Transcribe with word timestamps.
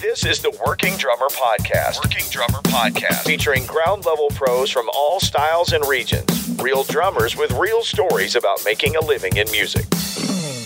This 0.00 0.24
is 0.26 0.42
the 0.42 0.50
Working 0.66 0.96
Drummer 0.96 1.28
Podcast. 1.28 2.02
Working 2.02 2.24
Drummer 2.28 2.58
Podcast. 2.62 3.24
Featuring 3.24 3.64
ground 3.66 4.04
level 4.04 4.28
pros 4.30 4.68
from 4.68 4.90
all 4.96 5.20
styles 5.20 5.72
and 5.72 5.86
regions. 5.86 6.26
Real 6.60 6.82
drummers 6.82 7.36
with 7.36 7.52
real 7.52 7.84
stories 7.84 8.34
about 8.34 8.58
making 8.64 8.96
a 8.96 9.00
living 9.00 9.36
in 9.36 9.48
music. 9.52 9.86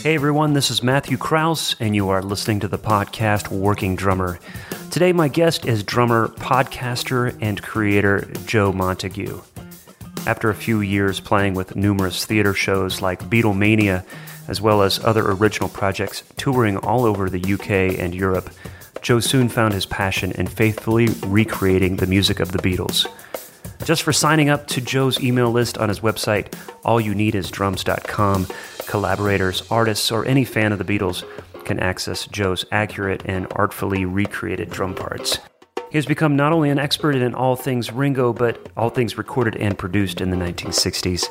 Hey 0.02 0.14
everyone, 0.14 0.54
this 0.54 0.70
is 0.70 0.82
Matthew 0.82 1.18
Kraus, 1.18 1.76
and 1.78 1.94
you 1.94 2.08
are 2.08 2.22
listening 2.22 2.60
to 2.60 2.68
the 2.68 2.78
podcast 2.78 3.48
Working 3.48 3.94
Drummer. 3.94 4.38
Today, 4.90 5.12
my 5.12 5.28
guest 5.28 5.66
is 5.66 5.82
drummer, 5.82 6.28
podcaster, 6.28 7.36
and 7.42 7.62
creator 7.62 8.26
Joe 8.46 8.72
Montague. 8.72 9.42
After 10.26 10.48
a 10.48 10.54
few 10.54 10.80
years 10.80 11.20
playing 11.20 11.52
with 11.52 11.76
numerous 11.76 12.24
theater 12.24 12.54
shows 12.54 13.02
like 13.02 13.20
Beatlemania, 13.28 14.06
as 14.48 14.60
well 14.60 14.82
as 14.82 15.02
other 15.04 15.30
original 15.30 15.68
projects 15.68 16.22
touring 16.36 16.76
all 16.78 17.04
over 17.04 17.28
the 17.28 17.54
UK 17.54 17.98
and 17.98 18.14
Europe, 18.14 18.50
Joe 19.02 19.20
soon 19.20 19.48
found 19.48 19.74
his 19.74 19.86
passion 19.86 20.32
in 20.32 20.46
faithfully 20.46 21.08
recreating 21.26 21.96
the 21.96 22.06
music 22.06 22.40
of 22.40 22.52
the 22.52 22.58
Beatles. 22.58 23.06
Just 23.84 24.02
for 24.02 24.12
signing 24.12 24.48
up 24.48 24.68
to 24.68 24.80
Joe's 24.80 25.20
email 25.20 25.50
list 25.50 25.76
on 25.76 25.88
his 25.88 26.00
website, 26.00 26.50
allyouneedisdrums.com, 26.84 28.46
collaborators, 28.86 29.64
artists, 29.70 30.12
or 30.12 30.24
any 30.24 30.44
fan 30.44 30.72
of 30.72 30.78
the 30.78 30.84
Beatles 30.84 31.24
can 31.64 31.80
access 31.80 32.26
Joe's 32.26 32.64
accurate 32.70 33.22
and 33.24 33.46
artfully 33.52 34.04
recreated 34.04 34.70
drum 34.70 34.94
parts. 34.94 35.38
He 35.90 35.98
has 35.98 36.06
become 36.06 36.36
not 36.36 36.52
only 36.52 36.70
an 36.70 36.78
expert 36.78 37.14
in 37.14 37.34
all 37.34 37.56
things 37.56 37.92
Ringo, 37.92 38.32
but 38.32 38.70
all 38.76 38.88
things 38.88 39.18
recorded 39.18 39.56
and 39.56 39.76
produced 39.76 40.20
in 40.20 40.30
the 40.30 40.36
1960s. 40.36 41.26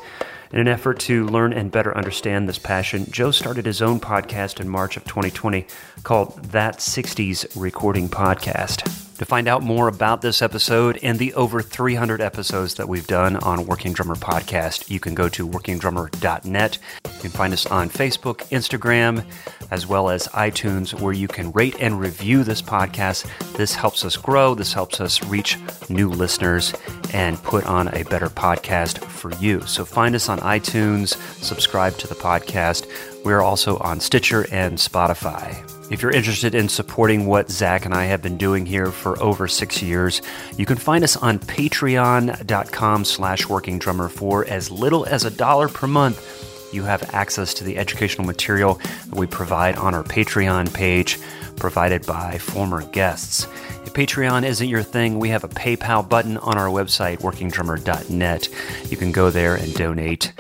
In 0.54 0.60
an 0.60 0.68
effort 0.68 1.00
to 1.02 1.26
learn 1.28 1.54
and 1.54 1.72
better 1.72 1.96
understand 1.98 2.50
this 2.50 2.60
passion, 2.60 3.06
Joe 3.10 3.32
started 3.32 3.66
his 3.66 3.82
own 3.82 4.02
podcast 4.02 4.60
in 4.60 4.68
March 4.68 4.98
of 4.98 5.06
2020 5.06 5.66
called 6.04 6.44
That 6.46 6.80
60s 6.80 7.46
Recording 7.56 8.10
Podcast. 8.10 9.11
To 9.22 9.26
find 9.26 9.48
out 9.48 9.62
more 9.62 9.88
about 9.88 10.24
this 10.24 10.42
episode 10.42 10.98
and 11.04 11.20
the 11.20 11.32
over 11.36 11.62
300 11.62 12.22
episodes 12.22 12.74
that 12.74 12.90
we've 12.90 13.06
done 13.06 13.36
on 13.36 13.68
Working 13.68 13.94
Drummer 13.94 14.16
Podcast, 14.16 14.90
you 14.90 15.00
can 15.00 15.14
go 15.14 15.30
to 15.30 15.48
workingdrummer.net. 15.48 16.80
You 17.06 17.20
can 17.20 17.30
find 17.30 17.54
us 17.54 17.68
on 17.68 17.92
Facebook, 17.92 18.38
Instagram, 18.50 19.24
as 19.70 19.86
well 19.86 20.10
as 20.10 20.28
iTunes, 20.30 21.00
where 21.00 21.14
you 21.14 21.28
can 21.28 21.52
rate 21.52 21.76
and 21.80 22.00
review 22.00 22.44
this 22.44 22.64
podcast. 22.64 23.28
This 23.56 23.76
helps 23.76 24.04
us 24.04 24.18
grow, 24.18 24.56
this 24.56 24.74
helps 24.74 25.00
us 25.00 25.24
reach 25.26 25.60
new 25.88 26.10
listeners 26.10 26.74
and 27.14 27.38
put 27.44 27.68
on 27.68 27.90
a 27.90 28.02
better 28.06 28.28
podcast 28.28 29.04
for 29.04 29.32
you. 29.36 29.62
So 29.68 29.86
find 29.86 30.16
us 30.16 30.30
on 30.30 30.40
iTunes, 30.40 31.16
subscribe 31.44 31.96
to 32.00 32.08
the 32.08 32.16
podcast. 32.16 32.88
We're 33.24 33.42
also 33.42 33.78
on 33.78 34.00
Stitcher 34.00 34.48
and 34.52 34.80
Spotify. 34.80 35.81
If 35.92 36.02
you're 36.02 36.12
interested 36.12 36.56
in 36.56 36.70
supporting 36.70 37.26
what 37.26 37.52
Zach 37.52 37.84
and 37.84 37.94
I 37.94 38.06
have 38.06 38.22
been 38.22 38.38
doing 38.38 38.66
here 38.66 38.92
for 38.92 39.22
over 39.22 39.46
six 39.50 39.82
years, 39.84 40.22
you 40.56 40.66
can 40.66 40.78
find 40.78 41.04
us 41.04 41.18
on 41.18 41.38
patreon.com 41.38 43.04
slash 43.04 43.50
working 43.50 43.78
drummer 43.78 44.08
for 44.08 44.46
as 44.46 44.72
little 44.72 45.06
as 45.06 45.26
a 45.26 45.30
dollar 45.30 45.68
per 45.68 45.88
month. 45.88 46.72
You 46.74 46.84
have 46.84 47.14
access 47.14 47.54
to 47.56 47.66
the 47.66 47.78
educational 47.78 48.26
material 48.26 48.76
that 49.08 49.16
we 49.18 49.28
provide 49.28 49.76
on 49.76 49.94
our 49.94 50.04
Patreon 50.04 50.74
page, 50.74 51.20
provided 51.58 52.06
by 52.06 52.38
former 52.38 52.86
guests. 52.88 53.46
If 53.86 53.92
Patreon 53.92 54.46
isn't 54.46 54.70
your 54.70 54.84
thing, 54.84 55.20
we 55.20 55.28
have 55.28 55.44
a 55.44 55.50
PayPal 55.50 56.08
button 56.08 56.38
on 56.38 56.58
our 56.58 56.70
website, 56.70 57.18
workingdrummer.net. 57.18 58.48
You 58.90 58.96
can 58.96 59.12
go 59.12 59.30
there 59.30 59.56
and 59.56 59.74
donate. 59.74 60.32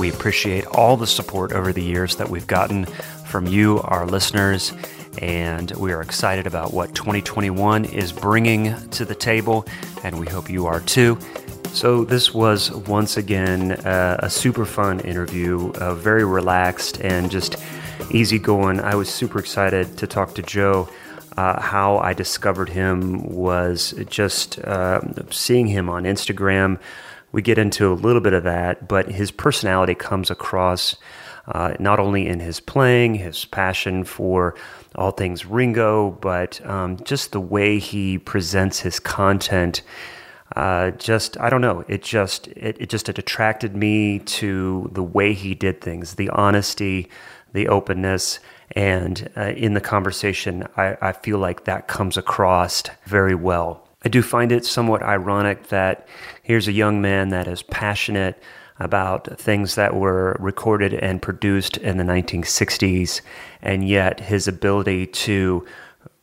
We 0.00 0.10
appreciate 0.10 0.66
all 0.66 0.96
the 0.96 1.06
support 1.06 1.52
over 1.52 1.72
the 1.72 1.82
years 1.82 2.16
that 2.16 2.28
we've 2.28 2.46
gotten 2.48 2.86
from 3.26 3.46
you, 3.46 3.80
our 3.82 4.06
listeners, 4.06 4.72
and 5.18 5.70
we 5.72 5.92
are 5.92 6.02
excited 6.02 6.46
about 6.46 6.72
what 6.72 6.94
2021 6.94 7.84
is 7.86 8.12
bringing 8.12 8.74
to 8.90 9.04
the 9.04 9.14
table, 9.14 9.66
and 10.04 10.18
we 10.18 10.26
hope 10.26 10.50
you 10.50 10.66
are 10.66 10.80
too. 10.80 11.18
So, 11.72 12.04
this 12.04 12.32
was 12.32 12.70
once 12.70 13.16
again 13.16 13.72
uh, 13.72 14.16
a 14.20 14.30
super 14.30 14.64
fun 14.64 15.00
interview, 15.00 15.72
uh, 15.72 15.94
very 15.94 16.24
relaxed 16.24 17.00
and 17.02 17.30
just 17.30 17.56
easygoing. 18.10 18.80
I 18.80 18.94
was 18.94 19.08
super 19.08 19.38
excited 19.38 19.98
to 19.98 20.06
talk 20.06 20.34
to 20.36 20.42
Joe. 20.42 20.88
Uh, 21.36 21.60
how 21.60 21.98
I 21.98 22.14
discovered 22.14 22.70
him 22.70 23.22
was 23.28 23.94
just 24.08 24.58
uh, 24.60 25.00
seeing 25.30 25.66
him 25.66 25.90
on 25.90 26.04
Instagram. 26.04 26.78
We 27.32 27.42
get 27.42 27.58
into 27.58 27.92
a 27.92 27.94
little 27.94 28.22
bit 28.22 28.32
of 28.32 28.44
that, 28.44 28.88
but 28.88 29.10
his 29.10 29.30
personality 29.30 29.94
comes 29.94 30.30
across 30.30 30.96
uh, 31.48 31.74
not 31.78 32.00
only 32.00 32.26
in 32.26 32.40
his 32.40 32.60
playing, 32.60 33.14
his 33.14 33.44
passion 33.44 34.04
for 34.04 34.54
all 34.96 35.10
things 35.10 35.46
Ringo, 35.46 36.10
but 36.10 36.64
um, 36.66 36.96
just 37.04 37.32
the 37.32 37.40
way 37.40 37.78
he 37.78 38.18
presents 38.18 38.80
his 38.80 38.98
content. 38.98 39.82
Uh, 40.54 40.90
just 40.92 41.38
I 41.38 41.50
don't 41.50 41.60
know. 41.60 41.84
It 41.88 42.02
just 42.02 42.48
it, 42.48 42.76
it 42.80 42.88
just 42.88 43.08
it 43.08 43.18
attracted 43.18 43.76
me 43.76 44.20
to 44.20 44.90
the 44.92 45.02
way 45.02 45.34
he 45.34 45.54
did 45.54 45.80
things, 45.80 46.14
the 46.14 46.30
honesty, 46.30 47.08
the 47.52 47.68
openness, 47.68 48.38
and 48.72 49.30
uh, 49.36 49.52
in 49.56 49.74
the 49.74 49.80
conversation, 49.80 50.66
I, 50.76 50.96
I 51.00 51.12
feel 51.12 51.38
like 51.38 51.64
that 51.64 51.88
comes 51.88 52.16
across 52.16 52.82
very 53.04 53.34
well. 53.34 53.86
I 54.04 54.08
do 54.08 54.22
find 54.22 54.52
it 54.52 54.64
somewhat 54.64 55.02
ironic 55.02 55.68
that 55.68 56.06
here's 56.42 56.68
a 56.68 56.72
young 56.72 57.00
man 57.00 57.30
that 57.30 57.48
is 57.48 57.62
passionate 57.62 58.40
about 58.78 59.38
things 59.38 59.74
that 59.74 59.94
were 59.94 60.36
recorded 60.38 60.92
and 60.94 61.22
produced 61.22 61.76
in 61.78 61.96
the 61.96 62.04
1960s, 62.04 63.20
and 63.62 63.88
yet 63.88 64.20
his 64.20 64.46
ability 64.46 65.06
to 65.06 65.64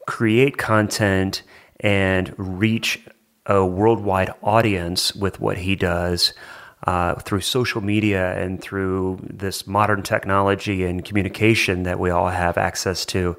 create 0.08 0.58
content 0.58 1.42
and 1.80 2.34
reach 2.38 3.06
a 3.46 3.66
worldwide 3.66 4.34
audience 4.42 5.14
with 5.16 5.40
what 5.40 5.58
he 5.58 5.76
does 5.76 6.34
uh, 6.86 7.16
through 7.16 7.42
social 7.42 7.82
media 7.82 8.38
and 8.42 8.62
through 8.62 9.20
this 9.30 9.66
modern 9.66 10.04
technology 10.04 10.86
and 10.86 11.06
communication 11.06 11.84
that 11.84 12.00
we 12.00 12.10
all 12.10 12.30
have 12.30 12.58
access 12.58 13.06
to 13.06 13.36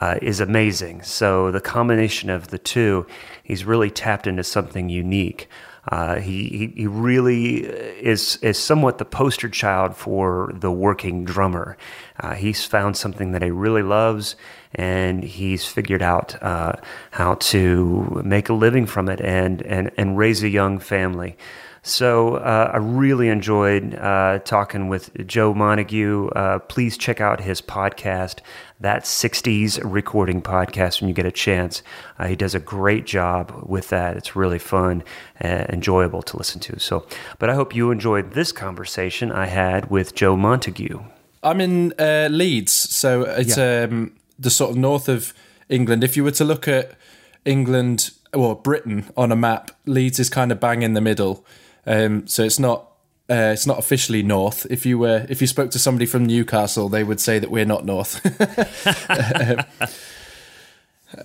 uh, 0.00 0.16
is 0.22 0.40
amazing. 0.40 1.02
So, 1.02 1.50
the 1.50 1.60
combination 1.60 2.30
of 2.30 2.48
the 2.48 2.58
two, 2.58 3.06
he's 3.42 3.64
really 3.64 3.90
tapped 3.90 4.26
into 4.26 4.44
something 4.44 4.88
unique. 4.88 5.48
Uh, 5.88 6.16
he, 6.16 6.72
he 6.76 6.86
really 6.86 7.64
is 7.64 8.36
is 8.42 8.58
somewhat 8.58 8.98
the 8.98 9.04
poster 9.04 9.48
child 9.48 9.96
for 9.96 10.50
the 10.54 10.70
working 10.70 11.24
drummer. 11.24 11.76
Uh, 12.18 12.34
he's 12.34 12.64
found 12.64 12.96
something 12.96 13.32
that 13.32 13.42
he 13.42 13.50
really 13.50 13.82
loves, 13.82 14.36
and 14.74 15.24
he's 15.24 15.64
figured 15.64 16.02
out 16.02 16.40
uh, 16.42 16.72
how 17.12 17.34
to 17.36 18.22
make 18.24 18.48
a 18.48 18.52
living 18.52 18.86
from 18.86 19.08
it 19.08 19.20
and 19.20 19.62
and 19.62 19.90
and 19.96 20.18
raise 20.18 20.42
a 20.42 20.48
young 20.48 20.78
family. 20.78 21.36
So 21.82 22.34
uh, 22.36 22.70
I 22.74 22.76
really 22.76 23.28
enjoyed 23.28 23.94
uh, 23.94 24.40
talking 24.40 24.88
with 24.88 25.26
Joe 25.26 25.54
Montague. 25.54 26.28
Uh, 26.28 26.58
please 26.58 26.98
check 26.98 27.22
out 27.22 27.40
his 27.40 27.62
podcast, 27.62 28.40
that 28.80 29.04
60s 29.04 29.80
recording 29.82 30.42
podcast, 30.42 31.00
when 31.00 31.08
you 31.08 31.14
get 31.14 31.24
a 31.24 31.32
chance. 31.32 31.82
Uh, 32.18 32.26
he 32.26 32.36
does 32.36 32.54
a 32.54 32.60
great 32.60 33.06
job 33.06 33.64
with 33.66 33.88
that. 33.88 34.18
It's 34.18 34.36
really 34.36 34.58
fun 34.58 35.02
and 35.36 35.68
enjoyable 35.70 36.22
to 36.22 36.36
listen 36.36 36.60
to. 36.60 36.78
So, 36.78 37.06
but 37.38 37.48
I 37.48 37.54
hope 37.54 37.74
you 37.74 37.90
enjoyed 37.90 38.32
this 38.32 38.52
conversation 38.52 39.32
I 39.32 39.46
had 39.46 39.90
with 39.90 40.14
Joe 40.14 40.36
Montague. 40.36 41.02
I'm 41.42 41.62
in 41.62 41.94
uh, 41.98 42.28
Leeds, 42.30 42.72
so 42.72 43.22
it's 43.22 43.56
yeah. 43.56 43.86
um, 43.90 44.12
the 44.38 44.50
sort 44.50 44.72
of 44.72 44.76
north 44.76 45.08
of 45.08 45.32
England. 45.70 46.04
If 46.04 46.14
you 46.14 46.24
were 46.24 46.30
to 46.32 46.44
look 46.44 46.68
at 46.68 46.92
England 47.46 48.10
or 48.34 48.54
Britain 48.54 49.10
on 49.16 49.32
a 49.32 49.36
map, 49.36 49.70
Leeds 49.86 50.18
is 50.18 50.28
kind 50.28 50.52
of 50.52 50.60
bang 50.60 50.82
in 50.82 50.92
the 50.92 51.00
middle. 51.00 51.46
Um, 51.86 52.26
so 52.26 52.44
it's 52.44 52.58
not 52.58 52.90
uh, 53.30 53.52
it's 53.52 53.66
not 53.66 53.78
officially 53.78 54.22
north. 54.22 54.66
If 54.70 54.84
you 54.84 54.98
were 54.98 55.26
if 55.28 55.40
you 55.40 55.46
spoke 55.46 55.70
to 55.70 55.78
somebody 55.78 56.06
from 56.06 56.26
Newcastle, 56.26 56.88
they 56.88 57.04
would 57.04 57.20
say 57.20 57.38
that 57.38 57.50
we're 57.50 57.64
not 57.64 57.84
north. 57.84 58.20
um, 59.08 59.64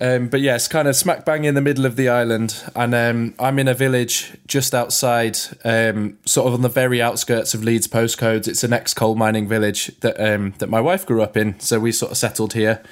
um, 0.00 0.28
but 0.28 0.40
yeah, 0.40 0.54
it's 0.54 0.68
kind 0.68 0.86
of 0.86 0.94
smack 0.94 1.24
bang 1.24 1.44
in 1.44 1.54
the 1.54 1.60
middle 1.60 1.84
of 1.84 1.96
the 1.96 2.08
island, 2.08 2.62
and 2.76 2.94
um, 2.94 3.34
I'm 3.40 3.58
in 3.58 3.66
a 3.66 3.74
village 3.74 4.36
just 4.46 4.72
outside, 4.72 5.36
um, 5.64 6.18
sort 6.24 6.46
of 6.46 6.54
on 6.54 6.62
the 6.62 6.68
very 6.68 7.02
outskirts 7.02 7.54
of 7.54 7.64
Leeds 7.64 7.88
postcodes. 7.88 8.46
It's 8.46 8.62
an 8.62 8.72
ex 8.72 8.94
coal 8.94 9.16
mining 9.16 9.48
village 9.48 9.88
that 10.00 10.20
um, 10.20 10.54
that 10.58 10.68
my 10.68 10.80
wife 10.80 11.04
grew 11.06 11.22
up 11.22 11.36
in, 11.36 11.58
so 11.58 11.80
we 11.80 11.90
sort 11.90 12.12
of 12.12 12.18
settled 12.18 12.52
here 12.52 12.82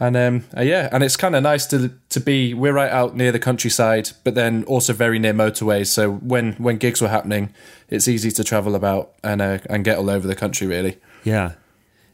and 0.00 0.16
um, 0.16 0.44
uh, 0.56 0.62
yeah, 0.62 0.88
and 0.90 1.04
it's 1.04 1.16
kind 1.16 1.36
of 1.36 1.42
nice 1.42 1.66
to 1.66 1.92
to 2.08 2.20
be. 2.20 2.52
We're 2.52 2.72
right 2.72 2.90
out 2.90 3.16
near 3.16 3.30
the 3.30 3.38
countryside, 3.38 4.10
but 4.24 4.34
then 4.34 4.64
also 4.64 4.92
very 4.92 5.18
near 5.18 5.32
motorways. 5.32 5.86
So 5.86 6.12
when 6.12 6.54
when 6.54 6.78
gigs 6.78 7.00
were 7.00 7.08
happening, 7.08 7.54
it's 7.88 8.08
easy 8.08 8.30
to 8.32 8.44
travel 8.44 8.74
about 8.74 9.12
and 9.22 9.40
uh, 9.40 9.58
and 9.70 9.84
get 9.84 9.98
all 9.98 10.10
over 10.10 10.26
the 10.26 10.34
country. 10.34 10.66
Really, 10.66 10.98
yeah. 11.22 11.52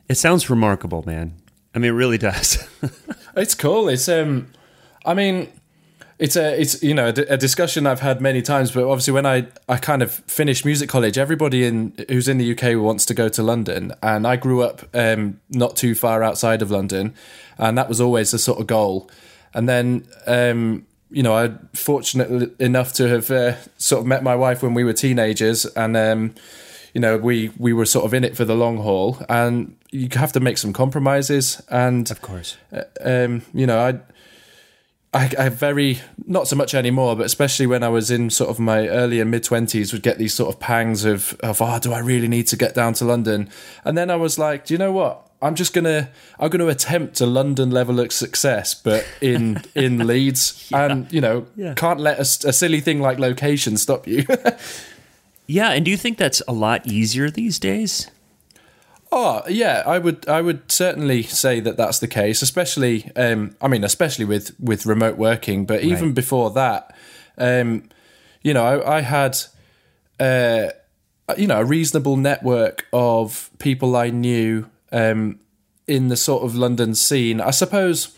It 0.09 0.17
sounds 0.17 0.50
remarkable, 0.50 1.05
man. 1.06 1.35
I 1.75 1.79
mean, 1.79 1.93
it 1.93 1.94
really 1.94 2.19
does. 2.19 2.69
it's 3.37 3.55
cool. 3.55 3.88
It's 3.88 4.09
um, 4.09 4.49
I 5.06 5.15
mean, 5.15 5.49
it's 6.20 6.37
a 6.37 6.61
it's 6.61 6.82
you 6.82 6.93
know 6.94 7.06
a, 7.08 7.32
a, 7.32 7.37
discussion 7.37 7.87
I've 7.87 8.00
had 8.00 8.20
many 8.20 8.43
times. 8.43 8.70
But 8.70 8.84
obviously, 8.84 9.14
when 9.14 9.26
I 9.26 9.46
I 9.69 9.78
kind 9.78 10.02
of 10.02 10.12
finished 10.12 10.64
music 10.67 10.88
college, 10.88 11.17
everybody 11.17 11.64
in 11.64 11.94
who's 12.08 12.28
in 12.28 12.37
the 12.37 12.52
UK 12.52 12.81
wants 12.81 13.06
to 13.06 13.14
go 13.14 13.28
to 13.31 13.43
London, 13.43 13.93
and 14.02 14.26
I 14.26 14.37
grew 14.37 14.62
up 14.62 14.82
um, 14.94 15.40
not 15.49 15.76
too 15.76 15.94
far 15.94 16.22
outside 16.22 16.61
of 16.61 16.70
London, 16.70 17.14
and 17.56 17.76
that 17.78 17.88
was 17.88 18.00
always 18.00 18.31
the 18.31 18.38
sort 18.38 18.61
of 18.61 18.67
goal. 18.67 19.11
And 19.55 19.67
then 19.67 20.06
um, 20.26 20.87
you 21.11 21.22
know, 21.22 21.34
I 21.34 21.52
fortunate 21.72 22.61
enough 22.61 22.93
to 22.94 23.08
have 23.08 23.31
uh, 23.31 23.56
sort 23.78 24.00
of 24.00 24.06
met 24.06 24.22
my 24.22 24.37
wife 24.37 24.62
when 24.62 24.75
we 24.75 24.84
were 24.84 24.93
teenagers, 24.93 25.64
and 25.64 25.96
um, 25.96 26.34
you 26.93 27.00
know, 27.00 27.17
we 27.17 27.50
we 27.56 27.72
were 27.72 27.87
sort 27.87 28.05
of 28.05 28.12
in 28.12 28.25
it 28.25 28.37
for 28.37 28.44
the 28.44 28.55
long 28.55 28.76
haul, 28.76 29.17
and 29.31 29.75
you 29.90 30.08
have 30.12 30.32
to 30.32 30.40
make 30.40 30.58
some 30.58 30.75
compromises. 30.75 31.62
And 31.70 32.11
of 32.11 32.20
course, 32.20 32.58
uh, 32.72 32.82
um, 33.00 33.43
you 33.55 33.67
know, 33.67 33.81
I. 33.81 34.00
I, 35.12 35.31
I 35.37 35.49
very 35.49 35.99
not 36.25 36.47
so 36.47 36.55
much 36.55 36.73
anymore, 36.73 37.17
but 37.17 37.27
especially 37.27 37.67
when 37.67 37.83
I 37.83 37.89
was 37.89 38.11
in 38.11 38.31
sort 38.31 38.49
of 38.49 38.61
my 38.61 38.87
early 38.89 39.19
and 39.21 39.31
mid 39.31 39.43
twenties, 39.43 39.93
would 39.93 40.03
get 40.03 40.19
these 40.19 40.35
sort 40.35 40.55
of 40.55 40.61
pangs 40.61 41.05
of 41.05 41.37
of 41.41 41.61
oh, 41.61 41.79
do 41.81 41.93
I 41.93 41.99
really 41.99 42.29
need 42.29 42.47
to 42.49 42.57
get 42.57 42.75
down 42.75 42.95
to 42.95 43.05
London? 43.05 43.49
And 43.85 43.99
then 43.99 44.11
I 44.11 44.17
was 44.17 44.39
like, 44.39 44.67
do 44.67 44.75
you 44.75 44.79
know 44.79 44.93
what? 44.93 45.27
I'm 45.43 45.57
just 45.57 45.73
gonna 45.73 46.11
I'm 46.39 46.51
gonna 46.51 46.69
attempt 46.69 47.21
a 47.21 47.27
London 47.27 47.71
level 47.71 47.99
of 47.99 48.12
success, 48.12 48.75
but 48.75 49.05
in 49.21 49.62
in 49.75 50.07
Leeds, 50.07 50.69
yeah. 50.71 50.85
and 50.87 51.13
you 51.13 51.21
know, 51.21 51.47
yeah. 51.56 51.75
can't 51.75 51.99
let 51.99 52.19
a, 52.19 52.49
a 52.49 52.53
silly 52.53 52.81
thing 52.81 53.01
like 53.01 53.19
location 53.19 53.77
stop 53.79 54.06
you. 54.06 54.25
yeah, 55.47 55.71
and 55.71 55.85
do 55.85 55.91
you 55.91 55.97
think 55.97 56.19
that's 56.19 56.41
a 56.47 56.53
lot 56.53 56.87
easier 56.87 57.31
these 57.31 57.59
days? 57.59 58.09
Oh 59.12 59.43
yeah, 59.49 59.83
I 59.87 59.99
would 59.99 60.29
I 60.29 60.41
would 60.41 60.71
certainly 60.71 61.25
say 61.25 61.59
that 61.61 61.77
that's 61.77 61.99
the 61.99 62.07
case, 62.07 62.43
especially 62.43 63.11
um, 63.17 63.57
I 63.61 63.69
mean 63.69 63.83
especially 63.83 64.25
with 64.25 64.55
with 64.61 64.87
remote 64.87 65.17
working, 65.17 65.67
but 65.67 65.83
even 65.83 66.07
right. 66.07 66.15
before 66.15 66.51
that, 66.53 66.95
um, 67.37 67.89
you 68.43 68.55
know, 68.55 68.65
I, 68.65 68.99
I 68.99 69.01
had 69.01 69.37
uh, 70.21 70.69
you 71.37 71.49
know 71.49 71.61
a 71.61 71.65
reasonable 71.65 72.17
network 72.17 72.87
of 72.93 73.51
people 73.59 73.97
I 73.97 74.11
knew 74.11 74.71
um, 74.93 75.41
in 75.89 76.09
the 76.09 76.17
sort 76.17 76.45
of 76.45 76.55
London 76.55 76.95
scene. 76.95 77.41
I 77.41 77.51
suppose 77.51 78.17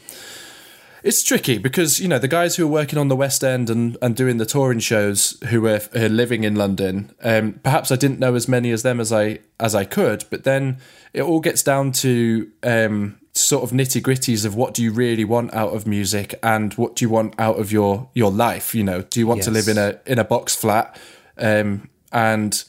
it's 1.02 1.22
tricky 1.22 1.58
because 1.58 2.00
you 2.00 2.08
know 2.08 2.18
the 2.18 2.28
guys 2.28 2.56
who 2.56 2.64
are 2.64 2.70
working 2.70 2.98
on 2.98 3.08
the 3.08 3.16
West 3.16 3.42
End 3.42 3.68
and, 3.68 3.96
and 4.00 4.14
doing 4.14 4.36
the 4.36 4.46
touring 4.46 4.78
shows 4.78 5.38
who 5.48 5.66
are, 5.66 5.80
are 5.94 6.08
living 6.08 6.44
in 6.44 6.54
London. 6.54 7.12
Um, 7.22 7.60
perhaps 7.62 7.90
I 7.90 7.96
didn't 7.96 8.20
know 8.20 8.34
as 8.34 8.48
many 8.48 8.70
as 8.70 8.82
them 8.82 9.00
as 9.00 9.12
I 9.12 9.40
as 9.58 9.74
I 9.74 9.84
could, 9.84 10.24
but 10.30 10.44
then 10.44 10.78
it 11.12 11.22
all 11.22 11.40
gets 11.40 11.62
down 11.62 11.92
to 11.92 12.50
um, 12.62 13.18
sort 13.32 13.64
of 13.64 13.70
nitty 13.70 14.00
gritties 14.02 14.44
of 14.44 14.54
what 14.54 14.74
do 14.74 14.82
you 14.82 14.92
really 14.92 15.24
want 15.24 15.52
out 15.54 15.74
of 15.74 15.86
music 15.86 16.38
and 16.42 16.74
what 16.74 16.96
do 16.96 17.04
you 17.04 17.08
want 17.08 17.34
out 17.38 17.58
of 17.58 17.72
your 17.72 18.08
your 18.14 18.30
life. 18.30 18.74
You 18.74 18.84
know, 18.84 19.02
do 19.02 19.20
you 19.20 19.26
want 19.26 19.38
yes. 19.38 19.44
to 19.46 19.50
live 19.50 19.68
in 19.68 19.78
a 19.78 19.98
in 20.06 20.18
a 20.18 20.24
box 20.24 20.54
flat 20.54 20.98
um, 21.38 21.88
and 22.12 22.62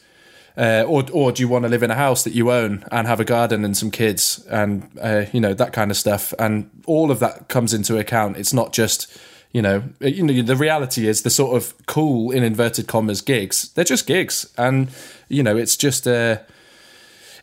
uh, 0.57 0.83
or 0.87 1.03
or 1.11 1.31
do 1.31 1.41
you 1.41 1.47
want 1.47 1.63
to 1.63 1.69
live 1.69 1.83
in 1.83 1.91
a 1.91 1.95
house 1.95 2.23
that 2.23 2.33
you 2.33 2.51
own 2.51 2.85
and 2.91 3.07
have 3.07 3.19
a 3.19 3.25
garden 3.25 3.65
and 3.65 3.75
some 3.75 3.91
kids 3.91 4.45
and 4.49 4.89
uh, 5.01 5.25
you 5.31 5.39
know 5.39 5.53
that 5.53 5.73
kind 5.73 5.91
of 5.91 5.97
stuff? 5.97 6.33
And 6.37 6.69
all 6.85 7.11
of 7.11 7.19
that 7.19 7.47
comes 7.47 7.73
into 7.73 7.97
account. 7.97 8.37
It's 8.37 8.53
not 8.53 8.73
just 8.73 9.07
you 9.51 9.61
know 9.61 9.83
you 9.99 10.23
know 10.23 10.41
the 10.41 10.55
reality 10.55 11.07
is 11.07 11.23
the 11.23 11.29
sort 11.29 11.55
of 11.55 11.73
cool 11.85 12.31
in 12.31 12.43
inverted 12.43 12.87
commas 12.87 13.21
gigs. 13.21 13.71
They're 13.73 13.83
just 13.83 14.05
gigs. 14.07 14.51
And 14.57 14.89
you 15.27 15.43
know 15.43 15.57
it's 15.57 15.75
just 15.75 16.07
uh 16.07 16.37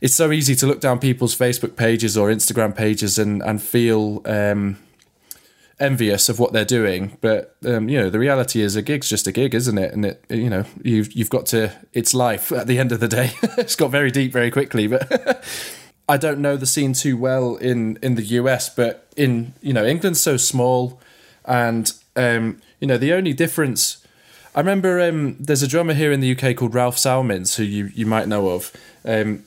it's 0.00 0.14
so 0.14 0.32
easy 0.32 0.54
to 0.54 0.66
look 0.66 0.80
down 0.80 0.98
people's 0.98 1.36
facebook 1.36 1.76
pages 1.76 2.16
or 2.16 2.28
instagram 2.30 2.74
pages 2.74 3.18
and 3.18 3.42
and 3.42 3.62
feel 3.62 4.22
um 4.24 4.78
envious 5.80 6.28
of 6.28 6.38
what 6.38 6.52
they're 6.52 6.64
doing, 6.64 7.16
but 7.20 7.56
um, 7.64 7.88
you 7.88 7.98
know 7.98 8.10
the 8.10 8.18
reality 8.18 8.60
is 8.60 8.76
a 8.76 8.82
gig's 8.82 9.08
just 9.08 9.26
a 9.26 9.32
gig, 9.32 9.54
isn't 9.54 9.78
it? 9.78 9.92
And 9.92 10.04
it 10.04 10.24
you 10.28 10.50
know 10.50 10.64
you've 10.82 11.12
you've 11.12 11.30
got 11.30 11.46
to 11.46 11.72
it's 11.92 12.14
life 12.14 12.52
at 12.52 12.66
the 12.66 12.78
end 12.78 12.92
of 12.92 13.00
the 13.00 13.08
day. 13.08 13.32
it's 13.58 13.76
got 13.76 13.90
very 13.90 14.10
deep 14.10 14.32
very 14.32 14.50
quickly, 14.50 14.86
but. 14.86 15.44
I 16.08 16.16
don't 16.16 16.40
know 16.40 16.56
the 16.56 16.66
scene 16.66 16.92
too 16.92 17.16
well 17.16 17.54
in, 17.54 17.96
in 18.02 18.16
the 18.16 18.24
US, 18.24 18.68
but 18.68 19.06
in 19.16 19.54
you 19.62 19.72
know 19.72 19.86
England's 19.86 20.20
so 20.20 20.36
small, 20.36 21.00
and 21.44 21.92
um, 22.16 22.60
you 22.80 22.88
know 22.88 22.98
the 22.98 23.12
only 23.12 23.32
difference. 23.32 24.04
I 24.52 24.58
remember 24.58 25.00
um, 25.00 25.36
there's 25.38 25.62
a 25.62 25.68
drummer 25.68 25.94
here 25.94 26.10
in 26.10 26.18
the 26.18 26.32
UK 26.32 26.56
called 26.56 26.74
Ralph 26.74 26.98
Salmins, 26.98 27.54
who 27.54 27.62
you, 27.62 27.92
you 27.94 28.06
might 28.06 28.26
know 28.26 28.48
of, 28.48 28.72
um, 29.04 29.44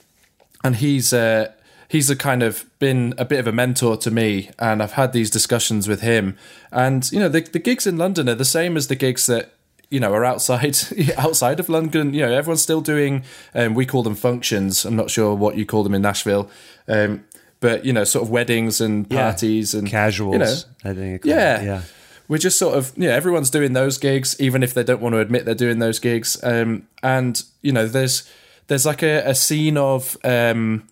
and 0.63 0.77
he's 0.77 1.11
uh, 1.11 1.51
he's 1.93 2.09
a 2.09 2.15
kind 2.15 2.41
of 2.41 2.65
been 2.79 3.13
a 3.19 3.23
bit 3.23 3.39
of 3.39 3.45
a 3.45 3.51
mentor 3.51 3.95
to 3.95 4.09
me, 4.09 4.49
and 4.57 4.81
I've 4.81 4.93
had 4.93 5.13
these 5.13 5.29
discussions 5.29 5.87
with 5.87 6.01
him. 6.01 6.35
And 6.71 7.09
you 7.11 7.19
know, 7.19 7.29
the, 7.29 7.41
the 7.41 7.59
gigs 7.59 7.85
in 7.85 7.97
London 7.97 8.27
are 8.27 8.35
the 8.35 8.43
same 8.43 8.75
as 8.75 8.87
the 8.87 8.95
gigs 8.95 9.27
that 9.27 9.53
you 9.91 9.99
know 9.99 10.11
are 10.11 10.25
outside 10.25 10.75
outside 11.17 11.59
of 11.59 11.69
London. 11.69 12.15
You 12.15 12.21
know, 12.23 12.33
everyone's 12.33 12.63
still 12.63 12.81
doing. 12.81 13.23
Um, 13.53 13.75
we 13.75 13.85
call 13.85 14.01
them 14.01 14.15
functions. 14.15 14.85
I'm 14.85 14.95
not 14.95 15.11
sure 15.11 15.35
what 15.35 15.55
you 15.55 15.67
call 15.67 15.83
them 15.83 15.93
in 15.93 16.01
Nashville. 16.01 16.49
Um, 16.87 17.25
but 17.59 17.85
you 17.85 17.93
know, 17.93 18.03
sort 18.03 18.23
of 18.23 18.31
weddings 18.31 18.81
and 18.81 19.07
parties 19.07 19.73
yeah. 19.73 19.79
and 19.79 19.87
casuals. 19.87 20.33
You 20.33 20.39
know, 20.39 20.55
I 20.83 20.93
think. 20.95 21.25
Yeah, 21.25 21.61
yeah. 21.61 21.81
We're 22.27 22.39
just 22.39 22.57
sort 22.57 22.75
of 22.75 22.91
yeah. 22.97 23.11
Everyone's 23.11 23.51
doing 23.51 23.73
those 23.73 23.99
gigs, 23.99 24.35
even 24.41 24.63
if 24.63 24.73
they 24.73 24.83
don't 24.83 24.99
want 24.99 25.13
to 25.13 25.19
admit 25.19 25.45
they're 25.45 25.53
doing 25.53 25.77
those 25.77 25.99
gigs. 25.99 26.43
Um, 26.43 26.87
and 27.03 27.43
you 27.61 27.71
know, 27.71 27.85
there's 27.85 28.27
there's 28.65 28.87
like 28.87 29.03
a, 29.03 29.29
a 29.29 29.35
scene 29.35 29.77
of 29.77 30.17
um, 30.23 30.87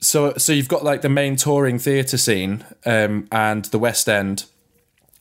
so 0.00 0.34
so 0.36 0.52
you've 0.52 0.68
got 0.68 0.84
like 0.84 1.02
the 1.02 1.08
main 1.08 1.36
touring 1.36 1.78
theatre 1.78 2.18
scene 2.18 2.64
um, 2.84 3.26
and 3.32 3.64
the 3.66 3.78
West 3.78 4.08
End, 4.08 4.44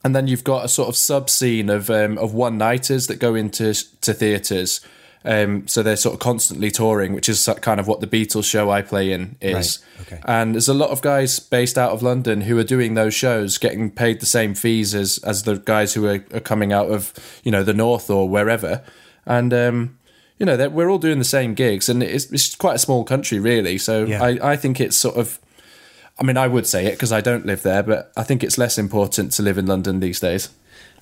and 0.04 0.16
then 0.16 0.28
you've 0.28 0.44
got 0.44 0.66
a 0.66 0.68
sort 0.68 0.90
of 0.90 0.96
sub 0.96 1.30
scene 1.30 1.70
of 1.70 1.90
um, 1.90 2.18
of 2.18 2.34
one 2.34 2.58
nighters 2.58 3.08
that 3.08 3.18
go 3.18 3.36
into 3.36 3.74
to 4.02 4.14
theatres. 4.14 4.82
Um, 5.26 5.68
so 5.70 5.82
they're 5.82 5.96
sort 5.96 6.16
of 6.16 6.20
constantly 6.20 6.70
touring, 6.70 7.14
which 7.14 7.30
is 7.30 7.48
kind 7.62 7.80
of 7.80 7.88
what 7.88 8.02
the 8.02 8.08
Beatles 8.08 8.44
show 8.44 8.70
I 8.70 8.82
play 8.82 9.14
in 9.14 9.38
is. 9.40 9.80
Right. 9.98 10.08
Okay. 10.08 10.22
And 10.26 10.54
there's 10.54 10.68
a 10.68 10.74
lot 10.74 10.90
of 10.90 11.02
guys 11.02 11.40
based 11.40 11.78
out 11.78 11.92
of 11.92 12.04
London 12.04 12.42
who 12.42 12.58
are 12.58 12.64
doing 12.64 12.96
those 12.96 13.14
shows, 13.14 13.58
getting 13.58 13.90
paid 13.90 14.20
the 14.20 14.26
same 14.26 14.54
fees 14.54 14.94
as 14.94 15.20
as 15.20 15.44
the 15.44 15.56
guys 15.56 15.94
who 15.94 16.06
are, 16.08 16.26
are 16.34 16.42
coming 16.42 16.74
out 16.74 16.92
of 16.92 17.14
you 17.44 17.52
know 17.52 17.64
the 17.64 17.74
north 17.74 18.10
or 18.10 18.28
wherever. 18.28 18.84
And 19.26 19.54
um, 19.54 19.98
you 20.40 20.46
know, 20.46 20.70
we're 20.70 20.90
all 20.90 20.98
doing 20.98 21.20
the 21.20 21.26
same 21.26 21.54
gigs, 21.54 21.90
and 21.90 22.02
it's, 22.02 22.32
it's 22.32 22.56
quite 22.56 22.76
a 22.76 22.80
small 22.80 23.04
country, 23.04 23.40
really. 23.40 23.78
So 23.78 24.06
yeah. 24.06 24.24
I, 24.24 24.52
I 24.52 24.56
think 24.56 24.80
it's 24.80 24.98
sort 24.98 25.16
of. 25.16 25.40
I 26.20 26.24
mean, 26.24 26.38
I 26.38 26.48
would 26.48 26.68
say 26.68 26.86
it 26.86 26.92
because 26.92 27.12
I 27.12 27.22
don't 27.22 27.46
live 27.46 27.64
there, 27.64 27.82
but 27.82 28.12
I 28.16 28.24
think 28.24 28.44
it's 28.44 28.60
less 28.60 28.78
important 28.78 29.32
to 29.34 29.42
live 29.42 29.58
in 29.58 29.66
London 29.66 30.00
these 30.00 30.20
days. 30.20 30.50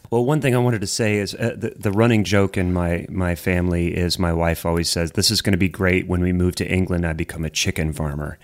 Well, 0.10 0.26
one 0.26 0.42
thing 0.42 0.56
I 0.56 0.58
wanted 0.58 0.82
to 0.82 0.88
say 0.88 1.18
is 1.18 1.34
uh, 1.36 1.56
the, 1.58 1.70
the 1.70 1.92
running 1.92 2.24
joke 2.24 2.58
in 2.58 2.74
my, 2.74 3.06
my 3.10 3.36
family 3.36 3.96
is 3.96 4.20
my 4.20 4.34
wife 4.34 4.66
always 4.66 4.90
says, 4.90 5.12
This 5.12 5.32
is 5.32 5.42
going 5.42 5.54
to 5.54 5.58
be 5.58 5.70
great 5.70 6.08
when 6.08 6.22
we 6.22 6.34
move 6.34 6.56
to 6.56 6.68
England, 6.70 7.06
I 7.06 7.14
become 7.14 7.46
a 7.46 7.50
chicken 7.50 7.94
farmer. 7.94 8.38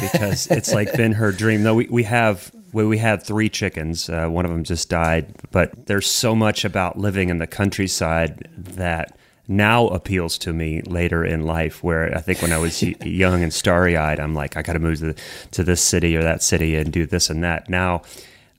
because 0.00 0.46
it's 0.50 0.72
like 0.72 0.92
been 0.94 1.12
her 1.12 1.32
dream. 1.32 1.62
No, 1.62 1.74
we, 1.74 1.86
we 1.88 2.04
have 2.04 2.50
we, 2.72 2.86
we 2.86 2.98
had 2.98 3.22
three 3.22 3.48
chickens. 3.48 4.08
Uh, 4.08 4.28
one 4.28 4.44
of 4.44 4.50
them 4.50 4.64
just 4.64 4.88
died, 4.88 5.34
but 5.50 5.86
there's 5.86 6.10
so 6.10 6.34
much 6.34 6.64
about 6.64 6.98
living 6.98 7.28
in 7.28 7.38
the 7.38 7.46
countryside 7.46 8.48
that 8.56 9.16
now 9.50 9.88
appeals 9.88 10.38
to 10.38 10.52
me 10.52 10.80
later 10.82 11.24
in 11.24 11.44
life. 11.44 11.82
Where 11.82 12.16
I 12.16 12.20
think 12.20 12.40
when 12.40 12.52
I 12.52 12.58
was 12.58 12.82
young 13.04 13.42
and 13.42 13.52
starry 13.52 13.96
eyed, 13.96 14.20
I'm 14.20 14.34
like, 14.34 14.56
I 14.56 14.62
got 14.62 14.74
to 14.74 14.78
move 14.78 15.00
to, 15.00 15.14
to 15.50 15.64
this 15.64 15.82
city 15.82 16.16
or 16.16 16.22
that 16.22 16.42
city 16.42 16.76
and 16.76 16.92
do 16.92 17.04
this 17.04 17.28
and 17.28 17.42
that. 17.42 17.68
Now 17.68 18.02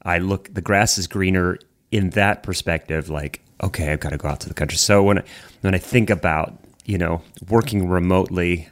I 0.04 0.20
look, 0.20 0.54
the 0.54 0.62
grass 0.62 0.98
is 0.98 1.08
greener 1.08 1.58
in 1.92 2.12
that 2.12 2.44
perspective. 2.44 3.10
Like, 3.10 3.42
okay, 3.64 3.92
I've 3.92 4.00
got 4.02 4.10
to 4.10 4.18
go 4.18 4.28
out 4.28 4.42
to 4.42 4.50
the 4.50 4.54
country. 4.54 4.78
So 4.78 5.02
when 5.02 5.20
I, 5.20 5.24
when 5.62 5.74
I 5.74 5.80
think 5.80 6.10
about 6.10 6.58
you 6.86 6.98
know 6.98 7.22
working 7.50 7.88
remotely 7.88 8.68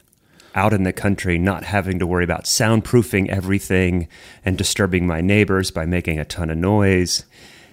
out 0.55 0.73
in 0.73 0.83
the 0.83 0.93
country, 0.93 1.37
not 1.37 1.63
having 1.63 1.99
to 1.99 2.07
worry 2.07 2.23
about 2.23 2.43
soundproofing 2.43 3.29
everything 3.29 4.07
and 4.43 4.57
disturbing 4.57 5.07
my 5.07 5.21
neighbors 5.21 5.71
by 5.71 5.85
making 5.85 6.19
a 6.19 6.25
ton 6.25 6.49
of 6.49 6.57
noise 6.57 7.23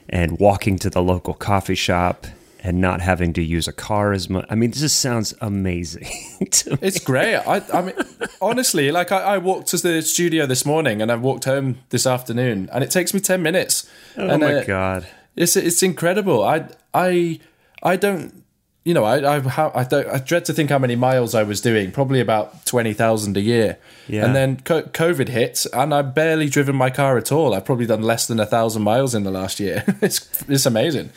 and 0.09 0.39
walking 0.39 0.79
to 0.79 0.91
the 0.91 1.03
local 1.03 1.35
coffee 1.35 1.75
shop 1.75 2.27
and 2.67 2.81
not 2.81 3.01
having 3.01 3.33
to 3.33 3.43
use 3.43 3.69
a 3.69 3.73
car 3.73 4.13
as 4.13 4.29
much. 4.29 4.45
I 4.51 4.57
mean, 4.57 4.73
this 4.73 4.81
just 4.81 4.99
sounds 4.99 5.33
amazing. 5.41 6.09
it's 6.41 6.99
great. 6.99 7.37
I, 7.37 7.63
I, 7.73 7.83
mean, 7.83 7.95
honestly, 8.43 8.91
like 8.91 9.13
I, 9.13 9.21
I, 9.21 9.39
walked 9.39 9.69
to 9.69 9.77
the 9.77 10.03
studio 10.03 10.47
this 10.47 10.67
morning 10.67 11.01
and 11.01 11.13
I 11.13 11.15
walked 11.15 11.45
home 11.45 11.79
this 11.91 12.09
afternoon, 12.09 12.69
and 12.73 12.83
it 12.83 12.91
takes 12.91 13.15
me 13.15 13.21
ten 13.21 13.41
minutes. 13.41 13.89
Oh 14.17 14.27
and, 14.27 14.43
my 14.43 14.55
uh, 14.55 14.65
god, 14.65 15.07
it's 15.37 15.55
it's 15.55 15.83
incredible. 15.85 16.43
I 16.43 16.69
I 16.93 17.39
I 17.85 17.95
don't. 17.95 18.43
You 18.85 18.95
know, 18.95 19.05
I 19.05 19.19
I, 19.19 19.81
I, 19.81 19.85
don't, 19.85 20.07
I 20.09 20.19
dread 20.19 20.45
to 20.45 20.53
think 20.53 20.71
how 20.71 20.79
many 20.79 20.95
miles 20.95 21.35
I 21.35 21.43
was 21.45 21.61
doing. 21.61 21.93
Probably 21.93 22.19
about 22.19 22.67
twenty 22.67 22.93
thousand 22.93 23.37
a 23.37 23.41
year. 23.41 23.79
Yeah. 24.09 24.25
And 24.25 24.35
then 24.35 24.57
COVID 24.57 25.29
hit, 25.29 25.67
and 25.73 25.95
I've 25.95 26.17
barely 26.17 26.49
driven 26.49 26.75
my 26.75 26.91
car 26.91 27.17
at 27.17 27.31
all. 27.31 27.55
I've 27.55 27.65
probably 27.65 27.87
done 27.87 28.03
less 28.03 28.27
than 28.27 28.41
a 28.41 28.47
thousand 28.47 28.83
miles 28.83 29.15
in 29.15 29.23
the 29.23 29.31
last 29.31 29.61
year. 29.61 29.85
it's 30.03 30.43
it's 30.49 30.67
amazing 30.67 31.11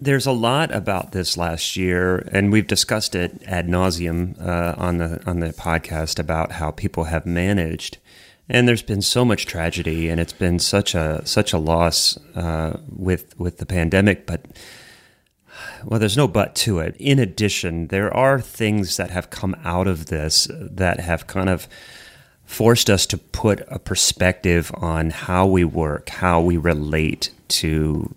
there's 0.00 0.26
a 0.26 0.32
lot 0.32 0.74
about 0.74 1.12
this 1.12 1.36
last 1.36 1.76
year, 1.76 2.18
and 2.32 2.52
we've 2.52 2.66
discussed 2.66 3.14
it 3.14 3.42
ad 3.46 3.68
nauseum 3.68 4.40
uh, 4.40 4.74
on 4.76 4.98
the 4.98 5.22
on 5.26 5.40
the 5.40 5.50
podcast 5.50 6.18
about 6.18 6.52
how 6.52 6.70
people 6.70 7.04
have 7.04 7.24
managed 7.24 7.98
and 8.48 8.68
there's 8.68 8.82
been 8.82 9.02
so 9.02 9.24
much 9.24 9.46
tragedy, 9.46 10.08
and 10.08 10.20
it's 10.20 10.32
been 10.32 10.58
such 10.58 10.94
a 10.94 11.22
such 11.24 11.52
a 11.52 11.58
loss 11.58 12.18
uh, 12.34 12.78
with 12.88 13.38
with 13.38 13.58
the 13.58 13.66
pandemic. 13.66 14.26
But 14.26 14.44
well, 15.84 15.98
there's 16.00 16.16
no 16.16 16.28
but 16.28 16.54
to 16.56 16.78
it. 16.80 16.94
In 16.98 17.18
addition, 17.18 17.88
there 17.88 18.12
are 18.14 18.40
things 18.40 18.96
that 18.96 19.10
have 19.10 19.30
come 19.30 19.56
out 19.64 19.86
of 19.86 20.06
this 20.06 20.46
that 20.50 21.00
have 21.00 21.26
kind 21.26 21.48
of 21.48 21.66
forced 22.44 22.90
us 22.90 23.06
to 23.06 23.16
put 23.16 23.62
a 23.68 23.78
perspective 23.78 24.70
on 24.74 25.08
how 25.10 25.46
we 25.46 25.64
work, 25.64 26.10
how 26.10 26.42
we 26.42 26.58
relate 26.58 27.30
to 27.48 28.14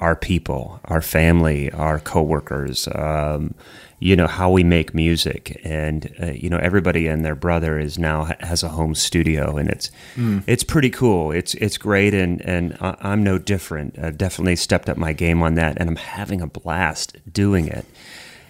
our 0.00 0.14
people, 0.14 0.80
our 0.84 1.02
family, 1.02 1.70
our 1.72 1.98
coworkers, 1.98 2.88
um, 2.94 3.54
you 4.00 4.14
know, 4.14 4.28
how 4.28 4.48
we 4.48 4.62
make 4.62 4.94
music. 4.94 5.60
And, 5.64 6.14
uh, 6.22 6.26
you 6.26 6.48
know, 6.48 6.58
everybody 6.58 7.08
and 7.08 7.24
their 7.24 7.34
brother 7.34 7.78
is 7.78 7.98
now 7.98 8.30
has 8.38 8.62
a 8.62 8.68
home 8.68 8.94
studio 8.94 9.56
and 9.56 9.68
it's, 9.68 9.90
mm. 10.14 10.44
it's 10.46 10.62
pretty 10.62 10.90
cool. 10.90 11.32
It's, 11.32 11.54
it's 11.54 11.76
great. 11.78 12.14
And, 12.14 12.40
and 12.42 12.76
I'm 12.80 13.24
no 13.24 13.38
different. 13.38 13.98
I've 13.98 14.16
definitely 14.16 14.54
stepped 14.56 14.88
up 14.88 14.96
my 14.96 15.12
game 15.12 15.42
on 15.42 15.54
that 15.54 15.78
and 15.78 15.88
I'm 15.88 15.96
having 15.96 16.40
a 16.40 16.46
blast 16.46 17.16
doing 17.32 17.66
it. 17.66 17.84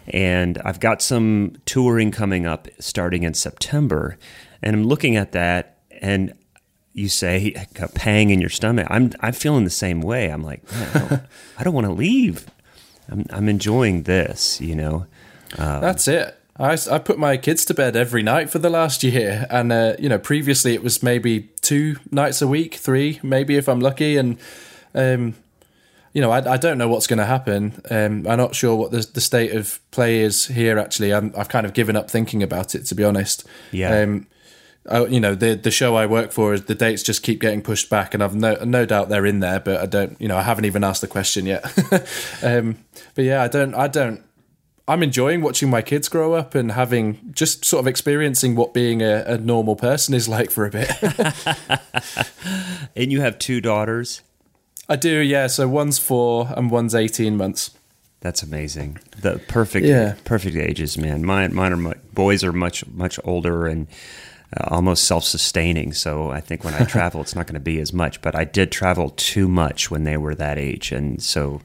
And 0.08 0.58
I've 0.64 0.80
got 0.80 1.00
some 1.00 1.56
touring 1.64 2.10
coming 2.10 2.44
up 2.46 2.68
starting 2.78 3.22
in 3.22 3.32
September. 3.32 4.18
And 4.62 4.76
I'm 4.76 4.84
looking 4.84 5.16
at 5.16 5.32
that 5.32 5.78
and 6.00 6.34
you 6.98 7.08
say 7.08 7.54
a 7.80 7.88
pang 7.88 8.30
in 8.30 8.40
your 8.40 8.50
stomach. 8.50 8.86
I'm 8.90 9.12
I'm 9.20 9.32
feeling 9.32 9.64
the 9.64 9.70
same 9.70 10.00
way. 10.00 10.28
I'm 10.28 10.42
like, 10.42 10.62
I 10.94 10.98
don't, 10.98 11.22
don't 11.64 11.74
want 11.74 11.86
to 11.86 11.92
leave. 11.92 12.46
I'm 13.08 13.24
I'm 13.30 13.48
enjoying 13.48 14.02
this, 14.02 14.60
you 14.60 14.74
know. 14.74 15.06
Um, 15.56 15.80
That's 15.80 16.08
it. 16.08 16.34
I, 16.58 16.76
I 16.90 16.98
put 16.98 17.18
my 17.18 17.36
kids 17.36 17.64
to 17.66 17.74
bed 17.74 17.94
every 17.94 18.22
night 18.22 18.50
for 18.50 18.58
the 18.58 18.68
last 18.68 19.04
year, 19.04 19.46
and 19.48 19.72
uh, 19.72 19.94
you 19.98 20.08
know, 20.08 20.18
previously 20.18 20.74
it 20.74 20.82
was 20.82 21.02
maybe 21.02 21.50
two 21.60 21.96
nights 22.10 22.42
a 22.42 22.48
week, 22.48 22.74
three 22.74 23.20
maybe 23.22 23.56
if 23.56 23.68
I'm 23.68 23.80
lucky, 23.80 24.16
and 24.16 24.38
um, 24.94 25.34
you 26.12 26.20
know, 26.20 26.32
I, 26.32 26.54
I 26.54 26.56
don't 26.56 26.78
know 26.78 26.88
what's 26.88 27.06
going 27.06 27.20
to 27.20 27.26
happen. 27.26 27.80
Um, 27.90 28.26
I'm 28.26 28.38
not 28.38 28.56
sure 28.56 28.74
what 28.74 28.90
the, 28.90 29.08
the 29.14 29.20
state 29.20 29.52
of 29.52 29.78
play 29.92 30.20
is 30.20 30.46
here. 30.46 30.78
Actually, 30.78 31.12
i 31.12 31.20
have 31.20 31.48
kind 31.48 31.64
of 31.64 31.74
given 31.74 31.94
up 31.94 32.10
thinking 32.10 32.42
about 32.42 32.74
it 32.74 32.86
to 32.86 32.94
be 32.96 33.04
honest. 33.04 33.46
Yeah. 33.70 34.00
Um, 34.00 34.26
I, 34.88 35.04
you 35.06 35.20
know, 35.20 35.34
the 35.34 35.54
the 35.54 35.70
show 35.70 35.96
I 35.96 36.06
work 36.06 36.32
for 36.32 36.54
is 36.54 36.64
the 36.64 36.74
dates 36.74 37.02
just 37.02 37.22
keep 37.22 37.40
getting 37.40 37.62
pushed 37.62 37.90
back, 37.90 38.14
and 38.14 38.22
I've 38.22 38.34
no 38.34 38.54
no 38.64 38.86
doubt 38.86 39.08
they're 39.08 39.26
in 39.26 39.40
there, 39.40 39.60
but 39.60 39.80
I 39.80 39.86
don't, 39.86 40.20
you 40.20 40.28
know, 40.28 40.36
I 40.36 40.42
haven't 40.42 40.64
even 40.64 40.82
asked 40.82 41.02
the 41.02 41.06
question 41.06 41.46
yet. 41.46 41.64
um, 42.42 42.78
but 43.14 43.24
yeah, 43.24 43.42
I 43.42 43.48
don't, 43.48 43.74
I 43.74 43.88
don't. 43.88 44.22
I'm 44.86 45.02
enjoying 45.02 45.42
watching 45.42 45.68
my 45.68 45.82
kids 45.82 46.08
grow 46.08 46.32
up 46.32 46.54
and 46.54 46.72
having 46.72 47.32
just 47.32 47.66
sort 47.66 47.80
of 47.80 47.86
experiencing 47.86 48.56
what 48.56 48.72
being 48.72 49.02
a, 49.02 49.22
a 49.26 49.36
normal 49.36 49.76
person 49.76 50.14
is 50.14 50.28
like 50.30 50.50
for 50.50 50.64
a 50.64 50.70
bit. 50.70 50.90
and 52.96 53.12
you 53.12 53.20
have 53.20 53.38
two 53.38 53.60
daughters. 53.60 54.22
I 54.88 54.96
do, 54.96 55.18
yeah. 55.18 55.48
So 55.48 55.68
one's 55.68 55.98
four 55.98 56.50
and 56.56 56.70
one's 56.70 56.94
eighteen 56.94 57.36
months. 57.36 57.72
That's 58.20 58.42
amazing. 58.42 58.98
The 59.20 59.38
perfect, 59.46 59.86
yeah. 59.86 60.16
perfect 60.24 60.56
ages, 60.56 60.98
man. 60.98 61.24
Mine, 61.24 61.54
mine 61.54 61.72
are 61.72 61.94
boys 62.14 62.42
are 62.42 62.52
much, 62.52 62.84
much 62.88 63.20
older 63.22 63.66
and 63.66 63.86
almost 64.56 65.04
self-sustaining. 65.04 65.92
So 65.92 66.30
I 66.30 66.40
think 66.40 66.64
when 66.64 66.74
I 66.74 66.84
travel, 66.84 67.20
it's 67.20 67.34
not 67.34 67.46
going 67.46 67.54
to 67.54 67.60
be 67.60 67.80
as 67.80 67.92
much. 67.92 68.20
But 68.22 68.34
I 68.34 68.44
did 68.44 68.72
travel 68.72 69.10
too 69.10 69.48
much 69.48 69.90
when 69.90 70.04
they 70.04 70.16
were 70.16 70.34
that 70.34 70.58
age, 70.58 70.92
and 70.92 71.22
so 71.22 71.60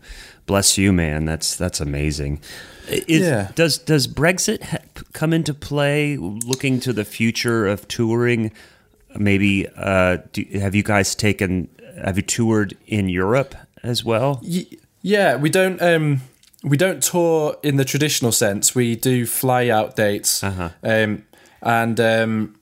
bless 0.46 0.78
you, 0.78 0.92
man. 0.94 1.25
That's 1.25 1.56
that's 1.56 1.80
amazing. 1.80 2.42
Is, 2.88 3.22
yeah. 3.22 3.52
Does 3.56 3.78
does 3.78 4.08
Brexit 4.08 4.63
ha- 4.63 4.80
come 5.13 5.34
into 5.34 5.54
play? 5.54 6.18
Looking 6.18 6.80
to 6.82 6.94
the 6.94 7.06
future 7.06 7.66
of 7.68 7.88
touring, 7.88 8.52
maybe 9.16 9.68
uh, 9.75 10.18
do, 10.34 10.46
have 10.60 10.75
you 10.75 10.84
guys 10.84 11.16
taken? 11.16 11.70
Have 12.04 12.18
you 12.18 12.24
toured 12.24 12.75
in 12.88 13.08
Europe 13.08 13.56
as 13.84 14.04
well? 14.04 14.42
Yeah, 15.02 15.36
we 15.36 15.50
don't. 15.50 15.82
Um, 15.82 16.22
we 16.63 16.78
don't 16.78 17.04
tour 17.04 17.58
in 17.62 17.75
the 17.75 17.86
traditional 17.86 18.32
sense. 18.32 18.74
We 18.74 18.96
do 18.96 19.25
fly 19.25 19.70
out 19.70 19.96
dates, 19.96 20.44
uh-huh. 20.44 20.70
um, 20.84 21.25
and 21.62 22.00
um, 22.00 22.56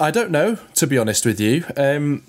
I 0.00 0.10
don't 0.10 0.30
know, 0.30 0.58
to 0.74 0.86
be 0.86 0.98
honest 0.98 1.26
with 1.26 1.40
you. 1.40 1.64
Um, 1.76 2.24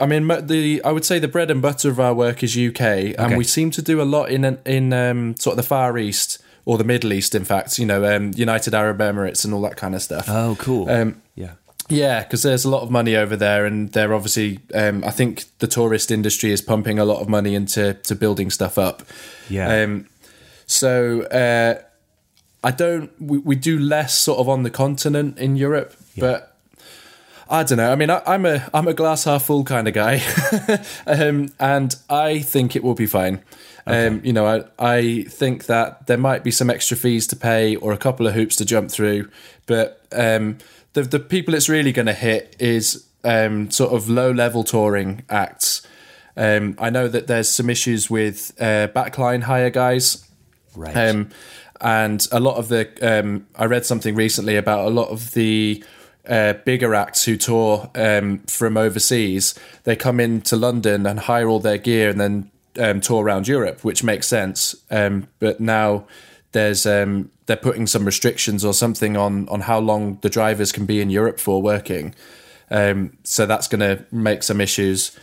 I 0.00 0.06
mean, 0.06 0.26
the 0.46 0.82
I 0.84 0.92
would 0.92 1.04
say 1.04 1.18
the 1.18 1.28
bread 1.28 1.50
and 1.50 1.62
butter 1.62 1.88
of 1.88 2.00
our 2.00 2.14
work 2.14 2.42
is 2.42 2.56
UK, 2.56 2.80
and 2.80 3.20
okay. 3.20 3.36
we 3.36 3.44
seem 3.44 3.70
to 3.72 3.82
do 3.82 4.00
a 4.00 4.04
lot 4.04 4.30
in 4.30 4.58
in 4.64 4.92
um, 4.92 5.36
sort 5.36 5.52
of 5.54 5.56
the 5.58 5.68
Far 5.68 5.96
East 5.98 6.42
or 6.64 6.78
the 6.78 6.84
Middle 6.84 7.12
East. 7.12 7.34
In 7.34 7.44
fact, 7.44 7.78
you 7.78 7.86
know, 7.86 8.04
um, 8.04 8.32
United 8.34 8.74
Arab 8.74 8.98
Emirates 8.98 9.44
and 9.44 9.54
all 9.54 9.62
that 9.62 9.76
kind 9.76 9.94
of 9.94 10.02
stuff. 10.02 10.26
Oh, 10.28 10.56
cool. 10.58 10.90
Um, 10.90 11.22
yeah. 11.34 11.52
Yeah, 11.90 12.22
because 12.22 12.42
there's 12.42 12.64
a 12.64 12.70
lot 12.70 12.82
of 12.82 12.90
money 12.90 13.14
over 13.14 13.36
there, 13.36 13.66
and 13.66 13.92
they're 13.92 14.14
obviously. 14.14 14.60
Um, 14.74 15.04
I 15.04 15.10
think 15.10 15.44
the 15.58 15.66
tourist 15.66 16.10
industry 16.10 16.50
is 16.50 16.62
pumping 16.62 16.98
a 16.98 17.04
lot 17.04 17.20
of 17.20 17.28
money 17.28 17.54
into 17.54 17.94
to 17.94 18.14
building 18.14 18.50
stuff 18.50 18.78
up. 18.78 19.02
Yeah. 19.50 19.82
Um, 19.82 20.08
so 20.66 21.22
uh, 21.24 21.82
I 22.62 22.70
don't. 22.70 23.10
We, 23.20 23.38
we 23.38 23.54
do 23.54 23.78
less 23.78 24.18
sort 24.18 24.38
of 24.38 24.48
on 24.48 24.62
the 24.62 24.70
continent 24.70 25.38
in 25.38 25.56
Europe, 25.56 25.94
yeah. 26.14 26.20
but 26.22 26.53
I 27.48 27.62
don't 27.62 27.78
know. 27.78 27.90
I 27.90 27.94
mean, 27.94 28.10
I, 28.10 28.22
am 28.26 28.46
a 28.46 28.68
I'm 28.72 28.88
a 28.88 28.94
glass 28.94 29.24
half 29.24 29.44
full 29.44 29.64
kind 29.64 29.86
of 29.86 29.94
guy, 29.94 30.22
um, 31.06 31.52
and 31.58 31.94
I 32.08 32.40
think 32.40 32.74
it 32.74 32.82
will 32.82 32.94
be 32.94 33.06
fine. 33.06 33.42
Okay. 33.86 34.06
Um, 34.06 34.20
you 34.24 34.32
know, 34.32 34.46
I 34.46 34.64
I 34.78 35.22
think 35.24 35.66
that 35.66 36.06
there 36.06 36.16
might 36.16 36.42
be 36.42 36.50
some 36.50 36.70
extra 36.70 36.96
fees 36.96 37.26
to 37.28 37.36
pay 37.36 37.76
or 37.76 37.92
a 37.92 37.98
couple 37.98 38.26
of 38.26 38.34
hoops 38.34 38.56
to 38.56 38.64
jump 38.64 38.90
through, 38.90 39.28
but 39.66 40.06
um, 40.12 40.58
the 40.94 41.02
the 41.02 41.20
people 41.20 41.54
it's 41.54 41.68
really 41.68 41.92
going 41.92 42.06
to 42.06 42.14
hit 42.14 42.56
is 42.58 43.06
um, 43.24 43.70
sort 43.70 43.92
of 43.92 44.08
low 44.08 44.30
level 44.30 44.64
touring 44.64 45.22
acts. 45.28 45.86
Um, 46.36 46.74
I 46.78 46.90
know 46.90 47.08
that 47.08 47.26
there's 47.26 47.48
some 47.48 47.70
issues 47.70 48.10
with 48.10 48.52
uh, 48.58 48.88
backline 48.88 49.42
hire 49.42 49.70
guys, 49.70 50.26
right? 50.74 50.96
Um, 50.96 51.28
and 51.80 52.26
a 52.32 52.40
lot 52.40 52.56
of 52.56 52.68
the 52.68 53.44
I 53.54 53.66
read 53.66 53.84
something 53.84 54.14
recently 54.14 54.56
about 54.56 54.86
a 54.86 54.90
lot 54.90 55.10
of 55.10 55.32
the 55.32 55.84
uh, 56.28 56.54
bigger 56.64 56.94
acts 56.94 57.24
who 57.24 57.36
tour 57.36 57.90
um, 57.94 58.38
from 58.40 58.76
overseas, 58.76 59.54
they 59.84 59.96
come 59.96 60.20
into 60.20 60.56
London 60.56 61.06
and 61.06 61.20
hire 61.20 61.48
all 61.48 61.60
their 61.60 61.78
gear 61.78 62.08
and 62.08 62.20
then 62.20 62.50
um, 62.78 63.00
tour 63.00 63.24
around 63.24 63.46
Europe, 63.46 63.84
which 63.84 64.02
makes 64.02 64.26
sense. 64.26 64.74
Um, 64.90 65.28
but 65.38 65.60
now 65.60 66.06
there's 66.52 66.86
um, 66.86 67.30
they're 67.46 67.56
putting 67.56 67.86
some 67.86 68.04
restrictions 68.04 68.64
or 68.64 68.72
something 68.72 69.16
on 69.16 69.48
on 69.48 69.62
how 69.62 69.78
long 69.78 70.18
the 70.22 70.30
drivers 70.30 70.72
can 70.72 70.86
be 70.86 71.00
in 71.00 71.10
Europe 71.10 71.38
for 71.38 71.60
working. 71.60 72.14
Um, 72.70 73.16
so 73.24 73.46
that's 73.46 73.68
going 73.68 73.80
to 73.80 74.04
make 74.10 74.42
some 74.42 74.60
issues. 74.60 75.16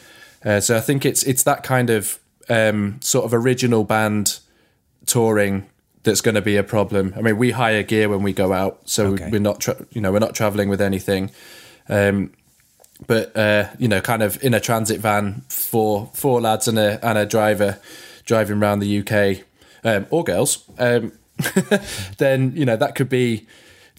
Uh, 0.45 0.59
so 0.59 0.77
I 0.77 0.81
think 0.81 1.05
it's 1.05 1.23
it's 1.23 1.43
that 1.43 1.63
kind 1.63 1.89
of 1.89 2.19
um, 2.49 2.99
sort 3.01 3.25
of 3.25 3.33
original 3.33 3.83
band 3.83 4.39
touring 5.05 5.67
that's 6.03 6.21
going 6.21 6.35
to 6.35 6.41
be 6.41 6.57
a 6.57 6.63
problem. 6.63 7.13
I 7.15 7.21
mean, 7.21 7.37
we 7.37 7.51
hire 7.51 7.83
gear 7.83 8.09
when 8.09 8.23
we 8.23 8.33
go 8.33 8.53
out, 8.53 8.89
so 8.89 9.07
okay. 9.13 9.29
we're 9.31 9.39
not, 9.39 9.59
tra- 9.59 9.85
you 9.91 10.01
know, 10.01 10.11
we're 10.11 10.19
not 10.19 10.35
traveling 10.35 10.69
with 10.69 10.81
anything. 10.81 11.31
Um, 11.89 12.31
but 13.07 13.35
uh, 13.35 13.69
you 13.77 13.87
know, 13.87 14.01
kind 14.01 14.23
of 14.23 14.43
in 14.43 14.53
a 14.53 14.59
transit 14.59 14.99
van 14.99 15.43
for 15.49 16.09
four 16.13 16.41
lads 16.41 16.67
and 16.67 16.77
a 16.77 17.03
and 17.05 17.17
a 17.17 17.25
driver 17.25 17.79
driving 18.25 18.61
around 18.61 18.79
the 18.79 18.99
UK 18.99 19.43
um, 19.83 20.05
or 20.09 20.23
girls, 20.23 20.63
um, 20.77 21.11
then 22.17 22.53
you 22.55 22.65
know 22.65 22.77
that 22.77 22.95
could 22.95 23.09
be. 23.09 23.47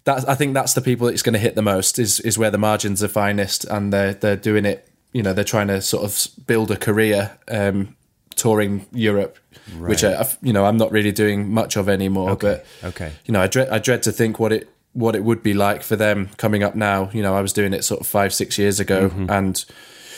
That 0.05 0.29
I 0.29 0.35
think 0.35 0.55
that's 0.55 0.75
the 0.75 0.81
people 0.81 1.07
it's 1.07 1.23
going 1.23 1.35
to 1.35 1.39
hit 1.39 1.55
the 1.55 1.63
most 1.63 1.99
is 1.99 2.19
is 2.21 2.37
where 2.37 2.51
the 2.51 2.59
margins 2.59 3.03
are 3.03 3.09
finest, 3.09 3.65
and 3.65 3.93
they're 3.93 4.15
they're 4.15 4.37
doing 4.37 4.65
it. 4.65 4.89
You 5.13 5.23
know, 5.23 5.33
they're 5.33 5.45
trying 5.45 5.69
to 5.69 5.81
sort 5.83 6.05
of 6.05 6.47
build 6.47 6.71
a 6.71 6.77
career 6.77 7.39
um, 7.49 7.97
touring 8.37 8.87
Europe 8.93 9.39
right. 9.77 9.91
which 9.91 10.05
I, 10.05 10.27
you 10.43 10.53
know 10.53 10.65
I'm 10.65 10.77
not 10.77 10.93
really 10.93 11.13
doing 11.13 11.53
much 11.53 11.77
of 11.77 11.89
anymore. 11.89 12.31
Okay. 12.31 12.63
But 12.81 12.89
okay, 12.89 13.13
you 13.25 13.33
know 13.33 13.41
I 13.41 13.47
dread 13.47 13.69
I 13.69 13.79
dread 13.79 14.03
to 14.05 14.13
think 14.13 14.39
what 14.39 14.53
it 14.53 14.69
what 14.93 15.17
it 15.17 15.25
would 15.25 15.43
be 15.43 15.55
like 15.55 15.83
for 15.83 15.97
them 15.97 16.31
coming 16.37 16.63
up 16.63 16.75
now. 16.75 17.11
You 17.13 17.23
know 17.23 17.35
I 17.35 17.41
was 17.41 17.53
doing 17.53 17.73
it 17.73 17.85
sort 17.85 18.01
of 18.01 18.07
five 18.07 18.35
six 18.35 18.59
years 18.59 18.81
ago, 18.81 19.09
mm-hmm. 19.09 19.31
and 19.31 19.65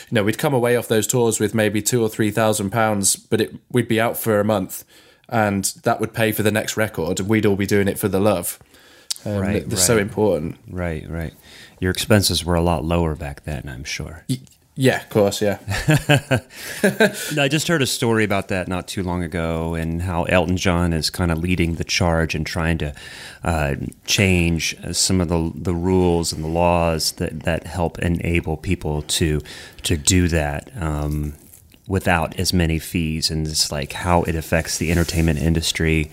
you 0.09 0.15
know 0.15 0.23
we'd 0.23 0.37
come 0.37 0.53
away 0.53 0.75
off 0.75 0.87
those 0.87 1.07
tours 1.07 1.39
with 1.39 1.53
maybe 1.53 1.81
two 1.81 2.01
or 2.01 2.09
three 2.09 2.31
thousand 2.31 2.71
pounds, 2.71 3.15
but 3.15 3.41
it, 3.41 3.55
we'd 3.71 3.87
be 3.87 3.99
out 3.99 4.17
for 4.17 4.39
a 4.39 4.45
month, 4.45 4.83
and 5.29 5.65
that 5.83 5.99
would 5.99 6.13
pay 6.13 6.31
for 6.31 6.43
the 6.43 6.51
next 6.51 6.77
record, 6.77 7.19
and 7.19 7.29
we'd 7.29 7.45
all 7.45 7.55
be 7.55 7.67
doing 7.67 7.87
it 7.87 7.99
for 7.99 8.07
the 8.07 8.19
love. 8.19 8.59
Um, 9.23 9.39
right, 9.39 9.67
they're 9.67 9.77
right. 9.77 9.79
so 9.79 9.97
important. 9.97 10.57
Right, 10.69 11.09
right. 11.09 11.33
Your 11.79 11.89
expenses 11.89 12.45
were 12.45 12.53
a 12.53 12.61
lot 12.61 12.85
lower 12.85 13.15
back 13.15 13.43
then, 13.43 13.67
I'm 13.67 13.83
sure. 13.83 14.23
Yeah, 14.77 15.01
of 15.01 15.09
course, 15.09 15.41
yeah. 15.41 15.59
I 17.39 17.47
just 17.47 17.69
heard 17.69 17.81
a 17.81 17.87
story 17.87 18.25
about 18.25 18.49
that 18.49 18.67
not 18.67 18.89
too 18.89 19.03
long 19.03 19.23
ago, 19.23 19.73
and 19.73 20.01
how 20.01 20.23
Elton 20.25 20.57
John 20.57 20.91
is 20.91 21.09
kind 21.09 21.31
of 21.31 21.37
leading 21.37 21.75
the 21.75 21.85
charge 21.85 22.35
and 22.35 22.45
trying 22.45 22.77
to 22.79 22.93
uh, 23.45 23.75
change 24.05 24.75
some 24.91 25.21
of 25.21 25.29
the 25.29 25.49
the 25.55 25.73
rules 25.73 26.33
and 26.33 26.43
the 26.43 26.49
laws 26.49 27.13
that, 27.13 27.43
that 27.43 27.67
help 27.67 27.99
enable 27.99 28.57
people 28.57 29.01
to 29.03 29.41
to 29.83 29.95
do 29.95 30.27
that 30.27 30.69
um, 30.81 31.35
without 31.87 32.37
as 32.37 32.51
many 32.51 32.77
fees, 32.77 33.31
and 33.31 33.47
it's 33.47 33.71
like 33.71 33.93
how 33.93 34.23
it 34.23 34.35
affects 34.35 34.77
the 34.77 34.91
entertainment 34.91 35.39
industry. 35.39 36.11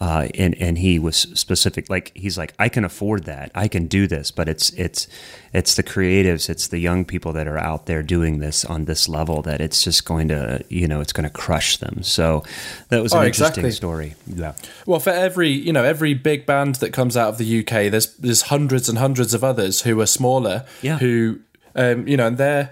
Uh, 0.00 0.28
and 0.34 0.54
and 0.60 0.78
he 0.78 0.98
was 0.98 1.16
specific. 1.34 1.90
Like 1.90 2.10
he's 2.14 2.38
like, 2.38 2.54
I 2.58 2.68
can 2.70 2.84
afford 2.84 3.24
that, 3.24 3.50
I 3.54 3.68
can 3.68 3.86
do 3.86 4.06
this, 4.06 4.30
but 4.30 4.48
it's 4.48 4.70
it's 4.70 5.06
it's 5.52 5.74
the 5.74 5.82
creatives, 5.82 6.48
it's 6.48 6.68
the 6.68 6.78
young 6.78 7.04
people 7.04 7.32
that 7.34 7.46
are 7.46 7.58
out 7.58 7.84
there 7.86 8.02
doing 8.02 8.38
this 8.38 8.64
on 8.64 8.86
this 8.86 9.08
level 9.08 9.42
that 9.42 9.60
it's 9.60 9.84
just 9.84 10.06
going 10.06 10.28
to 10.28 10.64
you 10.68 10.88
know 10.88 11.00
it's 11.00 11.12
going 11.12 11.24
to 11.28 11.30
crush 11.30 11.76
them. 11.76 12.02
So 12.02 12.42
that 12.88 13.02
was 13.02 13.12
an 13.12 13.18
Oh, 13.18 13.24
interesting 13.26 13.66
exactly. 13.66 13.70
story. 13.72 14.14
Yeah, 14.26 14.54
Well, 14.86 15.00
for 15.00 15.10
every 15.10 15.50
you 15.50 15.72
know 15.72 15.84
every 15.84 16.14
big 16.14 16.46
band 16.46 16.76
that 16.76 16.92
comes 16.92 17.16
out 17.16 17.28
of 17.28 17.38
the 17.38 17.60
UK, 17.60 17.90
there's 17.90 18.16
there's 18.16 18.42
hundreds 18.42 18.88
and 18.88 18.96
hundreds 18.98 19.34
of 19.34 19.44
others 19.44 19.82
who 19.82 20.00
are 20.00 20.06
smaller. 20.06 20.64
Yeah. 20.80 20.96
Who, 20.98 21.40
um, 21.74 22.08
you 22.08 22.16
know, 22.16 22.26
and 22.28 22.38
they're. 22.38 22.70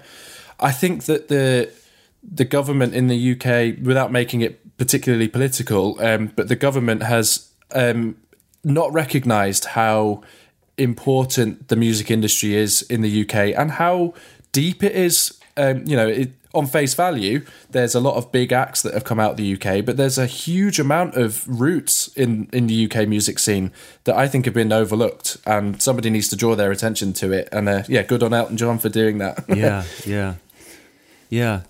I 0.59 0.73
think 0.73 1.05
that 1.05 1.29
the 1.29 1.71
the 2.23 2.45
government 2.45 2.95
in 2.95 3.07
the 3.09 3.33
UK, 3.33 3.85
without 3.87 4.11
making 4.11 4.41
it 4.41 4.61
particularly 4.79 5.29
political, 5.29 6.01
um, 6.01 6.33
but 6.35 6.49
the 6.49 6.57
government 6.57 7.03
has 7.03 7.51
um, 7.75 8.17
not 8.65 8.93
recognised 8.93 9.67
how 9.67 10.23
important 10.79 11.69
the 11.69 11.77
music 11.77 12.11
industry 12.11 12.55
is 12.55 12.83
in 12.83 13.03
the 13.03 13.23
UK 13.23 13.55
and 13.57 13.73
how 13.73 14.15
deep 14.53 14.83
it 14.83 14.93
is. 14.93 15.39
Um, 15.57 15.85
you 15.85 15.97
know, 15.97 16.07
it, 16.07 16.31
on 16.55 16.67
face 16.67 16.95
value, 16.95 17.45
there's 17.71 17.95
a 17.95 18.01
lot 18.01 18.17
of 18.17 18.33
big 18.33 18.53
acts 18.53 18.83
that 18.83 18.95
have 18.95 19.05
come 19.05 19.21
out 19.21 19.33
of 19.33 19.37
the 19.37 19.55
UK, 19.55 19.85
but 19.85 19.97
there's 19.97 20.17
a 20.17 20.27
huge 20.27 20.81
amount 20.81 21.15
of 21.15 21.47
roots 21.47 22.09
in, 22.17 22.49
in 22.53 22.67
the 22.69 22.91
UK 22.91 23.07
music 23.07 23.39
scene 23.39 23.73
that 24.05 24.17
I 24.17 24.29
think 24.29 24.47
have 24.47 24.55
been 24.55 24.73
overlooked, 24.73 25.37
and 25.45 25.81
somebody 25.83 26.11
needs 26.11 26.29
to 26.29 26.37
draw 26.37 26.55
their 26.55 26.71
attention 26.71 27.13
to 27.15 27.33
it. 27.33 27.49
And 27.53 27.69
uh, 27.69 27.83
yeah, 27.89 28.03
good 28.03 28.23
on 28.23 28.33
Elton 28.33 28.57
John 28.57 28.79
for 28.79 28.89
doing 28.89 29.19
that. 29.19 29.45
yeah, 29.49 29.85
yeah, 30.07 30.35
yeah. 31.29 31.63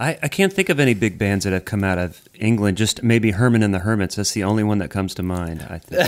I, 0.00 0.18
I 0.22 0.28
can't 0.28 0.50
think 0.50 0.70
of 0.70 0.80
any 0.80 0.94
big 0.94 1.18
bands 1.18 1.44
that 1.44 1.52
have 1.52 1.66
come 1.66 1.84
out 1.84 1.98
of 1.98 2.26
England. 2.34 2.78
Just 2.78 3.02
maybe 3.02 3.32
Herman 3.32 3.62
and 3.62 3.74
the 3.74 3.80
Hermits. 3.80 4.16
That's 4.16 4.32
the 4.32 4.44
only 4.44 4.64
one 4.64 4.78
that 4.78 4.88
comes 4.88 5.14
to 5.16 5.22
mind. 5.22 5.66
I 5.68 5.78
think. 5.78 6.00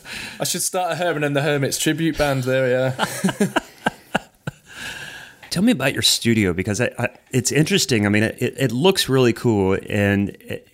I 0.40 0.44
should 0.44 0.60
start 0.60 0.92
a 0.92 0.96
Herman 0.96 1.24
and 1.24 1.34
the 1.34 1.40
Hermits 1.40 1.78
tribute 1.78 2.18
band 2.18 2.44
there. 2.44 2.68
Yeah. 2.68 3.06
Tell 5.50 5.62
me 5.62 5.72
about 5.72 5.94
your 5.94 6.02
studio 6.02 6.52
because 6.52 6.82
I, 6.82 6.92
I, 6.98 7.08
it's 7.30 7.50
interesting. 7.50 8.04
I 8.04 8.10
mean, 8.10 8.22
it, 8.22 8.38
it 8.38 8.70
looks 8.70 9.08
really 9.08 9.32
cool, 9.32 9.78
and 9.88 10.28
it, 10.28 10.68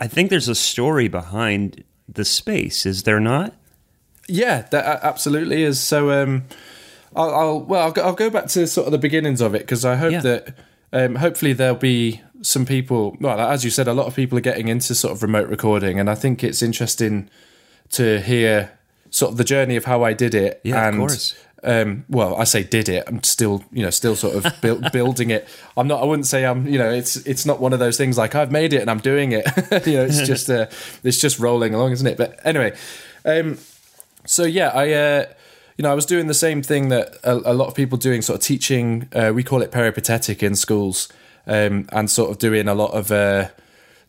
I 0.00 0.08
think 0.08 0.28
there's 0.28 0.48
a 0.48 0.54
story 0.56 1.06
behind 1.06 1.84
the 2.08 2.24
space. 2.24 2.84
Is 2.84 3.04
there 3.04 3.20
not? 3.20 3.54
Yeah, 4.28 4.62
that 4.70 5.00
absolutely 5.02 5.62
is. 5.62 5.80
So, 5.80 6.10
um, 6.10 6.44
I'll, 7.14 7.34
I'll 7.34 7.60
well, 7.60 7.82
I'll 7.84 7.92
go, 7.92 8.02
I'll 8.02 8.14
go 8.14 8.30
back 8.30 8.46
to 8.48 8.66
sort 8.66 8.86
of 8.86 8.92
the 8.92 8.98
beginnings 8.98 9.40
of 9.40 9.54
it 9.54 9.60
because 9.60 9.84
I 9.84 9.96
hope 9.96 10.12
Yeah. 10.12 10.20
that 10.20 10.54
um, 10.92 11.16
hopefully 11.16 11.52
there'll 11.52 11.74
be 11.76 12.20
some 12.42 12.66
people. 12.66 13.16
Well, 13.20 13.38
as 13.38 13.64
you 13.64 13.70
said, 13.70 13.88
a 13.88 13.94
lot 13.94 14.06
of 14.06 14.14
people 14.16 14.36
are 14.38 14.42
getting 14.42 14.68
into 14.68 14.94
sort 14.94 15.12
of 15.12 15.22
remote 15.22 15.48
recording, 15.48 15.98
and 16.00 16.10
I 16.10 16.14
think 16.14 16.42
it's 16.44 16.62
interesting 16.62 17.28
to 17.92 18.20
hear 18.20 18.72
sort 19.10 19.32
of 19.32 19.38
the 19.38 19.44
journey 19.44 19.76
of 19.76 19.84
how 19.84 20.02
I 20.02 20.12
did 20.12 20.34
it. 20.34 20.60
Yeah, 20.64 20.80
of 20.88 20.88
and, 20.94 20.98
course. 20.98 21.34
Um, 21.64 22.04
well, 22.08 22.34
I 22.36 22.42
say 22.44 22.64
did 22.64 22.88
it. 22.88 23.04
I'm 23.06 23.22
still, 23.22 23.62
you 23.70 23.84
know, 23.84 23.90
still 23.90 24.16
sort 24.16 24.34
of 24.34 24.60
build, 24.60 24.90
building 24.92 25.30
it. 25.30 25.46
I'm 25.76 25.86
not. 25.86 26.02
I 26.02 26.06
wouldn't 26.06 26.26
say 26.26 26.44
I'm. 26.44 26.66
You 26.66 26.76
know, 26.78 26.90
it's 26.90 27.14
it's 27.18 27.46
not 27.46 27.60
one 27.60 27.72
of 27.72 27.78
those 27.78 27.96
things 27.96 28.18
like 28.18 28.34
I've 28.34 28.50
made 28.50 28.72
it 28.72 28.80
and 28.80 28.90
I'm 28.90 28.98
doing 28.98 29.30
it. 29.30 29.46
you 29.86 29.94
know, 29.94 30.04
it's 30.04 30.22
just 30.26 30.50
uh, 30.50 30.66
it's 31.04 31.18
just 31.20 31.38
rolling 31.38 31.72
along, 31.72 31.92
isn't 31.92 32.06
it? 32.06 32.16
But 32.18 32.40
anyway, 32.44 32.76
um, 33.24 33.58
so 34.26 34.42
yeah, 34.42 34.70
I 34.74 34.92
uh, 34.92 35.26
you 35.82 35.88
know 35.88 35.90
I 35.90 35.96
was 35.96 36.06
doing 36.06 36.28
the 36.28 36.34
same 36.34 36.62
thing 36.62 36.90
that 36.90 37.16
a, 37.24 37.32
a 37.50 37.54
lot 37.54 37.66
of 37.66 37.74
people 37.74 37.98
doing, 37.98 38.22
sort 38.22 38.38
of 38.38 38.44
teaching. 38.44 39.08
Uh, 39.12 39.32
we 39.34 39.42
call 39.42 39.62
it 39.62 39.72
peripatetic 39.72 40.40
in 40.40 40.54
schools, 40.54 41.08
um, 41.44 41.88
and 41.90 42.08
sort 42.08 42.30
of 42.30 42.38
doing 42.38 42.68
a 42.68 42.74
lot 42.74 42.92
of 42.92 43.10
uh, 43.10 43.48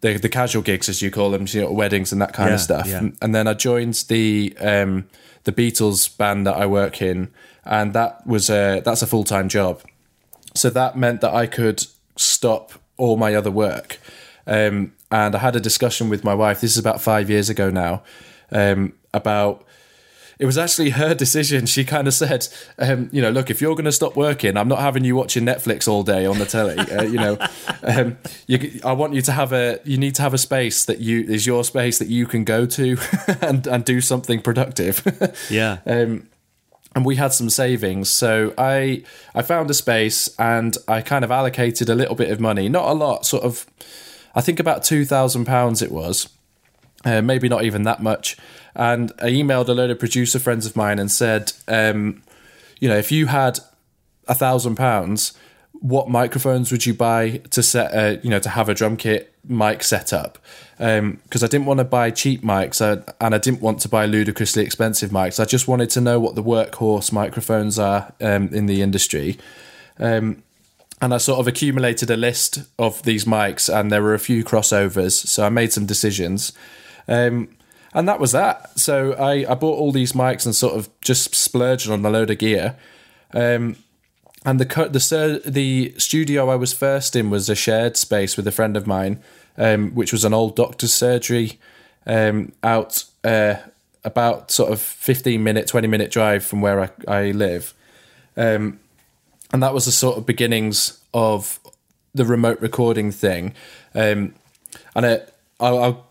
the 0.02 0.18
the 0.20 0.30
casual 0.30 0.62
gigs 0.62 0.88
as 0.88 1.02
you 1.02 1.10
call 1.10 1.32
them, 1.32 1.48
you 1.48 1.62
know, 1.62 1.72
weddings 1.72 2.12
and 2.12 2.22
that 2.22 2.32
kind 2.32 2.50
Yeah, 2.50 2.54
of 2.56 2.62
stuff. 2.62 2.86
yeah. 2.88 3.10
And 3.24 3.34
then 3.34 3.48
I 3.48 3.56
joined 3.56 3.96
the 4.08 4.56
um, 4.60 5.08
the 5.46 5.52
Beatles 5.52 6.16
band 6.16 6.46
that 6.46 6.56
I 6.58 6.68
work 6.68 7.02
in, 7.02 7.32
and 7.66 7.94
that 7.94 8.28
was 8.28 8.52
a 8.52 8.82
that's 8.86 9.02
a 9.02 9.08
full 9.08 9.24
time 9.24 9.50
job. 9.50 9.82
So 10.54 10.70
that 10.70 10.96
meant 10.96 11.22
that 11.22 11.34
I 11.34 11.48
could 11.48 11.84
stop 12.18 12.74
all 12.98 13.18
my 13.18 13.34
other 13.34 13.50
work. 13.50 13.98
Um, 14.46 14.94
and 15.10 15.34
I 15.36 15.40
had 15.40 15.56
a 15.56 15.60
discussion 15.60 16.08
with 16.08 16.24
my 16.24 16.36
wife. 16.36 16.62
This 16.62 16.74
is 16.74 16.78
about 16.78 17.02
five 17.02 17.32
years 17.32 17.50
ago 17.50 17.72
now. 17.72 18.04
Um, 18.52 18.94
about 19.12 19.66
it 20.40 20.46
was 20.46 20.58
actually 20.58 20.92
her 20.92 21.14
decision. 21.24 21.66
She 21.66 21.84
kind 21.84 22.08
of 22.08 22.14
said, 22.14 22.48
um, 22.78 23.10
you 23.12 23.22
know, 23.22 23.30
look, 23.30 23.50
if 23.50 23.62
you're 23.62 23.76
going 23.76 23.86
to 23.86 23.92
stop 23.92 24.16
working, 24.16 24.58
I'm 24.58 24.68
not 24.68 24.80
having 24.80 25.04
you 25.04 25.16
watching 25.16 25.46
Netflix 25.46 25.88
all 25.88 26.04
day 26.04 26.26
on 26.26 26.40
the 26.40 26.46
telly. 26.46 26.78
Uh, 26.78 27.04
you 27.04 27.18
know, 27.18 27.38
um, 27.84 28.18
you, 28.48 28.80
I 28.84 28.94
want 28.94 29.14
you 29.14 29.22
to 29.24 29.32
have 29.32 29.54
a, 29.54 29.80
you 29.84 29.98
need 29.98 30.16
to 30.16 30.22
have 30.22 30.34
a 30.34 30.38
space 30.38 30.86
that 30.86 31.00
you 31.00 31.22
is 31.22 31.46
your 31.46 31.64
space 31.64 32.00
that 32.00 32.08
you 32.08 32.26
can 32.26 32.44
go 32.44 32.66
to 32.66 32.98
and 33.42 33.68
and 33.68 33.86
do 33.86 34.02
something 34.02 34.42
productive. 34.42 35.02
Yeah. 35.50 35.80
um, 35.86 36.28
and 36.96 37.06
we 37.06 37.16
had 37.16 37.34
some 37.34 37.50
savings, 37.50 38.12
so 38.12 38.54
I 38.58 39.04
I 39.34 39.42
found 39.42 39.70
a 39.70 39.74
space 39.74 40.30
and 40.38 40.78
I 40.88 41.02
kind 41.02 41.26
of 41.26 41.32
allocated 41.32 41.90
a 41.90 41.96
little 41.96 42.16
bit 42.16 42.30
of 42.30 42.40
money, 42.40 42.70
not 42.70 42.88
a 42.88 42.94
lot, 42.94 43.26
sort 43.26 43.44
of, 43.44 43.66
I 44.36 44.42
think 44.42 44.60
about 44.60 44.84
two 44.84 45.06
thousand 45.06 45.46
pounds 45.46 45.82
it 45.82 45.92
was, 45.92 46.30
uh, 47.04 47.22
maybe 47.22 47.50
not 47.50 47.64
even 47.64 47.84
that 47.84 48.02
much. 48.02 48.38
And 48.76 49.12
I 49.20 49.30
emailed 49.30 49.68
a 49.68 49.74
load 49.74 49.90
of 49.90 50.00
producer 50.00 50.40
friends 50.40 50.66
of 50.66 50.76
mine 50.76 51.00
and 51.00 51.12
said, 51.12 51.54
um, 51.68 52.24
you 52.80 52.90
know, 52.90 52.98
if 52.98 53.12
you 53.12 53.28
had 53.28 53.60
a 54.28 54.34
thousand 54.34 54.76
pounds, 54.76 55.34
what 55.74 56.10
microphones 56.10 56.72
would 56.72 56.86
you 56.86 56.94
buy 56.94 57.42
to 57.52 57.62
set, 57.62 57.94
a, 57.94 58.20
you 58.24 58.30
know, 58.30 58.40
to 58.40 58.50
have 58.50 58.70
a 58.70 58.74
drum 58.74 58.96
kit 58.98 59.34
mic 59.48 59.84
set 59.84 60.14
up? 60.14 60.38
Because 60.78 61.44
I 61.44 61.48
didn't 61.48 61.66
want 61.66 61.80
to 61.80 61.84
buy 61.84 62.10
cheap 62.10 62.42
mics 62.42 62.82
uh, 62.82 63.04
and 63.20 63.36
I 63.36 63.38
didn't 63.38 63.62
want 63.62 63.80
to 63.82 63.90
buy 63.90 64.06
ludicrously 64.06 64.64
expensive 64.64 65.12
mics. 65.12 65.40
I 65.40 65.46
just 65.46 65.68
wanted 65.68 65.90
to 65.92 66.02
know 66.02 66.20
what 66.20 66.36
the 66.36 66.44
workhorse 66.44 67.12
microphones 67.12 67.78
are 67.78 68.14
um, 68.22 68.48
in 68.54 68.66
the 68.66 68.82
industry. 68.82 69.38
Um, 70.00 70.44
and 71.02 71.14
I 71.14 71.18
sort 71.18 71.40
of 71.40 71.48
accumulated 71.48 72.10
a 72.10 72.16
list 72.16 72.64
of 72.80 73.04
these 73.04 73.26
mics, 73.26 73.68
and 73.68 73.92
there 73.92 74.02
were 74.02 74.14
a 74.14 74.20
few 74.20 74.42
crossovers. 74.46 75.12
So 75.12 75.46
I 75.46 75.50
made 75.50 75.74
some 75.74 75.86
decisions. 75.86 76.54
Um, 77.10 77.50
and 77.94 78.08
that 78.08 78.20
was 78.20 78.32
that. 78.32 78.78
So 78.80 79.14
I, 79.14 79.46
I 79.50 79.56
bought 79.56 79.78
all 79.78 79.92
these 79.92 80.14
mics 80.14 80.46
and 80.46 80.56
sort 80.56 80.76
of 80.76 80.90
just 81.02 81.36
splurged 81.36 81.90
on 81.90 82.06
a 82.06 82.10
load 82.10 82.30
of 82.30 82.38
gear. 82.38 82.76
Um, 83.34 83.78
and 84.46 84.60
the 84.60 84.66
the 84.66 85.42
the 85.46 85.94
studio 85.98 86.50
I 86.50 86.56
was 86.56 86.74
first 86.74 87.16
in 87.16 87.30
was 87.30 87.50
a 87.50 87.56
shared 87.56 87.98
space 87.98 88.36
with 88.36 88.48
a 88.48 88.52
friend 88.52 88.76
of 88.76 88.86
mine, 88.86 89.22
um, 89.58 89.92
which 89.92 90.12
was 90.12 90.26
an 90.26 90.34
old 90.34 90.56
doctor's 90.56 90.94
surgery 90.94 91.60
um, 92.06 92.52
out 92.62 93.06
uh, 93.24 93.56
about 94.04 94.52
sort 94.52 94.72
of 94.72 94.82
fifteen 94.82 95.44
minute, 95.44 95.68
twenty 95.68 95.88
minute 95.88 96.12
drive 96.12 96.44
from 96.44 96.62
where 96.62 96.82
I, 96.82 96.90
I 97.08 97.32
live, 97.32 97.74
um, 98.36 98.80
and 99.54 99.64
that 99.64 99.74
was 99.74 99.86
the 99.86 99.92
sort 99.92 100.18
of 100.18 100.26
beginnings 100.26 101.00
of 101.14 101.60
the 102.14 102.26
remote 102.26 102.60
recording 102.60 103.12
thing, 103.12 103.54
um, 103.96 104.34
and 104.94 105.06
it, 105.06 105.34
I'll, 105.60 105.82
I'll 105.82 106.08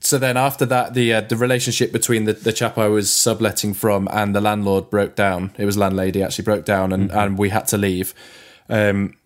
so 0.00 0.18
then 0.18 0.36
after 0.36 0.64
that 0.66 0.94
the 0.94 1.12
uh, 1.12 1.20
the 1.20 1.36
relationship 1.36 1.92
between 1.92 2.24
the, 2.24 2.32
the 2.32 2.52
chap 2.52 2.78
I 2.78 2.88
was 2.88 3.12
subletting 3.12 3.74
from 3.74 4.08
and 4.10 4.34
the 4.34 4.40
landlord 4.40 4.90
broke 4.90 5.14
down. 5.14 5.52
It 5.58 5.64
was 5.64 5.76
landlady 5.76 6.22
actually 6.22 6.44
broke 6.44 6.64
down 6.64 6.92
and, 6.92 7.10
and 7.10 7.38
we 7.38 7.50
had 7.50 7.66
to 7.68 7.78
leave. 7.78 8.14
Um, 8.68 9.16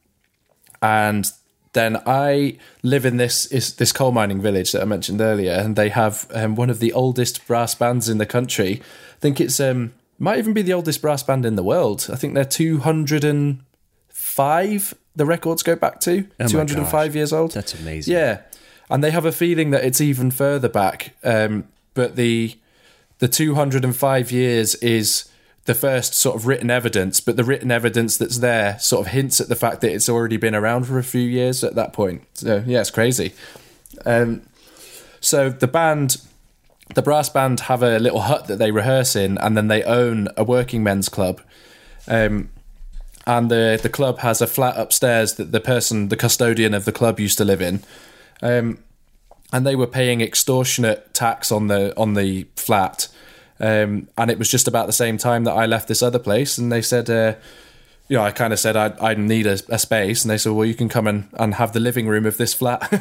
and 0.81 1.31
then 1.73 2.03
I 2.07 2.59
live 2.83 3.07
in 3.07 3.17
this 3.17 3.47
is 3.47 3.77
this 3.77 3.93
coal 3.93 4.13
mining 4.13 4.43
village 4.43 4.73
that 4.73 4.83
I 4.83 4.85
mentioned 4.85 5.21
earlier, 5.21 5.53
and 5.53 5.75
they 5.77 5.89
have 5.89 6.27
um, 6.35 6.55
one 6.55 6.71
of 6.71 6.81
the 6.81 6.93
oldest 6.93 7.47
brass 7.47 7.75
bands 7.75 8.09
in 8.09 8.19
the 8.19 8.27
country. 8.27 8.83
I 9.17 9.21
think 9.21 9.41
it's 9.41 9.59
um 9.61 9.95
might 10.19 10.39
even 10.39 10.53
be 10.53 10.63
the 10.63 10.75
oldest 10.75 11.01
brass 11.01 11.23
band 11.23 11.47
in 11.47 11.57
the 11.57 11.63
world. 11.63 12.09
I 12.13 12.17
think 12.17 12.35
they're 12.35 12.45
two 12.45 12.79
hundred 12.79 13.25
and 13.25 13.61
five. 14.09 14.95
The 15.17 15.27
records 15.27 15.63
go 15.63 15.77
back 15.77 16.01
to 16.01 16.27
Oh 16.41 16.47
two 16.47 16.59
hundred 16.59 16.79
and 16.79 16.89
five 16.89 17.17
years 17.17 17.33
old. 17.33 17.53
That's 17.53 17.75
amazing. 17.75 18.15
Yeah, 18.15 18.43
and 18.93 19.03
they 19.03 19.11
have 19.11 19.25
a 19.25 19.33
feeling 19.33 19.71
that 19.71 19.85
it's 19.85 20.03
even 20.03 20.31
further 20.31 20.69
back. 20.69 21.15
Um, 21.25 21.65
but 21.95 22.15
the 22.17 22.57
the 23.19 23.29
205 23.29 24.31
years 24.31 24.75
is 24.77 25.31
the 25.65 25.75
first 25.75 26.13
sort 26.13 26.37
of 26.37 26.47
written 26.47 26.71
evidence, 26.71 27.21
but 27.21 27.37
the 27.37 27.45
written 27.45 27.71
evidence 27.71 28.19
that's 28.19 28.39
there 28.39 28.79
sort 28.81 29.07
of 29.07 29.13
hints 29.13 29.41
at 29.41 29.49
the 29.49 29.57
fact 29.57 29.81
that 29.81 29.93
it's 29.93 30.09
already 30.09 30.37
been 30.37 30.55
around 30.55 30.87
for 30.87 30.99
a 30.99 31.05
few 31.05 31.23
years 31.23 31.65
at 31.65 31.75
that 31.75 31.93
point. 31.93 32.23
So 32.35 32.63
yeah, 32.67 32.81
it's 32.81 32.91
crazy. 32.91 33.33
Um, 34.05 34.43
so 35.21 35.49
the 35.49 35.69
band, 35.69 36.19
the 36.95 37.03
brass 37.03 37.31
band, 37.31 37.61
have 37.61 37.83
a 37.83 37.99
little 37.99 38.23
hut 38.23 38.47
that 38.49 38.59
they 38.59 38.73
rehearse 38.73 39.17
in, 39.17 39.39
and 39.39 39.57
then 39.57 39.69
they 39.69 39.83
own 39.85 40.29
a 40.37 40.45
working 40.45 40.83
men's 40.83 41.09
club. 41.09 41.41
Um, 42.07 42.51
and 43.27 43.51
the 43.51 43.81
the 43.83 43.89
club 43.89 44.19
has 44.19 44.43
a 44.43 44.47
flat 44.47 44.77
upstairs 44.77 45.35
that 45.35 45.51
the 45.51 45.61
person, 45.61 46.09
the 46.09 46.17
custodian 46.17 46.75
of 46.75 46.85
the 46.85 46.93
club, 46.93 47.19
used 47.19 47.39
to 47.39 47.45
live 47.45 47.63
in. 47.63 47.83
Um, 48.43 48.79
and 49.53 49.67
they 49.67 49.77
were 49.77 49.87
paying 49.87 50.21
extortionate 50.21 51.13
tax 51.15 51.53
on 51.53 51.69
the 51.69 51.97
on 51.99 52.15
the 52.15 52.47
flat. 52.57 53.09
Um, 53.61 54.09
and 54.19 54.31
it 54.31 54.39
was 54.39 54.51
just 54.51 54.67
about 54.67 54.87
the 54.87 54.93
same 54.93 55.19
time 55.19 55.45
that 55.45 55.53
I 55.53 55.67
left 55.67 55.87
this 55.87 56.03
other 56.03 56.19
place, 56.19 56.59
and 56.59 56.73
they 56.73 56.83
said, 56.83 57.09
uh, 57.09 57.35
you 58.09 58.17
know, 58.17 58.25
I 58.25 58.33
kind 58.33 58.53
of 58.53 58.59
said 58.59 58.77
I 58.77 58.95
I 59.01 59.15
need 59.15 59.47
a, 59.47 59.59
a, 59.69 59.79
space, 59.79 60.25
and 60.25 60.31
they 60.31 60.39
said, 60.39 60.53
well, 60.53 60.67
you 60.67 60.75
can 60.75 60.89
come 60.89 61.07
and, 61.07 61.29
and 61.35 61.55
have 61.55 61.73
the 61.73 61.81
living 61.81 62.09
room 62.09 62.27
of 62.27 62.39
this 62.39 62.55
flat. 62.55 62.93
um, 62.93 62.99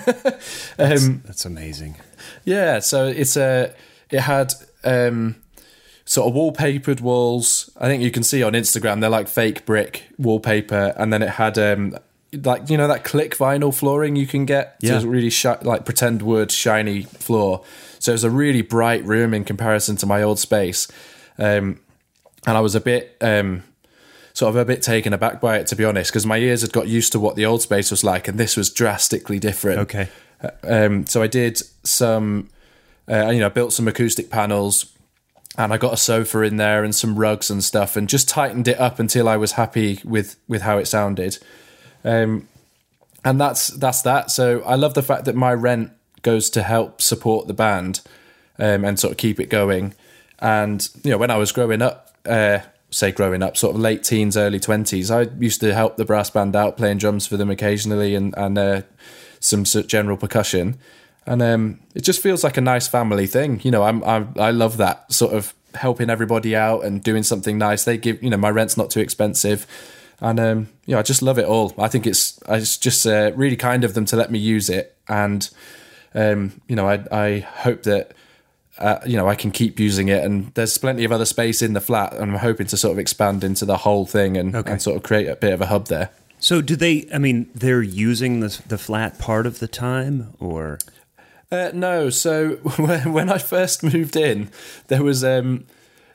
that's, 0.78 1.08
that's, 1.08 1.46
amazing. 1.46 1.96
Yeah, 2.44 2.80
so 2.80 3.08
it's 3.08 3.38
a 3.38 3.74
it 4.12 4.22
had 4.22 4.54
um, 4.84 5.38
sort 6.06 6.28
of 6.28 6.36
wallpapered 6.36 7.02
walls. 7.02 7.72
I 7.80 7.88
think 7.88 8.04
you 8.04 8.12
can 8.12 8.24
see 8.24 8.44
on 8.44 8.54
Instagram 8.54 9.02
they're 9.02 9.10
like 9.10 9.28
fake 9.28 9.66
brick 9.66 10.04
wallpaper, 10.20 10.94
and 10.98 11.12
then 11.12 11.24
it 11.24 11.30
had 11.30 11.58
um, 11.58 11.98
like 12.34 12.70
you 12.70 12.78
know 12.78 12.88
that 12.88 13.04
click 13.04 13.36
vinyl 13.36 13.74
flooring 13.74 14.16
you 14.16 14.28
can 14.28 14.46
get. 14.46 14.78
Yeah. 14.80 15.00
So 15.00 15.08
really 15.08 15.30
shi- 15.30 15.62
like 15.62 15.86
pretend 15.86 16.22
wood 16.22 16.52
shiny 16.52 17.04
floor. 17.04 17.64
So 18.00 18.12
it 18.12 18.16
was 18.16 18.24
a 18.24 18.30
really 18.30 18.62
bright 18.62 19.06
room 19.06 19.34
in 19.34 19.44
comparison 19.44 19.96
to 19.98 20.06
my 20.06 20.24
old 20.24 20.40
space, 20.40 20.88
um, 21.38 21.80
and 22.46 22.58
I 22.58 22.62
was 22.62 22.76
a 22.76 22.82
bit. 22.82 23.18
Um, 23.22 23.64
sort 24.34 24.48
of 24.48 24.56
a 24.56 24.64
bit 24.64 24.82
taken 24.82 25.12
aback 25.12 25.42
by 25.42 25.58
it 25.58 25.68
to 25.68 25.76
be 25.76 25.84
honest 25.84 26.10
because 26.10 26.26
my 26.26 26.38
ears 26.38 26.62
had 26.62 26.72
got 26.72 26.88
used 26.88 27.12
to 27.12 27.20
what 27.20 27.36
the 27.36 27.46
old 27.46 27.62
space 27.62 27.92
was 27.92 28.02
like 28.02 28.30
and 28.30 28.40
this 28.40 28.56
was 28.56 28.70
drastically 28.70 29.40
different 29.40 29.80
okay 29.80 30.08
uh, 30.42 30.50
um, 30.64 31.06
so 31.06 31.22
i 31.22 31.28
did 31.28 31.62
some 31.84 32.48
uh, 33.12 33.28
you 33.30 33.42
know 33.42 33.50
built 33.50 33.74
some 33.74 33.90
acoustic 33.90 34.30
panels 34.30 34.96
and 35.58 35.74
I 35.74 35.78
got 35.78 35.94
a 35.94 35.98
sofa 35.98 36.42
in 36.42 36.58
there 36.58 36.84
and 36.84 36.96
some 36.96 37.18
rugs 37.18 37.50
and 37.50 37.64
stuff, 37.64 37.96
and 37.96 38.08
just 38.08 38.30
tightened 38.30 38.68
it 38.68 38.80
up 38.80 39.00
until 39.00 39.28
I 39.28 39.38
was 39.38 39.54
happy 39.54 40.00
with 40.04 40.38
with 40.48 40.62
how 40.62 40.78
it 40.78 40.88
sounded. 40.88 41.38
Um, 42.04 42.48
and 43.24 43.40
that's 43.40 43.68
that's 43.68 44.02
that. 44.02 44.32
So 44.32 44.62
I 44.62 44.76
love 44.76 44.94
the 44.94 45.04
fact 45.04 45.26
that 45.26 45.36
my 45.36 45.54
rent 45.54 45.92
goes 46.22 46.50
to 46.52 46.64
help 46.64 47.02
support 47.02 47.48
the 47.48 47.54
band 47.54 48.02
um, 48.60 48.86
and 48.86 49.00
sort 49.00 49.12
of 49.12 49.18
keep 49.18 49.40
it 49.40 49.50
going. 49.50 49.94
And 50.40 50.88
you 51.04 51.12
know, 51.12 51.18
when 51.18 51.32
I 51.32 51.38
was 51.38 51.52
growing 51.52 51.82
up, 51.82 52.16
uh, 52.26 52.60
say 52.90 53.12
growing 53.12 53.44
up, 53.44 53.58
sort 53.58 53.76
of 53.76 53.82
late 53.82 54.04
teens, 54.04 54.36
early 54.36 54.60
twenties, 54.60 55.12
I 55.12 55.22
used 55.40 55.62
to 55.62 55.74
help 55.74 55.98
the 55.98 56.06
brass 56.06 56.30
band 56.30 56.56
out, 56.56 56.78
playing 56.78 56.98
drums 56.98 57.28
for 57.28 57.38
them 57.38 57.50
occasionally, 57.50 58.16
and 58.16 58.34
and 58.38 58.58
uh, 58.58 58.82
some 59.40 59.64
general 59.64 60.18
percussion 60.18 60.80
and 61.26 61.42
um, 61.42 61.80
it 61.94 62.02
just 62.02 62.22
feels 62.22 62.44
like 62.44 62.58
a 62.58 62.62
nice 62.62 62.88
family 62.88 63.28
thing. 63.28 63.62
You 63.64 63.72
know, 63.72 63.84
I'm, 63.84 64.04
I'm 64.04 64.34
I 64.38 64.52
love 64.52 64.78
that 64.78 65.12
sort 65.12 65.34
of 65.34 65.54
helping 65.76 66.10
everybody 66.10 66.56
out 66.56 66.84
and 66.84 67.04
doing 67.04 67.24
something 67.24 67.58
nice. 67.58 67.84
They 67.84 67.98
give 67.98 68.22
you 68.24 68.30
know 68.30 68.38
my 68.38 68.50
rent's 68.50 68.78
not 68.78 68.90
too 68.90 69.00
expensive, 69.00 69.68
and 70.22 70.40
um, 70.40 70.70
know 70.88 71.00
I 71.00 71.02
just 71.02 71.22
love 71.22 71.38
it 71.40 71.46
all. 71.46 71.74
I 71.78 71.88
think 71.88 72.08
it's 72.08 72.40
it's 72.48 72.78
just 72.78 73.06
uh, 73.06 73.32
really 73.36 73.58
kind 73.58 73.84
of 73.84 73.94
them 73.94 74.06
to 74.06 74.16
let 74.16 74.32
me 74.32 74.40
use 74.40 74.70
it, 74.70 74.96
and 75.10 75.50
um, 76.14 76.62
you 76.68 76.76
know 76.76 76.88
I 76.88 77.04
I 77.12 77.40
hope 77.40 77.84
that. 77.84 78.14
Uh, 78.78 79.00
you 79.06 79.16
know, 79.16 79.28
I 79.28 79.36
can 79.36 79.52
keep 79.52 79.80
using 79.80 80.08
it, 80.08 80.24
and 80.24 80.52
there's 80.56 80.76
plenty 80.80 81.04
of 81.04 81.12
other 81.12 81.26
space 81.26 81.62
in 81.62 81.74
the 81.74 81.82
flat, 81.82 82.14
and 82.14 82.32
I'm 82.32 82.38
hoping 82.40 82.66
to 82.68 82.78
sort 82.78 82.94
of 82.94 82.98
expand 82.98 83.44
into 83.44 83.64
the 83.64 83.78
whole 83.78 84.08
thing 84.08 84.38
and, 84.38 84.56
okay. 84.56 84.72
and 84.72 84.82
sort 84.82 84.96
of 84.96 85.04
create 85.04 85.28
a 85.28 85.36
bit 85.36 85.54
of 85.54 85.62
a 85.62 85.68
hub 85.68 85.86
there. 85.86 86.10
So, 86.40 86.62
do 86.62 86.76
they? 86.76 87.08
I 87.14 87.20
mean, 87.20 87.52
they're 87.54 87.84
using 87.84 88.40
the 88.40 88.60
the 88.68 88.80
flat 88.80 89.20
part 89.20 89.46
of 89.46 89.60
the 89.60 89.68
time, 89.68 90.34
or 90.40 90.80
uh, 91.52 91.72
no, 91.74 92.10
so 92.10 92.52
when 92.78 93.30
I 93.30 93.38
first 93.38 93.84
moved 93.84 94.16
in, 94.16 94.50
there 94.88 95.04
was 95.04 95.24
um, 95.24 95.66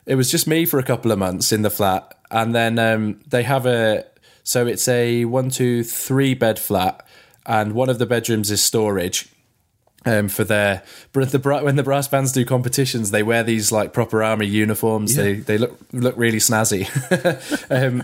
it 0.05 0.15
was 0.15 0.31
just 0.31 0.47
me 0.47 0.65
for 0.65 0.79
a 0.79 0.83
couple 0.83 1.11
of 1.11 1.19
months 1.19 1.51
in 1.51 1.61
the 1.61 1.69
flat, 1.69 2.16
and 2.31 2.53
then 2.53 2.79
um, 2.79 3.19
they 3.27 3.43
have 3.43 3.65
a 3.65 4.05
so 4.43 4.65
it's 4.65 4.87
a 4.87 5.25
one, 5.25 5.49
two, 5.49 5.83
three 5.83 6.33
bed 6.33 6.57
flat, 6.57 7.05
and 7.45 7.73
one 7.73 7.89
of 7.89 7.99
the 7.99 8.05
bedrooms 8.05 8.49
is 8.49 8.63
storage. 8.63 9.29
Um, 10.05 10.29
for 10.29 10.45
their 10.45 10.83
the 11.11 11.59
when 11.63 11.75
the 11.75 11.83
brass 11.83 12.07
bands 12.07 12.31
do 12.31 12.45
competitions, 12.45 13.11
they 13.11 13.23
wear 13.23 13.43
these 13.43 13.73
like 13.73 13.91
proper 13.91 14.23
army 14.23 14.45
uniforms. 14.45 15.17
Yeah. 15.17 15.23
They 15.23 15.33
they 15.33 15.57
look 15.57 15.77
look 15.91 16.15
really 16.17 16.37
snazzy, 16.37 16.87
um, 17.69 18.03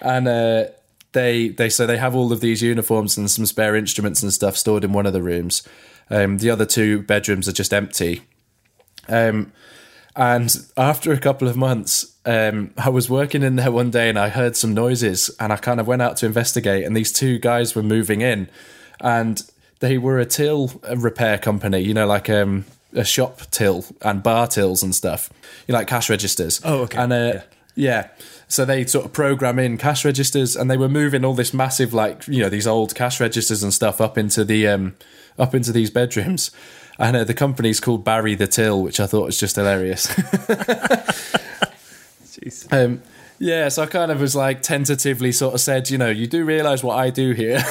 and 0.00 0.28
uh, 0.28 0.64
they 1.10 1.48
they 1.48 1.68
so 1.68 1.86
they 1.86 1.96
have 1.96 2.14
all 2.14 2.32
of 2.32 2.40
these 2.40 2.62
uniforms 2.62 3.16
and 3.16 3.28
some 3.28 3.46
spare 3.46 3.74
instruments 3.74 4.22
and 4.22 4.32
stuff 4.32 4.56
stored 4.56 4.84
in 4.84 4.92
one 4.92 5.06
of 5.06 5.12
the 5.12 5.22
rooms. 5.22 5.66
Um, 6.08 6.38
the 6.38 6.50
other 6.50 6.66
two 6.66 7.02
bedrooms 7.02 7.48
are 7.48 7.52
just 7.52 7.74
empty. 7.74 8.22
Um, 9.08 9.52
and 10.20 10.54
after 10.76 11.12
a 11.12 11.18
couple 11.18 11.48
of 11.48 11.56
months, 11.56 12.14
um, 12.26 12.74
I 12.76 12.90
was 12.90 13.08
working 13.08 13.42
in 13.42 13.56
there 13.56 13.72
one 13.72 13.90
day 13.90 14.10
and 14.10 14.18
I 14.18 14.28
heard 14.28 14.54
some 14.54 14.74
noises 14.74 15.30
and 15.40 15.50
I 15.50 15.56
kind 15.56 15.80
of 15.80 15.86
went 15.86 16.02
out 16.02 16.18
to 16.18 16.26
investigate. 16.26 16.84
And 16.84 16.94
these 16.94 17.10
two 17.10 17.38
guys 17.38 17.74
were 17.74 17.82
moving 17.82 18.20
in 18.20 18.50
and 19.00 19.40
they 19.78 19.96
were 19.96 20.18
a 20.18 20.26
till 20.26 20.78
repair 20.94 21.38
company, 21.38 21.78
you 21.78 21.94
know, 21.94 22.06
like 22.06 22.28
um, 22.28 22.66
a 22.92 23.02
shop 23.02 23.40
till 23.50 23.86
and 24.02 24.22
bar 24.22 24.46
tills 24.46 24.82
and 24.82 24.94
stuff, 24.94 25.30
you 25.66 25.72
know, 25.72 25.78
like 25.78 25.88
cash 25.88 26.10
registers. 26.10 26.60
Oh, 26.66 26.80
okay. 26.80 26.98
And 26.98 27.14
uh, 27.14 27.16
yeah. 27.16 27.42
yeah. 27.74 28.08
So 28.46 28.66
they 28.66 28.84
sort 28.84 29.06
of 29.06 29.14
program 29.14 29.58
in 29.58 29.78
cash 29.78 30.04
registers 30.04 30.54
and 30.54 30.70
they 30.70 30.76
were 30.76 30.90
moving 30.90 31.24
all 31.24 31.32
this 31.32 31.54
massive, 31.54 31.94
like, 31.94 32.28
you 32.28 32.42
know, 32.42 32.50
these 32.50 32.66
old 32.66 32.94
cash 32.94 33.20
registers 33.20 33.62
and 33.62 33.72
stuff 33.72 34.02
up 34.02 34.18
into 34.18 34.44
the 34.44 34.68
um, 34.68 34.96
up 35.38 35.54
into 35.54 35.72
these 35.72 35.90
bedrooms. 35.90 36.50
And 37.00 37.14
know 37.14 37.24
the 37.24 37.34
company's 37.34 37.80
called 37.80 38.04
Barry 38.04 38.34
the 38.34 38.46
Till, 38.46 38.82
which 38.82 39.00
I 39.00 39.06
thought 39.06 39.24
was 39.24 39.40
just 39.40 39.56
hilarious. 39.56 40.06
Jeez. 42.26 42.70
Um, 42.72 43.02
yeah, 43.42 43.70
so 43.70 43.84
I 43.84 43.86
kind 43.86 44.12
of 44.12 44.20
was 44.20 44.36
like 44.36 44.60
tentatively 44.60 45.32
sort 45.32 45.54
of 45.54 45.62
said, 45.62 45.88
you 45.88 45.96
know, 45.96 46.10
you 46.10 46.26
do 46.26 46.44
realize 46.44 46.84
what 46.84 46.98
I 46.98 47.08
do 47.08 47.32
here. 47.32 47.62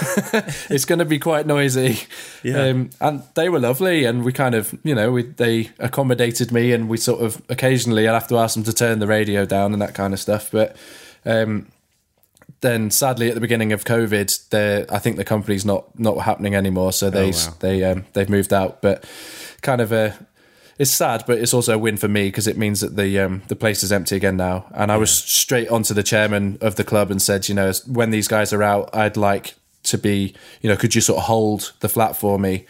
it's 0.67 0.85
going 0.85 0.97
to 0.97 1.05
be 1.05 1.19
quite 1.19 1.45
noisy. 1.45 1.99
Yeah. 2.41 2.63
Um, 2.63 2.89
and 2.99 3.21
they 3.35 3.49
were 3.49 3.59
lovely. 3.59 4.05
And 4.05 4.25
we 4.25 4.33
kind 4.33 4.55
of, 4.55 4.75
you 4.83 4.95
know, 4.95 5.11
we, 5.11 5.23
they 5.23 5.69
accommodated 5.77 6.51
me 6.51 6.73
and 6.73 6.89
we 6.89 6.97
sort 6.97 7.21
of 7.21 7.39
occasionally 7.49 8.07
I'd 8.07 8.15
have 8.15 8.27
to 8.29 8.39
ask 8.39 8.55
them 8.55 8.63
to 8.63 8.73
turn 8.73 8.97
the 8.97 9.05
radio 9.05 9.45
down 9.45 9.73
and 9.73 9.81
that 9.83 9.93
kind 9.93 10.11
of 10.11 10.19
stuff. 10.19 10.49
But 10.49 10.75
um, 11.23 11.67
then 12.61 12.91
sadly 12.91 13.29
at 13.29 13.35
the 13.35 13.41
beginning 13.41 13.71
of 13.71 13.85
COVID, 13.85 14.89
I 14.91 14.99
think 14.99 15.17
the 15.17 15.25
company's 15.25 15.65
not 15.65 15.97
not 15.97 16.17
happening 16.19 16.55
anymore. 16.55 16.91
So 16.91 17.09
they 17.09 17.29
oh, 17.29 17.31
wow. 17.31 17.53
they 17.59 17.83
um, 17.83 18.05
they've 18.13 18.29
moved 18.29 18.53
out. 18.53 18.81
But 18.81 19.05
kind 19.61 19.81
of 19.81 19.91
a 19.91 20.17
it's 20.77 20.91
sad, 20.91 21.25
but 21.27 21.39
it's 21.39 21.53
also 21.53 21.75
a 21.75 21.77
win 21.77 21.97
for 21.97 22.07
me 22.07 22.27
because 22.27 22.47
it 22.47 22.57
means 22.57 22.79
that 22.79 22.95
the 22.95 23.19
um, 23.19 23.41
the 23.47 23.55
place 23.55 23.83
is 23.83 23.91
empty 23.91 24.15
again 24.15 24.37
now. 24.37 24.65
And 24.73 24.91
I 24.91 24.97
was 24.97 25.11
straight 25.11 25.69
onto 25.69 25.93
the 25.93 26.03
chairman 26.03 26.57
of 26.61 26.75
the 26.75 26.85
club 26.85 27.11
and 27.11 27.21
said, 27.21 27.49
you 27.49 27.55
know, 27.55 27.71
when 27.85 28.11
these 28.11 28.27
guys 28.27 28.53
are 28.53 28.63
out, 28.63 28.89
I'd 28.95 29.17
like 29.17 29.55
to 29.83 29.97
be, 29.97 30.33
you 30.61 30.69
know, 30.69 30.77
could 30.77 30.95
you 30.95 31.01
sort 31.01 31.17
of 31.17 31.25
hold 31.25 31.73
the 31.81 31.89
flat 31.89 32.15
for 32.15 32.39
me? 32.39 32.65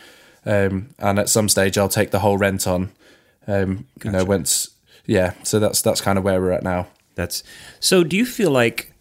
Um, 0.45 0.89
and 0.97 1.19
at 1.19 1.29
some 1.29 1.49
stage, 1.49 1.77
I'll 1.77 1.89
take 1.89 2.11
the 2.11 2.19
whole 2.19 2.37
rent 2.37 2.65
on. 2.65 2.91
Um, 3.47 3.85
gotcha. 3.99 4.05
You 4.05 4.11
know, 4.11 4.25
once 4.25 4.69
yeah. 5.05 5.33
So 5.43 5.59
that's 5.59 5.81
that's 5.81 6.01
kind 6.01 6.17
of 6.17 6.23
where 6.23 6.41
we're 6.41 6.51
at 6.51 6.63
now. 6.63 6.87
That's 7.13 7.43
so. 7.79 8.03
Do 8.03 8.17
you 8.17 8.25
feel 8.25 8.51
like 8.51 8.91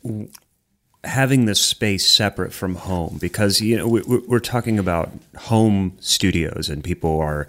having 1.04 1.44
this 1.44 1.60
space 1.60 2.06
separate 2.06 2.52
from 2.52 2.74
home 2.74 3.18
because 3.20 3.60
you 3.60 3.76
know 3.76 3.86
we, 3.86 4.02
we're 4.02 4.40
talking 4.40 4.78
about 4.78 5.10
home 5.36 5.96
studios 6.00 6.68
and 6.68 6.82
people 6.82 7.20
are 7.20 7.46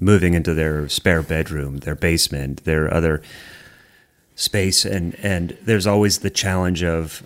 moving 0.00 0.34
into 0.34 0.54
their 0.54 0.88
spare 0.88 1.22
bedroom, 1.22 1.78
their 1.78 1.94
basement, 1.94 2.64
their 2.64 2.92
other 2.92 3.22
space, 4.34 4.84
and 4.84 5.14
and 5.22 5.56
there's 5.62 5.86
always 5.86 6.20
the 6.20 6.30
challenge 6.30 6.82
of 6.82 7.22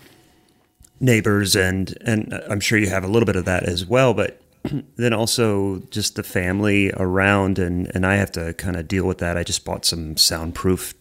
neighbors 1.00 1.54
and 1.54 1.96
and 2.02 2.32
uh, 2.32 2.40
I'm 2.48 2.60
sure 2.60 2.78
you 2.78 2.88
have 2.88 3.04
a 3.04 3.08
little 3.08 3.26
bit 3.26 3.36
of 3.36 3.44
that 3.46 3.64
as 3.64 3.86
well, 3.86 4.14
but 4.14 4.40
then 4.96 5.12
also 5.12 5.80
just 5.90 6.16
the 6.16 6.22
family 6.22 6.92
around 6.92 7.58
and 7.58 7.90
and 7.94 8.04
I 8.04 8.16
have 8.16 8.32
to 8.32 8.52
kind 8.54 8.76
of 8.76 8.88
deal 8.88 9.06
with 9.06 9.18
that. 9.18 9.36
I 9.36 9.44
just 9.44 9.64
bought 9.64 9.84
some 9.84 10.16
soundproof 10.16 10.94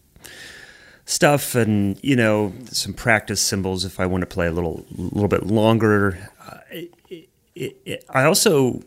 stuff 1.06 1.54
and 1.54 1.98
you 2.02 2.16
know 2.16 2.52
some 2.66 2.92
practice 2.92 3.40
cymbals 3.40 3.84
if 3.84 3.98
I 3.98 4.06
want 4.06 4.22
to 4.22 4.26
play 4.26 4.46
a 4.46 4.52
little 4.52 4.84
little 4.90 5.28
bit 5.28 5.46
longer. 5.46 6.30
Uh, 6.46 6.58
it, 6.70 7.28
it, 7.54 7.76
it, 7.86 8.04
I 8.10 8.24
also 8.24 8.82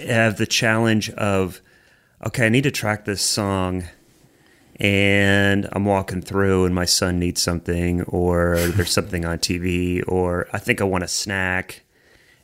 have 0.00 0.38
the 0.38 0.46
challenge 0.46 1.10
of 1.10 1.60
okay, 2.26 2.46
I 2.46 2.48
need 2.48 2.64
to 2.64 2.70
track 2.70 3.04
this 3.04 3.22
song 3.22 3.84
and 4.76 5.68
I'm 5.72 5.84
walking 5.84 6.22
through 6.22 6.64
and 6.64 6.74
my 6.74 6.86
son 6.86 7.18
needs 7.18 7.40
something 7.40 8.02
or 8.02 8.56
there's 8.58 8.90
something 8.90 9.24
on 9.24 9.38
TV 9.38 10.02
or 10.08 10.48
I 10.52 10.58
think 10.58 10.80
I 10.80 10.84
want 10.84 11.04
a 11.04 11.08
snack 11.08 11.82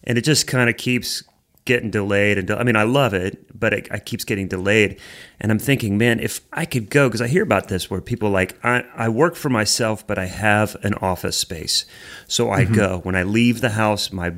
and 0.04 0.18
it 0.18 0.22
just 0.22 0.46
kind 0.46 0.68
of 0.70 0.76
keeps 0.76 1.22
getting 1.68 1.90
delayed 1.90 2.38
and 2.38 2.50
I 2.50 2.64
mean 2.64 2.76
I 2.76 2.82
love 2.82 3.12
it 3.12 3.46
but 3.56 3.72
it, 3.74 3.88
it, 3.90 4.04
keeps 4.06 4.24
getting 4.24 4.48
delayed. 4.48 4.98
And 5.38 5.52
I'm 5.52 5.58
thinking 5.58 5.98
man 5.98 6.18
if 6.18 6.40
I 6.52 6.64
could 6.64 6.88
go 6.88 7.08
because 7.08 7.20
I 7.20 7.28
hear 7.28 7.42
about 7.42 7.68
this 7.68 7.90
where 7.90 8.00
people 8.00 8.30
like 8.30 8.58
I, 8.64 8.84
I 8.96 9.10
work 9.10 9.36
for 9.36 9.50
myself 9.50 10.04
but 10.06 10.18
I 10.18 10.24
have 10.24 10.76
an 10.82 10.94
office 10.94 11.36
space. 11.36 11.84
So 12.26 12.50
I 12.50 12.64
mm-hmm. 12.64 12.74
go. 12.74 13.00
When 13.04 13.14
I 13.14 13.22
leave 13.22 13.60
the 13.60 13.70
house 13.70 14.10
my 14.10 14.32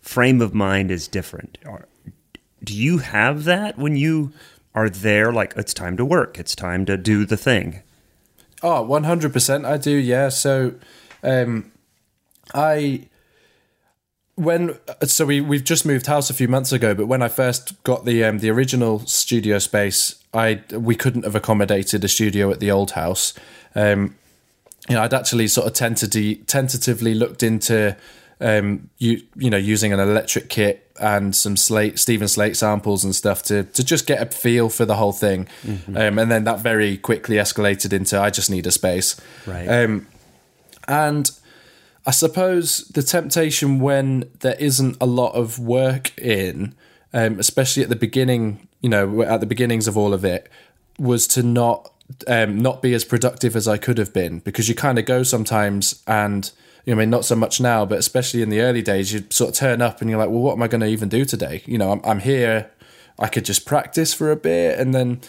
frame 0.00 0.40
of 0.40 0.54
mind 0.54 0.90
is 0.90 1.06
different. 1.06 1.58
Do 2.64 2.74
you 2.74 2.98
have 2.98 3.44
that 3.44 3.76
when 3.76 3.94
you 3.94 4.32
are 4.74 4.88
there? 4.88 5.30
Like 5.30 5.52
it's 5.56 5.74
time 5.74 5.98
to 5.98 6.04
work. 6.06 6.38
It's 6.38 6.56
time 6.56 6.86
to 6.86 6.96
do 6.96 7.26
the 7.26 7.36
thing. 7.36 7.82
Oh 8.62 8.82
100% 8.82 9.66
I 9.66 9.76
do. 9.76 9.90
Yeah. 9.90 10.30
So 10.30 10.74
um 11.22 11.70
I 12.54 13.08
when 14.36 14.78
so 15.02 15.26
we 15.26 15.40
we've 15.40 15.64
just 15.64 15.84
moved 15.84 16.06
house 16.06 16.30
a 16.30 16.34
few 16.34 16.48
months 16.48 16.72
ago, 16.72 16.94
but 16.94 17.06
when 17.06 17.22
I 17.22 17.28
first 17.28 17.82
got 17.84 18.04
the 18.04 18.24
um, 18.24 18.38
the 18.38 18.50
original 18.50 19.00
studio 19.00 19.58
space, 19.58 20.22
I 20.32 20.62
we 20.70 20.94
couldn't 20.94 21.24
have 21.24 21.34
accommodated 21.34 22.02
a 22.04 22.08
studio 22.08 22.50
at 22.50 22.60
the 22.60 22.70
old 22.70 22.92
house. 22.92 23.34
Um, 23.74 24.16
you 24.88 24.96
know, 24.96 25.02
I'd 25.02 25.14
actually 25.14 25.48
sort 25.48 25.66
of 25.66 25.74
tentatively 25.74 26.36
tentatively 26.36 27.14
looked 27.14 27.42
into 27.42 27.96
um, 28.40 28.88
you 28.98 29.22
you 29.36 29.50
know 29.50 29.58
using 29.58 29.92
an 29.92 30.00
electric 30.00 30.48
kit 30.48 30.90
and 30.98 31.36
some 31.36 31.56
slate 31.56 31.98
Steven 31.98 32.28
Slate 32.28 32.56
samples 32.56 33.04
and 33.04 33.14
stuff 33.14 33.42
to 33.44 33.64
to 33.64 33.84
just 33.84 34.06
get 34.06 34.22
a 34.22 34.26
feel 34.26 34.70
for 34.70 34.86
the 34.86 34.96
whole 34.96 35.12
thing, 35.12 35.46
mm-hmm. 35.62 35.96
um, 35.96 36.18
and 36.18 36.30
then 36.30 36.44
that 36.44 36.60
very 36.60 36.96
quickly 36.96 37.36
escalated 37.36 37.92
into 37.92 38.18
I 38.18 38.30
just 38.30 38.50
need 38.50 38.66
a 38.66 38.72
space, 38.72 39.20
right? 39.46 39.66
Um, 39.66 40.06
and 40.88 41.30
I 42.04 42.10
suppose 42.10 42.88
the 42.88 43.02
temptation 43.02 43.78
when 43.78 44.30
there 44.40 44.56
isn't 44.58 44.96
a 45.00 45.06
lot 45.06 45.32
of 45.32 45.58
work 45.58 46.16
in, 46.18 46.74
um, 47.12 47.38
especially 47.38 47.82
at 47.82 47.88
the 47.88 47.96
beginning, 47.96 48.66
you 48.80 48.88
know, 48.88 49.22
at 49.22 49.40
the 49.40 49.46
beginnings 49.46 49.86
of 49.86 49.96
all 49.96 50.12
of 50.12 50.24
it, 50.24 50.48
was 50.98 51.26
to 51.28 51.42
not 51.42 51.92
um, 52.26 52.60
not 52.60 52.82
be 52.82 52.94
as 52.94 53.04
productive 53.04 53.56
as 53.56 53.66
I 53.66 53.78
could 53.78 53.98
have 53.98 54.12
been 54.12 54.40
because 54.40 54.68
you 54.68 54.74
kind 54.74 54.98
of 54.98 55.06
go 55.06 55.22
sometimes 55.22 56.02
and 56.06 56.50
you 56.84 56.94
know, 56.94 57.00
I 57.00 57.04
mean, 57.04 57.10
not 57.10 57.24
so 57.24 57.36
much 57.36 57.60
now, 57.60 57.86
but 57.86 57.98
especially 57.98 58.42
in 58.42 58.50
the 58.50 58.60
early 58.60 58.82
days, 58.82 59.12
you 59.12 59.24
sort 59.30 59.50
of 59.50 59.56
turn 59.56 59.80
up 59.80 60.00
and 60.00 60.10
you're 60.10 60.18
like, 60.18 60.30
well, 60.30 60.40
what 60.40 60.54
am 60.54 60.62
I 60.62 60.68
going 60.68 60.80
to 60.80 60.88
even 60.88 61.08
do 61.08 61.24
today? 61.24 61.62
You 61.64 61.78
know, 61.78 61.92
I'm, 61.92 62.00
I'm 62.04 62.18
here. 62.18 62.70
I 63.20 63.28
could 63.28 63.44
just 63.44 63.66
practice 63.66 64.12
for 64.12 64.32
a 64.32 64.36
bit, 64.36 64.80
and 64.80 64.92
then 64.92 65.20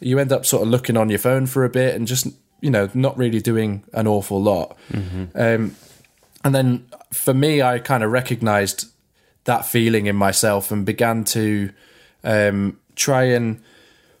you 0.00 0.18
end 0.18 0.32
up 0.32 0.44
sort 0.44 0.62
of 0.62 0.68
looking 0.68 0.96
on 0.96 1.08
your 1.08 1.18
phone 1.18 1.46
for 1.46 1.64
a 1.64 1.68
bit 1.68 1.94
and 1.94 2.06
just 2.06 2.26
you 2.60 2.70
know 2.70 2.90
not 2.92 3.16
really 3.16 3.40
doing 3.40 3.84
an 3.92 4.06
awful 4.06 4.42
lot. 4.42 4.76
Mm-hmm. 4.90 5.24
Um, 5.34 5.76
and 6.46 6.54
then 6.54 6.86
for 7.12 7.34
me, 7.34 7.60
I 7.60 7.80
kind 7.80 8.04
of 8.04 8.12
recognized 8.12 8.86
that 9.46 9.66
feeling 9.66 10.06
in 10.06 10.14
myself 10.14 10.70
and 10.70 10.86
began 10.86 11.24
to 11.24 11.70
um, 12.22 12.78
try 12.94 13.24
and 13.24 13.60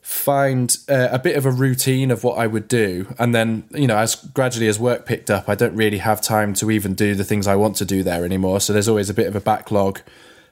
find 0.00 0.76
uh, 0.88 1.06
a 1.12 1.20
bit 1.20 1.36
of 1.36 1.46
a 1.46 1.52
routine 1.52 2.10
of 2.10 2.24
what 2.24 2.36
I 2.36 2.48
would 2.48 2.66
do. 2.66 3.14
And 3.16 3.32
then, 3.32 3.68
you 3.70 3.86
know, 3.86 3.96
as 3.96 4.16
gradually 4.16 4.66
as 4.66 4.76
work 4.76 5.06
picked 5.06 5.30
up, 5.30 5.48
I 5.48 5.54
don't 5.54 5.76
really 5.76 5.98
have 5.98 6.20
time 6.20 6.52
to 6.54 6.72
even 6.72 6.94
do 6.94 7.14
the 7.14 7.22
things 7.22 7.46
I 7.46 7.54
want 7.54 7.76
to 7.76 7.84
do 7.84 8.02
there 8.02 8.24
anymore. 8.24 8.58
So 8.58 8.72
there's 8.72 8.88
always 8.88 9.08
a 9.08 9.14
bit 9.14 9.28
of 9.28 9.36
a 9.36 9.40
backlog 9.40 10.00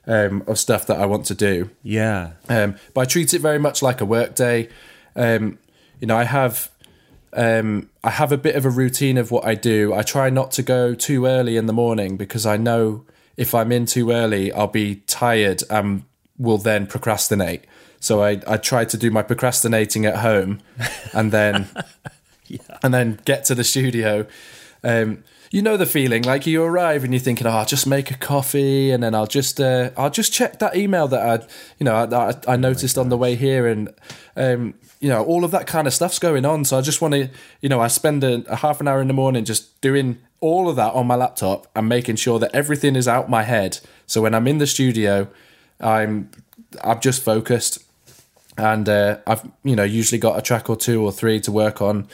um, 0.07 0.45
of 0.47 0.61
stuff 0.61 0.87
that 0.87 1.01
I 1.01 1.07
want 1.07 1.27
to 1.27 1.35
do. 1.35 1.71
Yeah. 1.83 2.35
Um, 2.49 2.77
but 2.95 3.01
I 3.01 3.05
treat 3.07 3.35
it 3.35 3.41
very 3.41 3.59
much 3.59 3.83
like 3.83 4.01
a 4.01 4.05
work 4.05 4.37
day. 4.37 4.69
Um, 5.17 5.59
you 5.99 6.07
know, 6.07 6.17
I 6.17 6.23
have. 6.23 6.71
Um, 7.35 7.91
I 8.03 8.11
have 8.11 8.33
a 8.33 8.39
bit 8.39 8.55
of 8.55 8.65
a 8.65 8.71
routine 8.71 9.19
of 9.19 9.31
what 9.31 9.45
I 9.45 9.55
do. 9.55 9.93
I 9.93 10.03
try 10.03 10.31
not 10.31 10.53
to 10.53 10.63
go 10.63 10.95
too 10.95 11.27
early 11.27 11.57
in 11.57 11.67
the 11.67 11.73
morning 11.73 12.17
because 12.17 12.47
I 12.47 12.57
know 12.57 13.05
if 13.37 13.55
I'm 13.55 13.73
in 13.73 13.87
too 13.87 14.11
early, 14.13 14.53
I'll 14.53 14.69
be 14.69 14.97
tired 15.07 15.63
and 15.69 16.05
will 16.39 16.59
then 16.59 16.87
procrastinate. 16.87 17.65
So 18.01 18.23
I 18.23 18.41
I 18.47 18.57
tried 18.57 18.91
to 18.91 18.97
do 18.97 19.11
my 19.11 19.23
procrastinating 19.23 20.07
at 20.07 20.19
home, 20.19 20.61
and 21.13 21.33
then 21.33 21.69
yeah. 22.47 22.59
and 22.83 22.93
then 22.93 23.19
get 23.25 23.45
to 23.47 23.55
the 23.55 23.65
studio. 23.65 24.27
Um, 24.83 25.25
you 25.51 25.63
know 25.63 25.77
the 25.77 25.87
feeling 25.87 26.25
like 26.25 26.49
you 26.49 26.65
arrive 26.65 27.05
and 27.05 27.13
you're 27.13 27.21
thinking, 27.21 27.47
oh, 27.47 27.51
I'll 27.51 27.65
just 27.65 27.87
make 27.87 28.11
a 28.11 28.17
coffee 28.17 28.91
and 28.91 29.03
then 29.03 29.15
I'll 29.15 29.29
just 29.29 29.61
uh, 29.61 29.91
I'll 29.97 30.11
just 30.11 30.33
check 30.33 30.59
that 30.59 30.77
email 30.77 31.07
that 31.09 31.21
I 31.21 31.47
you 31.79 31.85
know 31.85 31.95
I, 31.95 32.53
I 32.53 32.57
noticed 32.57 32.99
oh 32.99 33.01
on 33.01 33.09
the 33.09 33.17
way 33.17 33.37
here 33.37 33.67
and 33.69 33.89
um, 34.37 34.75
you 35.05 35.11
know 35.11 35.23
all 35.23 35.45
of 35.45 35.51
that 35.51 35.67
kind 35.67 35.87
of 35.87 35.93
stuff's 35.93 36.19
going 36.19 36.47
on. 36.47 36.65
So 36.65 36.79
I 36.79 36.81
just 36.81 37.03
want 37.03 37.13
to 37.13 37.29
you 37.61 37.69
know 37.69 37.79
I 37.79 37.89
spend 37.89 38.25
a, 38.25 38.43
a 38.51 38.57
half 38.57 38.81
an 38.81 38.89
hour 38.89 39.03
in 39.03 39.07
the 39.07 39.13
morning 39.13 39.45
just 39.45 39.79
doing 39.83 40.19
all 40.41 40.67
of 40.67 40.77
that 40.77 40.95
on 40.95 41.07
my 41.07 41.15
laptop 41.15 41.67
and 41.77 41.87
making 41.87 42.17
sure 42.17 42.39
that 42.39 42.51
everything 42.55 42.97
is 42.97 43.07
out 43.07 43.29
my 43.29 43.43
head. 43.43 43.81
So 44.07 44.23
when 44.23 44.35
I'm 44.35 44.49
in 44.49 44.57
the 44.57 44.67
studio, 44.67 45.29
I'm 45.79 46.31
I'm 46.83 47.01
just 47.01 47.23
focused 47.23 47.85
and 48.57 48.89
uh, 48.89 49.19
I've 49.27 49.47
you 49.63 49.77
know 49.77 49.85
usually 49.85 50.19
got 50.19 50.39
a 50.39 50.43
track 50.43 50.71
or 50.71 50.77
two 50.77 51.05
or 51.05 51.13
three 51.13 51.39
to 51.41 51.53
work 51.53 51.83
on, 51.83 52.09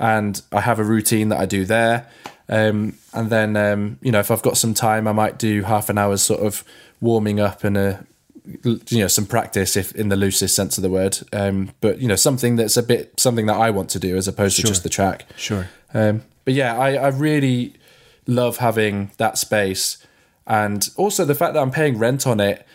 and 0.00 0.42
I 0.50 0.60
have 0.60 0.80
a 0.80 0.84
routine 0.84 1.28
that 1.28 1.38
I 1.38 1.46
do 1.46 1.64
there. 1.64 2.08
Um, 2.48 2.98
and 3.12 3.30
then 3.30 3.56
um, 3.56 4.00
you 4.02 4.10
know 4.10 4.18
if 4.18 4.32
I've 4.32 4.42
got 4.42 4.56
some 4.56 4.74
time, 4.74 5.06
I 5.06 5.12
might 5.12 5.38
do 5.38 5.62
half 5.62 5.88
an 5.88 5.98
hour's 5.98 6.22
sort 6.22 6.40
of 6.40 6.64
warming 7.00 7.38
up 7.38 7.62
and 7.62 7.76
a 7.76 8.04
you 8.62 8.98
know 8.98 9.08
some 9.08 9.26
practice 9.26 9.76
if 9.76 9.94
in 9.94 10.08
the 10.08 10.16
loosest 10.16 10.54
sense 10.54 10.76
of 10.76 10.82
the 10.82 10.90
word. 10.90 11.18
Um, 11.32 11.70
but 11.80 11.98
you 11.98 12.08
know 12.08 12.16
something 12.16 12.56
that's 12.56 12.76
a 12.76 12.82
bit 12.82 13.18
something 13.18 13.46
that 13.46 13.56
I 13.56 13.70
want 13.70 13.90
to 13.90 13.98
do 13.98 14.16
as 14.16 14.28
opposed 14.28 14.56
sure. 14.56 14.62
to 14.62 14.68
just 14.68 14.82
the 14.82 14.88
track. 14.88 15.26
Sure. 15.36 15.68
Um, 15.92 16.22
but 16.44 16.54
yeah, 16.54 16.78
I, 16.78 16.94
I 16.94 17.08
really 17.08 17.74
love 18.26 18.58
having 18.58 19.10
that 19.16 19.38
space, 19.38 19.98
and 20.46 20.88
also 20.96 21.24
the 21.24 21.34
fact 21.34 21.54
that 21.54 21.60
I'm 21.60 21.70
paying 21.70 21.98
rent 21.98 22.26
on 22.26 22.40
it 22.40 22.66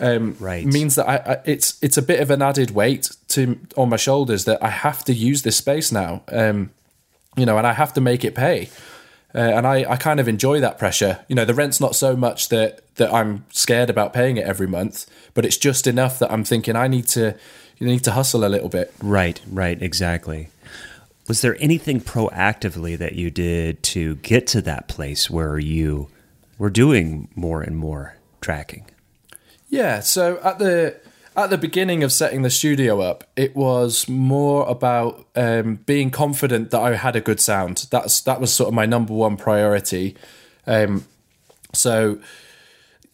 um, 0.00 0.36
right. 0.40 0.66
means 0.66 0.96
that 0.96 1.08
I, 1.08 1.16
I, 1.16 1.42
it's 1.44 1.82
it's 1.82 1.96
a 1.96 2.02
bit 2.02 2.20
of 2.20 2.30
an 2.30 2.42
added 2.42 2.72
weight 2.72 3.10
to 3.28 3.58
on 3.76 3.88
my 3.88 3.96
shoulders 3.96 4.44
that 4.44 4.62
I 4.62 4.68
have 4.68 5.04
to 5.04 5.12
use 5.14 5.42
this 5.42 5.56
space 5.56 5.92
now, 5.92 6.22
um, 6.28 6.70
you 7.36 7.46
know, 7.46 7.58
and 7.58 7.66
I 7.66 7.72
have 7.72 7.92
to 7.94 8.00
make 8.00 8.24
it 8.24 8.34
pay. 8.34 8.70
Uh, 9.34 9.38
and 9.38 9.66
I, 9.66 9.84
I 9.90 9.96
kind 9.96 10.20
of 10.20 10.28
enjoy 10.28 10.60
that 10.60 10.78
pressure. 10.78 11.24
You 11.28 11.34
know, 11.34 11.44
the 11.44 11.54
rent's 11.54 11.80
not 11.80 11.96
so 11.96 12.14
much 12.16 12.48
that 12.50 12.80
that 12.96 13.12
I'm 13.12 13.44
scared 13.50 13.90
about 13.90 14.12
paying 14.12 14.36
it 14.36 14.46
every 14.46 14.68
month, 14.68 15.06
but 15.34 15.44
it's 15.44 15.56
just 15.56 15.86
enough 15.86 16.18
that 16.20 16.30
I'm 16.30 16.44
thinking 16.44 16.76
I 16.76 16.86
need 16.86 17.08
to 17.08 17.36
you 17.78 17.86
need 17.86 18.04
to 18.04 18.12
hustle 18.12 18.44
a 18.44 18.48
little 18.48 18.68
bit. 18.68 18.94
Right, 19.02 19.40
right, 19.50 19.80
exactly. 19.82 20.48
Was 21.26 21.40
there 21.40 21.56
anything 21.58 22.00
proactively 22.00 22.96
that 22.98 23.14
you 23.14 23.30
did 23.30 23.82
to 23.84 24.16
get 24.16 24.46
to 24.48 24.62
that 24.62 24.88
place 24.88 25.30
where 25.30 25.58
you 25.58 26.08
were 26.58 26.70
doing 26.70 27.28
more 27.34 27.62
and 27.62 27.76
more 27.76 28.16
tracking? 28.40 28.84
Yeah, 29.68 30.00
so 30.00 30.38
at 30.44 30.58
the 30.58 31.00
at 31.36 31.50
the 31.50 31.58
beginning 31.58 32.04
of 32.04 32.12
setting 32.12 32.42
the 32.42 32.50
studio 32.50 33.00
up, 33.00 33.24
it 33.34 33.56
was 33.56 34.08
more 34.08 34.68
about 34.68 35.26
um, 35.34 35.76
being 35.86 36.10
confident 36.10 36.70
that 36.70 36.80
I 36.80 36.94
had 36.94 37.16
a 37.16 37.20
good 37.20 37.40
sound. 37.40 37.86
That's 37.90 38.20
that 38.22 38.40
was 38.40 38.52
sort 38.52 38.68
of 38.68 38.74
my 38.74 38.86
number 38.86 39.12
one 39.12 39.36
priority. 39.36 40.16
Um, 40.66 41.06
so 41.72 42.20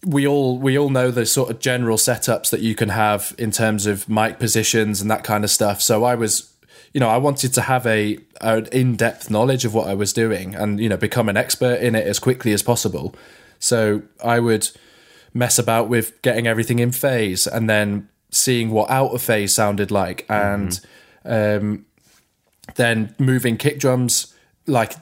we 0.04 0.26
all 0.26 0.58
we 0.58 0.78
all 0.78 0.90
know 0.90 1.10
the 1.10 1.24
sort 1.24 1.50
of 1.50 1.60
general 1.60 1.96
setups 1.96 2.50
that 2.50 2.60
you 2.60 2.74
can 2.74 2.90
have 2.90 3.34
in 3.38 3.50
terms 3.50 3.86
of 3.86 4.08
mic 4.08 4.38
positions 4.38 5.00
and 5.00 5.10
that 5.10 5.24
kind 5.24 5.44
of 5.44 5.50
stuff. 5.50 5.80
So 5.80 6.04
I 6.04 6.14
was, 6.14 6.52
you 6.92 7.00
know, 7.00 7.08
I 7.08 7.16
wanted 7.16 7.54
to 7.54 7.62
have 7.62 7.86
a 7.86 8.18
an 8.42 8.66
in 8.72 8.96
depth 8.96 9.30
knowledge 9.30 9.64
of 9.64 9.72
what 9.72 9.88
I 9.88 9.94
was 9.94 10.12
doing 10.12 10.54
and 10.54 10.78
you 10.78 10.88
know 10.88 10.96
become 10.96 11.28
an 11.28 11.36
expert 11.38 11.80
in 11.80 11.94
it 11.94 12.06
as 12.06 12.18
quickly 12.18 12.52
as 12.52 12.62
possible. 12.62 13.14
So 13.58 14.02
I 14.22 14.40
would 14.40 14.70
mess 15.32 15.58
about 15.58 15.88
with 15.88 16.20
getting 16.22 16.46
everything 16.46 16.78
in 16.78 16.92
phase 16.92 17.46
and 17.46 17.68
then 17.68 18.08
seeing 18.30 18.70
what 18.70 18.90
out 18.90 19.12
of 19.12 19.22
phase 19.22 19.54
sounded 19.54 19.90
like 19.90 20.24
and 20.28 20.80
mm-hmm. 21.24 21.66
um, 21.66 21.86
then 22.76 23.14
moving 23.18 23.56
kick 23.56 23.78
drums 23.78 24.34
like 24.66 24.94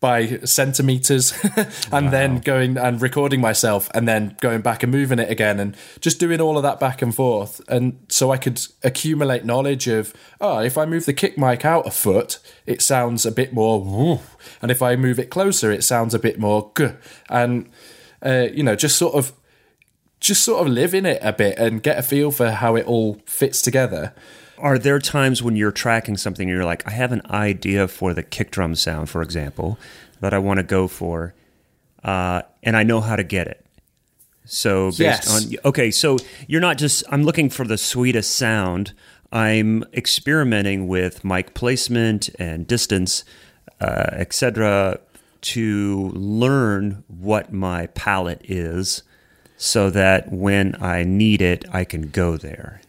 by 0.00 0.38
centimeters 0.44 1.32
and 1.92 2.06
wow. 2.06 2.10
then 2.10 2.38
going 2.38 2.78
and 2.78 3.02
recording 3.02 3.40
myself 3.40 3.90
and 3.94 4.08
then 4.08 4.34
going 4.40 4.62
back 4.62 4.82
and 4.82 4.90
moving 4.90 5.18
it 5.18 5.30
again 5.30 5.60
and 5.60 5.76
just 6.00 6.18
doing 6.18 6.40
all 6.40 6.56
of 6.56 6.62
that 6.62 6.80
back 6.80 7.02
and 7.02 7.14
forth 7.14 7.60
and 7.68 7.98
so 8.08 8.30
I 8.30 8.38
could 8.38 8.62
accumulate 8.82 9.44
knowledge 9.44 9.86
of 9.88 10.14
oh 10.40 10.60
if 10.60 10.78
I 10.78 10.86
move 10.86 11.04
the 11.04 11.12
kick 11.12 11.36
mic 11.36 11.66
out 11.66 11.86
a 11.86 11.90
foot 11.90 12.38
it 12.64 12.80
sounds 12.80 13.26
a 13.26 13.30
bit 13.30 13.52
more 13.52 13.82
woo, 13.82 14.20
and 14.62 14.70
if 14.70 14.80
I 14.80 14.96
move 14.96 15.18
it 15.18 15.28
closer 15.28 15.70
it 15.70 15.84
sounds 15.84 16.14
a 16.14 16.18
bit 16.18 16.38
more 16.38 16.70
guh. 16.72 16.96
and 17.28 17.68
uh, 18.24 18.48
you 18.52 18.62
know 18.62 18.76
just 18.76 18.96
sort 18.96 19.14
of 19.14 19.34
just 20.20 20.42
sort 20.42 20.66
of 20.66 20.72
live 20.72 20.94
in 20.94 21.06
it 21.06 21.18
a 21.22 21.32
bit 21.32 21.58
and 21.58 21.82
get 21.82 21.98
a 21.98 22.02
feel 22.02 22.30
for 22.30 22.50
how 22.50 22.76
it 22.76 22.86
all 22.86 23.18
fits 23.26 23.62
together. 23.62 24.14
Are 24.58 24.78
there 24.78 24.98
times 24.98 25.42
when 25.42 25.56
you're 25.56 25.72
tracking 25.72 26.18
something 26.18 26.48
and 26.48 26.54
you're 26.54 26.66
like, 26.66 26.86
I 26.86 26.90
have 26.90 27.12
an 27.12 27.22
idea 27.30 27.88
for 27.88 28.12
the 28.12 28.22
kick 28.22 28.50
drum 28.50 28.74
sound, 28.74 29.08
for 29.08 29.22
example, 29.22 29.78
that 30.20 30.34
I 30.34 30.38
want 30.38 30.58
to 30.58 30.62
go 30.62 30.86
for, 30.86 31.34
uh, 32.04 32.42
and 32.62 32.76
I 32.76 32.82
know 32.82 33.00
how 33.00 33.16
to 33.16 33.24
get 33.24 33.46
it? 33.46 33.64
So 34.44 34.88
based 34.88 35.00
yes. 35.00 35.46
on 35.46 35.54
okay, 35.64 35.90
so 35.90 36.18
you're 36.48 36.60
not 36.60 36.76
just 36.76 37.04
I'm 37.08 37.22
looking 37.22 37.50
for 37.50 37.64
the 37.64 37.78
sweetest 37.78 38.34
sound. 38.34 38.92
I'm 39.32 39.84
experimenting 39.94 40.88
with 40.88 41.24
mic 41.24 41.54
placement 41.54 42.28
and 42.38 42.66
distance, 42.66 43.24
uh, 43.80 44.08
etc., 44.12 44.98
to 45.42 46.08
learn 46.14 47.04
what 47.06 47.52
my 47.52 47.86
palette 47.88 48.40
is 48.44 49.04
so 49.62 49.90
that 49.90 50.32
when 50.32 50.74
I 50.80 51.04
need 51.04 51.42
it, 51.42 51.66
I 51.70 51.84
can 51.84 52.08
go 52.08 52.38
there. 52.38 52.80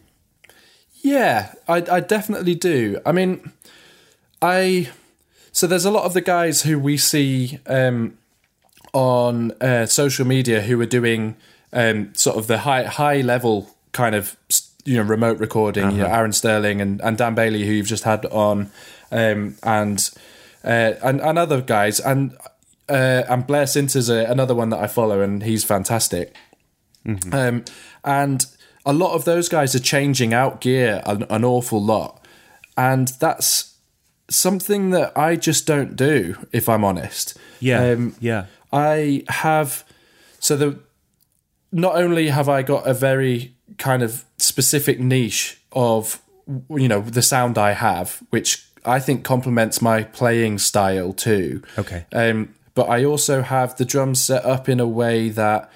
Yeah, 1.02 1.52
I, 1.68 1.84
I 1.90 2.00
definitely 2.00 2.54
do. 2.54 2.98
I 3.04 3.12
mean, 3.12 3.52
I 4.40 4.88
so 5.52 5.66
there's 5.66 5.84
a 5.84 5.90
lot 5.90 6.04
of 6.04 6.14
the 6.14 6.22
guys 6.22 6.62
who 6.62 6.78
we 6.78 6.96
see 6.96 7.58
um, 7.66 8.16
on 8.94 9.52
uh, 9.60 9.84
social 9.84 10.26
media 10.26 10.62
who 10.62 10.80
are 10.80 10.86
doing 10.86 11.36
um, 11.74 12.14
sort 12.14 12.38
of 12.38 12.46
the 12.46 12.60
high 12.60 12.84
high 12.84 13.20
level 13.20 13.68
kind 13.92 14.14
of 14.14 14.34
you 14.86 14.96
know 14.96 15.02
remote 15.02 15.38
recording. 15.40 15.84
Uh-huh. 15.84 15.92
You 15.92 15.98
know, 15.98 16.06
uh-huh. 16.06 16.16
Aaron 16.16 16.32
Sterling 16.32 16.80
and, 16.80 17.02
and 17.02 17.18
Dan 17.18 17.34
Bailey, 17.34 17.66
who 17.66 17.72
you've 17.72 17.86
just 17.86 18.04
had 18.04 18.24
on, 18.26 18.70
um, 19.10 19.56
and, 19.62 20.10
uh, 20.64 20.94
and 21.02 21.20
and 21.20 21.38
other 21.38 21.60
guys, 21.60 22.00
and 22.00 22.34
uh, 22.88 23.24
and 23.28 23.46
Blair 23.46 23.66
Sinta's 23.66 24.08
another 24.08 24.54
one 24.54 24.70
that 24.70 24.80
I 24.80 24.86
follow, 24.86 25.20
and 25.20 25.42
he's 25.42 25.64
fantastic. 25.64 26.34
Mm-hmm. 27.06 27.34
Um, 27.34 27.64
and 28.04 28.46
a 28.84 28.92
lot 28.92 29.14
of 29.14 29.24
those 29.24 29.48
guys 29.48 29.74
are 29.74 29.80
changing 29.80 30.34
out 30.34 30.60
gear 30.60 31.02
an, 31.06 31.24
an 31.30 31.44
awful 31.44 31.82
lot. 31.82 32.24
And 32.76 33.08
that's 33.20 33.76
something 34.30 34.90
that 34.90 35.16
I 35.16 35.36
just 35.36 35.66
don't 35.66 35.94
do, 35.96 36.36
if 36.52 36.68
I'm 36.68 36.84
honest. 36.84 37.38
Yeah, 37.60 37.92
Um, 37.92 38.16
yeah, 38.20 38.46
I 38.72 39.24
have 39.28 39.84
so 40.38 40.56
the 40.56 40.78
not 41.70 41.94
only 41.94 42.28
have 42.28 42.48
I 42.48 42.62
got 42.62 42.86
a 42.86 42.94
very 42.94 43.54
kind 43.78 44.02
of 44.02 44.24
specific 44.38 44.98
niche 44.98 45.60
of 45.72 46.20
you 46.70 46.88
know 46.88 47.00
the 47.00 47.22
sound 47.22 47.58
I 47.58 47.72
have, 47.72 48.22
which 48.30 48.66
I 48.84 48.98
think 48.98 49.24
complements 49.24 49.80
my 49.80 50.02
playing 50.02 50.58
style 50.58 51.12
too. 51.12 51.62
Okay. 51.78 52.06
Um, 52.12 52.54
but 52.74 52.88
I 52.88 53.04
also 53.04 53.42
have 53.42 53.76
the 53.76 53.84
drums 53.84 54.20
set 54.24 54.44
up 54.44 54.68
in 54.68 54.80
a 54.80 54.88
way 54.88 55.28
that 55.28 55.70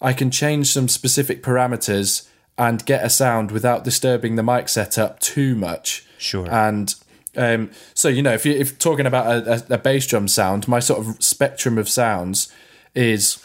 I 0.00 0.12
can 0.12 0.30
change 0.30 0.72
some 0.72 0.88
specific 0.88 1.42
parameters 1.42 2.26
and 2.56 2.84
get 2.84 3.04
a 3.04 3.10
sound 3.10 3.50
without 3.50 3.84
disturbing 3.84 4.36
the 4.36 4.42
mic 4.42 4.68
setup 4.68 5.18
too 5.20 5.54
much. 5.54 6.06
Sure. 6.18 6.50
And 6.50 6.94
um, 7.36 7.70
so 7.94 8.08
you 8.08 8.22
know, 8.22 8.32
if 8.32 8.44
you're 8.44 8.56
if 8.56 8.78
talking 8.78 9.06
about 9.06 9.26
a, 9.26 9.52
a, 9.52 9.74
a 9.74 9.78
bass 9.78 10.06
drum 10.06 10.28
sound, 10.28 10.68
my 10.68 10.80
sort 10.80 11.06
of 11.06 11.22
spectrum 11.22 11.78
of 11.78 11.88
sounds 11.88 12.52
is 12.94 13.44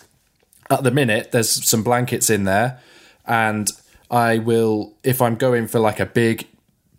at 0.70 0.84
the 0.84 0.92
minute 0.92 1.32
there's 1.32 1.64
some 1.66 1.84
blankets 1.84 2.30
in 2.30 2.44
there, 2.46 2.80
and 3.26 3.72
I 4.10 4.40
will 4.40 4.94
if 5.04 5.22
I'm 5.22 5.36
going 5.36 5.68
for 5.68 5.80
like 5.80 6.00
a 6.00 6.06
big, 6.06 6.48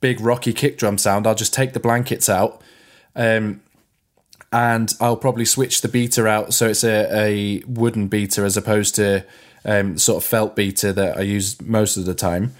big 0.00 0.20
rocky 0.20 0.52
kick 0.52 0.78
drum 0.78 0.98
sound, 0.98 1.26
I'll 1.26 1.34
just 1.34 1.54
take 1.54 1.72
the 1.72 1.80
blankets 1.80 2.28
out. 2.28 2.62
Um, 3.14 3.62
and 4.52 4.94
I'll 5.00 5.16
probably 5.16 5.44
switch 5.44 5.80
the 5.80 5.88
beater 5.88 6.28
out 6.28 6.54
so 6.54 6.68
it's 6.68 6.84
a, 6.84 7.08
a 7.10 7.62
wooden 7.66 8.06
beater 8.06 8.44
as 8.44 8.56
opposed 8.56 8.94
to 8.94 9.24
um, 9.66 9.98
sort 9.98 10.22
of 10.22 10.28
felt 10.28 10.56
beater 10.56 10.92
that 10.92 11.18
I 11.18 11.22
use 11.22 11.60
most 11.60 11.96
of 11.96 12.06
the 12.06 12.14
time, 12.14 12.54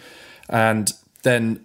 and 0.48 0.92
then 1.22 1.64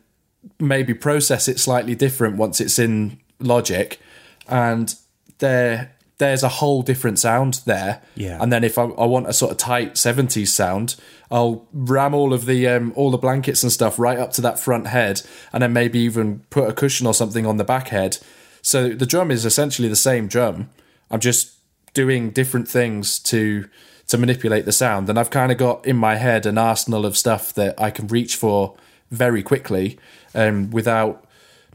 maybe 0.60 0.94
process 0.94 1.48
it 1.48 1.60
slightly 1.60 1.96
different 1.96 2.38
once 2.38 2.62
it's 2.62 2.80
in 2.80 3.20
Logic, 3.40 4.00
and 4.48 4.96
there 5.40 5.92
there's 6.22 6.44
a 6.44 6.50
whole 6.50 6.84
different 6.84 7.18
sound 7.18 7.62
there. 7.66 8.00
Yeah. 8.14 8.38
And 8.40 8.54
then 8.54 8.64
if 8.64 8.78
I, 8.78 8.84
I 8.84 9.06
want 9.06 9.28
a 9.28 9.34
sort 9.34 9.52
of 9.52 9.58
tight 9.58 9.96
'70s 9.96 10.50
sound, 10.50 10.96
I'll 11.32 11.68
ram 11.74 12.14
all 12.14 12.32
of 12.32 12.46
the 12.46 12.68
um, 12.68 12.94
all 12.96 13.10
the 13.10 13.18
blankets 13.18 13.64
and 13.64 13.72
stuff 13.72 13.98
right 13.98 14.20
up 14.20 14.32
to 14.34 14.42
that 14.42 14.60
front 14.60 14.88
head, 14.88 15.24
and 15.52 15.64
then 15.64 15.74
maybe 15.74 16.00
even 16.00 16.46
put 16.52 16.70
a 16.70 16.74
cushion 16.74 17.08
or 17.08 17.16
something 17.16 17.48
on 17.48 17.58
the 17.58 17.64
back 17.64 17.88
head. 17.88 18.20
So 18.62 18.90
the 18.90 19.08
drum 19.08 19.32
is 19.32 19.46
essentially 19.46 19.88
the 19.88 19.96
same 19.96 20.28
drum. 20.28 20.70
I'm 21.10 21.20
just 21.20 21.56
doing 21.96 22.30
different 22.30 22.68
things 22.68 23.18
to 23.20 23.68
to 24.12 24.17
manipulate 24.17 24.65
the 24.65 24.71
sound, 24.71 25.10
and 25.10 25.17
I've 25.17 25.30
kind 25.30 25.52
of 25.52 25.58
got 25.58 25.86
in 25.86 25.97
my 25.97 26.15
head 26.15 26.45
an 26.45 26.58
arsenal 26.58 27.06
of 27.06 27.17
stuff 27.17 27.54
that 27.54 27.80
I 27.82 27.89
can 27.89 28.08
reach 28.08 28.36
for 28.36 28.76
very 29.10 29.41
quickly, 29.41 29.97
um, 30.36 30.69
without 30.69 31.26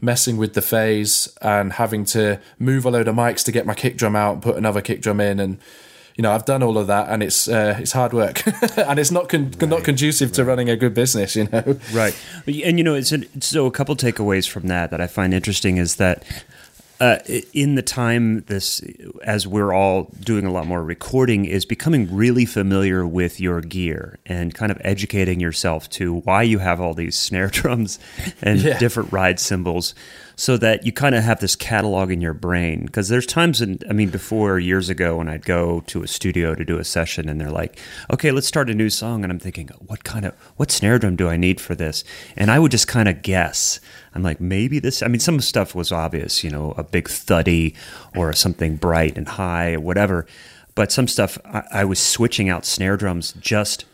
messing 0.01 0.37
with 0.37 0.53
the 0.53 0.61
phase 0.61 1.35
and 1.41 1.73
having 1.73 2.05
to 2.05 2.39
move 2.59 2.85
a 2.85 2.91
load 2.91 3.07
of 3.07 3.15
mics 3.15 3.43
to 3.43 3.51
get 3.51 3.65
my 3.65 3.73
kick 3.73 3.97
drum 3.97 4.15
out 4.15 4.33
and 4.33 4.43
put 4.43 4.55
another 4.55 4.81
kick 4.81 5.01
drum 5.01 5.19
in 5.19 5.39
and 5.39 5.57
you 6.15 6.21
know 6.21 6.31
I've 6.31 6.45
done 6.45 6.61
all 6.61 6.77
of 6.77 6.85
that 6.85 7.09
and 7.09 7.23
it's 7.23 7.47
uh, 7.47 7.77
it's 7.79 7.93
hard 7.93 8.13
work. 8.13 8.43
And 8.77 8.99
it's 8.99 9.11
not 9.11 9.27
con- 9.27 9.53
not 9.59 9.83
conducive 9.83 10.31
to 10.33 10.45
running 10.45 10.69
a 10.69 10.75
good 10.75 10.93
business 10.93 11.35
you 11.35 11.45
know? 11.45 11.79
Right. 11.91 12.15
And 12.45 12.77
you 12.77 12.83
know, 12.83 12.93
it's 12.93 13.11
an, 13.11 13.25
so 13.41 13.65
a 13.65 13.71
couple 13.71 13.95
takeaways 13.95 14.47
from 14.47 14.67
that 14.67 14.91
that 14.91 15.01
I 15.01 15.07
find 15.07 15.33
interesting 15.33 15.77
is 15.77 15.95
that 15.95 16.23
uh, 16.99 17.17
in 17.53 17.75
the 17.75 17.81
time 17.81 18.41
this 18.47 18.81
as 19.23 19.45
we're 19.45 19.71
all 19.73 20.09
doing 20.19 20.45
a 20.45 20.51
lot 20.51 20.65
more 20.65 20.83
recording 20.83 21.45
is 21.45 21.65
becoming 21.65 22.13
really 22.15 22.45
familiar 22.45 23.05
with 23.05 23.39
your 23.39 23.61
gear 23.61 24.17
and 24.25 24.53
kind 24.55 24.71
of 24.71 24.79
educating 24.83 25.39
yourself 25.39 25.89
to 25.91 26.15
why 26.21 26.41
you 26.43 26.57
have 26.59 26.81
all 26.81 26.93
these 26.93 27.17
snare 27.17 27.47
drums 27.51 27.99
and 28.41 28.59
Yeah. 28.61 28.77
different 28.79 29.11
ride 29.11 29.39
cymbals 29.39 29.93
so 30.39 30.55
that 30.55 30.85
you 30.85 30.91
kind 30.91 31.15
of 31.15 31.23
have 31.23 31.39
this 31.39 31.55
catalog 31.55 32.11
in 32.11 32.21
your 32.21 32.33
brain. 32.33 32.85
Because 32.85 33.09
there's 33.09 33.25
times 33.25 33.59
in 33.59 33.79
i 33.89 33.93
mean 33.93 34.09
before 34.09 34.59
years 34.59 34.87
ago 34.87 35.17
when 35.17 35.27
i'd 35.27 35.43
go 35.45 35.81
to 35.87 36.03
a 36.03 36.07
studio 36.07 36.55
to 36.55 36.63
do 36.63 36.77
a 36.77 36.83
session 36.83 37.27
and 37.27 37.41
they're 37.41 37.51
like 37.51 37.79
okay 38.13 38.31
let's 38.31 38.47
start 38.47 38.69
a 38.69 38.73
new 38.73 38.89
song. 38.89 39.23
And 39.23 39.33
i'm 39.33 39.39
thinking 39.39 39.69
what 39.85 40.03
kind 40.05 40.25
of 40.25 40.33
what 40.55 40.71
snare 40.71 40.99
drum 40.99 41.17
do 41.17 41.27
i 41.27 41.35
need 41.35 41.59
for 41.59 41.75
this? 41.75 42.03
And 42.37 42.49
i 42.49 42.59
would 42.59 42.71
just 42.71 42.87
kind 42.87 43.09
of 43.09 43.21
guess. 43.21 43.81
I'm 44.13 44.23
like 44.23 44.39
maybe 44.39 44.79
this 44.79 45.03
i 45.03 45.07
mean 45.07 45.19
some 45.19 45.41
stuff 45.41 45.75
was 45.75 45.91
obvious 45.91 46.43
you 46.43 46.49
know 46.49 46.73
a 46.77 46.83
big 46.83 47.09
thuddy 47.09 47.75
or 48.15 48.31
something 48.33 48.77
bright 48.77 49.17
and 49.17 49.27
high 49.27 49.73
or 49.73 49.79
whatever. 49.81 50.25
But 50.75 50.91
some 50.91 51.07
stuff 51.07 51.39
I, 51.43 51.63
I 51.71 51.85
was 51.85 51.99
switching 51.99 52.47
out 52.49 52.63
snare 52.63 52.97
drums 52.97 53.33
just 53.39 53.85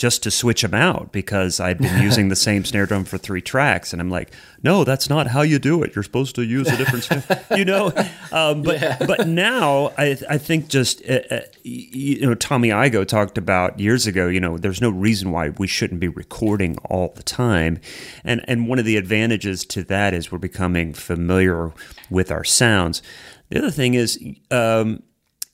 just 0.00 0.22
to 0.22 0.30
switch 0.30 0.62
them 0.62 0.72
out 0.72 1.12
because 1.12 1.60
I'd 1.60 1.76
been 1.76 2.02
using 2.02 2.28
the 2.28 2.36
same 2.36 2.64
snare 2.64 2.86
drum 2.86 3.04
for 3.04 3.18
three 3.18 3.42
tracks, 3.42 3.92
and 3.92 4.00
I'm 4.00 4.08
like, 4.08 4.32
no, 4.62 4.82
that's 4.82 5.10
not 5.10 5.26
how 5.26 5.42
you 5.42 5.58
do 5.58 5.82
it. 5.82 5.94
You're 5.94 6.02
supposed 6.02 6.34
to 6.36 6.42
use 6.42 6.68
a 6.68 6.76
different, 6.78 7.04
snare, 7.04 7.44
you 7.58 7.66
know. 7.66 7.92
Um, 8.32 8.62
but 8.62 8.98
but 9.06 9.28
now 9.28 9.92
I 9.98 10.16
I 10.26 10.38
think 10.38 10.68
just 10.68 11.04
uh, 11.06 11.20
uh, 11.30 11.40
you 11.62 12.26
know 12.26 12.34
Tommy 12.34 12.70
Igoe 12.70 13.06
talked 13.06 13.36
about 13.36 13.78
years 13.78 14.06
ago. 14.06 14.28
You 14.28 14.40
know, 14.40 14.56
there's 14.56 14.80
no 14.80 14.88
reason 14.88 15.32
why 15.32 15.50
we 15.50 15.66
shouldn't 15.66 16.00
be 16.00 16.08
recording 16.08 16.78
all 16.86 17.12
the 17.14 17.22
time, 17.22 17.78
and 18.24 18.42
and 18.48 18.68
one 18.68 18.78
of 18.78 18.86
the 18.86 18.96
advantages 18.96 19.66
to 19.66 19.84
that 19.84 20.14
is 20.14 20.32
we're 20.32 20.38
becoming 20.38 20.94
familiar 20.94 21.74
with 22.08 22.30
our 22.30 22.42
sounds. 22.44 23.02
The 23.50 23.58
other 23.58 23.70
thing 23.70 23.94
is. 23.94 24.18
Um, 24.50 25.02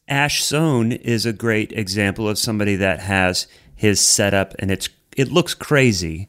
Ash 0.09 0.41
Soan 0.41 0.93
is 0.93 1.27
a 1.27 1.33
great 1.33 1.73
example 1.73 2.29
of 2.29 2.39
somebody 2.39 2.77
that 2.77 3.01
has 3.01 3.49
his 3.77 4.01
setup 4.01 4.55
and 4.59 4.71
it's 4.71 4.89
it 5.17 5.31
looks 5.31 5.55
crazy, 5.55 6.29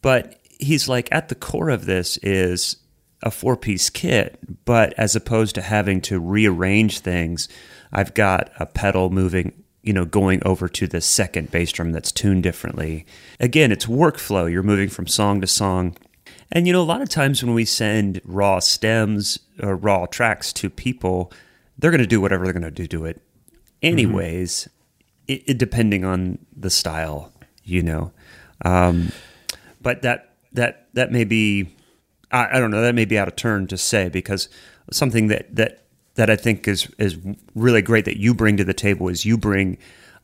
but 0.00 0.40
he's 0.58 0.88
like 0.88 1.08
at 1.12 1.28
the 1.28 1.34
core 1.34 1.68
of 1.68 1.86
this 1.86 2.16
is 2.18 2.76
a 3.22 3.30
four 3.30 3.56
piece 3.56 3.90
kit, 3.90 4.38
but 4.64 4.92
as 4.98 5.16
opposed 5.16 5.54
to 5.54 5.62
having 5.62 6.00
to 6.02 6.20
rearrange 6.20 7.00
things, 7.00 7.48
I've 7.92 8.14
got 8.14 8.50
a 8.58 8.66
pedal 8.66 9.10
moving, 9.10 9.64
you 9.82 9.92
know, 9.92 10.04
going 10.04 10.42
over 10.46 10.68
to 10.68 10.86
the 10.86 11.00
second 11.00 11.50
bass 11.50 11.72
drum 11.72 11.92
that's 11.92 12.12
tuned 12.12 12.42
differently. 12.42 13.06
Again, 13.40 13.72
it's 13.72 13.86
workflow. 13.86 14.50
You're 14.50 14.62
moving 14.62 14.88
from 14.88 15.06
song 15.06 15.40
to 15.40 15.46
song. 15.46 15.96
And 16.52 16.66
you 16.66 16.72
know, 16.72 16.82
a 16.82 16.84
lot 16.84 17.02
of 17.02 17.08
times 17.08 17.42
when 17.42 17.54
we 17.54 17.64
send 17.64 18.20
raw 18.24 18.58
stems 18.58 19.38
or 19.62 19.74
raw 19.74 20.06
tracks 20.06 20.52
to 20.54 20.68
people, 20.70 21.32
they're 21.78 21.90
going 21.90 22.00
to 22.00 22.06
do 22.06 22.20
whatever 22.20 22.44
they're 22.44 22.52
going 22.52 22.62
to 22.62 22.70
do 22.70 22.86
to 22.86 23.06
it, 23.06 23.16
mm-hmm. 23.16 23.86
anyways. 23.86 24.68
It, 25.26 25.42
it, 25.46 25.58
depending 25.58 26.04
on 26.04 26.38
the 26.56 26.70
style, 26.70 27.32
you 27.62 27.82
know. 27.82 28.12
Um, 28.64 29.12
but 29.80 30.02
that 30.02 30.34
that 30.52 30.88
that 30.94 31.12
may 31.12 31.24
be, 31.24 31.74
I, 32.30 32.56
I 32.56 32.60
don't 32.60 32.70
know, 32.70 32.82
that 32.82 32.94
may 32.94 33.04
be 33.04 33.18
out 33.18 33.28
of 33.28 33.36
turn 33.36 33.66
to 33.68 33.78
say 33.78 34.08
because 34.08 34.48
something 34.90 35.28
that 35.28 35.54
that 35.54 35.84
that 36.14 36.30
I 36.30 36.36
think 36.36 36.68
is 36.68 36.88
is 36.98 37.18
really 37.54 37.82
great 37.82 38.04
that 38.04 38.18
you 38.18 38.34
bring 38.34 38.56
to 38.56 38.64
the 38.64 38.74
table 38.74 39.08
is 39.08 39.24
you 39.24 39.36
bring 39.36 39.78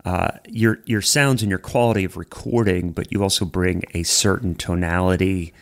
uh, 0.04 0.30
your 0.48 0.80
your 0.86 1.02
sounds 1.02 1.42
and 1.42 1.50
your 1.50 1.58
quality 1.58 2.04
of 2.04 2.16
recording, 2.16 2.92
but 2.92 3.12
you 3.12 3.22
also 3.22 3.44
bring 3.44 3.84
a 3.92 4.02
certain 4.02 4.54
tonality 4.54 5.52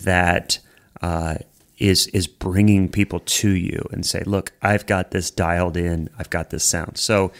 that 0.00 0.58
uh, 1.00 1.36
is 1.78 2.06
is 2.08 2.26
bringing 2.26 2.88
people 2.88 3.20
to 3.20 3.50
you 3.50 3.84
and 3.90 4.06
say, 4.06 4.22
"Look, 4.24 4.52
I've 4.62 4.86
got 4.86 5.10
this 5.10 5.30
dialed 5.30 5.76
in. 5.76 6.10
I've 6.18 6.30
got 6.30 6.50
this 6.50 6.64
sound." 6.64 6.96
So, 6.96 7.32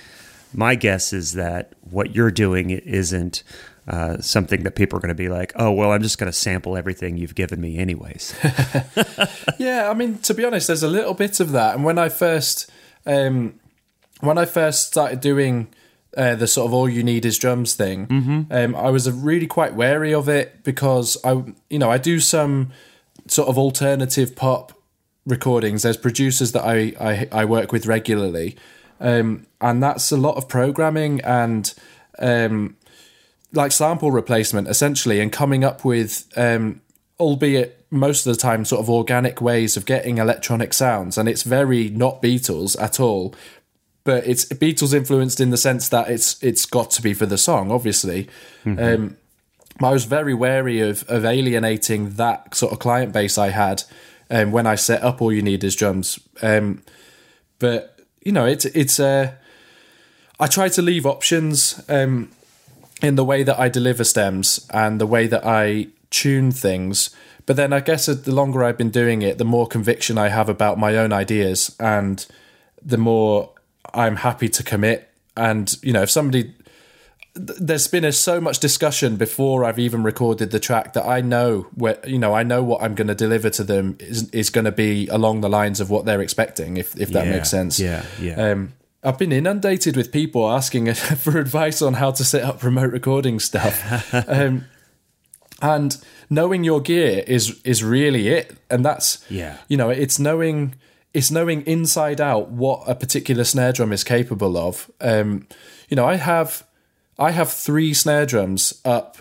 my 0.52 0.74
guess 0.74 1.12
is 1.12 1.32
that 1.32 1.72
what 1.90 2.14
you're 2.14 2.30
doing 2.30 2.70
isn't 2.70 3.42
uh, 3.88 4.18
something 4.20 4.62
that 4.62 4.76
people 4.76 4.96
are 4.96 5.00
going 5.00 5.08
to 5.08 5.14
be 5.14 5.28
like, 5.28 5.52
"Oh, 5.56 5.72
well, 5.72 5.92
I'm 5.92 6.02
just 6.02 6.18
going 6.18 6.30
to 6.30 6.36
sample 6.38 6.76
everything 6.76 7.16
you've 7.16 7.34
given 7.34 7.60
me, 7.60 7.78
anyways." 7.78 8.34
yeah, 9.58 9.90
I 9.90 9.94
mean, 9.94 10.18
to 10.18 10.34
be 10.34 10.44
honest, 10.44 10.66
there's 10.68 10.82
a 10.82 10.88
little 10.88 11.14
bit 11.14 11.40
of 11.40 11.52
that. 11.52 11.74
And 11.74 11.84
when 11.84 11.98
I 11.98 12.08
first 12.08 12.70
um, 13.06 13.58
when 14.20 14.38
I 14.38 14.44
first 14.44 14.86
started 14.88 15.20
doing 15.20 15.68
uh, 16.16 16.36
the 16.36 16.46
sort 16.46 16.66
of 16.66 16.74
all 16.74 16.88
you 16.88 17.02
need 17.02 17.24
is 17.24 17.38
drums 17.38 17.74
thing, 17.74 18.06
Mm-hmm. 18.06 18.52
um, 18.52 18.76
I 18.76 18.90
was 18.90 19.10
really 19.10 19.46
quite 19.46 19.74
wary 19.74 20.14
of 20.14 20.28
it 20.28 20.62
because 20.62 21.16
I, 21.24 21.42
you 21.70 21.78
know, 21.78 21.90
I 21.90 21.98
do 21.98 22.20
some 22.20 22.70
sort 23.26 23.48
of 23.48 23.58
alternative 23.58 24.36
pop 24.36 24.72
recordings. 25.26 25.82
There's 25.82 25.96
producers 25.96 26.52
that 26.52 26.64
I 26.64 26.94
I, 27.00 27.28
I 27.32 27.44
work 27.46 27.72
with 27.72 27.86
regularly, 27.86 28.56
um, 29.02 29.46
and 29.60 29.82
that's 29.82 30.10
a 30.10 30.16
lot 30.16 30.36
of 30.36 30.48
programming 30.48 31.20
and 31.20 31.74
um, 32.18 32.76
like 33.52 33.72
sample 33.72 34.10
replacement 34.10 34.68
essentially, 34.68 35.20
and 35.20 35.30
coming 35.30 35.64
up 35.64 35.84
with, 35.84 36.26
um, 36.36 36.80
albeit 37.20 37.84
most 37.90 38.26
of 38.26 38.34
the 38.34 38.40
time, 38.40 38.64
sort 38.64 38.80
of 38.80 38.88
organic 38.88 39.42
ways 39.42 39.76
of 39.76 39.84
getting 39.84 40.16
electronic 40.16 40.72
sounds, 40.72 41.18
and 41.18 41.28
it's 41.28 41.42
very 41.42 41.90
not 41.90 42.22
Beatles 42.22 42.80
at 42.80 42.98
all 42.98 43.34
but 44.04 44.26
it's 44.26 44.44
Beatles 44.46 44.94
influenced 44.94 45.40
in 45.40 45.50
the 45.50 45.56
sense 45.56 45.88
that 45.90 46.10
it's 46.10 46.42
it's 46.42 46.66
got 46.66 46.90
to 46.92 47.02
be 47.02 47.14
for 47.14 47.26
the 47.26 47.38
song, 47.38 47.70
obviously. 47.70 48.28
Um, 48.78 49.16
I 49.80 49.92
was 49.92 50.04
very 50.04 50.34
wary 50.34 50.80
of 50.80 51.08
of 51.08 51.24
alienating 51.24 52.10
that 52.14 52.54
sort 52.54 52.72
of 52.72 52.78
client 52.78 53.12
base 53.12 53.38
I 53.38 53.50
had 53.50 53.84
um, 54.30 54.52
when 54.52 54.66
I 54.66 54.74
set 54.74 55.02
up 55.02 55.22
all 55.22 55.32
you 55.32 55.42
need 55.42 55.62
is 55.64 55.76
drums. 55.76 56.18
Um, 56.42 56.82
but 57.58 57.91
you 58.24 58.32
know, 58.32 58.46
it's 58.46 58.64
it's 58.64 58.98
uh, 59.00 59.32
I 60.38 60.46
try 60.46 60.68
to 60.70 60.82
leave 60.82 61.06
options 61.06 61.82
um, 61.88 62.30
in 63.02 63.16
the 63.16 63.24
way 63.24 63.42
that 63.42 63.58
I 63.58 63.68
deliver 63.68 64.04
stems 64.04 64.66
and 64.70 65.00
the 65.00 65.06
way 65.06 65.26
that 65.26 65.44
I 65.44 65.88
tune 66.10 66.52
things 66.52 67.10
but 67.46 67.56
then 67.56 67.72
I 67.72 67.80
guess 67.80 68.06
the 68.06 68.34
longer 68.34 68.62
I've 68.62 68.78
been 68.78 68.90
doing 68.90 69.22
it, 69.22 69.38
the 69.38 69.44
more 69.44 69.66
conviction 69.66 70.16
I 70.18 70.28
have 70.28 70.48
about 70.48 70.78
my 70.78 70.96
own 70.96 71.12
ideas, 71.12 71.74
and 71.80 72.24
the 72.84 72.98
more 72.98 73.50
I'm 73.92 74.16
happy 74.16 74.48
to 74.50 74.62
commit. 74.62 75.10
And 75.36 75.76
you 75.82 75.92
know, 75.92 76.02
if 76.02 76.10
somebody 76.10 76.54
there's 77.34 77.86
been 77.88 78.04
a, 78.04 78.12
so 78.12 78.40
much 78.40 78.58
discussion 78.58 79.16
before 79.16 79.64
I've 79.64 79.78
even 79.78 80.02
recorded 80.02 80.50
the 80.50 80.60
track 80.60 80.92
that 80.92 81.06
I 81.06 81.20
know 81.22 81.66
where 81.74 81.98
you 82.06 82.18
know 82.18 82.34
I 82.34 82.42
know 82.42 82.62
what 82.62 82.82
I'm 82.82 82.94
going 82.94 83.08
to 83.08 83.14
deliver 83.14 83.48
to 83.50 83.64
them 83.64 83.96
is 84.00 84.28
is 84.30 84.50
going 84.50 84.66
to 84.66 84.72
be 84.72 85.08
along 85.08 85.40
the 85.40 85.48
lines 85.48 85.80
of 85.80 85.88
what 85.88 86.04
they're 86.04 86.20
expecting 86.20 86.76
if 86.76 86.94
if 87.00 87.10
that 87.12 87.24
Yeah, 87.26 87.32
makes 87.32 87.48
sense. 87.50 87.80
yeah, 87.80 88.04
yeah. 88.20 88.34
Um, 88.50 88.74
I've 89.02 89.18
been 89.18 89.32
inundated 89.32 89.96
with 89.96 90.12
people 90.12 90.48
asking 90.50 90.92
for 90.94 91.38
advice 91.38 91.80
on 91.82 91.94
how 91.94 92.10
to 92.12 92.22
set 92.24 92.42
up 92.44 92.62
remote 92.62 92.92
recording 92.92 93.40
stuff. 93.40 94.14
um, 94.28 94.66
and 95.60 95.96
knowing 96.28 96.64
your 96.64 96.80
gear 96.80 97.24
is 97.26 97.60
is 97.64 97.82
really 97.84 98.28
it 98.28 98.56
and 98.70 98.84
that's 98.84 99.24
Yeah. 99.30 99.56
you 99.68 99.76
know 99.76 99.90
it's 99.90 100.18
knowing 100.18 100.74
it's 101.14 101.30
knowing 101.30 101.62
inside 101.66 102.20
out 102.20 102.50
what 102.50 102.82
a 102.86 102.94
particular 102.94 103.44
snare 103.44 103.72
drum 103.72 103.92
is 103.92 104.02
capable 104.04 104.56
of 104.56 104.90
um 105.00 105.46
you 105.88 105.94
know 105.96 106.04
i 106.06 106.16
have 106.16 106.64
i 107.18 107.30
have 107.30 107.50
three 107.52 107.92
snare 107.94 108.26
drums 108.26 108.80
up 108.84 109.18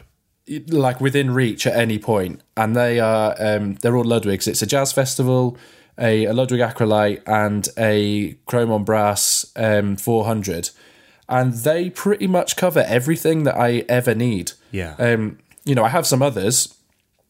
like 0.68 1.00
within 1.00 1.32
reach 1.32 1.66
at 1.68 1.76
any 1.76 1.98
point 2.00 2.42
and 2.58 2.76
they 2.76 3.00
are 3.00 3.36
um 3.40 3.76
they're 3.76 3.96
all 3.96 4.04
ludwigs 4.04 4.48
it's 4.48 4.62
a 4.62 4.66
jazz 4.66 4.92
festival 4.92 5.58
a, 6.00 6.26
a 6.26 6.34
ludwig 6.34 6.60
acrolite 6.62 7.22
and 7.28 7.70
a 7.78 8.34
chrome 8.46 8.72
on 8.72 8.84
brass 8.84 9.52
um 9.56 9.96
400 9.96 10.70
and 11.30 11.54
they 11.54 11.90
pretty 11.90 12.28
much 12.28 12.56
cover 12.56 12.84
everything 12.88 13.44
that 13.44 13.56
i 13.56 13.84
ever 13.88 14.14
need 14.16 14.52
Yeah. 14.72 14.96
um, 14.98 15.38
you 15.64 15.76
know, 15.76 15.84
I 15.84 15.90
have 15.90 16.08
some 16.08 16.24
others 16.24 16.74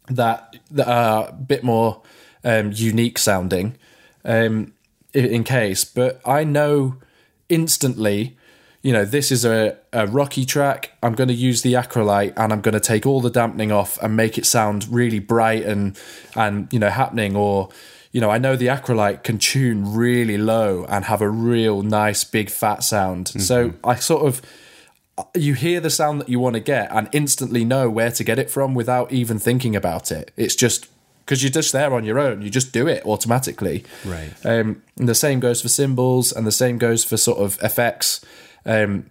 that 0.07 0.55
that 0.71 0.87
are 0.87 1.27
a 1.27 1.33
bit 1.33 1.63
more 1.65 2.01
um, 2.45 2.71
unique 2.73 3.17
sounding, 3.17 3.75
um, 4.23 4.71
in 5.13 5.43
case, 5.43 5.83
but 5.83 6.21
I 6.25 6.45
know 6.45 6.95
instantly. 7.49 8.37
You 8.81 8.93
know, 8.93 9.05
this 9.05 9.31
is 9.31 9.45
a, 9.45 9.77
a 9.93 10.07
rocky 10.07 10.45
track. 10.45 10.91
I'm 11.03 11.13
going 11.13 11.27
to 11.27 11.35
use 11.35 11.61
the 11.61 11.73
acrolite 11.73 12.33
and 12.35 12.51
I'm 12.51 12.61
going 12.61 12.73
to 12.73 12.79
take 12.79 13.05
all 13.05 13.21
the 13.21 13.29
dampening 13.29 13.71
off 13.71 14.01
and 14.01 14.15
make 14.15 14.37
it 14.37 14.45
sound 14.45 14.87
really 14.89 15.19
bright 15.19 15.63
and 15.63 15.97
and 16.35 16.71
you 16.73 16.79
know 16.79 16.89
happening. 16.89 17.35
Or 17.35 17.69
you 18.11 18.19
know, 18.19 18.31
I 18.31 18.39
know 18.39 18.55
the 18.55 18.67
acrolite 18.67 19.23
can 19.23 19.37
tune 19.37 19.93
really 19.93 20.37
low 20.37 20.85
and 20.89 21.05
have 21.05 21.21
a 21.21 21.29
real 21.29 21.83
nice 21.83 22.23
big 22.23 22.49
fat 22.49 22.83
sound. 22.83 23.29
So 23.29 23.73
I 23.83 23.95
sort 23.95 24.25
of 24.25 24.41
you 25.35 25.53
hear 25.53 25.79
the 25.79 25.89
sound 25.89 26.21
that 26.21 26.29
you 26.29 26.39
want 26.39 26.55
to 26.55 26.59
get 26.59 26.89
and 26.91 27.09
instantly 27.11 27.65
know 27.65 27.89
where 27.89 28.11
to 28.11 28.23
get 28.23 28.39
it 28.39 28.49
from 28.49 28.73
without 28.73 29.11
even 29.11 29.39
thinking 29.39 29.75
about 29.75 30.11
it. 30.11 30.31
It's 30.35 30.55
just 30.55 30.87
because 31.25 31.43
you're 31.43 31.51
just 31.51 31.71
there 31.71 31.93
on 31.93 32.03
your 32.03 32.19
own. 32.19 32.41
You 32.41 32.49
just 32.49 32.73
do 32.73 32.87
it 32.87 33.05
automatically. 33.05 33.85
Right. 34.05 34.33
Um, 34.43 34.81
and 34.97 35.07
the 35.07 35.15
same 35.15 35.39
goes 35.39 35.61
for 35.61 35.69
cymbals, 35.69 36.31
and 36.31 36.45
the 36.45 36.51
same 36.51 36.77
goes 36.77 37.03
for 37.03 37.17
sort 37.17 37.39
of 37.39 37.57
effects. 37.61 38.25
Um, 38.65 39.09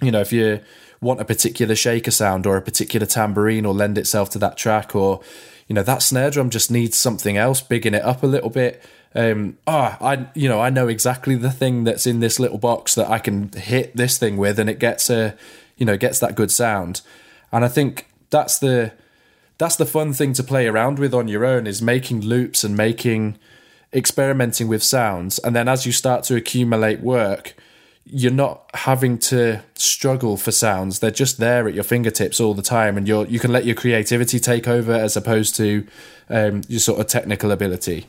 you 0.00 0.10
know, 0.10 0.20
if 0.20 0.32
you 0.32 0.60
want 1.00 1.20
a 1.20 1.24
particular 1.24 1.74
shaker 1.74 2.10
sound 2.10 2.46
or 2.46 2.56
a 2.56 2.62
particular 2.62 3.06
tambourine 3.06 3.64
or 3.64 3.74
lend 3.74 3.98
itself 3.98 4.30
to 4.30 4.38
that 4.38 4.56
track, 4.56 4.94
or 4.94 5.20
you 5.66 5.74
know 5.74 5.82
that 5.82 6.02
snare 6.02 6.30
drum 6.30 6.50
just 6.50 6.70
needs 6.70 6.96
something 6.96 7.36
else, 7.36 7.60
bigging 7.60 7.94
it 7.94 8.02
up 8.02 8.22
a 8.22 8.26
little 8.26 8.50
bit. 8.50 8.82
Um, 9.14 9.58
ah, 9.66 9.96
I 10.00 10.28
you 10.34 10.48
know 10.48 10.60
I 10.60 10.70
know 10.70 10.88
exactly 10.88 11.34
the 11.34 11.50
thing 11.50 11.84
that's 11.84 12.06
in 12.06 12.20
this 12.20 12.38
little 12.38 12.58
box 12.58 12.94
that 12.94 13.10
I 13.10 13.18
can 13.18 13.50
hit 13.50 13.96
this 13.96 14.18
thing 14.18 14.36
with, 14.36 14.58
and 14.58 14.70
it 14.70 14.78
gets 14.78 15.10
a 15.10 15.36
you 15.76 15.86
know 15.86 15.96
gets 15.96 16.18
that 16.20 16.34
good 16.34 16.50
sound. 16.50 17.00
And 17.50 17.64
I 17.64 17.68
think 17.68 18.06
that's 18.30 18.58
the 18.58 18.92
that's 19.58 19.76
the 19.76 19.86
fun 19.86 20.12
thing 20.12 20.32
to 20.34 20.42
play 20.42 20.66
around 20.66 20.98
with 20.98 21.12
on 21.12 21.28
your 21.28 21.44
own 21.44 21.66
is 21.66 21.82
making 21.82 22.20
loops 22.20 22.64
and 22.64 22.76
making 22.76 23.38
experimenting 23.92 24.68
with 24.68 24.82
sounds 24.82 25.38
and 25.38 25.56
then 25.56 25.66
as 25.66 25.86
you 25.86 25.92
start 25.92 26.22
to 26.22 26.36
accumulate 26.36 27.00
work 27.00 27.54
you're 28.10 28.32
not 28.32 28.68
having 28.74 29.18
to 29.18 29.60
struggle 29.74 30.36
for 30.36 30.50
sounds 30.52 30.98
they're 31.00 31.10
just 31.10 31.38
there 31.38 31.68
at 31.68 31.74
your 31.74 31.84
fingertips 31.84 32.40
all 32.40 32.54
the 32.54 32.62
time 32.62 32.96
and 32.96 33.06
you're 33.08 33.26
you 33.26 33.38
can 33.38 33.52
let 33.52 33.64
your 33.64 33.74
creativity 33.74 34.40
take 34.40 34.66
over 34.66 34.92
as 34.92 35.16
opposed 35.16 35.54
to 35.54 35.86
um, 36.30 36.62
your 36.68 36.80
sort 36.80 37.00
of 37.00 37.06
technical 37.06 37.50
ability 37.50 38.06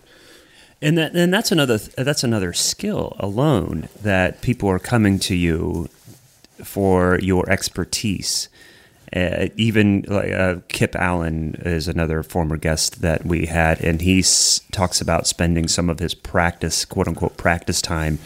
And 0.81 0.97
that 0.97 1.13
and 1.15 1.33
that's 1.33 1.51
another 1.51 1.77
that's 1.77 2.23
another 2.23 2.53
skill 2.53 3.15
alone 3.19 3.89
that 4.01 4.41
people 4.41 4.69
are 4.69 4.79
coming 4.79 5.19
to 5.19 5.35
you 5.35 5.89
for 6.63 7.19
your 7.19 7.49
expertise. 7.49 8.49
Uh, 9.15 9.47
even 9.57 10.05
like 10.07 10.31
uh, 10.31 10.57
Kip 10.67 10.95
Allen 10.95 11.55
is 11.65 11.87
another 11.87 12.21
former 12.23 12.57
guest 12.57 13.01
that 13.01 13.25
we 13.25 13.47
had, 13.47 13.81
and 13.81 14.01
he 14.01 14.19
s- 14.19 14.61
talks 14.71 15.01
about 15.01 15.25
spending 15.25 15.67
some 15.67 15.89
of 15.89 15.99
his 15.99 16.13
practice, 16.13 16.85
quote 16.85 17.07
unquote, 17.07 17.35
practice 17.35 17.81
time 17.81 18.19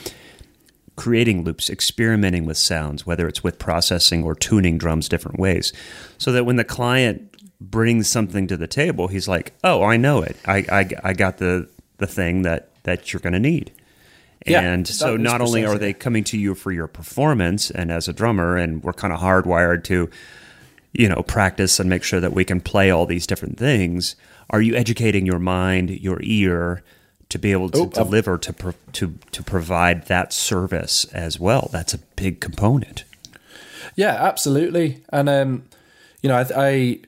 creating 0.95 1.43
loops, 1.43 1.69
experimenting 1.69 2.45
with 2.45 2.57
sounds, 2.57 3.05
whether 3.05 3.27
it's 3.27 3.43
with 3.43 3.59
processing 3.59 4.23
or 4.23 4.35
tuning 4.35 4.77
drums 4.77 5.09
different 5.09 5.39
ways, 5.39 5.73
so 6.17 6.31
that 6.31 6.45
when 6.45 6.55
the 6.55 6.63
client 6.63 7.35
brings 7.59 8.09
something 8.09 8.47
to 8.47 8.57
the 8.57 8.67
table, 8.67 9.07
he's 9.07 9.27
like, 9.27 9.53
"Oh, 9.63 9.83
I 9.83 9.97
know 9.97 10.21
it. 10.21 10.37
I 10.45 10.57
I, 10.71 10.89
I 11.03 11.13
got 11.13 11.37
the 11.37 11.67
the 11.97 12.07
thing 12.07 12.43
that 12.43 12.69
that 12.83 13.11
you're 13.11 13.21
going 13.21 13.33
to 13.33 13.39
need." 13.39 13.71
Yeah, 14.45 14.61
and 14.61 14.85
so 14.85 15.15
not 15.15 15.39
only 15.39 15.65
are 15.65 15.77
they 15.77 15.93
coming 15.93 16.23
to 16.25 16.37
you 16.37 16.53
for 16.53 16.71
your 16.71 16.87
performance 16.87 17.71
and 17.71 17.91
as 17.91 18.07
a 18.07 18.13
drummer, 18.13 18.57
and 18.57 18.83
we're 18.83 18.93
kind 18.93 19.13
of 19.13 19.21
hardwired 19.21 19.85
to, 19.85 20.09
you 20.91 21.07
know, 21.07 21.23
practice 21.23 21.79
and 21.79 21.89
make 21.89 22.03
sure 22.03 22.19
that 22.19 22.33
we 22.33 22.43
can 22.43 22.59
play 22.59 22.91
all 22.91 23.05
these 23.05 23.25
different 23.25 23.57
things. 23.57 24.17
Are 24.49 24.61
you 24.61 24.75
educating 24.75 25.25
your 25.25 25.39
mind, 25.39 25.89
your 25.91 26.19
ear, 26.21 26.83
to 27.33 27.39
be 27.39 27.51
able 27.51 27.69
to 27.71 27.81
Oh, 27.81 27.85
deliver 27.87 28.37
to 28.37 28.53
pro- 28.53 28.73
to 28.93 29.15
to 29.31 29.43
provide 29.43 30.07
that 30.07 30.31
service 30.33 31.05
as 31.13 31.39
well? 31.39 31.69
That's 31.71 31.93
a 31.93 31.99
big 32.15 32.39
component. 32.39 33.03
Yeah, 33.95 34.15
absolutely. 34.19 35.03
And 35.09 35.27
um, 35.29 35.63
you 36.21 36.29
know, 36.29 36.37
I, 36.37 36.45
I 36.55 36.99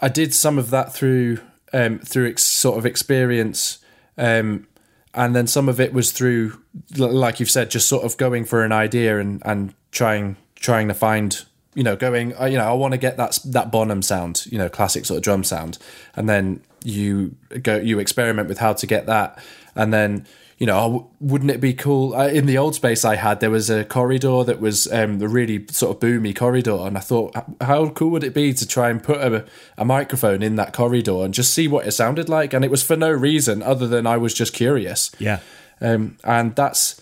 I 0.00 0.08
did 0.08 0.34
some 0.34 0.58
of 0.58 0.70
that 0.70 0.92
through 0.94 1.38
um, 1.72 1.98
through 2.00 2.28
ex- 2.28 2.42
sort 2.44 2.76
of 2.78 2.84
experience, 2.86 3.78
um, 4.18 4.66
and 5.14 5.34
then 5.34 5.46
some 5.46 5.68
of 5.68 5.80
it 5.80 5.92
was 5.92 6.12
through, 6.12 6.60
like 6.96 7.40
you've 7.40 7.50
said, 7.50 7.70
just 7.70 7.88
sort 7.88 8.04
of 8.04 8.16
going 8.16 8.44
for 8.44 8.64
an 8.64 8.72
idea 8.72 9.18
and 9.18 9.42
and 9.44 9.74
trying 9.92 10.36
trying 10.56 10.88
to 10.88 10.94
find. 10.94 11.44
You 11.76 11.82
know, 11.82 11.96
going. 11.96 12.30
You 12.30 12.58
know, 12.58 12.68
I 12.70 12.72
want 12.72 12.92
to 12.92 12.98
get 12.98 13.16
that 13.16 13.38
that 13.46 13.72
Bonham 13.72 14.00
sound. 14.02 14.46
You 14.46 14.58
know, 14.58 14.68
classic 14.68 15.04
sort 15.06 15.16
of 15.18 15.24
drum 15.24 15.42
sound, 15.42 15.78
and 16.14 16.28
then 16.28 16.60
you 16.84 17.34
go 17.62 17.78
you 17.78 17.98
experiment 17.98 18.48
with 18.48 18.58
how 18.58 18.74
to 18.74 18.86
get 18.86 19.06
that, 19.06 19.42
and 19.74 19.92
then 19.92 20.26
you 20.58 20.66
know, 20.66 21.10
wouldn't 21.20 21.50
it 21.50 21.60
be 21.60 21.74
cool? 21.74 22.14
Uh, 22.14 22.28
in 22.28 22.46
the 22.46 22.56
old 22.56 22.74
space 22.74 23.04
I 23.04 23.16
had, 23.16 23.40
there 23.40 23.50
was 23.50 23.70
a 23.70 23.84
corridor 23.84 24.44
that 24.44 24.60
was 24.60 24.90
um, 24.92 25.18
the 25.18 25.28
really 25.28 25.66
sort 25.70 25.96
of 25.96 26.00
boomy 26.00 26.34
corridor, 26.34 26.78
and 26.82 26.96
I 26.96 27.00
thought, 27.00 27.34
how 27.60 27.88
cool 27.90 28.10
would 28.10 28.24
it 28.24 28.34
be 28.34 28.52
to 28.54 28.66
try 28.66 28.88
and 28.88 29.02
put 29.02 29.16
a, 29.16 29.44
a 29.76 29.84
microphone 29.84 30.42
in 30.42 30.56
that 30.56 30.72
corridor 30.72 31.24
and 31.24 31.34
just 31.34 31.52
see 31.52 31.66
what 31.66 31.86
it 31.86 31.92
sounded 31.92 32.28
like? 32.28 32.54
And 32.54 32.64
it 32.64 32.70
was 32.70 32.82
for 32.84 32.96
no 32.96 33.10
reason 33.10 33.62
other 33.62 33.88
than 33.88 34.06
I 34.06 34.16
was 34.16 34.32
just 34.32 34.52
curious. 34.52 35.10
Yeah. 35.18 35.40
Um, 35.80 36.18
and 36.22 36.54
that's 36.54 37.00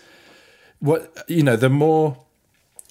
what 0.81 1.25
you 1.29 1.43
know. 1.43 1.57
The 1.57 1.69
more 1.69 2.17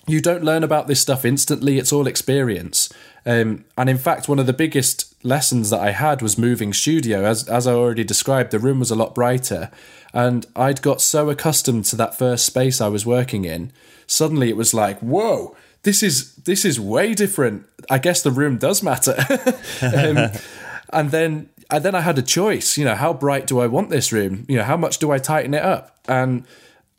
you 0.06 0.22
don't 0.22 0.44
learn 0.44 0.64
about 0.64 0.88
this 0.88 1.02
stuff 1.02 1.26
instantly; 1.26 1.80
it's 1.80 1.92
all 1.92 2.06
experience. 2.06 2.88
Um, 3.26 3.66
and 3.78 3.90
in 3.90 3.98
fact, 3.98 4.28
one 4.28 4.40
of 4.40 4.48
the 4.48 4.54
biggest 4.54 5.14
lessons 5.24 5.70
that 5.70 5.80
I 5.80 5.92
had 5.92 6.22
was 6.22 6.38
moving 6.38 6.74
studio. 6.74 7.24
As 7.26 7.48
as 7.48 7.68
I 7.68 7.74
already 7.74 8.04
described, 8.04 8.52
the 8.52 8.60
room 8.60 8.80
was 8.80 8.92
a 8.92 8.96
lot 8.96 9.14
brighter, 9.14 9.70
and 10.14 10.46
I'd 10.56 10.82
got 10.82 11.02
so 11.02 11.30
accustomed 11.30 11.86
to 11.86 11.96
that 11.98 12.18
first 12.18 12.46
space 12.46 12.82
I 12.82 12.88
was 12.88 13.06
working 13.06 13.46
in. 13.46 13.72
Suddenly, 14.08 14.50
it 14.50 14.58
was 14.58 14.74
like, 14.74 15.00
whoa. 15.00 15.56
This 15.84 16.04
is 16.04 16.36
this 16.36 16.64
is 16.64 16.80
way 16.80 17.16
different. 17.16 17.66
I 17.90 17.98
guess 17.98 18.22
the 18.22 18.30
room 18.30 18.58
does 18.58 18.84
matter. 18.84 19.16
um, 19.82 20.32
and 20.94 21.10
then 21.10 21.50
and 21.72 21.84
then 21.84 21.96
I 21.96 22.02
had 22.02 22.20
a 22.20 22.22
choice. 22.22 22.78
You 22.78 22.86
know, 22.86 22.96
how 22.96 23.14
bright 23.14 23.48
do 23.48 23.60
I 23.60 23.68
want 23.68 23.90
this 23.90 24.12
room? 24.12 24.46
You 24.48 24.58
know, 24.58 24.64
how 24.64 24.78
much 24.78 25.00
do 25.00 25.12
I 25.12 25.18
tighten 25.18 25.54
it 25.54 25.64
up? 25.64 25.98
And 26.08 26.44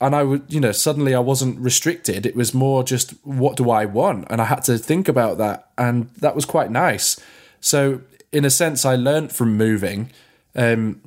and 0.02 0.14
I 0.14 0.22
would, 0.22 0.44
you 0.48 0.60
know, 0.60 0.72
suddenly 0.72 1.14
I 1.14 1.20
wasn't 1.20 1.58
restricted. 1.60 2.26
It 2.26 2.36
was 2.36 2.52
more 2.52 2.82
just 2.82 3.12
what 3.24 3.56
do 3.56 3.70
I 3.70 3.84
want, 3.84 4.26
and 4.30 4.40
I 4.40 4.44
had 4.44 4.62
to 4.64 4.76
think 4.76 5.08
about 5.08 5.38
that, 5.38 5.68
and 5.78 6.10
that 6.16 6.34
was 6.34 6.44
quite 6.44 6.70
nice. 6.70 7.18
So 7.60 8.02
in 8.32 8.44
a 8.44 8.50
sense, 8.50 8.84
I 8.84 8.96
learned 8.96 9.32
from 9.32 9.56
moving. 9.56 10.10
Um, 10.54 11.00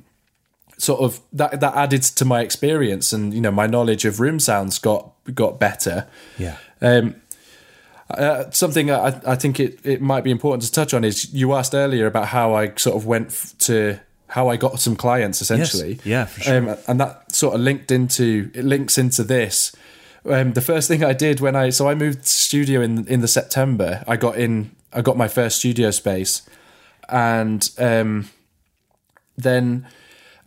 sort 0.78 1.00
of 1.00 1.20
that 1.32 1.60
that 1.60 1.74
added 1.74 2.02
to 2.02 2.24
my 2.24 2.40
experience, 2.40 3.12
and 3.12 3.32
you 3.34 3.40
know, 3.40 3.50
my 3.50 3.66
knowledge 3.66 4.04
of 4.04 4.20
room 4.20 4.40
sounds 4.40 4.78
got 4.78 5.12
got 5.34 5.60
better. 5.60 6.06
Yeah. 6.38 6.56
Um, 6.80 7.16
uh, 8.08 8.50
something 8.50 8.90
I, 8.90 9.20
I 9.26 9.34
think 9.34 9.58
it, 9.58 9.84
it 9.84 10.00
might 10.00 10.22
be 10.22 10.30
important 10.30 10.62
to 10.62 10.70
touch 10.70 10.94
on 10.94 11.02
is 11.02 11.34
you 11.34 11.54
asked 11.54 11.74
earlier 11.74 12.06
about 12.06 12.28
how 12.28 12.54
I 12.54 12.72
sort 12.76 12.94
of 12.96 13.04
went 13.04 13.28
f- 13.28 13.54
to 13.60 13.98
how 14.28 14.48
I 14.48 14.56
got 14.56 14.80
some 14.80 14.96
clients 14.96 15.40
essentially. 15.40 16.00
Yeah, 16.04 16.24
for 16.26 16.40
sure. 16.40 16.70
Um, 16.70 16.76
and 16.88 17.00
that 17.00 17.34
sort 17.34 17.54
of 17.54 17.60
linked 17.60 17.90
into 17.90 18.50
it 18.54 18.64
links 18.64 18.98
into 18.98 19.22
this. 19.24 19.74
Um, 20.28 20.52
the 20.54 20.60
first 20.60 20.88
thing 20.88 21.04
I 21.04 21.12
did 21.12 21.40
when 21.40 21.54
I 21.54 21.70
so 21.70 21.88
I 21.88 21.94
moved 21.94 22.26
studio 22.26 22.80
in 22.80 23.06
in 23.06 23.20
the 23.20 23.28
September. 23.28 24.04
I 24.06 24.16
got 24.16 24.36
in. 24.36 24.72
I 24.92 25.02
got 25.02 25.16
my 25.16 25.28
first 25.28 25.58
studio 25.58 25.90
space, 25.90 26.42
and 27.08 27.68
um, 27.78 28.30
then 29.36 29.86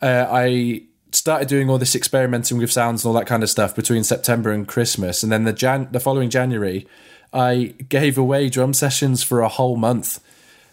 uh, 0.02 0.26
I 0.30 0.84
started 1.12 1.48
doing 1.48 1.70
all 1.70 1.78
this 1.78 1.96
experimenting 1.96 2.58
with 2.58 2.72
sounds 2.72 3.04
and 3.04 3.10
all 3.10 3.20
that 3.20 3.28
kind 3.28 3.44
of 3.44 3.50
stuff 3.50 3.76
between 3.76 4.04
September 4.04 4.52
and 4.52 4.68
Christmas, 4.68 5.24
and 5.24 5.32
then 5.32 5.44
the 5.44 5.54
Jan 5.54 5.88
the 5.92 6.00
following 6.00 6.30
January, 6.30 6.88
I 7.32 7.76
gave 7.88 8.18
away 8.18 8.50
drum 8.50 8.74
sessions 8.74 9.24
for 9.24 9.42
a 9.42 9.50
whole 9.50 9.76
month. 9.76 10.20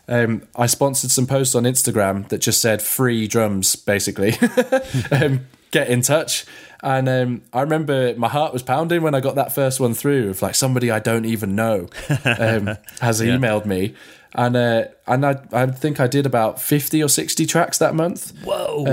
Um, 0.09 0.43
I 0.55 0.67
sponsored 0.67 1.11
some 1.11 1.27
posts 1.27 1.55
on 1.55 1.65
Instagram 1.65 2.29
that 2.29 2.39
just 2.39 2.61
said 2.61 2.83
free 2.83 3.27
drums, 3.27 3.75
basically. 3.77 4.35
um, 5.11 5.47
get 5.71 5.89
in 5.89 6.01
touch. 6.03 6.45
And 6.83 7.09
um, 7.09 7.43
I 7.53 7.63
remember 7.63 8.15
my 8.17 8.29
heart 8.29 8.53
was 8.53 8.63
pounding 8.63 9.03
when 9.03 9.15
I 9.15 9.21
got 9.21 9.35
that 9.35 9.53
first 9.53 9.81
one 9.81 9.95
through 9.95 10.31
of 10.31 10.43
like 10.43 10.55
somebody 10.55 10.91
I 10.91 10.99
don't 10.99 11.25
even 11.25 11.57
know 11.57 11.89
um, 12.25 12.77
has 13.01 13.21
yeah. 13.21 13.37
emailed 13.37 13.67
me. 13.67 13.95
And 14.35 14.55
uh, 14.57 14.85
and 15.07 15.25
I, 15.25 15.41
I 15.53 15.67
think 15.67 15.99
I 15.99 16.07
did 16.07 16.27
about 16.27 16.61
50 16.61 17.03
or 17.03 17.09
60 17.09 17.47
tracks 17.47 17.79
that 17.79 17.95
month. 17.95 18.33
Whoa. 18.45 18.85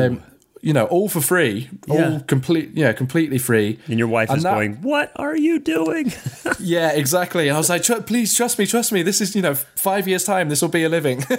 You 0.64 0.72
know, 0.72 0.86
all 0.86 1.10
for 1.10 1.20
free, 1.20 1.70
yeah. 1.88 2.14
all 2.14 2.20
complete, 2.22 2.72
yeah, 2.74 2.94
completely 2.94 3.38
free. 3.38 3.80
And 3.88 4.00
your 4.00 4.08
wife 4.08 4.30
and 4.30 4.38
is 4.38 4.44
that, 4.44 4.54
going, 4.54 4.76
"What 4.76 5.12
are 5.18 5.36
you 5.36 5.60
doing?" 5.60 6.14
yeah, 6.60 6.94
exactly. 6.94 7.50
I 7.50 7.58
was 7.58 7.70
like, 7.70 7.84
"Please 8.06 8.34
trust 8.34 8.58
me, 8.58 8.66
trust 8.66 8.94
me. 8.94 9.04
This 9.04 9.20
is, 9.20 9.36
you 9.36 9.42
know, 9.42 9.56
five 9.56 10.08
years 10.08 10.24
time. 10.24 10.48
This 10.48 10.62
will 10.62 10.70
be 10.70 10.86
a 10.86 10.90
living." 10.90 11.22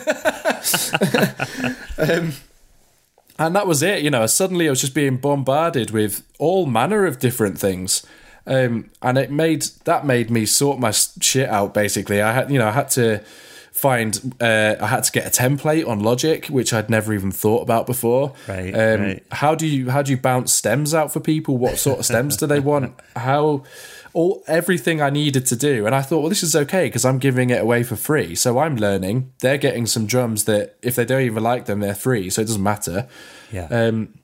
um, 1.97 2.35
and 3.39 3.57
that 3.57 3.67
was 3.67 3.83
it. 3.83 4.03
You 4.03 4.11
know, 4.11 4.27
suddenly 4.27 4.67
I 4.67 4.71
was 4.71 4.83
just 4.83 4.95
being 4.95 5.17
bombarded 5.17 5.91
with 5.91 6.23
all 6.39 6.67
manner 6.67 7.07
of 7.07 7.19
different 7.19 7.59
things, 7.59 8.05
um, 8.47 8.91
and 9.01 9.17
it 9.17 9.31
made 9.31 9.63
that 9.87 10.05
made 10.05 10.31
me 10.31 10.45
sort 10.45 10.79
my 10.79 10.91
shit 10.91 11.49
out. 11.49 11.73
Basically, 11.73 12.21
I 12.21 12.33
had, 12.33 12.51
you 12.51 12.59
know, 12.59 12.69
I 12.69 12.73
had 12.73 12.91
to 12.91 13.25
find 13.75 14.35
uh, 14.41 14.77
I 14.81 14.87
had 14.87 15.03
to 15.03 15.13
get 15.13 15.27
a 15.27 15.43
template 15.43 15.87
on 15.87 16.01
Logic, 16.01 16.47
which 16.47 16.73
I'd 16.73 16.89
never 16.89 17.13
even 17.13 17.33
thought 17.33 17.63
about 17.63 17.87
before. 17.87 18.33
Right, 18.49 18.73
um, 18.73 19.01
right. 19.01 19.27
How 19.33 19.57
do 19.57 19.67
you 19.67 19.91
how 19.91 20.01
do 20.01 20.13
you 20.13 20.17
bounce 20.17 20.53
stems 20.53 20.95
out 20.95 21.13
for 21.13 21.21
people? 21.21 21.59
What 21.59 21.77
sort 21.79 21.99
of 21.99 22.07
stems 22.07 22.37
do 22.37 22.47
they 22.47 22.61
want? 22.61 22.95
How 23.17 23.65
all 24.13 24.45
everything 24.47 25.03
I 25.03 25.11
needed 25.11 25.45
to 25.47 25.57
do, 25.57 25.87
and 25.87 25.95
I 25.95 26.03
thought, 26.03 26.21
well, 26.21 26.29
this 26.29 26.45
is 26.45 26.55
okay 26.55 26.87
because 26.87 27.05
I'm 27.05 27.19
giving 27.19 27.51
it 27.51 27.61
away 27.61 27.83
for 27.83 27.97
free. 27.97 28.37
So 28.37 28.61
I'm 28.61 28.77
learning. 28.77 29.33
They're 29.41 29.59
getting 29.59 29.87
some 29.87 30.07
drums 30.07 30.45
that 30.45 30.77
if 30.81 30.95
they 30.95 31.05
don't 31.05 31.23
even 31.23 31.43
like 31.43 31.67
them, 31.67 31.81
they're 31.81 31.97
free. 31.97 32.31
So 32.31 32.43
it 32.43 32.47
doesn't 32.47 32.63
matter. 32.63 33.09
Yeah. 33.51 33.67
Um, 33.67 34.15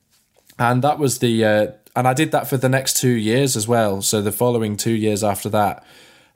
and 0.60 0.82
that 0.82 1.00
was 1.00 1.18
the 1.18 1.44
uh, 1.44 1.66
and 1.96 2.06
I 2.06 2.14
did 2.14 2.30
that 2.30 2.48
for 2.48 2.56
the 2.56 2.68
next 2.68 2.98
two 2.98 3.08
years 3.08 3.56
as 3.56 3.66
well. 3.66 4.00
So 4.00 4.22
the 4.22 4.30
following 4.30 4.76
two 4.76 4.92
years 4.92 5.24
after 5.24 5.48
that, 5.48 5.84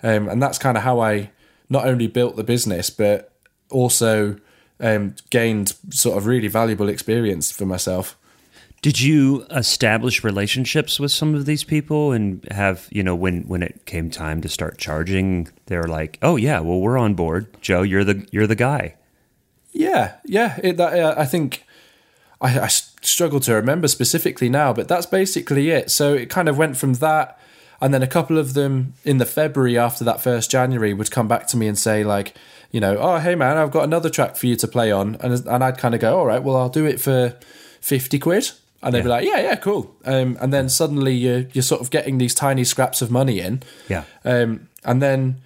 um, 0.03 0.29
and 0.29 0.43
that's 0.43 0.59
kind 0.59 0.77
of 0.77 0.83
how 0.83 0.99
I 0.99 1.31
not 1.69 1.87
only 1.87 2.07
built 2.07 2.37
the 2.37 2.45
business 2.45 2.91
but 2.91 3.33
also 3.71 4.37
um, 4.81 5.15
gained 5.31 5.75
sort 5.91 6.17
of 6.17 6.27
really 6.27 6.49
valuable 6.49 6.89
experience 6.89 7.51
for 7.51 7.67
myself. 7.67 8.17
Did 8.83 9.01
you 9.01 9.47
establish 9.51 10.23
relationships 10.23 11.01
with 11.01 11.11
some 11.11 11.35
of 11.35 11.47
these 11.47 11.65
people 11.65 12.13
and 12.13 12.47
have, 12.51 12.87
you 12.91 13.03
know, 13.03 13.15
when 13.15 13.45
when 13.49 13.63
it 13.63 13.87
came 13.87 14.11
time 14.11 14.43
to 14.43 14.49
start 14.49 14.77
charging, 14.77 15.49
they're 15.67 15.89
like, 15.89 16.19
"Oh 16.21 16.37
yeah, 16.37 16.61
well 16.61 16.81
we're 16.81 16.99
on 16.99 17.15
board. 17.15 17.47
Joe, 17.63 17.81
you're 17.81 18.05
the 18.05 18.29
you're 18.31 18.47
the 18.47 18.55
guy." 18.55 18.97
Yeah, 19.73 20.17
yeah. 20.27 20.61
It, 20.63 20.77
that, 20.77 20.99
uh, 20.99 21.15
I 21.17 21.25
think 21.25 21.65
I, 22.43 22.61
I 22.61 22.67
struggle 22.67 23.41
to 23.41 23.55
remember 23.55 23.89
specifically 23.89 24.51
now, 24.51 24.75
but 24.75 24.87
that's 24.87 25.07
basically 25.07 25.71
it. 25.71 25.91
So 25.91 26.13
it 26.13 26.29
kind 26.29 26.49
of 26.49 26.59
went 26.59 26.77
from 26.77 26.95
that 26.95 27.39
and 27.85 27.93
then 27.93 28.03
a 28.03 28.07
couple 28.07 28.39
of 28.39 28.55
them 28.55 28.95
in 29.05 29.19
the 29.19 29.27
February 29.27 29.77
after 29.77 30.05
that 30.05 30.19
first 30.19 30.51
January 30.51 30.95
would 30.95 31.11
come 31.11 31.29
back 31.29 31.47
to 31.49 31.59
me 31.59 31.67
and 31.67 31.79
say 31.79 32.03
like, 32.03 32.35
you 32.71 32.81
know, 32.81 32.97
oh 32.97 33.19
hey 33.19 33.35
man, 33.35 33.59
I've 33.59 33.71
got 33.71 33.85
another 33.85 34.09
track 34.09 34.37
for 34.37 34.47
you 34.47 34.57
to 34.57 34.67
play 34.67 34.91
on, 34.91 35.17
and 35.21 35.47
and 35.47 35.63
I'd 35.63 35.77
kind 35.77 35.95
of 35.95 36.01
go, 36.01 36.19
all 36.19 36.25
right, 36.25 36.43
well 36.43 36.57
I'll 36.57 36.71
do 36.71 36.87
it 36.87 36.99
for 36.99 37.37
fifty 37.83 38.19
quid, 38.19 38.51
and 38.83 38.95
they'd 38.95 39.01
yeah. 39.01 39.05
be 39.05 39.09
like, 39.11 39.27
yeah, 39.27 39.41
yeah, 39.43 39.57
cool, 39.57 39.95
um, 40.07 40.39
and 40.41 40.51
then 40.51 40.71
suddenly 40.71 41.15
you're 41.15 41.41
you're 41.53 41.63
sort 41.63 41.83
of 41.83 41.91
getting 41.91 42.17
these 42.17 42.35
tiny 42.35 42.65
scraps 42.65 43.03
of 43.03 43.11
money 43.11 43.39
in, 43.39 43.63
yeah, 43.87 44.05
um, 44.25 44.71
and 44.83 45.03
then 45.03 45.43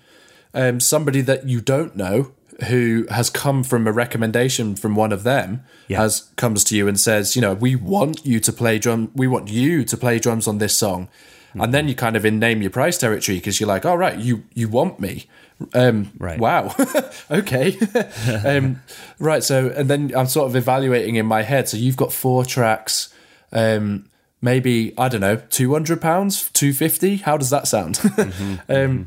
um, 0.55 0.79
somebody 0.79 1.23
that 1.23 1.49
you 1.49 1.61
don't 1.61 1.97
know 1.97 2.31
who 2.69 3.05
has 3.11 3.31
come 3.31 3.65
from 3.65 3.89
a 3.89 3.93
recommendation 3.93 4.77
from 4.77 4.95
one 4.95 5.11
of 5.11 5.25
them 5.25 5.65
yeah. 5.89 5.99
has 5.99 6.31
comes 6.37 6.63
to 6.65 6.77
you 6.77 6.87
and 6.87 7.01
says, 7.01 7.35
you 7.35 7.43
know, 7.43 7.55
we 7.55 7.75
want 7.75 8.25
you 8.25 8.39
to 8.39 8.53
play 8.53 8.79
drum, 8.79 9.11
we 9.17 9.27
want 9.27 9.49
you 9.49 9.85
to 9.85 9.97
play 9.97 10.21
drums 10.21 10.47
on 10.47 10.59
this 10.59 10.77
song 10.77 11.09
Mm-hmm. 11.51 11.61
And 11.63 11.75
then 11.75 11.89
you 11.89 11.95
kind 11.95 12.17
of 12.17 12.25
in 12.25 12.39
name 12.39 12.61
your 12.61 12.71
price 12.71 12.99
territory 12.99 13.39
because 13.39 13.59
you're 13.59 13.69
like, 13.69 13.87
all 13.87 13.95
oh, 13.95 13.97
right, 13.97 14.19
you 14.19 14.45
you 14.55 14.69
want 14.69 15.01
me. 15.01 15.27
Um, 15.75 16.13
right. 16.19 16.39
Wow. 16.39 16.75
okay. 17.31 17.77
um, 18.45 18.81
right. 19.19 19.43
So, 19.43 19.69
and 19.71 19.89
then 19.89 20.13
I'm 20.17 20.27
sort 20.27 20.49
of 20.49 20.57
evaluating 20.57 21.17
in 21.17 21.27
my 21.27 21.43
head. 21.43 21.69
So 21.69 21.77
you've 21.77 21.97
got 21.97 22.13
four 22.13 22.45
tracks. 22.45 23.13
Um, 23.53 24.09
maybe 24.41 24.95
I 24.97 25.09
don't 25.09 25.21
know, 25.21 25.37
two 25.37 25.73
hundred 25.73 26.01
pounds, 26.01 26.51
two 26.51 26.73
fifty. 26.73 27.17
How 27.17 27.37
does 27.37 27.51
that 27.51 27.67
sound? 27.67 27.97
Mm-hmm, 28.19 28.53
um, 28.53 28.59
mm-hmm. 28.69 29.03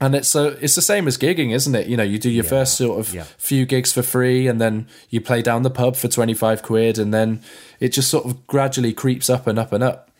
And 0.00 0.14
it's 0.14 0.28
so 0.28 0.56
it's 0.60 0.74
the 0.74 0.82
same 0.82 1.06
as 1.06 1.16
gigging, 1.16 1.54
isn't 1.54 1.74
it? 1.74 1.86
You 1.86 1.96
know, 1.96 2.02
you 2.02 2.18
do 2.18 2.28
your 2.28 2.44
yeah, 2.44 2.50
first 2.50 2.76
sort 2.76 2.98
of 2.98 3.14
yeah. 3.14 3.24
few 3.38 3.64
gigs 3.64 3.92
for 3.92 4.02
free, 4.02 4.48
and 4.48 4.60
then 4.60 4.86
you 5.08 5.20
play 5.20 5.40
down 5.40 5.62
the 5.62 5.70
pub 5.70 5.96
for 5.96 6.08
twenty 6.08 6.34
five 6.34 6.62
quid, 6.62 6.98
and 6.98 7.14
then 7.14 7.40
it 7.80 7.90
just 7.90 8.10
sort 8.10 8.26
of 8.26 8.46
gradually 8.46 8.92
creeps 8.92 9.30
up 9.30 9.46
and 9.46 9.58
up 9.58 9.72
and 9.72 9.82
up. 9.82 10.10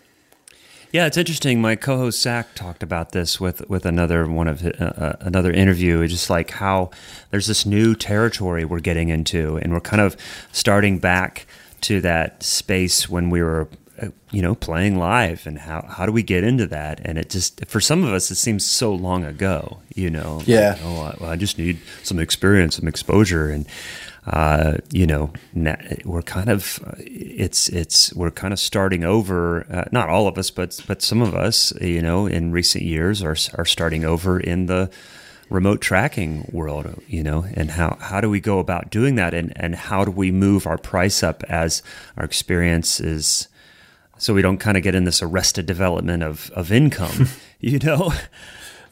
Yeah, 0.95 1.07
it's 1.07 1.17
interesting. 1.17 1.61
My 1.61 1.75
co-host 1.75 2.23
Zach 2.23 2.55
talked 2.55 2.85
about 2.85 3.11
this 3.11 3.41
with 3.41 3.69
with 3.69 3.85
another 3.85 4.29
one 4.29 4.47
of 4.47 4.65
uh, 4.65 4.69
uh, 4.79 5.17
another 5.23 5.51
interview. 5.51 6.03
It's 6.03 6.13
just 6.13 6.31
like 6.31 6.53
how 6.53 6.93
there's 7.33 7.49
this 7.49 7.67
new 7.67 7.97
territory 7.97 8.65
we're 8.65 8.79
getting 8.79 9.09
into, 9.09 9.57
and 9.57 9.73
we're 9.73 9.81
kind 9.81 10.01
of 10.01 10.17
starting 10.53 11.01
back 11.01 11.49
to 11.81 12.01
that 12.03 12.45
space 12.45 13.09
when 13.09 13.29
we 13.29 13.43
were 13.43 13.67
uh, 14.01 14.11
you 14.31 14.41
know 14.41 14.55
playing 14.55 14.97
live 14.97 15.49
and 15.49 15.59
how 15.59 15.85
how 15.89 16.07
do 16.07 16.13
we 16.13 16.23
get 16.23 16.45
into 16.45 16.65
that 16.69 17.01
and 17.05 17.19
it 17.19 17.29
just 17.29 17.67
for 17.67 17.81
some 17.81 18.05
of 18.05 18.13
us 18.13 18.31
it 18.31 18.37
seems 18.37 18.65
so 18.65 18.95
long 18.95 19.25
ago 19.25 19.79
you 19.95 20.11
know 20.11 20.43
yeah 20.47 20.71
like, 20.71 20.81
oh 20.85 21.01
I, 21.01 21.17
well, 21.21 21.31
I 21.31 21.37
just 21.37 21.59
need 21.59 21.81
some 22.03 22.19
experience 22.21 22.77
some 22.77 22.89
exposure 22.89 23.51
and 23.51 23.67
uh, 24.27 24.79
you 24.91 25.07
know, 25.07 25.31
we're 26.05 26.23
kind 26.23 26.49
of 26.49 26.83
it's 26.99 27.69
it's 27.69 28.13
we're 28.15 28.31
kind 28.31 28.53
of 28.53 28.59
starting 28.59 29.05
over. 29.05 29.67
Uh, 29.71 29.85
not 29.93 30.09
all 30.09 30.27
of 30.27 30.39
us, 30.39 30.51
but 30.51 30.81
but 30.87 31.03
some 31.03 31.21
of 31.21 31.35
us, 31.35 31.73
you 31.81 32.01
know, 32.01 32.27
in 32.27 32.51
recent 32.51 32.85
years 32.85 33.23
are 33.23 33.37
are 33.59 33.67
starting 33.67 34.05
over 34.05 34.41
in 34.41 34.67
the 34.67 34.91
remote 35.51 35.83
tracking 35.83 36.49
world. 36.53 37.03
You 37.07 37.23
know, 37.23 37.45
and 37.53 37.73
how 37.73 37.99
how 38.01 38.23
do 38.23 38.31
we 38.31 38.41
go 38.41 38.61
about 38.61 38.91
doing 38.91 39.17
that, 39.17 39.35
and 39.35 39.53
and 39.57 39.75
how 39.75 40.07
do 40.07 40.11
we 40.11 40.31
move 40.31 40.67
our 40.67 40.79
price 40.79 41.23
up 41.23 41.43
as 41.45 41.83
our 42.17 42.25
experience 42.25 43.01
is. 43.01 43.49
So 44.17 44.33
we 44.33 44.43
don't 44.43 44.59
kind 44.59 44.77
of 44.77 44.83
get 44.85 44.95
in 44.95 45.05
this 45.05 45.23
arrested 45.23 45.67
development 45.67 46.23
of, 46.23 46.49
of 46.53 46.71
income, 46.71 47.29
you 47.61 47.81
know. 47.81 48.13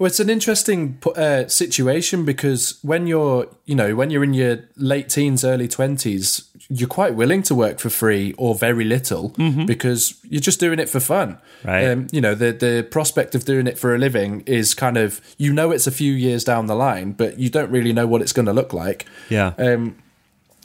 Well, 0.03 0.09
it's 0.09 0.19
an 0.19 0.31
interesting 0.31 0.99
uh, 1.15 1.47
situation 1.47 2.25
because 2.25 2.77
when 2.83 3.07
you're, 3.07 3.47
you 3.67 3.77
know, 3.77 3.95
when 3.95 4.11
you're 4.11 4.25
in 4.25 4.35
your 4.35 4.65
late 4.75 5.09
teens, 5.09 5.45
early 5.45 5.69
twenties, 5.69 6.51
you're 6.69 6.89
quite 6.89 7.15
willing 7.15 7.45
to 7.45 7.55
work 7.55 7.79
for 7.79 7.89
free 7.89 8.35
or 8.37 8.57
very 8.57 8.83
little 8.83 9.31
mm-hmm. 9.31 9.65
because 9.65 10.19
you're 10.29 10.41
just 10.41 10.59
doing 10.59 10.81
it 10.81 10.91
for 10.91 10.99
fun. 10.99 11.39
Right. 11.63 11.87
Um, 11.87 12.09
you 12.11 12.21
know, 12.21 12.35
the 12.35 12.51
the 12.51 12.83
prospect 12.91 13.37
of 13.37 13.45
doing 13.45 13.69
it 13.69 13.79
for 13.79 13.95
a 13.95 13.99
living 13.99 14.41
is 14.41 14.75
kind 14.75 14.97
of 14.97 15.21
you 15.39 15.53
know 15.53 15.71
it's 15.71 15.87
a 15.87 15.93
few 15.93 16.13
years 16.13 16.43
down 16.43 16.67
the 16.67 16.75
line, 16.75 17.13
but 17.13 17.39
you 17.39 17.49
don't 17.49 17.71
really 17.71 17.93
know 17.93 18.09
what 18.09 18.23
it's 18.23 18.33
going 18.33 18.47
to 18.47 18.53
look 18.53 18.73
like. 18.73 19.07
Yeah. 19.29 19.53
Um, 19.57 20.03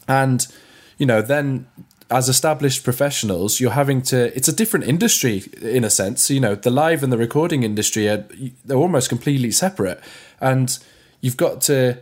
and 0.07 0.47
you 0.97 1.05
know, 1.05 1.21
then 1.21 1.67
as 2.09 2.29
established 2.29 2.83
professionals, 2.83 3.59
you're 3.59 3.71
having 3.71 4.01
to. 4.03 4.35
It's 4.35 4.47
a 4.47 4.53
different 4.53 4.87
industry 4.87 5.43
in 5.61 5.83
a 5.83 5.89
sense. 5.89 6.29
You 6.29 6.39
know, 6.39 6.55
the 6.55 6.71
live 6.71 7.03
and 7.03 7.11
the 7.11 7.17
recording 7.17 7.63
industry 7.63 8.07
are 8.07 8.25
they're 8.65 8.77
almost 8.77 9.09
completely 9.09 9.51
separate, 9.51 9.99
and 10.39 10.77
you've 11.21 11.37
got 11.37 11.61
to 11.61 11.97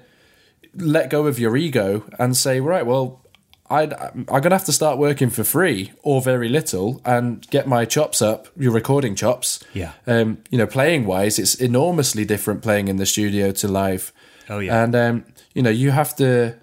let 0.76 1.10
go 1.10 1.26
of 1.26 1.40
your 1.40 1.56
ego 1.56 2.04
and 2.20 2.36
say, 2.36 2.60
right, 2.60 2.86
well, 2.86 3.22
i 3.70 3.84
am 3.84 4.26
going 4.26 4.44
to 4.44 4.50
have 4.52 4.66
to 4.66 4.72
start 4.72 5.00
working 5.00 5.30
for 5.30 5.44
free 5.44 5.92
or 6.04 6.22
very 6.22 6.50
little 6.50 7.02
and 7.04 7.50
get 7.50 7.68
my 7.68 7.84
chops 7.84 8.22
up, 8.22 8.48
your 8.56 8.72
recording 8.72 9.16
chops. 9.16 9.64
Yeah. 9.74 9.94
Um, 10.06 10.44
you 10.52 10.58
know, 10.58 10.68
playing 10.68 11.06
wise, 11.06 11.40
it's 11.40 11.56
enormously 11.56 12.26
different 12.26 12.62
playing 12.62 12.90
in 12.90 12.98
the 12.98 13.08
studio 13.08 13.52
to 13.54 13.68
live. 13.68 14.14
Oh 14.50 14.60
yeah. 14.60 14.84
And 14.84 14.96
um, 14.96 15.26
you 15.54 15.64
know, 15.64 15.72
you 15.72 15.92
have 15.92 16.16
to. 16.18 16.56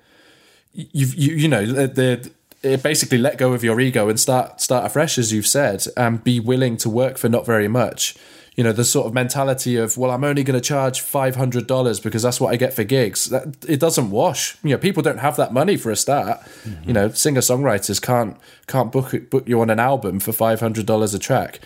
You've 0.75 1.15
you 1.15 1.35
you 1.35 1.49
know 1.49 1.67
the, 1.67 1.87
the 1.87 2.31
basically 2.63 3.19
let 3.19 3.39
go 3.39 3.53
of 3.53 3.65
your 3.65 3.81
ego 3.81 4.09
and 4.09 4.19
start 4.19 4.61
start 4.61 4.87
afresh, 4.87 5.19
as 5.19 5.33
you've 5.33 5.47
said, 5.47 5.85
and 5.97 6.23
be 6.23 6.41
willing 6.41 6.77
to 6.79 6.89
work 6.89 7.19
for 7.19 7.29
not 7.29 7.45
very 7.47 7.69
much. 7.69 8.17
You 8.55 8.63
know, 8.63 8.73
the 8.73 8.85
sort 8.85 9.07
of 9.07 9.15
mentality 9.15 9.77
of, 9.77 9.97
well, 9.97 10.11
I'm 10.11 10.25
only 10.25 10.45
going 10.45 10.61
to 10.61 10.67
charge 10.67 11.01
five 11.01 11.37
hundred 11.37 11.67
dollars 11.67 12.01
because 12.01 12.23
that's 12.23 12.41
what 12.41 12.53
I 12.53 12.57
get 12.57 12.75
for 12.75 12.85
gigs. 12.85 13.31
That 13.31 13.65
it 13.67 13.81
doesn't 13.81 14.11
wash. 14.11 14.57
You 14.63 14.71
know, 14.71 14.79
people 14.79 15.03
don't 15.03 15.19
have 15.19 15.37
that 15.37 15.53
money 15.53 15.77
for 15.77 15.91
a 15.91 15.97
start. 15.97 16.41
Mm-hmm. 16.65 16.89
You 16.89 16.93
know, 16.93 17.09
singer 17.11 17.41
songwriters 17.41 18.01
can't 18.01 18.37
can't 18.67 18.93
book 18.93 19.31
book 19.31 19.49
you 19.49 19.61
on 19.61 19.71
an 19.71 19.81
album 19.81 20.21
for 20.21 20.33
five 20.33 20.61
hundred 20.61 20.87
dollars 20.87 21.15
a 21.15 21.19
track. 21.19 21.61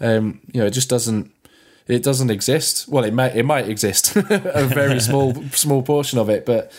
Um, 0.00 0.40
you 0.52 0.60
know, 0.60 0.66
it 0.66 0.70
just 0.70 0.88
doesn't 0.88 1.30
it 1.86 2.02
doesn't 2.02 2.30
exist. 2.30 2.88
Well, 2.88 3.04
it 3.04 3.12
might 3.12 3.36
it 3.36 3.44
might 3.44 3.68
exist 3.68 4.16
a 4.16 4.64
very 4.66 5.00
small 5.08 5.34
small 5.50 5.82
portion 5.82 6.18
of 6.18 6.30
it, 6.30 6.46
but 6.46 6.72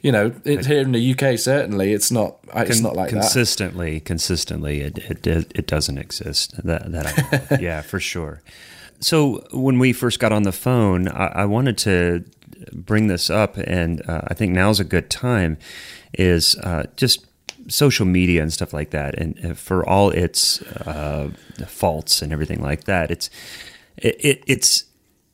you 0.00 0.12
know, 0.12 0.32
it, 0.44 0.66
here 0.66 0.80
in 0.80 0.92
the 0.92 1.12
UK, 1.12 1.38
certainly 1.38 1.92
it's 1.92 2.10
not. 2.10 2.38
It's 2.54 2.76
Con- 2.76 2.82
not 2.82 2.96
like 2.96 3.10
consistently, 3.10 4.00
consistently, 4.00 4.80
it 4.82 4.98
it 4.98 5.26
it 5.26 5.66
doesn't 5.66 5.98
exist. 5.98 6.62
That 6.64 6.92
that 6.92 7.58
yeah, 7.60 7.80
for 7.80 8.00
sure. 8.00 8.42
So 9.00 9.46
when 9.52 9.78
we 9.78 9.92
first 9.92 10.18
got 10.18 10.32
on 10.32 10.44
the 10.44 10.52
phone, 10.52 11.08
I, 11.08 11.26
I 11.26 11.44
wanted 11.44 11.76
to 11.78 12.24
bring 12.72 13.08
this 13.08 13.30
up, 13.30 13.56
and 13.56 14.02
uh, 14.08 14.22
I 14.28 14.34
think 14.34 14.52
now's 14.52 14.80
a 14.80 14.84
good 14.84 15.10
time. 15.10 15.58
Is 16.14 16.56
uh, 16.56 16.84
just 16.96 17.26
social 17.68 18.06
media 18.06 18.42
and 18.42 18.52
stuff 18.52 18.72
like 18.72 18.90
that, 18.90 19.18
and 19.18 19.44
uh, 19.44 19.54
for 19.54 19.86
all 19.86 20.10
its 20.10 20.62
uh, 20.62 21.30
faults 21.66 22.22
and 22.22 22.32
everything 22.32 22.62
like 22.62 22.84
that, 22.84 23.10
it's 23.10 23.28
it, 23.96 24.16
it 24.20 24.44
it's 24.46 24.84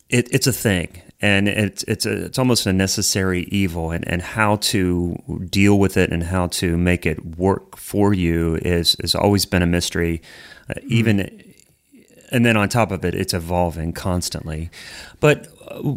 it, 0.08 0.28
it's 0.32 0.46
a 0.46 0.52
thing, 0.52 1.02
and 1.23 1.49
it's 1.49 1.85
it's 1.85 2.05
a, 2.05 2.25
it's 2.25 2.39
almost 2.39 2.66
a 2.66 2.73
necessary 2.73 3.45
evil, 3.45 3.93
and, 3.93 4.07
and 4.09 4.20
how 4.20 4.57
to 4.57 5.16
deal 5.49 5.79
with 5.79 5.97
it 5.97 6.11
and 6.11 6.25
how 6.25 6.49
to 6.49 6.77
make 6.77 7.07
it 7.07 7.39
work 7.39 7.77
for 7.77 8.12
you 8.12 8.57
is 8.57 8.97
has 9.01 9.14
always 9.14 9.47
been 9.47 9.62
a 9.62 9.66
mystery. 9.66 10.20
Uh, 10.68 10.75
even 10.89 11.20
and 12.33 12.45
then 12.45 12.57
on 12.57 12.68
top 12.68 12.91
of 12.91 13.05
it, 13.05 13.14
it's 13.14 13.33
evolving 13.33 13.93
constantly. 13.93 14.70
But 15.20 15.47
uh, 15.68 15.95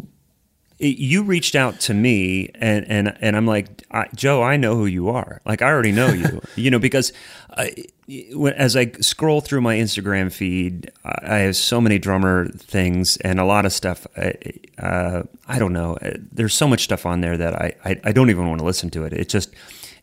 it, 0.78 0.98
you 0.98 1.24
reached 1.24 1.56
out 1.56 1.80
to 1.80 1.94
me, 1.94 2.50
and 2.54 2.86
and 2.88 3.18
and 3.20 3.36
I'm 3.36 3.46
like, 3.46 3.82
I, 3.90 4.06
Joe, 4.14 4.42
I 4.42 4.56
know 4.56 4.76
who 4.76 4.86
you 4.86 5.08
are. 5.08 5.40
Like 5.44 5.60
I 5.60 5.66
already 5.66 5.92
know 5.92 6.12
you, 6.12 6.40
you 6.56 6.70
know, 6.70 6.78
because 6.78 7.12
when, 7.56 7.66
as 8.08 8.76
I 8.76 8.92
scroll 9.00 9.40
through 9.40 9.62
my 9.62 9.76
Instagram 9.76 10.32
feed, 10.32 10.90
I 11.04 11.38
have 11.38 11.56
so 11.56 11.80
many 11.80 11.98
drummer 11.98 12.48
things 12.48 13.16
and 13.18 13.40
a 13.40 13.44
lot 13.44 13.66
of 13.66 13.72
stuff. 13.72 14.06
Uh, 14.78 15.22
I 15.48 15.58
don't 15.58 15.72
know. 15.72 15.98
There's 16.32 16.54
so 16.54 16.68
much 16.68 16.84
stuff 16.84 17.04
on 17.04 17.20
there 17.20 17.36
that 17.36 17.54
I, 17.54 17.74
I, 17.84 18.00
I 18.04 18.12
don't 18.12 18.30
even 18.30 18.46
want 18.48 18.60
to 18.60 18.64
listen 18.64 18.90
to 18.90 19.04
it. 19.04 19.12
It 19.12 19.28
just 19.28 19.52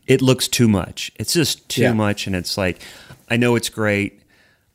it 0.06 0.20
looks 0.20 0.48
too 0.48 0.68
much. 0.68 1.10
It's 1.16 1.32
just 1.32 1.66
too 1.68 1.82
Yeah. 1.82 1.92
much, 1.94 2.26
and 2.26 2.36
it's 2.36 2.58
like 2.58 2.80
I 3.30 3.36
know 3.38 3.56
it's 3.56 3.70
great. 3.70 4.20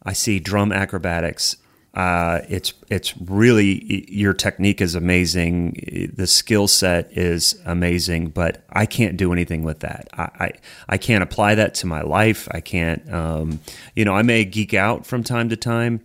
I 0.03 0.13
see 0.13 0.39
drum 0.39 0.71
acrobatics. 0.71 1.55
Uh, 1.93 2.41
it's 2.47 2.73
it's 2.89 3.17
really 3.17 4.05
your 4.09 4.33
technique 4.33 4.79
is 4.79 4.93
amazing. 4.93 6.11
The 6.15 6.27
skill 6.27 6.67
set 6.67 7.11
is 7.17 7.59
amazing, 7.65 8.29
but 8.29 8.63
I 8.69 8.85
can't 8.85 9.17
do 9.17 9.33
anything 9.33 9.63
with 9.63 9.79
that. 9.79 10.07
I, 10.13 10.23
I, 10.23 10.51
I 10.87 10.97
can't 10.97 11.23
apply 11.23 11.55
that 11.55 11.73
to 11.75 11.87
my 11.87 12.01
life. 12.01 12.47
I 12.51 12.61
can't. 12.61 13.11
Um, 13.11 13.59
you 13.95 14.05
know, 14.05 14.15
I 14.15 14.21
may 14.21 14.45
geek 14.45 14.75
out 14.75 15.07
from 15.07 15.23
time 15.23 15.49
to 15.49 15.55
time, 15.55 16.01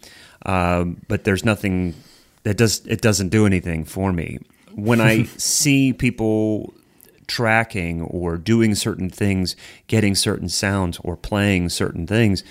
um, 0.46 1.02
but 1.06 1.24
there's 1.24 1.44
nothing 1.44 1.94
that 2.44 2.56
does 2.56 2.84
it 2.86 3.02
doesn't 3.02 3.28
do 3.28 3.44
anything 3.44 3.84
for 3.84 4.10
me. 4.10 4.38
When 4.74 5.02
I 5.02 5.24
see 5.36 5.92
people 5.92 6.72
tracking 7.26 8.02
or 8.02 8.38
doing 8.38 8.74
certain 8.74 9.10
things, 9.10 9.54
getting 9.86 10.14
certain 10.14 10.48
sounds 10.48 10.98
or 11.02 11.16
playing 11.16 11.68
certain 11.68 12.06
things, 12.06 12.42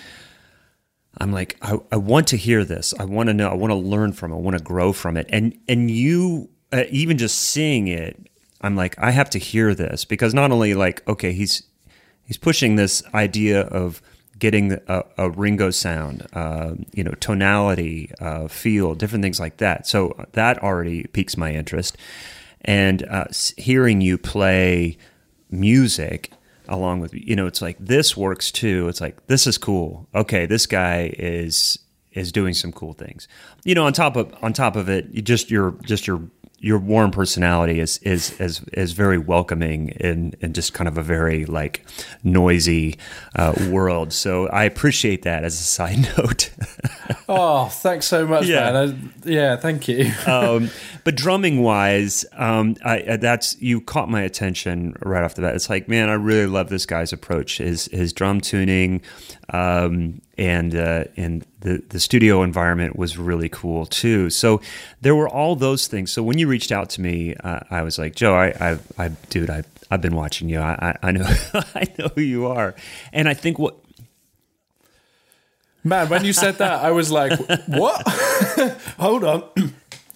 I'm 1.19 1.31
like, 1.31 1.57
I, 1.61 1.77
I 1.91 1.97
want 1.97 2.27
to 2.27 2.37
hear 2.37 2.65
this. 2.65 2.93
I 2.99 3.05
want 3.05 3.27
to 3.27 3.33
know. 3.33 3.49
I 3.49 3.53
want 3.53 3.71
to 3.71 3.75
learn 3.75 4.13
from 4.13 4.31
it. 4.31 4.35
I 4.35 4.39
want 4.39 4.57
to 4.57 4.63
grow 4.63 4.93
from 4.93 5.17
it. 5.17 5.27
And 5.29 5.57
and 5.67 5.91
you, 5.91 6.49
uh, 6.71 6.83
even 6.89 7.17
just 7.17 7.37
seeing 7.37 7.87
it, 7.87 8.19
I'm 8.61 8.75
like, 8.75 8.97
I 8.97 9.11
have 9.11 9.29
to 9.31 9.39
hear 9.39 9.75
this 9.75 10.05
because 10.05 10.33
not 10.33 10.51
only 10.51 10.73
like, 10.73 11.07
okay, 11.07 11.33
he's 11.33 11.63
he's 12.25 12.37
pushing 12.37 12.75
this 12.75 13.03
idea 13.13 13.61
of 13.61 14.01
getting 14.39 14.73
a, 14.87 15.03
a 15.17 15.29
Ringo 15.29 15.69
sound, 15.69 16.27
uh, 16.33 16.73
you 16.93 17.03
know, 17.03 17.13
tonality, 17.19 18.11
uh, 18.19 18.47
feel, 18.47 18.95
different 18.95 19.23
things 19.23 19.39
like 19.39 19.57
that. 19.57 19.87
So 19.87 20.15
that 20.33 20.61
already 20.63 21.03
piques 21.03 21.37
my 21.37 21.53
interest. 21.53 21.97
And 22.61 23.05
uh, 23.07 23.25
hearing 23.57 24.01
you 24.01 24.17
play 24.17 24.97
music 25.51 26.31
along 26.73 26.99
with 26.99 27.13
you 27.13 27.35
know 27.35 27.47
it's 27.47 27.61
like 27.61 27.77
this 27.79 28.17
works 28.17 28.51
too. 28.51 28.87
It's 28.87 29.01
like 29.01 29.27
this 29.27 29.47
is 29.47 29.57
cool. 29.57 30.07
Okay 30.13 30.45
this 30.45 30.65
guy 30.65 31.13
is 31.17 31.79
is 32.11 32.31
doing 32.31 32.53
some 32.53 32.71
cool 32.71 32.93
things. 32.93 33.27
You 33.63 33.75
know 33.75 33.85
on 33.85 33.93
top 33.93 34.15
of 34.15 34.33
on 34.43 34.53
top 34.53 34.75
of 34.75 34.89
it 34.89 35.07
you 35.11 35.21
just 35.21 35.49
your 35.49 35.71
just 35.83 36.07
your 36.07 36.21
your 36.59 36.79
warm 36.79 37.11
personality 37.11 37.79
is 37.79 37.97
is 37.99 38.39
is 38.39 38.61
is 38.71 38.93
very 38.93 39.17
welcoming 39.17 39.89
in 39.89 40.33
in 40.39 40.53
just 40.53 40.73
kind 40.73 40.87
of 40.87 40.97
a 40.97 41.03
very 41.03 41.45
like 41.45 41.85
noisy 42.23 42.97
uh, 43.35 43.53
world. 43.69 44.13
So 44.13 44.47
i 44.47 44.63
appreciate 44.63 45.23
that 45.23 45.43
as 45.43 45.53
a 45.59 45.63
side 45.63 46.07
note 46.17 46.49
Oh, 47.29 47.65
thanks 47.67 48.05
so 48.05 48.27
much, 48.27 48.45
Yeah. 48.45 48.71
man. 48.71 49.11
I, 49.25 49.29
yeah, 49.29 49.55
thank 49.55 49.87
you. 49.87 50.11
um, 50.27 50.69
but 51.03 51.15
drumming 51.15 51.61
wise, 51.61 52.25
um, 52.33 52.75
I, 52.83 53.01
uh, 53.01 53.17
that's 53.17 53.59
you 53.61 53.81
caught 53.81 54.09
my 54.09 54.21
attention 54.21 54.95
right 55.01 55.23
off 55.23 55.35
the 55.35 55.41
bat. 55.41 55.55
It's 55.55 55.69
like, 55.69 55.87
man, 55.87 56.09
I 56.09 56.13
really 56.13 56.45
love 56.47 56.69
this 56.69 56.85
guy's 56.85 57.11
approach, 57.13 57.57
his 57.57 57.85
his 57.91 58.13
drum 58.13 58.41
tuning, 58.41 59.01
um, 59.49 60.21
and 60.37 60.75
uh, 60.75 61.05
and 61.17 61.45
the 61.61 61.83
the 61.89 61.99
studio 61.99 62.43
environment 62.43 62.95
was 62.97 63.17
really 63.17 63.49
cool 63.49 63.85
too. 63.85 64.29
So 64.29 64.61
there 65.01 65.15
were 65.15 65.29
all 65.29 65.55
those 65.55 65.87
things. 65.87 66.11
So 66.11 66.23
when 66.23 66.37
you 66.37 66.47
reached 66.47 66.71
out 66.71 66.89
to 66.91 67.01
me, 67.01 67.35
uh, 67.35 67.61
I 67.69 67.81
was 67.83 67.97
like, 67.97 68.15
Joe, 68.15 68.35
I, 68.35 68.47
I, 68.59 68.79
I 68.97 69.07
dude, 69.29 69.49
I. 69.49 69.63
I've 69.91 70.01
been 70.01 70.15
watching 70.15 70.49
you. 70.49 70.59
I, 70.59 70.95
I, 71.03 71.09
I 71.09 71.11
know, 71.11 71.25
I 71.53 71.87
know 71.99 72.07
who 72.15 72.21
you 72.21 72.47
are, 72.47 72.73
and 73.11 73.29
I 73.29 73.35
think 73.35 73.59
what 73.59 73.75
Man, 75.83 76.07
when 76.07 76.23
you 76.23 76.33
said 76.33 76.57
that, 76.59 76.83
I 76.83 76.91
was 76.91 77.11
like, 77.11 77.37
what? 77.67 78.01
Hold 78.97 79.23
on. 79.23 79.43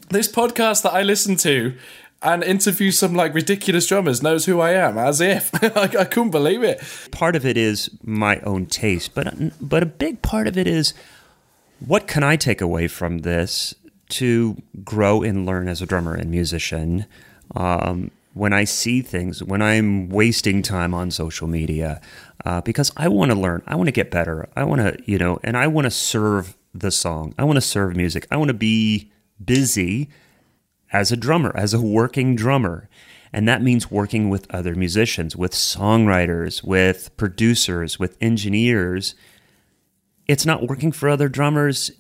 this 0.09 0.31
podcast 0.31 0.83
that 0.83 0.93
I 0.93 1.03
listen 1.03 1.35
to 1.37 1.75
and 2.21 2.43
interview 2.43 2.91
some 2.91 3.13
like 3.13 3.33
ridiculous 3.33 3.85
drummers 3.87 4.23
knows 4.23 4.45
who 4.45 4.61
I 4.61 4.71
am, 4.71 4.97
as 4.97 5.19
if. 5.19 5.51
like, 5.75 5.95
I 5.95 6.05
couldn't 6.05 6.31
believe 6.31 6.63
it. 6.63 6.81
part 7.11 7.35
of 7.35 7.45
it 7.45 7.57
is 7.57 7.89
my 8.01 8.39
own 8.41 8.65
taste, 8.65 9.13
but 9.13 9.33
but 9.61 9.83
a 9.83 9.85
big 9.85 10.21
part 10.21 10.47
of 10.47 10.57
it 10.57 10.67
is 10.67 10.93
what 11.85 12.07
can 12.07 12.23
I 12.23 12.37
take 12.37 12.61
away 12.61 12.87
from 12.87 13.19
this 13.19 13.75
to 14.09 14.61
grow 14.83 15.21
and 15.21 15.45
learn 15.45 15.67
as 15.67 15.81
a 15.81 15.85
drummer 15.85 16.15
and 16.15 16.31
musician. 16.31 17.05
Um, 17.55 18.11
when 18.33 18.53
I 18.53 18.63
see 18.65 19.01
things, 19.01 19.43
when 19.43 19.61
I'm 19.61 20.09
wasting 20.09 20.61
time 20.61 20.93
on 20.93 21.09
social 21.11 21.47
media, 21.47 21.99
uh, 22.47 22.61
because 22.61 22.93
I 22.95 23.09
want 23.09 23.29
to 23.31 23.37
learn, 23.37 23.61
I 23.67 23.75
want 23.75 23.87
to 23.89 23.91
get 23.91 24.09
better, 24.09 24.47
I 24.55 24.63
want 24.63 24.79
to, 24.79 24.97
you 25.05 25.17
know, 25.17 25.37
and 25.43 25.57
I 25.57 25.67
want 25.67 25.83
to 25.83 25.91
serve 25.91 26.55
the 26.73 26.91
song, 26.91 27.35
I 27.37 27.43
want 27.43 27.57
to 27.57 27.61
serve 27.61 27.97
music, 27.97 28.25
I 28.31 28.37
want 28.37 28.47
to 28.47 28.53
be 28.53 29.11
busy 29.43 30.09
as 30.93 31.11
a 31.11 31.17
drummer, 31.17 31.51
as 31.57 31.73
a 31.73 31.81
working 31.81 32.37
drummer. 32.37 32.87
And 33.33 33.49
that 33.49 33.61
means 33.61 33.91
working 33.91 34.29
with 34.29 34.49
other 34.49 34.75
musicians, 34.75 35.35
with 35.35 35.51
songwriters, 35.51 36.63
with 36.63 37.15
producers, 37.17 37.99
with 37.99 38.15
engineers. 38.21 39.13
It's 40.25 40.45
not 40.45 40.69
working 40.69 40.93
for 40.93 41.09
other 41.09 41.27
drummers. 41.27 41.91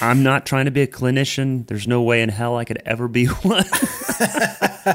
I'm 0.00 0.22
not 0.22 0.46
trying 0.46 0.64
to 0.64 0.70
be 0.70 0.82
a 0.82 0.86
clinician. 0.86 1.66
There's 1.66 1.86
no 1.86 2.02
way 2.02 2.22
in 2.22 2.28
hell 2.28 2.56
I 2.56 2.64
could 2.64 2.82
ever 2.84 3.08
be 3.08 3.26
one. 3.44 3.64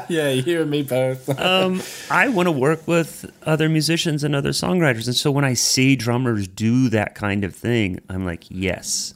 Yeah, 0.09 0.27
you 0.29 0.61
and 0.61 0.69
me 0.69 0.83
both. 0.83 1.29
um, 1.39 1.81
I 2.11 2.27
want 2.27 2.47
to 2.47 2.51
work 2.51 2.85
with 2.89 3.31
other 3.43 3.69
musicians 3.69 4.21
and 4.21 4.35
other 4.35 4.49
songwriters. 4.49 5.05
And 5.07 5.15
so 5.15 5.31
when 5.31 5.45
I 5.45 5.53
see 5.53 5.95
drummers 5.95 6.45
do 6.49 6.89
that 6.89 7.15
kind 7.15 7.45
of 7.45 7.55
thing, 7.55 8.01
I'm 8.09 8.25
like, 8.25 8.43
yes, 8.49 9.13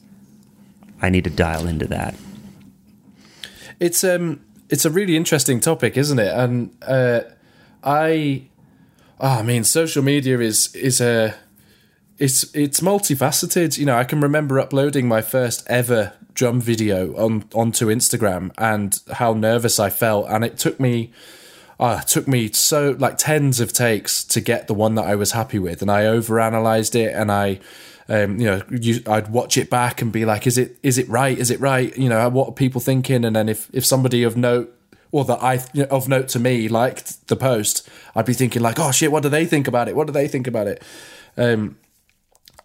I 1.01 1.09
need 1.09 1.25
to 1.25 1.29
dial 1.29 1.67
into 1.67 1.87
that. 1.87 2.15
it's 3.81 4.01
um 4.05 4.39
it's 4.69 4.85
a 4.85 4.89
really 4.89 5.17
interesting 5.17 5.59
topic, 5.59 5.97
isn't 5.97 6.19
it? 6.19 6.31
And 6.33 6.73
uh, 6.87 7.21
I, 7.83 8.43
oh, 9.19 9.27
I 9.39 9.41
mean, 9.41 9.65
social 9.65 10.03
media 10.03 10.39
is 10.39 10.73
is 10.73 11.01
a 11.01 11.35
it's 12.21 12.43
it's 12.53 12.81
multifaceted. 12.81 13.79
You 13.79 13.85
know, 13.87 13.97
I 13.97 14.03
can 14.03 14.21
remember 14.21 14.59
uploading 14.59 15.07
my 15.07 15.23
first 15.23 15.63
ever 15.67 16.13
drum 16.35 16.61
video 16.61 17.15
on 17.15 17.45
onto 17.55 17.87
Instagram 17.87 18.51
and 18.59 18.99
how 19.13 19.33
nervous 19.33 19.79
I 19.79 19.89
felt, 19.89 20.27
and 20.29 20.45
it 20.45 20.57
took 20.57 20.79
me. 20.79 21.11
Uh, 21.79 21.97
it 21.99 22.07
took 22.07 22.27
me 22.27 22.51
so 22.51 22.95
like 22.99 23.17
tens 23.17 23.59
of 23.59 23.73
takes 23.73 24.23
to 24.23 24.39
get 24.39 24.67
the 24.67 24.73
one 24.75 24.93
that 24.93 25.05
I 25.05 25.15
was 25.15 25.31
happy 25.31 25.57
with, 25.57 25.81
and 25.81 25.89
I 25.89 26.03
overanalyzed 26.03 26.93
it, 26.93 27.11
and 27.15 27.31
I, 27.31 27.59
um, 28.07 28.39
you 28.39 28.45
know, 28.45 28.61
you, 28.69 29.01
I'd 29.07 29.29
watch 29.29 29.57
it 29.57 29.71
back 29.71 29.99
and 29.99 30.11
be 30.11 30.23
like, 30.23 30.45
is 30.45 30.59
it 30.59 30.77
is 30.83 30.99
it 30.99 31.09
right? 31.09 31.35
Is 31.35 31.49
it 31.49 31.59
right? 31.59 31.97
You 31.97 32.07
know, 32.07 32.29
what 32.29 32.49
are 32.49 32.53
people 32.53 32.81
thinking? 32.81 33.25
And 33.25 33.35
then 33.35 33.49
if 33.49 33.67
if 33.73 33.83
somebody 33.83 34.21
of 34.21 34.37
note 34.37 34.71
or 35.11 35.25
that 35.25 35.41
I 35.41 35.65
of 35.89 36.07
note 36.07 36.27
to 36.29 36.39
me 36.39 36.67
liked 36.67 37.27
the 37.29 37.35
post, 37.35 37.89
I'd 38.15 38.27
be 38.27 38.33
thinking 38.33 38.61
like, 38.61 38.79
oh 38.79 38.91
shit, 38.91 39.11
what 39.11 39.23
do 39.23 39.29
they 39.29 39.47
think 39.47 39.67
about 39.67 39.89
it? 39.89 39.95
What 39.95 40.05
do 40.05 40.13
they 40.13 40.27
think 40.27 40.45
about 40.45 40.67
it? 40.67 40.83
Um, 41.35 41.77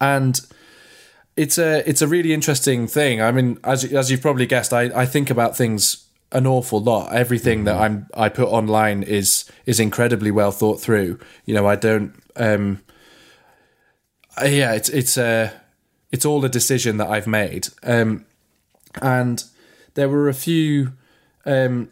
and 0.01 0.41
it's 1.37 1.59
a 1.59 1.89
it's 1.89 2.03
a 2.03 2.09
really 2.09 2.33
interesting 2.33 2.87
thing. 2.87 3.21
I 3.21 3.31
mean, 3.31 3.59
as 3.65 3.85
as 3.85 4.11
you've 4.11 4.23
probably 4.23 4.47
guessed, 4.47 4.73
I, 4.73 4.85
I 4.95 5.07
think 5.07 5.31
about 5.31 5.57
things 5.57 6.07
an 6.33 6.47
awful 6.47 6.81
lot. 6.81 7.13
Everything 7.13 7.65
that 7.65 7.77
I'm 7.77 8.07
I 8.15 8.29
put 8.29 8.49
online 8.49 9.03
is 9.03 9.51
is 9.65 9.79
incredibly 9.79 10.31
well 10.31 10.51
thought 10.51 10.81
through. 10.81 11.19
You 11.45 11.55
know, 11.55 11.67
I 11.67 11.77
don't. 11.77 12.15
Um, 12.37 12.83
yeah, 14.43 14.73
it's 14.73 14.89
it's 14.89 15.17
a 15.17 15.53
it's 16.11 16.25
all 16.25 16.45
a 16.45 16.49
decision 16.49 16.97
that 16.99 17.09
I've 17.09 17.27
made. 17.27 17.69
Um, 17.83 18.25
and 19.03 19.45
there 19.95 20.09
were 20.09 20.29
a 20.29 20.35
few 20.35 20.93
um, 21.45 21.91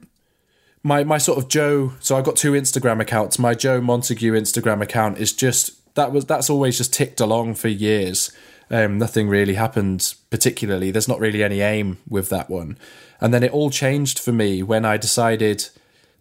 my 0.83 1.05
my 1.05 1.19
sort 1.19 1.39
of 1.39 1.49
Joe. 1.49 1.93
So 2.01 2.17
I've 2.17 2.25
got 2.25 2.37
two 2.37 2.53
Instagram 2.53 3.01
accounts. 3.01 3.39
My 3.39 3.55
Joe 3.55 3.81
Montague 3.81 4.33
Instagram 4.33 4.83
account 4.83 5.19
is 5.19 5.33
just 5.33 5.73
that 5.95 6.13
was 6.13 6.25
that's 6.25 6.51
always 6.51 6.77
just 6.77 6.93
ticked 6.93 7.21
along 7.21 7.55
for 7.55 7.69
years. 7.69 8.33
Um, 8.71 8.99
nothing 8.99 9.29
really 9.29 9.55
happened 9.55 10.15
particularly. 10.31 10.91
There's 10.91 11.09
not 11.09 11.21
really 11.21 11.43
any 11.43 11.61
aim 11.61 11.99
with 12.09 12.31
that 12.31 12.49
one. 12.49 12.79
And 13.21 13.33
then 13.33 13.43
it 13.43 13.53
all 13.53 13.71
changed 13.71 14.19
for 14.19 14.33
me 14.33 14.63
when 14.63 14.85
I 14.85 14.97
decided 14.97 15.69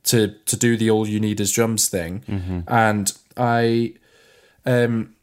to 0.06 0.36
to 0.46 0.58
do 0.58 0.78
the 0.78 0.90
all 0.90 1.08
you 1.08 1.20
need 1.20 1.40
is 1.40 1.52
drums 1.52 1.88
thing, 1.88 2.22
mm-hmm. 2.28 2.60
and 2.68 3.14
I 3.38 3.94
um 4.66 5.16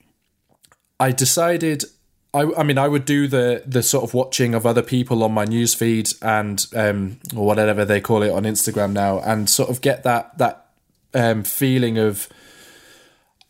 I 0.98 1.12
decided 1.12 1.84
I, 2.32 2.42
I 2.57 2.62
mean, 2.62 2.78
I 2.78 2.86
would 2.86 3.05
do 3.05 3.26
the 3.26 3.62
the 3.66 3.82
sort 3.82 4.05
of 4.05 4.14
watching 4.14 4.55
of 4.55 4.64
other 4.64 4.82
people 4.82 5.24
on 5.24 5.32
my 5.32 5.44
newsfeed 5.44 6.16
and 6.22 6.64
um, 6.74 7.18
or 7.36 7.44
whatever 7.44 7.84
they 7.84 8.01
call 8.01 8.22
it 8.22 8.30
on 8.30 8.44
Instagram 8.44 8.92
now, 8.92 9.18
and 9.20 9.51
sort 9.51 9.68
of 9.68 9.80
get 9.80 10.05
that 10.05 10.38
that 10.38 10.66
um, 11.14 11.42
feeling 11.42 11.98
of. 11.98 12.28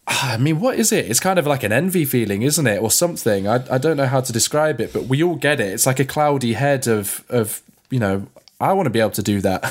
I 0.07 0.37
mean, 0.39 0.61
what 0.61 0.79
is 0.79 0.93
it? 0.93 1.09
It's 1.09 1.21
kind 1.21 1.39
of 1.39 1.47
like 1.47 1.63
an 1.63 1.73
envy 1.73 2.05
feeling, 2.05 2.43
isn't 2.43 2.67
it, 2.67 2.83
or 2.83 2.91
something? 2.91 3.47
I 3.47 3.63
I 3.71 3.79
don't 3.79 3.97
know 3.97 4.07
how 4.07 4.21
to 4.21 4.33
describe 4.33 4.81
it, 4.81 4.93
but 4.93 5.05
we 5.05 5.23
all 5.23 5.37
get 5.37 5.61
it. 5.61 5.69
It's 5.69 5.87
like 5.87 6.01
a 6.01 6.05
cloudy 6.05 6.55
head 6.55 6.87
of 6.87 7.25
of 7.29 7.63
you 7.91 7.99
know. 7.99 8.27
I 8.61 8.75
want 8.75 8.87
to 8.87 8.91
be 8.91 9.01
able 9.01 9.13
to 9.13 9.23
do 9.23 9.41
that. 9.41 9.65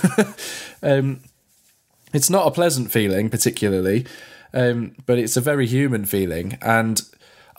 um, 0.81 1.19
it's 2.11 2.29
not 2.29 2.47
a 2.47 2.51
pleasant 2.51 2.91
feeling, 2.91 3.29
particularly, 3.29 4.07
um, 4.51 4.95
but 5.05 5.19
it's 5.19 5.37
a 5.37 5.41
very 5.41 5.67
human 5.67 6.05
feeling, 6.05 6.57
and 6.61 6.99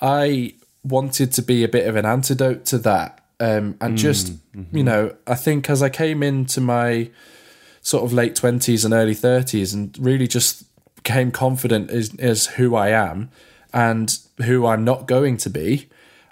I 0.00 0.54
wanted 0.82 1.32
to 1.34 1.42
be 1.42 1.62
a 1.62 1.68
bit 1.68 1.86
of 1.86 1.96
an 1.96 2.06
antidote 2.06 2.64
to 2.66 2.78
that. 2.78 3.22
Um, 3.38 3.76
and 3.80 3.94
mm, 3.94 3.98
just, 3.98 4.32
mm-hmm. 4.52 4.76
you 4.76 4.84
know, 4.84 5.14
I 5.26 5.34
think 5.34 5.70
as 5.70 5.82
I 5.82 5.88
came 5.88 6.22
into 6.22 6.60
my 6.60 7.10
sort 7.82 8.04
of 8.04 8.12
late 8.12 8.34
20s 8.34 8.84
and 8.84 8.92
early 8.92 9.14
30s 9.14 9.72
and 9.72 9.96
really 9.98 10.28
just 10.28 10.64
became 11.03 11.30
confident 11.30 11.90
as, 11.90 12.14
as 12.18 12.46
who 12.46 12.74
I 12.74 12.88
am 12.88 13.30
and 13.72 14.18
who 14.44 14.66
I'm 14.66 14.84
not 14.84 15.07
going 15.07 15.36
to 15.38 15.51
be, 15.51 15.88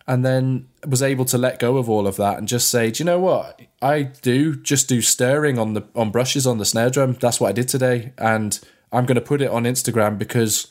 and 0.06 0.24
then 0.24 0.68
was 0.86 1.02
able 1.02 1.24
to 1.26 1.38
let 1.38 1.58
go 1.58 1.76
of 1.76 1.88
all 1.88 2.06
of 2.06 2.16
that 2.16 2.38
and 2.38 2.48
just 2.48 2.70
say, 2.70 2.90
do 2.90 3.02
you 3.02 3.04
know 3.04 3.18
what? 3.18 3.60
I 3.80 4.02
do 4.02 4.56
just 4.56 4.88
do 4.88 5.00
stirring 5.00 5.58
on 5.58 5.74
the 5.74 5.84
on 5.94 6.10
brushes 6.10 6.46
on 6.46 6.58
the 6.58 6.64
snare 6.64 6.90
drum. 6.90 7.16
That's 7.20 7.40
what 7.40 7.48
I 7.48 7.52
did 7.52 7.68
today, 7.68 8.12
and 8.18 8.58
I'm 8.92 9.06
going 9.06 9.16
to 9.16 9.20
put 9.20 9.42
it 9.42 9.50
on 9.50 9.64
Instagram 9.64 10.18
because 10.18 10.68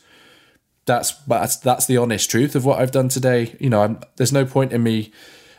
that's 0.86 1.12
that's 1.28 1.56
that's 1.58 1.86
the 1.86 1.98
honest 1.98 2.30
truth 2.30 2.56
of 2.56 2.66
what 2.66 2.80
I've 2.80 2.91
done 2.91 3.10
today. 3.10 3.56
You 3.60 3.70
know, 3.70 3.84
I'm, 3.84 4.00
there's 4.18 4.34
no 4.34 4.45
point 4.45 4.74
in 4.74 4.84
me 4.84 5.12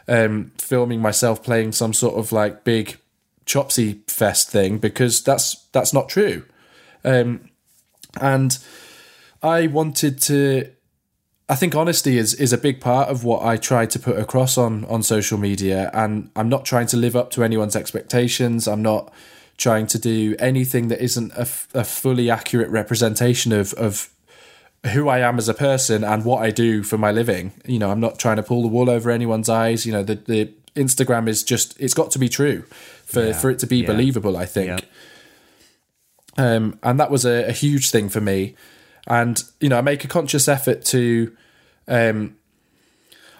um, 0.08 0.52
filming 0.58 1.00
myself 1.00 1.42
playing 1.42 1.72
some 1.72 1.94
sort 1.94 2.16
of 2.16 2.32
like 2.32 2.64
big 2.64 2.98
chopsy 3.46 4.02
fest 4.08 4.50
thing 4.50 4.78
because 4.78 5.22
that's 5.22 5.66
that's 5.72 5.94
not 5.94 6.08
true. 6.08 6.44
Um, 7.04 7.48
and 8.20 8.58
I 9.42 9.66
wanted 9.66 10.20
to. 10.22 10.70
I 11.50 11.54
think 11.54 11.74
honesty 11.74 12.18
is 12.18 12.34
is 12.34 12.52
a 12.52 12.58
big 12.58 12.80
part 12.80 13.08
of 13.08 13.24
what 13.24 13.42
I 13.42 13.56
try 13.56 13.86
to 13.86 13.98
put 13.98 14.18
across 14.18 14.58
on 14.58 14.84
on 14.86 15.02
social 15.02 15.38
media, 15.38 15.90
and 15.94 16.30
I'm 16.36 16.48
not 16.48 16.64
trying 16.64 16.86
to 16.88 16.96
live 16.96 17.16
up 17.16 17.30
to 17.32 17.44
anyone's 17.44 17.76
expectations. 17.76 18.68
I'm 18.68 18.82
not 18.82 19.12
trying 19.56 19.86
to 19.88 19.98
do 19.98 20.36
anything 20.38 20.88
that 20.88 21.02
isn't 21.02 21.32
a, 21.32 21.48
a 21.74 21.84
fully 21.84 22.30
accurate 22.30 22.70
representation 22.70 23.52
of 23.52 23.72
of 23.74 24.10
who 24.92 25.08
I 25.08 25.18
am 25.20 25.38
as 25.38 25.48
a 25.48 25.54
person 25.54 26.04
and 26.04 26.24
what 26.24 26.42
I 26.42 26.50
do 26.50 26.82
for 26.82 26.98
my 26.98 27.10
living. 27.10 27.52
You 27.66 27.78
know, 27.78 27.90
I'm 27.90 28.00
not 28.00 28.18
trying 28.18 28.36
to 28.36 28.42
pull 28.42 28.62
the 28.62 28.68
wool 28.68 28.88
over 28.88 29.10
anyone's 29.10 29.48
eyes. 29.48 29.86
You 29.86 29.92
know, 29.92 30.02
the 30.02 30.16
the 30.16 30.52
Instagram 30.76 31.28
is 31.28 31.42
just 31.42 31.78
it's 31.80 31.94
got 31.94 32.10
to 32.12 32.18
be 32.18 32.28
true 32.28 32.62
for 33.04 33.26
yeah, 33.26 33.32
for 33.32 33.50
it 33.50 33.58
to 33.60 33.66
be 33.66 33.78
yeah. 33.78 33.86
believable. 33.86 34.36
I 34.36 34.46
think. 34.46 34.68
Yeah. 34.68 34.86
Um, 36.38 36.78
and 36.82 36.98
that 37.00 37.10
was 37.10 37.24
a, 37.26 37.48
a, 37.48 37.52
huge 37.52 37.90
thing 37.90 38.08
for 38.08 38.20
me. 38.20 38.54
And 39.08 39.42
you 39.60 39.68
know, 39.68 39.76
I 39.76 39.80
make 39.80 40.04
a 40.04 40.08
conscious 40.08 40.48
effort 40.48 40.84
to. 40.86 41.36
Um, 41.88 42.36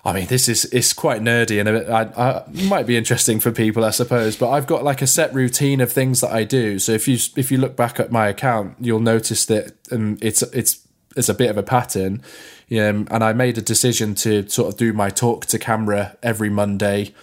I 0.05 0.13
mean, 0.13 0.27
this 0.27 0.49
is 0.49 0.65
it's 0.67 0.93
quite 0.93 1.21
nerdy 1.21 1.61
and 1.61 1.69
a 1.69 1.93
I, 1.93 2.03
I, 2.03 2.45
might 2.69 2.87
be 2.87 2.97
interesting 2.97 3.41
for 3.41 3.53
people, 3.53 3.85
I 3.85 3.91
suppose. 3.91 4.37
But 4.37 4.51
I've 4.51 4.67
got 4.67 4.83
like 4.83 5.01
a 5.01 5.07
set 5.07 5.33
routine 5.33 5.81
of 5.81 5.93
things 5.93 6.21
that 6.23 6.33
I 6.33 6.45
do. 6.45 6.79
So 6.79 6.93
if 6.93 7.07
you 7.07 7.19
if 7.37 7.53
you 7.53 7.59
look 7.59 7.77
back 7.77 8.01
at 8.01 8.11
my 8.11 8.29
account, 8.29 8.77
you'll 8.81 9.01
notice 9.01 9.45
that 9.47 9.73
um, 9.93 10.19
it's 10.21 10.43
it's 10.43 10.87
as 11.17 11.29
a 11.29 11.35
bit 11.35 11.51
of 11.51 11.57
a 11.57 11.63
pattern. 11.63 12.23
Um, 12.71 13.07
and 13.11 13.23
I 13.23 13.33
made 13.33 13.59
a 13.59 13.63
decision 13.63 14.15
to 14.17 14.49
sort 14.49 14.73
of 14.73 14.79
do 14.79 14.93
my 14.93 15.11
talk 15.11 15.47
to 15.47 15.59
camera 15.59 16.17
every 16.23 16.51
Monday. 16.51 17.15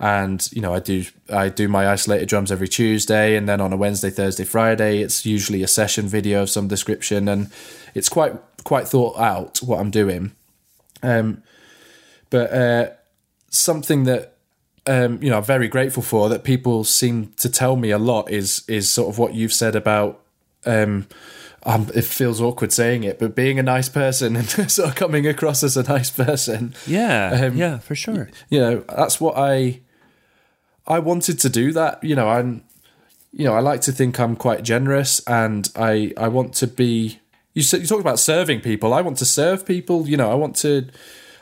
And 0.00 0.46
you 0.52 0.60
know, 0.60 0.74
I 0.74 0.80
do 0.80 1.04
I 1.32 1.48
do 1.48 1.68
my 1.68 1.88
isolated 1.88 2.28
drums 2.28 2.50
every 2.50 2.68
Tuesday, 2.68 3.36
and 3.36 3.48
then 3.48 3.60
on 3.60 3.72
a 3.72 3.76
Wednesday, 3.76 4.10
Thursday, 4.10 4.44
Friday, 4.44 5.00
it's 5.00 5.24
usually 5.24 5.62
a 5.62 5.68
session 5.68 6.06
video 6.08 6.42
of 6.42 6.50
some 6.50 6.68
description, 6.68 7.28
and 7.28 7.50
it's 7.94 8.08
quite 8.08 8.34
quite 8.64 8.88
thought 8.88 9.18
out 9.18 9.58
what 9.58 9.78
I'm 9.78 9.90
doing. 9.90 10.32
Um, 11.02 11.42
but 12.30 12.52
uh, 12.52 12.90
something 13.50 14.04
that 14.04 14.36
um, 14.86 15.22
you 15.22 15.30
know 15.30 15.38
I'm 15.38 15.44
very 15.44 15.68
grateful 15.68 16.02
for 16.02 16.28
that 16.28 16.44
people 16.44 16.84
seem 16.84 17.32
to 17.36 17.48
tell 17.48 17.76
me 17.76 17.90
a 17.90 17.98
lot 17.98 18.30
is 18.30 18.64
is 18.68 18.92
sort 18.92 19.08
of 19.08 19.18
what 19.18 19.34
you've 19.34 19.52
said 19.52 19.76
about 19.76 20.20
um, 20.66 21.06
um, 21.66 21.90
it 21.94 22.04
feels 22.04 22.40
awkward 22.40 22.72
saying 22.72 23.04
it, 23.04 23.18
but 23.18 23.34
being 23.34 23.58
a 23.58 23.62
nice 23.62 23.88
person 23.88 24.36
and 24.36 24.48
sort 24.70 24.88
of 24.88 24.94
coming 24.94 25.26
across 25.26 25.62
as 25.62 25.76
a 25.76 25.82
nice 25.82 26.10
person. 26.10 26.74
Yeah, 26.86 27.46
um, 27.46 27.56
yeah, 27.56 27.78
for 27.78 27.94
sure. 27.94 28.28
You 28.50 28.60
know, 28.60 28.84
that's 28.88 29.20
what 29.20 29.36
I 29.36 29.80
I 30.86 30.98
wanted 30.98 31.38
to 31.40 31.48
do. 31.48 31.72
That 31.72 32.02
you 32.02 32.14
know, 32.14 32.28
I'm 32.28 32.64
you 33.32 33.44
know, 33.44 33.54
I 33.54 33.60
like 33.60 33.80
to 33.82 33.92
think 33.92 34.18
I'm 34.20 34.36
quite 34.36 34.62
generous, 34.62 35.20
and 35.26 35.70
I 35.76 36.12
I 36.16 36.28
want 36.28 36.54
to 36.54 36.66
be. 36.66 37.20
You 37.52 37.62
you 37.78 37.86
talk 37.86 38.00
about 38.00 38.18
serving 38.18 38.60
people. 38.60 38.92
I 38.92 39.00
want 39.00 39.18
to 39.18 39.24
serve 39.24 39.66
people. 39.66 40.08
You 40.08 40.16
know, 40.16 40.30
I 40.30 40.34
want 40.34 40.56
to 40.56 40.88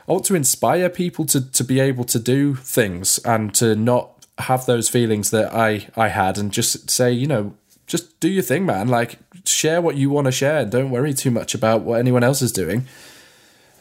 I 0.09 0.13
want 0.13 0.25
to 0.27 0.35
inspire 0.35 0.89
people 0.89 1.25
to 1.27 1.51
to 1.51 1.65
be 1.65 1.81
able 1.81 2.05
to 2.05 2.19
do 2.19 2.55
things 2.55 3.19
and 3.19 3.55
to 3.55 3.75
not 3.75 4.27
have 4.39 4.67
those 4.67 4.89
feelings 4.89 5.31
that 5.31 5.55
I 5.55 5.89
I 5.97 6.09
had, 6.09 6.39
and 6.39 6.53
just 6.53 6.91
say, 6.91 7.13
you 7.13 7.27
know, 7.27 7.55
just 7.87 8.19
do 8.21 8.29
your 8.29 8.43
thing, 8.43 8.67
man. 8.67 8.89
Like 8.89 9.19
share 9.45 9.81
what 9.81 9.97
you 9.97 10.11
want 10.11 10.27
to 10.27 10.33
share. 10.33 10.65
Don't 10.65 10.91
worry 10.91 11.15
too 11.15 11.31
much 11.31 11.55
about 11.55 11.83
what 11.83 11.99
anyone 11.99 12.23
else 12.23 12.43
is 12.43 12.53
doing. 12.53 12.87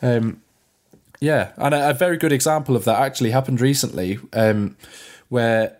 Um, 0.01 0.41
yeah, 1.19 1.51
and 1.57 1.73
a, 1.73 1.91
a 1.91 1.93
very 1.93 2.17
good 2.17 2.31
example 2.31 2.75
of 2.75 2.83
that 2.85 2.99
actually 2.99 3.31
happened 3.31 3.61
recently, 3.61 4.19
um, 4.33 4.75
where 5.31 5.77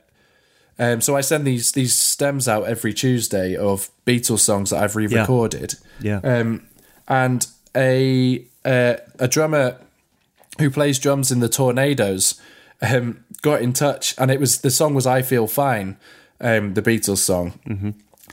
um, 0.80 1.02
so 1.02 1.16
I 1.16 1.22
send 1.22 1.46
these 1.46 1.74
these 1.74 1.96
stems 1.96 2.48
out 2.48 2.64
every 2.66 2.94
Tuesday 2.94 3.56
of 3.56 3.90
Beatles 4.06 4.40
songs 4.40 4.72
that 4.72 4.82
I've 4.82 4.96
re-recorded. 4.96 5.76
Yeah. 6.00 6.22
yeah. 6.24 6.40
Um, 6.40 6.68
and 7.08 7.46
a, 7.76 8.46
a, 8.66 9.00
a 9.20 9.28
drummer 9.28 9.78
who 10.58 10.72
plays 10.72 10.98
drums 10.98 11.32
in 11.32 11.40
the 11.40 11.50
Tornados 11.50 12.40
um, 12.82 13.24
got 13.42 13.62
in 13.62 13.74
touch, 13.74 14.16
and 14.18 14.32
it 14.32 14.40
was 14.40 14.62
the 14.62 14.72
song 14.72 14.96
was 14.96 15.06
"I 15.06 15.22
Feel 15.22 15.46
Fine," 15.46 15.98
um, 16.40 16.74
the 16.74 16.82
Beatles 16.82 17.18
song, 17.18 17.60
mm-hmm. 17.68 17.92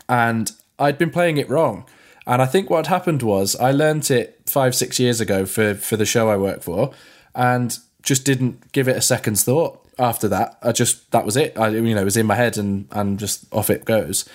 and 0.08 0.52
I'd 0.78 0.96
been 0.96 1.10
playing 1.10 1.36
it 1.36 1.50
wrong. 1.50 1.84
And 2.26 2.42
I 2.42 2.46
think 2.46 2.70
what 2.70 2.86
happened 2.86 3.22
was 3.22 3.56
I 3.56 3.72
learnt 3.72 4.10
it 4.10 4.40
five, 4.46 4.74
six 4.74 5.00
years 5.00 5.18
ago 5.18 5.46
for, 5.46 5.74
for 5.74 5.96
the 5.96 6.04
show 6.04 6.28
I 6.28 6.36
work 6.36 6.60
for 6.60 6.92
and 7.34 7.78
just 8.02 8.26
didn't 8.26 8.70
give 8.72 8.86
it 8.86 8.98
a 8.98 9.00
second's 9.00 9.44
thought 9.44 9.82
after 9.98 10.28
that. 10.28 10.58
I 10.62 10.72
just, 10.72 11.10
that 11.12 11.24
was 11.24 11.36
it. 11.36 11.58
I, 11.58 11.68
you 11.68 11.94
know, 11.94 12.02
it 12.02 12.04
was 12.04 12.16
in 12.16 12.26
my 12.26 12.34
head 12.34 12.56
and, 12.56 12.86
and 12.92 13.18
just 13.18 13.52
off 13.52 13.70
it 13.70 13.84
goes. 13.84 14.28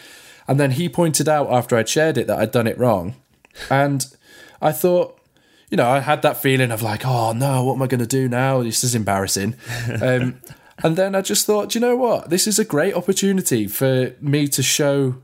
And 0.48 0.60
then 0.60 0.72
he 0.72 0.90
pointed 0.90 1.30
out 1.30 1.52
after 1.52 1.78
I'd 1.78 1.90
shared 1.90 2.18
it 2.18 2.28
that 2.28 2.40
I'd 2.40 2.52
done 2.52 2.68
it 2.68 2.78
wrong. 2.78 3.16
And 3.70 4.06
I 4.62 4.72
thought, 4.72 5.20
you 5.70 5.78
know, 5.78 5.90
I 5.90 6.00
had 6.00 6.22
that 6.22 6.38
feeling 6.38 6.72
of 6.72 6.82
like, 6.82 7.06
oh 7.06 7.34
no, 7.34 7.64
what 7.64 7.76
am 7.76 7.82
I 7.82 7.88
going 7.88 8.00
to 8.00 8.08
do 8.08 8.28
now? 8.28 8.62
This 8.62 8.84
is 8.84 8.96
embarrassing. 8.96 9.56
um, 10.02 10.40
and 10.84 10.96
then 10.96 11.16
I 11.16 11.22
just 11.22 11.46
thought, 11.46 11.70
do 11.70 11.80
you 11.80 11.86
know 11.86 11.96
what? 11.96 12.30
This 12.30 12.48
is 12.48 12.60
a 12.60 12.66
great 12.66 12.94
opportunity 12.94 13.68
for 13.68 14.16
me 14.20 14.48
to 14.50 14.64
show 14.64 15.16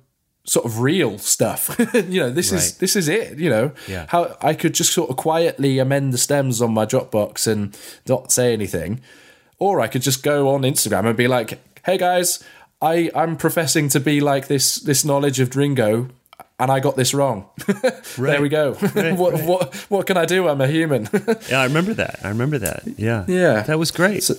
sort 0.45 0.65
of 0.65 0.79
real 0.79 1.17
stuff. 1.17 1.75
you 1.93 2.19
know, 2.19 2.29
this 2.29 2.51
right. 2.51 2.57
is 2.57 2.77
this 2.77 2.95
is 2.95 3.07
it. 3.07 3.37
You 3.37 3.49
know, 3.49 3.71
yeah. 3.87 4.05
how 4.09 4.37
I 4.41 4.53
could 4.53 4.73
just 4.73 4.93
sort 4.93 5.09
of 5.09 5.17
quietly 5.17 5.79
amend 5.79 6.13
the 6.13 6.17
stems 6.17 6.61
on 6.61 6.73
my 6.73 6.85
Dropbox 6.85 7.47
and 7.47 7.77
not 8.07 8.31
say 8.31 8.53
anything, 8.53 9.01
or 9.59 9.81
I 9.81 9.87
could 9.87 10.01
just 10.01 10.23
go 10.23 10.49
on 10.49 10.61
Instagram 10.61 11.05
and 11.05 11.17
be 11.17 11.27
like, 11.27 11.59
"Hey 11.85 11.97
guys, 11.97 12.43
I 12.81 13.11
I'm 13.13 13.37
professing 13.37 13.89
to 13.89 13.99
be 13.99 14.21
like 14.21 14.47
this 14.47 14.75
this 14.75 15.03
knowledge 15.05 15.39
of 15.39 15.49
Dringo." 15.49 16.09
And 16.61 16.69
I 16.69 16.81
got 16.81 16.97
this 16.97 17.13
wrong. 17.13 17.45
right. 17.69 18.03
There 18.17 18.41
we 18.41 18.49
go. 18.49 18.73
Right, 18.73 19.13
what, 19.17 19.33
right. 19.33 19.45
what 19.45 19.75
what 19.89 20.05
can 20.07 20.17
I 20.17 20.25
do? 20.25 20.49
I'm 20.49 20.59
a 20.59 20.67
human. 20.67 21.07
yeah, 21.49 21.61
I 21.61 21.65
remember 21.65 21.93
that. 21.93 22.19
I 22.21 22.29
remember 22.29 22.57
that. 22.59 22.83
Yeah, 22.97 23.23
yeah, 23.27 23.61
that 23.61 23.79
was 23.79 23.91
great. 23.91 24.23
So, 24.23 24.35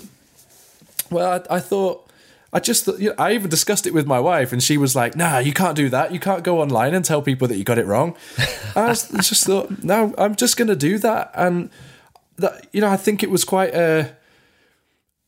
well, 1.11 1.43
I, 1.49 1.57
I 1.57 1.61
thought 1.61 2.11
I 2.53 2.59
just, 2.59 2.87
you 2.99 3.11
know, 3.11 3.15
I 3.17 3.33
even 3.35 3.49
discussed 3.49 3.87
it 3.87 3.95
with 3.95 4.07
my 4.07 4.19
wife, 4.19 4.53
and 4.53 4.63
she 4.63 4.77
was 4.77 4.97
like, 4.97 5.15
"Nah, 5.15 5.39
you 5.39 5.53
can't 5.53 5.77
do 5.77 5.89
that. 5.91 6.13
You 6.13 6.19
can't 6.19 6.43
go 6.43 6.61
online 6.61 6.95
and 6.95 7.05
tell 7.05 7.23
people 7.23 7.47
that 7.49 7.57
you 7.57 7.65
got 7.65 7.79
it 7.79 7.87
wrong." 7.87 8.17
I 8.75 8.89
was, 8.89 9.09
just 9.09 9.45
thought, 9.45 9.85
no, 9.85 10.15
I'm 10.19 10.35
just 10.35 10.57
going 10.57 10.69
to 10.69 10.77
do 10.77 10.99
that, 10.99 11.31
and 11.35 11.71
that, 12.37 12.67
you 12.73 12.81
know, 12.81 12.89
I 12.89 12.97
think 12.97 13.23
it 13.23 13.31
was 13.31 13.45
quite 13.45 13.73
a, 13.73 14.11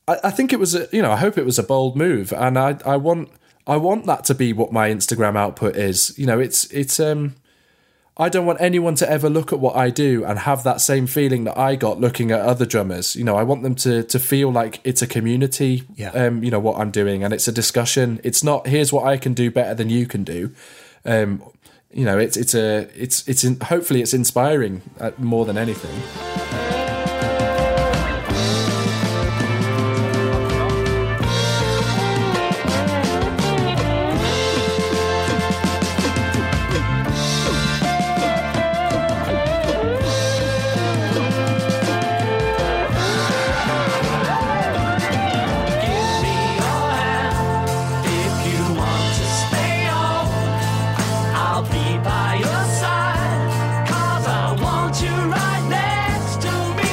I, 0.09 0.19
I 0.25 0.31
think 0.31 0.53
it 0.53 0.59
was 0.59 0.75
a, 0.75 0.89
you 0.93 1.03
know, 1.03 1.13
I 1.13 1.17
hope 1.17 1.39
it 1.39 1.45
was 1.45 1.59
a 1.59 1.63
bold 1.63 1.97
move, 1.97 2.33
and 2.33 2.59
I, 2.59 2.79
I 2.85 2.97
want, 2.97 3.31
I 3.67 3.77
want 3.77 4.07
that 4.07 4.25
to 4.25 4.35
be 4.35 4.53
what 4.53 4.73
my 4.73 4.91
Instagram 4.91 5.37
output 5.37 5.77
is. 5.77 6.17
You 6.19 6.27
know, 6.27 6.39
it's 6.39 6.65
it's 6.73 6.99
um 6.99 7.37
I 8.17 8.29
don't 8.29 8.45
want 8.45 8.61
anyone 8.61 8.95
to 8.97 9.11
ever 9.11 9.31
look 9.31 9.55
at 9.55 9.59
what 9.59 9.75
I 9.75 9.89
do 9.89 10.23
and 10.25 10.41
have 10.41 10.65
that 10.65 10.83
same 10.83 11.07
feeling 11.07 11.45
that 11.45 11.57
I 11.57 11.77
got 11.77 11.99
looking 11.99 12.31
at 12.31 12.41
other 12.41 12.67
drummers. 12.67 13.17
You 13.17 13.25
know, 13.25 13.37
I 13.37 13.43
want 13.43 13.63
them 13.63 13.75
to 13.77 14.03
to 14.03 14.19
feel 14.19 14.53
like 14.53 14.81
it's 14.85 15.01
a 15.01 15.07
community. 15.07 15.85
Yeah. 15.97 16.11
Um, 16.11 16.45
you 16.45 16.51
know 16.51 16.61
what 16.61 16.79
I'm 16.79 16.91
doing, 16.91 17.25
and 17.25 17.33
it's 17.33 17.49
a 17.49 17.53
discussion. 17.53 18.21
It's 18.23 18.45
not 18.45 18.67
here's 18.67 18.93
what 18.93 19.07
I 19.07 19.17
can 19.17 19.33
do 19.33 19.51
better 19.51 19.75
than 19.75 19.89
you 19.89 20.07
can 20.07 20.25
do. 20.25 20.53
Um, 21.05 21.43
you 21.91 22.05
know, 22.05 22.19
it's 22.19 22.37
it's 22.37 22.55
a 22.55 22.89
it's 22.95 23.27
it's 23.27 23.45
in, 23.45 23.61
hopefully 23.61 24.03
it's 24.03 24.15
inspiring 24.15 24.83
uh, 25.01 25.13
more 25.19 25.45
than 25.47 25.57
anything. 25.57 26.72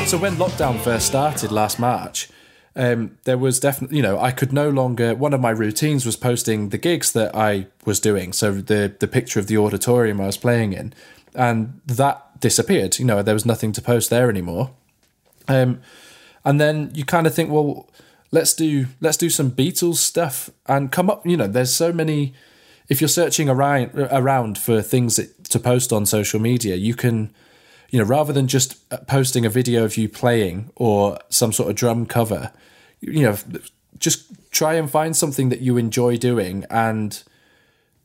So 0.10 0.18
when 0.18 0.38
lockdown 0.38 0.80
first 0.80 1.06
started 1.06 1.52
last 1.52 1.78
March, 1.78 2.30
um, 2.76 3.20
there 3.26 3.38
was 3.38 3.60
definitely, 3.60 3.98
you 3.98 4.02
know, 4.02 4.20
I 4.20 4.32
could 4.32 4.52
no 4.52 4.72
longer. 4.72 5.14
One 5.14 5.36
of 5.36 5.40
my 5.40 5.52
routines 5.52 6.04
was 6.04 6.16
posting 6.16 6.70
the 6.70 6.80
gigs 6.80 7.12
that 7.12 7.36
I 7.36 7.68
was 7.86 8.00
doing. 8.00 8.34
So 8.34 8.54
the 8.54 8.92
the 9.00 9.08
picture 9.08 9.40
of 9.40 9.46
the 9.46 9.58
auditorium 9.58 10.20
I 10.20 10.26
was 10.26 10.36
playing 10.36 10.74
in, 10.74 10.96
and 11.36 11.80
that 11.86 12.40
disappeared. 12.40 12.98
You 12.98 13.06
know, 13.06 13.22
there 13.22 13.36
was 13.36 13.46
nothing 13.46 13.72
to 13.74 13.84
post 13.84 14.10
there 14.10 14.32
anymore. 14.32 14.72
Um, 15.48 15.80
and 16.44 16.60
then 16.60 16.90
you 16.96 17.06
kind 17.06 17.28
of 17.28 17.36
think, 17.36 17.52
well, 17.52 17.88
let's 18.32 18.56
do 18.56 18.88
let's 19.02 19.18
do 19.18 19.30
some 19.30 19.52
Beatles 19.52 19.98
stuff 19.98 20.50
and 20.66 20.92
come 20.92 21.12
up. 21.12 21.24
You 21.24 21.38
know, 21.38 21.48
there's 21.48 21.76
so 21.76 21.94
many. 21.94 22.34
If 22.88 23.00
you're 23.00 23.10
searching 23.10 23.48
around 23.48 23.92
around 23.94 24.58
for 24.58 24.82
things 24.82 25.18
that, 25.18 25.44
to 25.52 25.60
post 25.60 25.94
on 25.94 26.08
social 26.08 26.40
media, 26.40 26.78
you 26.78 26.96
can, 26.96 27.30
you 27.90 28.00
know, 28.00 28.06
rather 28.06 28.34
than 28.34 28.48
just 28.48 28.78
uh, 28.92 28.98
posting 29.08 29.46
a 29.46 29.50
video 29.50 29.84
of 29.84 29.98
you 29.98 30.10
playing 30.10 30.72
or 30.76 31.20
some 31.30 31.52
sort 31.52 31.70
of 31.70 31.76
drum 31.76 32.06
cover, 32.06 32.52
you 33.02 33.24
know, 33.24 33.38
just 33.98 34.52
try 34.52 34.74
and 34.74 34.90
find 34.90 35.16
something 35.16 35.50
that 35.50 35.62
you 35.62 35.78
enjoy 35.78 36.18
doing 36.18 36.66
and 36.70 37.24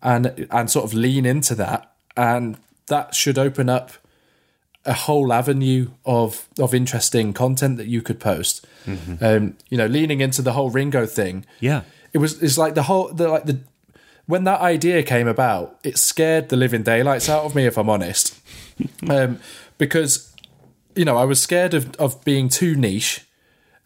and 0.03 0.47
and 0.51 0.70
sort 0.70 0.85
of 0.85 0.95
lean 0.95 1.24
into 1.24 1.55
that, 1.55 1.93
and 2.16 2.59
that 2.87 3.14
should 3.14 3.39
open 3.39 3.68
up 3.68 3.93
a 4.85 4.93
whole 4.93 5.32
avenue 5.32 5.91
of 6.05 6.49
of 6.59 6.74
interesting 6.74 7.32
content 7.32 7.78
that 7.78 7.87
you 7.87 8.03
could 8.03 8.20
post. 8.20 8.66
Um, 9.22 9.57
you 9.70 9.78
know, 9.78 9.87
leaning 9.87 10.20
into 10.20 10.43
the 10.43 10.53
whole 10.53 10.70
Ringo 10.70 11.07
thing. 11.07 11.47
Yeah. 11.61 11.82
It 12.12 12.18
was 12.18 12.43
it's 12.43 12.59
like 12.59 12.74
the 12.74 12.85
whole 12.85 13.12
the 13.12 13.28
like 13.28 13.47
the 13.47 13.61
when 14.26 14.45
that 14.45 14.61
idea 14.61 15.03
came 15.03 15.28
about, 15.28 15.78
it 15.82 15.99
scared 15.99 16.49
the 16.49 16.57
living 16.57 16.82
daylights 16.82 17.28
out 17.28 17.45
of 17.45 17.55
me, 17.55 17.66
if 17.66 17.76
I'm 17.76 17.91
honest. 17.91 18.39
um, 19.09 19.39
because 19.87 20.35
you 20.97 21.05
know, 21.05 21.16
I 21.16 21.24
was 21.24 21.41
scared 21.41 21.74
of, 21.74 21.95
of 21.97 22.22
being 22.24 22.49
too 22.49 22.74
niche 22.74 23.26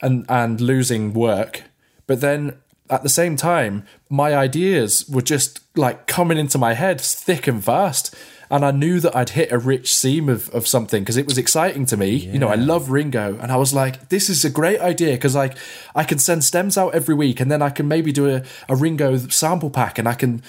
and 0.01 0.25
and 0.29 0.61
losing 0.61 1.13
work. 1.13 1.63
But 2.07 2.21
then 2.21 2.59
at 2.91 3.03
the 3.03 3.09
same 3.09 3.37
time, 3.37 3.85
my 4.09 4.35
ideas 4.35 5.09
were 5.09 5.23
just 5.23 5.61
like 5.77 6.07
coming 6.07 6.39
into 6.39 6.59
my 6.59 6.75
head 6.75 7.01
thick 7.01 7.47
and 7.47 7.63
fast. 7.63 8.15
And 8.51 8.65
I 8.65 8.71
knew 8.71 8.99
that 9.01 9.15
I'd 9.15 9.31
hit 9.31 9.53
a 9.53 9.59
rich 9.59 9.95
seam 9.95 10.31
of, 10.31 10.49
of 10.55 10.67
something 10.67 11.03
because 11.03 11.19
it 11.19 11.27
was 11.27 11.37
exciting 11.37 11.85
to 11.85 11.99
me. 11.99 12.15
You 12.15 12.39
know, 12.39 12.49
I 12.49 12.55
love 12.55 12.91
Ringo, 12.91 13.39
and 13.43 13.53
I 13.53 13.57
was 13.57 13.75
like, 13.75 14.09
"This 14.09 14.31
is 14.31 14.43
a 14.43 14.49
great 14.49 14.81
idea 14.81 15.13
because 15.13 15.35
like 15.35 15.55
I 15.95 16.03
can 16.03 16.19
send 16.19 16.45
stems 16.45 16.79
out 16.79 16.95
every 16.95 17.15
week, 17.15 17.41
and 17.41 17.51
then 17.51 17.61
I 17.61 17.69
can 17.69 17.89
maybe 17.89 18.11
do 18.11 18.27
a, 18.35 18.43
a 18.67 18.75
Ringo 18.75 19.19
sample 19.29 19.69
pack, 19.69 19.99
and 19.99 20.09
I 20.09 20.15
can." 20.15 20.43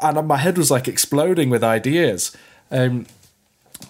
And 0.00 0.28
my 0.28 0.36
head 0.36 0.56
was 0.56 0.70
like 0.70 0.86
exploding 0.86 1.50
with 1.50 1.64
ideas, 1.64 2.36
um, 2.70 3.06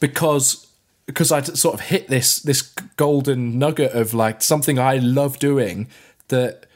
because 0.00 0.69
because 1.10 1.32
I'd 1.32 1.56
sort 1.58 1.74
of 1.74 1.80
hit 1.80 2.08
this 2.08 2.38
this 2.40 2.62
golden 2.96 3.58
nugget 3.58 3.92
of 3.92 4.14
like 4.14 4.42
something 4.42 4.78
I 4.78 4.96
love 4.98 5.38
doing 5.38 5.88
that 6.28 6.66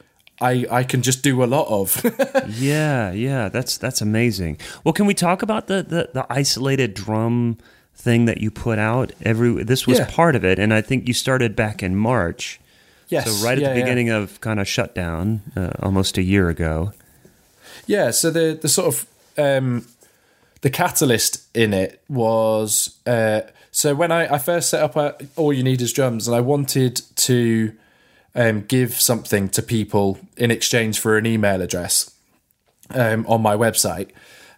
I 0.41 0.65
I 0.69 0.83
can 0.83 1.01
just 1.01 1.23
do 1.23 1.43
a 1.43 1.45
lot 1.45 1.67
of. 1.67 2.03
Yeah, 2.59 3.11
yeah, 3.13 3.49
that's 3.49 3.77
that's 3.77 4.01
amazing. 4.01 4.57
Well, 4.83 4.93
can 4.93 5.05
we 5.07 5.13
talk 5.13 5.41
about 5.41 5.67
the 5.67 5.83
the, 5.83 6.09
the 6.13 6.25
isolated 6.29 6.93
drum 6.93 7.57
thing 7.95 8.25
that 8.25 8.39
you 8.41 8.51
put 8.51 8.77
out? 8.79 9.11
Every 9.21 9.63
this 9.63 9.87
was 9.87 9.97
Yeah. 9.99 10.09
part 10.11 10.35
of 10.35 10.43
it, 10.43 10.59
and 10.59 10.73
I 10.73 10.81
think 10.81 11.07
you 11.07 11.13
started 11.13 11.55
back 11.55 11.81
in 11.81 11.95
March. 11.95 12.59
yes, 13.09 13.25
So 13.25 13.45
right 13.45 13.57
at 13.57 13.61
yeah, 13.61 13.69
the 13.73 13.79
yeah. 13.79 13.83
beginning 13.85 14.09
of 14.09 14.39
kind 14.41 14.59
of 14.59 14.67
shutdown, 14.67 15.41
uh, 15.55 15.71
almost 15.81 16.17
a 16.17 16.21
year 16.21 16.49
ago. 16.49 16.91
Yeah, 17.87 18.11
so 18.11 18.31
the 18.31 18.57
the 18.61 18.69
sort 18.69 18.87
of 18.87 19.05
um, 19.37 19.85
the 20.61 20.69
catalyst 20.69 21.43
in 21.53 21.73
it 21.73 22.01
was 22.09 22.95
uh, 23.07 23.41
so 23.75 23.93
when 23.93 24.09
I, 24.09 24.35
I 24.35 24.37
first 24.37 24.69
set 24.69 24.81
up 24.81 24.95
uh, 24.95 25.11
All 25.35 25.51
You 25.51 25.61
Need 25.61 25.81
Is 25.81 25.91
Drums, 25.91 26.29
and 26.29 26.35
I 26.35 26.39
wanted 26.39 27.01
to 27.17 27.75
um, 28.33 28.61
give 28.61 28.93
something 28.93 29.49
to 29.49 29.61
people 29.61 30.17
in 30.37 30.49
exchange 30.49 30.97
for 30.97 31.17
an 31.17 31.25
email 31.25 31.61
address 31.61 32.09
um, 32.91 33.25
on 33.27 33.41
my 33.41 33.53
website. 33.53 34.11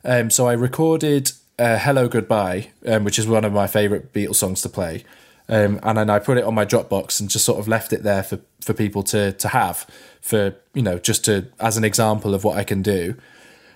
Um, 0.05 0.29
so 0.29 0.45
I 0.47 0.53
recorded 0.53 1.31
uh, 1.57 1.79
"Hello 1.79 2.07
Goodbye," 2.07 2.69
um, 2.85 3.05
which 3.05 3.17
is 3.17 3.25
one 3.25 3.43
of 3.43 3.51
my 3.51 3.65
favorite 3.65 4.13
Beatles 4.13 4.35
songs 4.35 4.61
to 4.61 4.69
play. 4.69 5.03
Um, 5.49 5.79
and 5.81 5.97
then 5.97 6.11
I 6.11 6.19
put 6.19 6.37
it 6.37 6.43
on 6.43 6.53
my 6.53 6.65
Dropbox 6.65 7.19
and 7.19 7.27
just 7.27 7.43
sort 7.43 7.57
of 7.57 7.67
left 7.67 7.93
it 7.93 8.03
there 8.03 8.21
for, 8.21 8.39
for 8.61 8.75
people 8.75 9.01
to 9.01 9.31
to 9.31 9.47
have 9.47 9.87
for 10.21 10.53
you 10.75 10.83
know 10.83 10.99
just 10.99 11.25
to 11.25 11.47
as 11.59 11.75
an 11.75 11.83
example 11.83 12.35
of 12.35 12.43
what 12.43 12.55
I 12.55 12.63
can 12.63 12.83
do. 12.83 13.15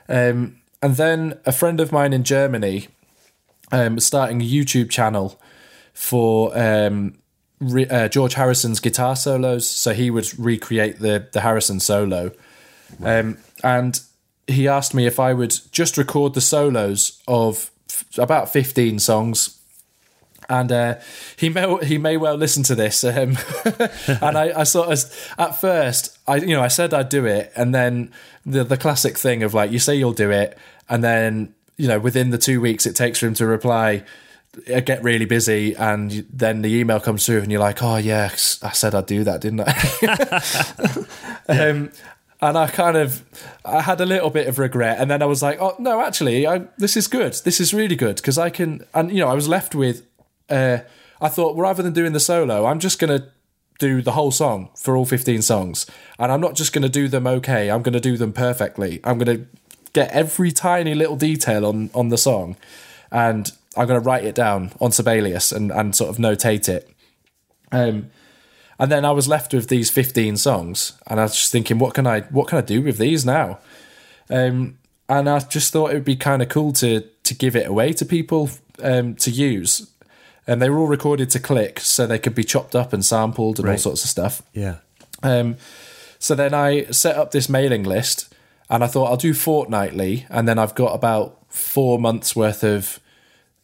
Um, 0.08 0.58
and 0.84 0.98
then 0.98 1.40
a 1.48 1.52
friend 1.52 1.80
of 1.80 1.92
mine 1.92 2.14
in 2.14 2.24
Germany 2.24 2.90
um, 3.72 4.00
starting 4.00 4.42
a 4.42 4.46
YouTube 4.46 4.90
channel 4.90 5.40
for 5.94 6.58
um, 6.58 7.16
re- 7.60 7.88
uh, 7.88 8.08
George 8.08 8.34
Harrison's 8.34 8.80
guitar 8.80 9.16
solos. 9.16 9.70
So 9.70 9.94
he 9.94 10.10
would 10.10 10.38
recreate 10.38 11.00
the 11.00 11.28
the 11.32 11.42
Harrison 11.42 11.80
solo, 11.80 12.32
um, 13.04 13.38
and 13.64 14.00
he 14.48 14.68
asked 14.68 14.94
me 14.94 15.06
if 15.06 15.20
I 15.20 15.34
would 15.34 15.58
just 15.72 15.98
record 15.98 16.34
the 16.34 16.42
solos 16.42 17.22
of 17.28 17.72
f- 17.90 18.06
about 18.18 18.52
fifteen 18.52 19.00
songs. 19.00 19.58
And 20.50 20.70
uh, 20.70 20.96
he 21.38 21.48
may 21.48 21.78
he 21.86 21.98
may 21.98 22.18
well 22.18 22.36
listen 22.36 22.64
to 22.64 22.76
this, 22.76 23.06
um, 23.06 23.38
and 24.22 24.38
I, 24.38 24.60
I 24.60 24.64
sort 24.64 24.90
of 24.90 25.34
at 25.38 25.52
first 25.62 26.18
I 26.28 26.38
you 26.38 26.56
know 26.56 26.62
I 26.62 26.68
said 26.68 26.94
I'd 26.94 27.08
do 27.08 27.26
it, 27.26 27.54
and 27.56 27.74
then 27.74 28.12
the 28.46 28.66
the 28.66 28.76
classic 28.76 29.18
thing 29.18 29.44
of 29.44 29.54
like 29.54 29.72
you 29.72 29.80
say 29.80 29.96
you'll 29.96 30.12
do 30.12 30.30
it, 30.30 30.58
and 30.90 31.02
then 31.02 31.54
you 31.82 31.88
know 31.88 32.00
within 32.00 32.30
the 32.30 32.38
two 32.38 32.62
weeks 32.62 32.86
it 32.86 32.96
takes 32.96 33.18
for 33.18 33.26
him 33.26 33.34
to 33.34 33.48
reply, 33.48 34.04
I 34.72 34.82
get 34.82 35.02
really 35.04 35.26
busy, 35.26 35.74
and 35.74 36.12
then 36.32 36.62
the 36.62 36.74
email 36.76 37.00
comes 37.00 37.26
through, 37.26 37.40
and 37.40 37.52
you're 37.52 37.60
like, 37.60 37.82
oh 37.82 37.98
yeah, 37.98 38.30
I 38.62 38.72
said 38.72 38.94
I'd 38.94 39.08
do 39.08 39.24
that, 39.24 39.42
didn't 39.42 39.62
I? 39.66 41.06
um, 41.70 41.92
and 42.40 42.58
I 42.58 42.68
kind 42.68 42.98
of 42.98 43.24
I 43.66 43.82
had 43.82 44.00
a 44.00 44.06
little 44.06 44.30
bit 44.30 44.48
of 44.48 44.60
regret, 44.60 45.00
and 45.00 45.10
then 45.10 45.24
I 45.24 45.26
was 45.26 45.42
like, 45.42 45.60
oh 45.60 45.76
no, 45.80 46.02
actually, 46.02 46.46
I, 46.46 46.60
this 46.78 46.96
is 46.96 47.08
good. 47.08 47.34
This 47.44 47.60
is 47.60 47.74
really 47.74 47.96
good 47.96 48.18
because 48.18 48.38
I 48.38 48.52
can, 48.52 48.86
and 48.94 49.12
you 49.12 49.20
know, 49.20 49.28
I 49.28 49.34
was 49.34 49.48
left 49.48 49.74
with. 49.74 50.06
Uh, 50.50 50.80
I 51.20 51.30
thought 51.30 51.56
rather 51.58 51.82
than 51.82 51.94
doing 51.94 52.14
the 52.14 52.20
solo, 52.20 52.66
I'm 52.66 52.80
just 52.80 53.00
gonna 53.00 53.30
do 53.80 54.02
the 54.02 54.12
whole 54.12 54.32
song 54.32 54.70
for 54.76 54.96
all 54.96 55.06
15 55.06 55.42
songs, 55.42 55.88
and 56.20 56.32
I'm 56.32 56.42
not 56.42 56.56
just 56.56 56.74
gonna 56.74 56.90
do 56.90 57.08
them 57.08 57.26
okay. 57.26 57.72
I'm 57.72 57.82
gonna 57.82 58.00
do 58.00 58.18
them 58.18 58.34
perfectly. 58.34 59.00
I'm 59.04 59.18
gonna 59.18 59.46
get 59.94 60.12
every 60.12 60.52
tiny 60.52 60.96
little 60.96 61.16
detail 61.16 61.66
on 61.66 61.90
on 61.94 62.10
the 62.10 62.18
song, 62.18 62.56
and 63.12 63.52
I'm 63.76 63.88
gonna 63.88 64.00
write 64.00 64.26
it 64.26 64.36
down 64.36 64.72
on 64.80 64.92
Sibelius 64.92 65.52
and 65.52 65.72
and 65.72 65.96
sort 65.96 66.10
of 66.10 66.18
notate 66.18 66.70
it. 66.70 66.90
Um, 67.72 68.10
and 68.80 68.92
then 68.92 69.06
I 69.06 69.12
was 69.12 69.28
left 69.28 69.54
with 69.54 69.70
these 69.70 69.92
15 69.92 70.38
songs, 70.38 70.94
and 71.06 71.20
I 71.20 71.24
was 71.24 71.36
just 71.36 71.52
thinking, 71.52 71.78
what 71.78 71.94
can 71.94 72.08
I 72.08 72.22
what 72.22 72.48
can 72.48 72.58
I 72.58 72.62
do 72.62 72.82
with 72.82 72.98
these 72.98 73.24
now? 73.26 73.60
Um, 74.30 74.80
and 75.08 75.30
I 75.30 75.40
just 75.40 75.72
thought 75.72 75.92
it 75.92 75.94
would 75.94 76.06
be 76.06 76.16
kind 76.16 76.42
of 76.42 76.50
cool 76.50 76.74
to 76.74 77.02
to 77.24 77.36
give 77.36 77.56
it 77.56 77.68
away 77.68 77.94
to 77.94 78.06
people 78.06 78.50
um, 78.82 79.16
to 79.16 79.30
use. 79.30 79.88
And 80.48 80.62
they 80.62 80.70
were 80.70 80.80
all 80.80 80.88
recorded 80.88 81.30
to 81.32 81.40
click, 81.40 81.80
so 81.80 82.08
they 82.08 82.18
could 82.18 82.34
be 82.34 82.44
chopped 82.44 82.76
up 82.76 82.92
and 82.92 83.06
sampled 83.06 83.60
and 83.60 83.70
all 83.70 83.78
sorts 83.78 84.04
of 84.04 84.10
stuff. 84.10 84.42
Yeah. 84.54 84.78
Um, 85.22 85.58
so 86.18 86.34
then 86.34 86.54
I 86.54 86.86
set 86.86 87.16
up 87.18 87.32
this 87.32 87.48
mailing 87.48 87.84
list, 87.84 88.31
and 88.72 88.84
I 88.86 88.88
thought 88.88 89.12
I'll 89.12 89.18
do 89.18 89.34
fortnightly, 89.34 90.26
and 90.30 90.48
then 90.48 90.58
I've 90.58 90.74
got 90.74 90.96
about 90.96 91.38
four 91.50 92.00
months 92.00 92.36
worth 92.36 92.64
of 92.64 93.00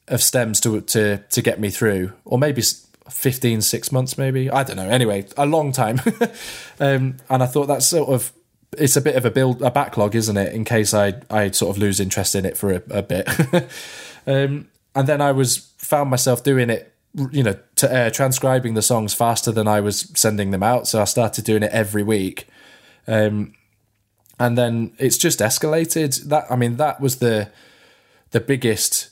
of 0.10 0.22
stems 0.22 0.60
to 0.62 0.82
to 0.82 1.18
to 1.18 1.41
get 1.41 1.60
me 1.60 1.70
through, 1.70 2.14
or 2.26 2.38
maybe 2.38 2.62
s- 2.62 2.86
15, 3.10 3.62
six 3.62 3.91
months, 3.91 4.18
maybe 4.18 4.51
I 4.51 4.64
don't 4.64 4.76
know. 4.76 4.89
Anyway, 4.89 5.26
a 5.38 5.45
long 5.45 5.72
time. 5.72 6.01
um, 6.80 7.18
and 7.30 7.41
I 7.41 7.45
thought 7.45 7.68
that's 7.68 7.88
sort 7.88 8.10
of 8.10 8.34
it's 8.78 8.97
a 8.97 9.01
bit 9.01 9.16
of 9.16 9.24
a 9.24 9.32
build 9.32 9.62
a 9.62 9.72
backlog, 9.72 10.14
isn't 10.14 10.36
it? 10.36 10.53
In 10.53 10.66
case 10.66 10.93
I 10.93 11.14
I 11.30 11.51
sort 11.51 11.76
of 11.76 11.82
lose 11.82 12.01
interest 12.01 12.36
in 12.36 12.45
it 12.45 12.58
for 12.58 12.74
a, 12.74 12.84
a 12.89 13.01
bit, 13.01 13.30
um, 14.28 14.68
and 14.93 15.08
then 15.08 15.22
I 15.22 15.32
was 15.32 15.72
found 15.78 16.10
myself 16.10 16.43
doing 16.43 16.70
it, 16.70 16.93
you 17.32 17.43
know, 17.43 17.55
uh, 17.82 18.10
transcribing 18.10 18.74
the 18.74 18.82
songs 18.82 19.14
faster 19.14 19.53
than 19.53 19.70
I 19.70 19.80
was 19.80 20.12
sending 20.16 20.51
them 20.51 20.64
out. 20.64 20.86
So 20.86 21.01
I 21.01 21.05
started 21.05 21.45
doing 21.45 21.64
it 21.64 21.72
every 21.72 22.03
week, 22.03 22.45
um, 23.08 23.53
and 24.39 24.57
then 24.57 24.93
it's 24.99 25.17
just 25.17 25.39
escalated. 25.39 26.23
That 26.25 26.45
I 26.49 26.55
mean, 26.55 26.77
that 26.77 26.99
was 27.01 27.17
the 27.17 27.49
the 28.31 28.39
biggest 28.39 29.09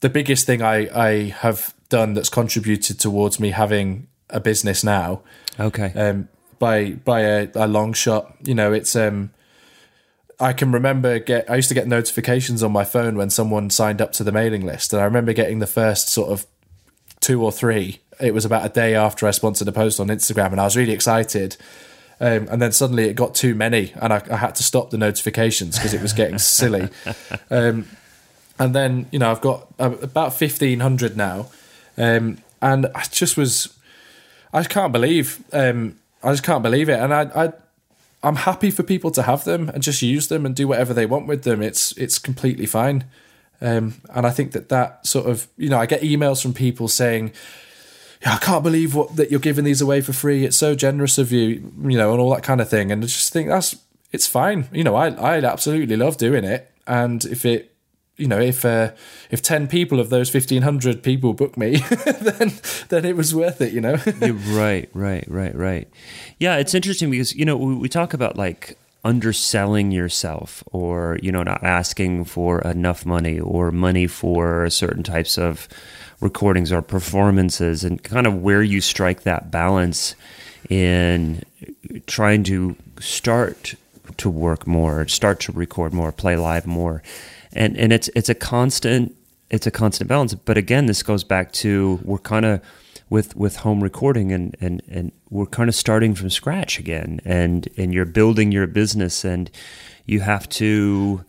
the 0.00 0.08
biggest 0.08 0.46
thing 0.46 0.62
I 0.62 0.88
I 0.94 1.10
have 1.40 1.74
done 1.88 2.14
that's 2.14 2.28
contributed 2.28 3.00
towards 3.00 3.40
me 3.40 3.50
having 3.50 4.06
a 4.30 4.40
business 4.40 4.84
now 4.84 5.22
Okay. 5.58 5.90
um, 5.94 6.28
by 6.58 6.92
by 6.92 7.20
a, 7.20 7.48
a 7.54 7.66
long 7.66 7.92
shot. 7.92 8.36
You 8.44 8.54
know, 8.54 8.72
it's 8.72 8.94
um, 8.94 9.30
I 10.40 10.52
can 10.52 10.70
remember 10.72 11.18
get 11.18 11.50
I 11.50 11.56
used 11.56 11.68
to 11.68 11.74
get 11.74 11.86
notifications 11.88 12.62
on 12.62 12.72
my 12.72 12.84
phone 12.84 13.16
when 13.16 13.30
someone 13.30 13.70
signed 13.70 14.00
up 14.02 14.12
to 14.12 14.24
the 14.24 14.32
mailing 14.32 14.64
list, 14.66 14.92
and 14.92 15.00
I 15.00 15.04
remember 15.04 15.32
getting 15.32 15.58
the 15.58 15.66
first 15.66 16.08
sort 16.08 16.30
of 16.30 16.46
two 17.20 17.42
or 17.42 17.50
three. 17.52 18.00
It 18.20 18.34
was 18.34 18.44
about 18.44 18.66
a 18.66 18.68
day 18.68 18.94
after 18.94 19.26
I 19.26 19.30
sponsored 19.30 19.68
a 19.68 19.72
post 19.72 20.00
on 20.00 20.08
Instagram, 20.08 20.52
and 20.52 20.60
I 20.60 20.64
was 20.64 20.76
really 20.76 20.92
excited. 20.92 21.56
Um, 22.20 22.48
and 22.50 22.60
then 22.60 22.72
suddenly 22.72 23.04
it 23.04 23.14
got 23.14 23.34
too 23.34 23.54
many, 23.54 23.92
and 23.94 24.12
I, 24.12 24.22
I 24.30 24.36
had 24.36 24.56
to 24.56 24.64
stop 24.64 24.90
the 24.90 24.98
notifications 24.98 25.76
because 25.76 25.94
it 25.94 26.02
was 26.02 26.12
getting 26.12 26.38
silly. 26.38 26.88
Um, 27.48 27.86
and 28.58 28.74
then 28.74 29.06
you 29.12 29.18
know 29.18 29.30
I've 29.30 29.40
got 29.40 29.68
uh, 29.78 29.94
about 30.02 30.34
fifteen 30.34 30.80
hundred 30.80 31.16
now, 31.16 31.46
um, 31.96 32.38
and 32.60 32.86
I 32.94 33.04
just 33.04 33.36
was 33.36 33.78
I 34.52 34.60
just 34.60 34.70
can't 34.70 34.92
believe 34.92 35.42
um, 35.52 35.96
I 36.22 36.32
just 36.32 36.42
can't 36.42 36.62
believe 36.62 36.88
it, 36.88 36.98
and 36.98 37.14
I, 37.14 37.22
I 37.34 37.52
I'm 38.22 38.36
happy 38.36 38.70
for 38.70 38.82
people 38.82 39.10
to 39.12 39.22
have 39.22 39.44
them 39.44 39.68
and 39.68 39.82
just 39.82 40.02
use 40.02 40.28
them 40.28 40.44
and 40.44 40.54
do 40.54 40.66
whatever 40.66 40.92
they 40.92 41.06
want 41.06 41.26
with 41.26 41.44
them. 41.44 41.62
It's 41.62 41.96
it's 41.96 42.18
completely 42.18 42.66
fine, 42.66 43.04
um, 43.60 43.94
and 44.12 44.26
I 44.26 44.30
think 44.30 44.52
that 44.52 44.68
that 44.70 45.06
sort 45.06 45.26
of 45.26 45.46
you 45.56 45.68
know 45.68 45.78
I 45.78 45.86
get 45.86 46.02
emails 46.02 46.42
from 46.42 46.52
people 46.52 46.88
saying. 46.88 47.32
Yeah, 48.22 48.34
I 48.34 48.38
can't 48.38 48.64
believe 48.64 48.94
what 48.94 49.16
that 49.16 49.30
you're 49.30 49.40
giving 49.40 49.64
these 49.64 49.80
away 49.80 50.00
for 50.00 50.12
free. 50.12 50.44
It's 50.44 50.56
so 50.56 50.74
generous 50.74 51.18
of 51.18 51.30
you, 51.30 51.72
you 51.82 51.96
know, 51.96 52.12
and 52.12 52.20
all 52.20 52.34
that 52.34 52.42
kind 52.42 52.60
of 52.60 52.68
thing. 52.68 52.90
And 52.90 53.02
I 53.02 53.06
just 53.06 53.32
think 53.32 53.48
that's 53.48 53.76
it's 54.12 54.26
fine. 54.26 54.68
You 54.72 54.84
know, 54.84 54.96
I 54.96 55.08
I 55.10 55.38
absolutely 55.38 55.96
love 55.96 56.16
doing 56.16 56.44
it. 56.44 56.70
And 56.86 57.24
if 57.24 57.44
it 57.44 57.74
you 58.18 58.26
know, 58.26 58.40
if 58.40 58.64
uh, 58.64 58.90
if 59.30 59.40
ten 59.40 59.68
people 59.68 60.00
of 60.00 60.10
those 60.10 60.28
fifteen 60.28 60.62
hundred 60.62 61.02
people 61.02 61.32
book 61.32 61.56
me, 61.56 61.76
then 62.20 62.52
then 62.88 63.04
it 63.04 63.16
was 63.16 63.34
worth 63.34 63.60
it. 63.60 63.72
You 63.72 63.80
know. 63.80 63.96
Right, 64.48 64.90
right, 64.92 65.24
right, 65.28 65.54
right. 65.54 65.88
Yeah, 66.38 66.56
it's 66.56 66.74
interesting 66.74 67.10
because 67.10 67.34
you 67.34 67.44
know 67.44 67.56
we, 67.56 67.74
we 67.76 67.88
talk 67.88 68.12
about 68.12 68.36
like 68.36 68.76
underselling 69.04 69.92
yourself, 69.92 70.64
or 70.72 71.18
you 71.22 71.30
know 71.30 71.44
not 71.44 71.62
asking 71.62 72.24
for 72.24 72.60
enough 72.62 73.06
money, 73.06 73.38
or 73.38 73.70
money 73.70 74.08
for 74.08 74.68
certain 74.68 75.04
types 75.04 75.38
of 75.38 75.68
recordings 76.20 76.72
or 76.72 76.82
performances, 76.82 77.84
and 77.84 78.02
kind 78.02 78.26
of 78.26 78.42
where 78.42 78.62
you 78.62 78.80
strike 78.80 79.22
that 79.22 79.50
balance 79.50 80.14
in 80.68 81.42
trying 82.06 82.42
to 82.44 82.76
start 83.00 83.74
to 84.16 84.28
work 84.28 84.66
more, 84.66 85.06
start 85.06 85.40
to 85.40 85.52
record 85.52 85.92
more, 85.92 86.10
play 86.12 86.36
live 86.36 86.66
more, 86.66 87.02
and 87.52 87.76
and 87.76 87.92
it's 87.92 88.08
it's 88.14 88.28
a 88.28 88.34
constant 88.34 89.14
it's 89.50 89.66
a 89.66 89.70
constant 89.70 90.08
balance. 90.08 90.34
But 90.34 90.58
again, 90.58 90.86
this 90.86 91.02
goes 91.02 91.24
back 91.24 91.52
to 91.52 92.00
we're 92.02 92.18
kind 92.18 92.44
of 92.44 92.60
with 93.10 93.36
with 93.36 93.56
home 93.56 93.82
recording 93.82 94.32
and 94.32 94.56
and 94.60 94.82
and 94.88 95.12
we're 95.30 95.46
kind 95.46 95.68
of 95.68 95.74
starting 95.74 96.14
from 96.14 96.30
scratch 96.30 96.78
again, 96.78 97.20
and 97.24 97.68
and 97.76 97.94
you're 97.94 98.04
building 98.04 98.52
your 98.52 98.66
business, 98.66 99.24
and 99.24 99.50
you 100.06 100.20
have 100.20 100.48
to. 100.50 101.24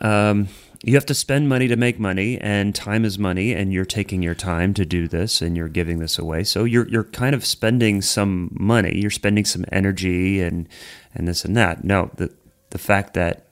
Um, 0.00 0.48
you 0.84 0.94
have 0.94 1.06
to 1.06 1.14
spend 1.14 1.48
money 1.48 1.66
to 1.68 1.76
make 1.76 1.98
money, 1.98 2.38
and 2.40 2.74
time 2.74 3.04
is 3.04 3.18
money, 3.18 3.52
and 3.52 3.72
you're 3.72 3.84
taking 3.84 4.22
your 4.22 4.34
time 4.34 4.74
to 4.74 4.84
do 4.84 5.08
this, 5.08 5.40
and 5.40 5.56
you're 5.56 5.68
giving 5.68 5.98
this 5.98 6.18
away. 6.18 6.44
So 6.44 6.64
you're 6.64 6.86
you're 6.88 7.04
kind 7.04 7.34
of 7.34 7.44
spending 7.44 8.02
some 8.02 8.50
money, 8.52 8.98
you're 9.00 9.10
spending 9.10 9.44
some 9.44 9.64
energy, 9.72 10.40
and 10.40 10.68
and 11.14 11.26
this 11.26 11.44
and 11.44 11.56
that. 11.56 11.84
No, 11.84 12.10
the 12.16 12.30
the 12.70 12.78
fact 12.78 13.14
that 13.14 13.46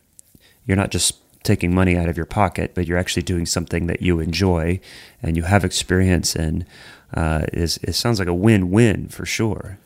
you're 0.66 0.76
not 0.76 0.90
just 0.90 1.16
taking 1.42 1.74
money 1.74 1.96
out 1.96 2.08
of 2.08 2.16
your 2.16 2.26
pocket, 2.26 2.72
but 2.74 2.86
you're 2.86 2.98
actually 2.98 3.22
doing 3.22 3.46
something 3.46 3.86
that 3.86 4.02
you 4.02 4.20
enjoy 4.20 4.78
and 5.22 5.36
you 5.36 5.42
have 5.42 5.64
experience 5.64 6.36
in. 6.36 6.66
Uh, 7.14 7.46
is 7.52 7.78
it 7.82 7.94
sounds 7.94 8.18
like 8.18 8.28
a 8.28 8.34
win-win 8.34 9.08
for 9.08 9.26
sure. 9.26 9.78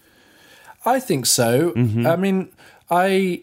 I 0.84 1.00
think 1.00 1.26
so. 1.26 1.72
I 2.06 2.16
mean, 2.16 2.52
I 2.90 3.42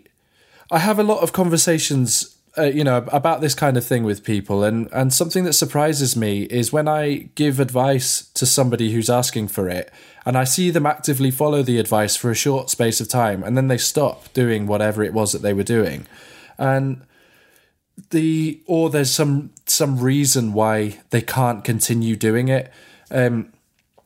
I 0.72 0.80
have 0.80 1.00
a 1.00 1.04
lot 1.04 1.22
of 1.22 1.34
conversations, 1.34 2.33
uh, 2.58 2.64
you 2.64 2.84
know, 2.84 2.98
about 3.08 3.42
this 3.42 3.56
kind 3.56 3.78
of 3.78 3.86
thing 3.86 4.04
with 4.04 4.24
people, 4.24 4.64
and 4.64 4.88
and 4.92 5.12
something 5.12 5.44
that 5.44 5.54
surprises 5.54 6.16
me 6.16 6.44
is 6.44 6.72
when 6.72 6.88
I 6.88 7.30
give 7.36 7.60
advice 7.60 8.30
to 8.36 8.46
somebody 8.46 8.92
who's 8.92 9.10
asking 9.10 9.48
for 9.48 9.68
it, 9.70 9.92
and 10.26 10.38
I 10.38 10.44
see 10.44 10.70
them 10.70 10.86
actively 10.86 11.32
follow 11.32 11.64
the 11.64 11.80
advice 11.80 12.16
for 12.16 12.30
a 12.30 12.36
short 12.36 12.70
space 12.70 13.02
of 13.02 13.08
time, 13.08 13.44
and 13.44 13.58
then 13.58 13.70
they 13.70 13.80
stop 13.80 14.32
doing 14.34 14.68
whatever 14.68 15.04
it 15.04 15.14
was 15.14 15.32
that 15.32 15.42
they 15.42 15.54
were 15.54 15.64
doing, 15.64 16.06
and 16.58 17.02
the 18.12 18.62
or 18.68 18.90
there's 18.90 19.12
some 19.12 19.52
some 19.66 20.00
reason 20.00 20.54
why 20.54 21.00
they 21.10 21.22
can't 21.22 21.64
continue 21.64 22.16
doing 22.16 22.50
it. 22.50 22.72
Um, 23.10 23.52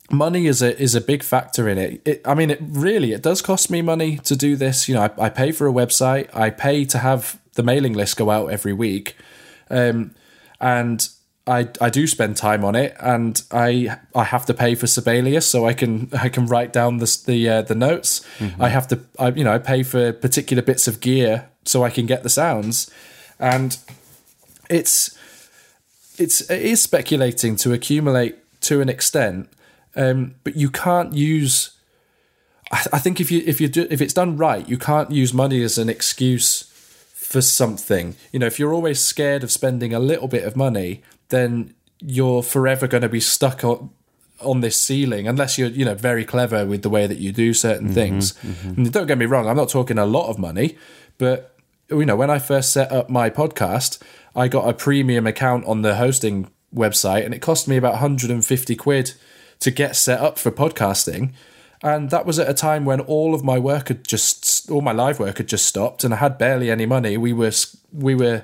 money 0.09 0.47
is 0.47 0.61
a 0.61 0.79
is 0.81 0.95
a 0.95 1.01
big 1.01 1.23
factor 1.23 1.67
in 1.67 1.77
it. 1.77 2.01
it. 2.05 2.21
I 2.25 2.33
mean, 2.33 2.49
it 2.49 2.59
really 2.61 3.11
it 3.11 3.21
does 3.21 3.41
cost 3.41 3.69
me 3.69 3.81
money 3.81 4.17
to 4.19 4.35
do 4.35 4.55
this. 4.55 4.87
You 4.87 4.95
know, 4.95 5.01
I, 5.01 5.25
I 5.25 5.29
pay 5.29 5.51
for 5.51 5.67
a 5.67 5.71
website. 5.71 6.33
I 6.35 6.49
pay 6.49 6.85
to 6.85 6.99
have 6.99 7.39
the 7.58 7.64
mailing 7.64 7.93
list 7.93 8.16
go 8.16 8.30
out 8.30 8.47
every 8.47 8.72
week, 8.72 9.18
um, 9.70 10.16
and 10.62 11.10
I 11.45 11.70
I 11.82 11.89
do 11.89 12.08
spend 12.08 12.38
time 12.38 12.64
on 12.64 12.76
it, 12.76 12.95
and 12.99 13.41
I 13.51 13.97
I 14.14 14.24
have 14.24 14.45
to 14.45 14.53
pay 14.53 14.76
for 14.76 14.88
Sibelius 14.88 15.47
so 15.47 15.66
I 15.66 15.74
can 15.74 16.10
I 16.14 16.30
can 16.30 16.45
write 16.45 16.72
down 16.72 16.97
the 16.97 17.24
the 17.26 17.49
uh, 17.49 17.62
the 17.64 17.76
notes. 17.76 18.26
I 18.60 18.70
have 18.70 18.88
to 18.89 18.99
I, 19.18 19.30
you 19.30 19.43
know 19.43 19.53
I 19.53 19.58
pay 19.58 19.84
for 19.84 20.14
particular 20.14 20.62
bits 20.62 20.88
of 20.88 20.99
gear 20.99 21.49
so 21.66 21.84
I 21.84 21.89
can 21.89 22.05
get 22.05 22.24
the 22.24 22.30
sounds, 22.30 22.91
and 23.39 23.78
it's 24.70 25.18
it's 26.18 26.41
it 26.49 26.62
is 26.62 26.82
speculating 26.82 27.55
to 27.58 27.74
accumulate 27.74 28.38
to 28.62 28.82
an 28.82 28.89
extent, 28.89 29.49
um, 29.95 30.36
but 30.43 30.55
you 30.55 30.70
can't 30.70 31.14
use. 31.14 31.72
I, 32.72 32.86
I 32.93 32.99
think 32.99 33.22
if 33.22 33.32
you 33.32 33.41
if 33.45 33.62
you 33.62 33.70
do 33.70 33.88
if 33.89 34.01
it's 34.01 34.14
done 34.14 34.36
right, 34.38 34.68
you 34.68 34.78
can't 34.78 35.12
use 35.12 35.34
money 35.34 35.64
as 35.64 35.78
an 35.78 35.89
excuse 35.89 36.66
for 37.28 37.41
something. 37.41 38.15
You 38.32 38.39
know, 38.39 38.45
if 38.45 38.57
you're 38.57 38.73
always 38.73 39.01
scared 39.01 39.43
of 39.43 39.51
spending 39.51 39.93
a 39.93 39.99
little 39.99 40.30
bit 40.30 40.45
of 40.45 40.55
money, 40.55 41.03
then 41.28 41.73
you're 41.99 42.41
forever 42.41 42.88
going 42.88 43.01
to 43.01 43.09
be 43.09 43.19
stuck 43.19 43.63
on 43.63 43.89
on 44.39 44.61
this 44.61 44.78
ceiling 44.78 45.28
unless 45.28 45.57
you're 45.57 45.67
you 45.67 45.84
know 45.84 45.95
very 45.95 46.23
clever 46.23 46.63
with 46.63 46.84
the 46.84 46.89
way 46.89 47.07
that 47.07 47.17
you 47.17 47.32
do 47.32 47.53
certain 47.53 47.88
mm-hmm, 47.88 47.95
things. 47.95 48.34
Mm-hmm. 48.34 48.69
And 48.69 48.93
don't 48.93 49.07
get 49.07 49.17
me 49.17 49.25
wrong, 49.25 49.47
I'm 49.47 49.57
not 49.57 49.67
talking 49.67 49.97
a 49.97 50.05
lot 50.05 50.30
of 50.30 50.39
money, 50.39 50.78
but 51.17 51.55
you 51.89 52.05
know 52.05 52.15
when 52.15 52.30
I 52.30 52.39
first 52.39 52.71
set 52.71 52.91
up 52.93 53.09
my 53.09 53.30
podcast, 53.30 54.01
I 54.34 54.47
got 54.47 54.69
a 54.69 54.73
premium 54.73 55.28
account 55.28 55.65
on 55.65 55.82
the 55.82 55.95
hosting 55.95 56.49
website, 56.73 57.25
and 57.25 57.34
it 57.34 57.41
cost 57.41 57.67
me 57.67 57.75
about 57.75 57.93
150 57.93 58.75
quid 58.75 59.13
to 59.59 59.71
get 59.71 59.97
set 59.97 60.21
up 60.21 60.39
for 60.39 60.51
podcasting. 60.51 61.34
And 61.84 62.09
that 62.09 62.25
was 62.25 62.39
at 62.39 62.49
a 62.49 62.53
time 62.53 62.86
when 62.86 62.99
all 63.01 63.36
of 63.36 63.43
my 63.43 63.59
work 63.59 63.89
had 63.89 64.07
just, 64.07 64.69
all 64.71 64.82
my 64.82 64.91
live 64.91 65.19
work 65.19 65.38
had 65.38 65.47
just 65.47 65.65
stopped, 65.65 66.03
and 66.03 66.13
I 66.13 66.17
had 66.17 66.38
barely 66.38 66.71
any 66.71 66.86
money. 66.86 67.17
We 67.17 67.34
were, 67.34 67.51
we 67.93 68.15
were, 68.15 68.43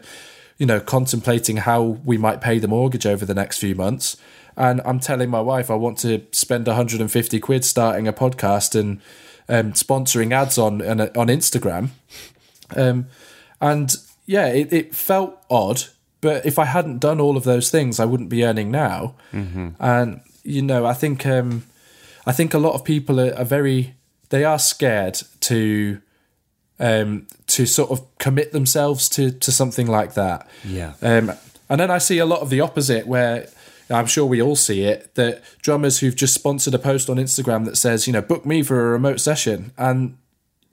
you 0.58 0.66
know, 0.66 0.80
contemplating 0.80 1.58
how 1.58 1.82
we 1.82 2.18
might 2.18 2.42
pay 2.42 2.60
the 2.60 2.68
mortgage 2.68 3.06
over 3.06 3.26
the 3.26 3.34
next 3.34 3.58
few 3.58 3.74
months. 3.74 4.18
And 4.56 4.82
I'm 4.86 5.00
telling 5.00 5.30
my 5.30 5.42
wife 5.42 5.72
I 5.72 5.76
want 5.76 5.98
to 6.00 6.26
spend 6.32 6.68
150 6.68 7.40
quid 7.40 7.66
starting 7.66 8.08
a 8.08 8.14
podcast 8.14 8.80
and 8.80 9.02
um, 9.50 9.74
sponsoring 9.74 10.32
ads 10.32 10.58
on 10.58 10.82
on, 10.82 11.02
on 11.02 11.28
Instagram. 11.28 11.90
Um, 12.76 13.08
and 13.60 13.96
yeah, 14.26 14.48
it, 14.48 14.72
it 14.72 14.96
felt 14.96 15.44
odd, 15.50 15.84
but 16.22 16.46
if 16.46 16.60
I 16.60 16.66
hadn't 16.66 17.00
done 17.00 17.20
all 17.20 17.36
of 17.36 17.44
those 17.44 17.72
things, 17.72 18.00
I 18.00 18.06
wouldn't 18.06 18.30
be 18.30 18.46
earning 18.46 18.72
now. 18.72 19.16
And 19.80 20.22
you 20.44 20.62
know, 20.62 20.86
I 20.86 20.94
think 20.94 21.26
um, 21.26 21.66
I 22.26 22.32
think 22.32 22.54
a 22.54 22.60
lot 22.60 22.74
of 22.74 22.84
people 22.84 23.20
are, 23.20 23.34
are 23.36 23.46
very 23.46 23.96
they 24.30 24.44
are 24.44 24.60
scared 24.60 25.20
to 25.42 26.02
um, 26.80 27.28
to 27.48 27.66
sort 27.66 27.92
of 27.92 28.06
commit 28.18 28.52
themselves 28.52 29.10
to 29.10 29.32
to 29.32 29.52
something 29.52 29.88
like 29.88 30.14
that. 30.16 30.48
Yeah. 30.64 30.94
Um, 31.02 31.32
and 31.70 31.80
then 31.80 31.92
I 31.92 31.98
see 31.98 32.20
a 32.20 32.26
lot 32.26 32.42
of 32.42 32.50
the 32.50 32.62
opposite 32.62 33.08
where 33.08 33.48
I'm 33.90 34.06
sure 34.06 34.26
we 34.26 34.42
all 34.42 34.56
see 34.56 34.84
it 34.84 35.14
that 35.16 35.44
drummers 35.62 36.00
who've 36.00 36.16
just 36.16 36.34
sponsored 36.34 36.74
a 36.74 36.80
post 36.80 37.10
on 37.10 37.18
Instagram 37.18 37.66
that 37.66 37.78
says, 37.78 38.08
you 38.08 38.14
know, 38.14 38.22
book 38.22 38.46
me 38.46 38.64
for 38.64 38.80
a 38.80 38.92
remote 38.92 39.20
session. 39.20 39.72
And, 39.78 40.18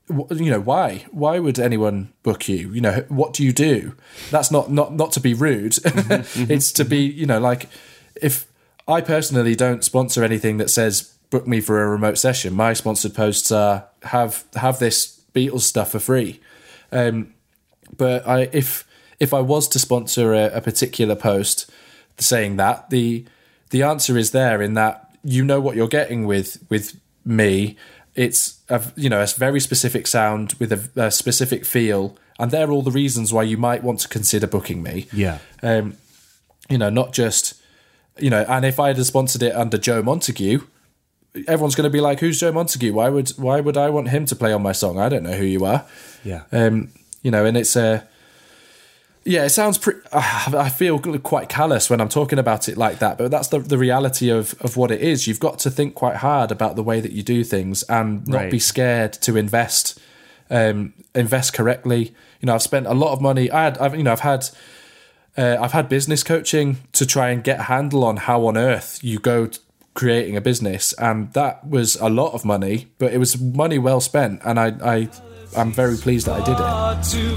you 0.09 0.51
know, 0.51 0.61
why? 0.61 1.07
Why 1.11 1.38
would 1.38 1.59
anyone 1.59 2.12
book 2.22 2.48
you? 2.48 2.72
You 2.72 2.80
know, 2.80 3.05
what 3.09 3.32
do 3.32 3.44
you 3.44 3.53
do? 3.53 3.94
That's 4.30 4.51
not, 4.51 4.70
not, 4.70 4.94
not 4.94 5.12
to 5.12 5.20
be 5.20 5.34
rude. 5.34 5.78
it's 5.84 6.72
to 6.72 6.84
be, 6.84 6.98
you 6.98 7.26
know, 7.26 7.40
like 7.40 7.68
if 8.14 8.46
I 8.86 9.01
personally 9.01 9.55
don't 9.55 9.84
sponsor 9.84 10.24
anything 10.24 10.57
that 10.59 10.70
says 10.70 11.14
book 11.30 11.46
me 11.46 11.60
for 11.60 11.82
a 11.82 11.88
remote 11.88 12.18
session, 12.18 12.54
my 12.54 12.72
sponsored 12.72 13.14
posts 13.14 13.50
are 13.50 13.86
have, 14.02 14.44
have 14.56 14.78
this 14.78 15.20
Beatles 15.34 15.60
stuff 15.60 15.92
for 15.92 16.00
free. 16.00 16.40
Um, 16.92 17.34
but 17.96 18.26
I, 18.26 18.48
if 18.52 18.86
if 19.18 19.34
I 19.34 19.40
was 19.40 19.68
to 19.68 19.78
sponsor 19.78 20.32
a, 20.32 20.46
a 20.46 20.60
particular 20.60 21.14
post 21.14 21.70
saying 22.18 22.56
that, 22.56 22.90
the 22.90 23.24
the 23.70 23.82
answer 23.82 24.16
is 24.16 24.32
there 24.32 24.60
in 24.60 24.74
that 24.74 25.10
you 25.22 25.44
know 25.44 25.60
what 25.60 25.76
you're 25.76 25.88
getting 25.88 26.26
with 26.26 26.64
with 26.68 26.98
me. 27.24 27.76
It's 28.14 28.60
a 28.68 28.82
you 28.96 29.08
know 29.08 29.22
a 29.22 29.26
very 29.26 29.60
specific 29.60 30.06
sound 30.06 30.54
with 30.54 30.72
a, 30.72 30.90
a 30.96 31.10
specific 31.10 31.64
feel, 31.64 32.16
and 32.38 32.50
they're 32.50 32.70
all 32.70 32.82
the 32.82 32.90
reasons 32.90 33.32
why 33.32 33.44
you 33.44 33.56
might 33.56 33.82
want 33.82 34.00
to 34.00 34.08
consider 34.08 34.46
booking 34.46 34.82
me. 34.82 35.06
Yeah. 35.12 35.38
Um, 35.62 35.96
you 36.68 36.78
know, 36.78 36.90
not 36.90 37.12
just 37.12 37.60
you 38.18 38.30
know. 38.30 38.44
And 38.48 38.64
if 38.64 38.80
I 38.80 38.88
had 38.88 39.04
sponsored 39.04 39.42
it 39.42 39.54
under 39.54 39.78
Joe 39.78 40.02
Montague, 40.02 40.60
everyone's 41.46 41.74
going 41.74 41.84
to 41.84 41.90
be 41.90 42.00
like, 42.00 42.20
"Who's 42.20 42.40
Joe 42.40 42.52
Montague? 42.52 42.92
Why 42.92 43.08
would 43.08 43.30
why 43.30 43.60
would 43.60 43.76
I 43.76 43.90
want 43.90 44.08
him 44.08 44.26
to 44.26 44.36
play 44.36 44.52
on 44.52 44.62
my 44.62 44.72
song? 44.72 44.98
I 44.98 45.08
don't 45.08 45.22
know 45.22 45.32
who 45.36 45.44
you 45.44 45.64
are." 45.64 45.84
Yeah. 46.24 46.42
Um, 46.52 46.88
you 47.22 47.30
know, 47.30 47.44
and 47.44 47.56
it's 47.56 47.76
a. 47.76 48.06
yeah, 49.24 49.44
it 49.44 49.50
sounds 49.50 49.78
pretty. 49.78 50.00
I 50.12 50.68
feel 50.70 50.98
quite 50.98 51.48
callous 51.48 51.90
when 51.90 52.00
I'm 52.00 52.08
talking 52.08 52.38
about 52.38 52.68
it 52.68 52.76
like 52.76 52.98
that, 53.00 53.18
but 53.18 53.30
that's 53.30 53.48
the 53.48 53.58
the 53.60 53.78
reality 53.78 54.30
of 54.30 54.54
of 54.60 54.76
what 54.76 54.90
it 54.90 55.00
is. 55.00 55.26
You've 55.26 55.40
got 55.40 55.58
to 55.60 55.70
think 55.70 55.94
quite 55.94 56.16
hard 56.16 56.50
about 56.50 56.76
the 56.76 56.82
way 56.82 57.00
that 57.00 57.12
you 57.12 57.22
do 57.22 57.44
things 57.44 57.82
and 57.84 58.26
not 58.26 58.36
Right. 58.42 58.50
be 58.50 58.58
scared 58.58 59.12
to 59.14 59.36
invest, 59.36 59.98
um, 60.50 60.94
invest 61.14 61.52
correctly. 61.52 62.14
You 62.40 62.46
know, 62.46 62.54
I've 62.54 62.62
spent 62.62 62.86
a 62.86 62.94
lot 62.94 63.12
of 63.12 63.20
money. 63.20 63.50
I 63.50 63.64
had, 63.64 63.78
I've, 63.78 63.94
you 63.94 64.02
know, 64.02 64.12
I've 64.12 64.20
had. 64.20 64.48
Uh, 65.38 65.56
I've 65.60 65.70
had 65.72 65.88
business 65.88 66.24
coaching 66.24 66.78
to 66.92 67.06
try 67.06 67.30
and 67.30 67.42
get 67.44 67.60
a 67.60 67.62
handle 67.62 68.02
on 68.04 68.16
how 68.16 68.46
on 68.46 68.56
earth 68.56 68.98
you 69.00 69.20
go 69.20 69.48
creating 69.95 70.36
a 70.36 70.41
business, 70.41 70.93
and 70.95 71.32
that 71.32 71.66
was 71.66 71.97
a 71.97 72.09
lot 72.09 72.32
of 72.34 72.45
money, 72.45 72.88
but 72.99 73.12
it 73.12 73.18
was 73.18 73.41
money 73.41 73.78
well 73.78 74.01
spent, 74.01 74.41
and 74.45 74.59
I, 74.59 74.72
I, 74.82 75.09
I'm 75.57 75.72
very 75.72 75.97
pleased 75.97 76.26
that 76.26 76.41
I 76.41 76.45
did 76.45 76.53
it. 76.53 76.59
Far 76.59 77.03
too 77.03 77.36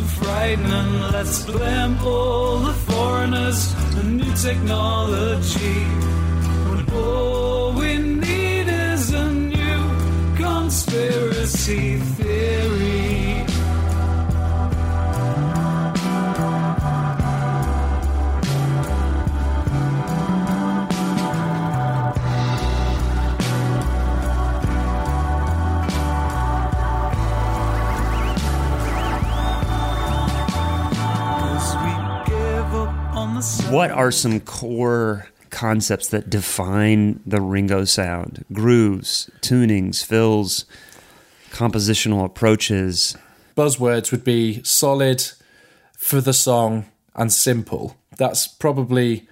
What 33.70 33.92
are 33.92 34.12
some 34.12 34.40
core 34.40 35.28
concepts 35.50 36.08
that 36.10 36.30
define 36.30 37.20
the 37.26 37.42
Ringo 37.42 37.84
sound? 37.86 38.46
Grooves, 38.54 39.30
tunings, 39.42 40.04
fills, 40.04 40.66
compositional 41.52 42.24
approaches. 42.26 43.18
buzzwords 43.58 44.12
would 44.12 44.24
be 44.24 44.62
solid 44.64 45.24
for 45.98 46.22
the 46.22 46.34
song 46.34 46.86
and 47.16 47.32
simple. 47.32 47.96
That's 48.18 48.48
probably 48.48 49.28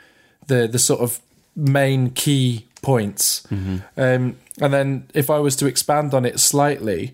the 0.48 0.68
the 0.68 0.80
sort 0.80 1.02
of 1.02 1.20
main 1.56 2.10
key 2.12 2.68
points. 2.82 3.48
Um, 3.52 3.86
and 3.98 4.74
then 4.74 5.08
if 5.14 5.30
I 5.30 5.40
was 5.40 5.56
to 5.58 5.66
expand 5.68 6.14
on 6.14 6.26
it 6.26 6.40
slightly, 6.40 7.14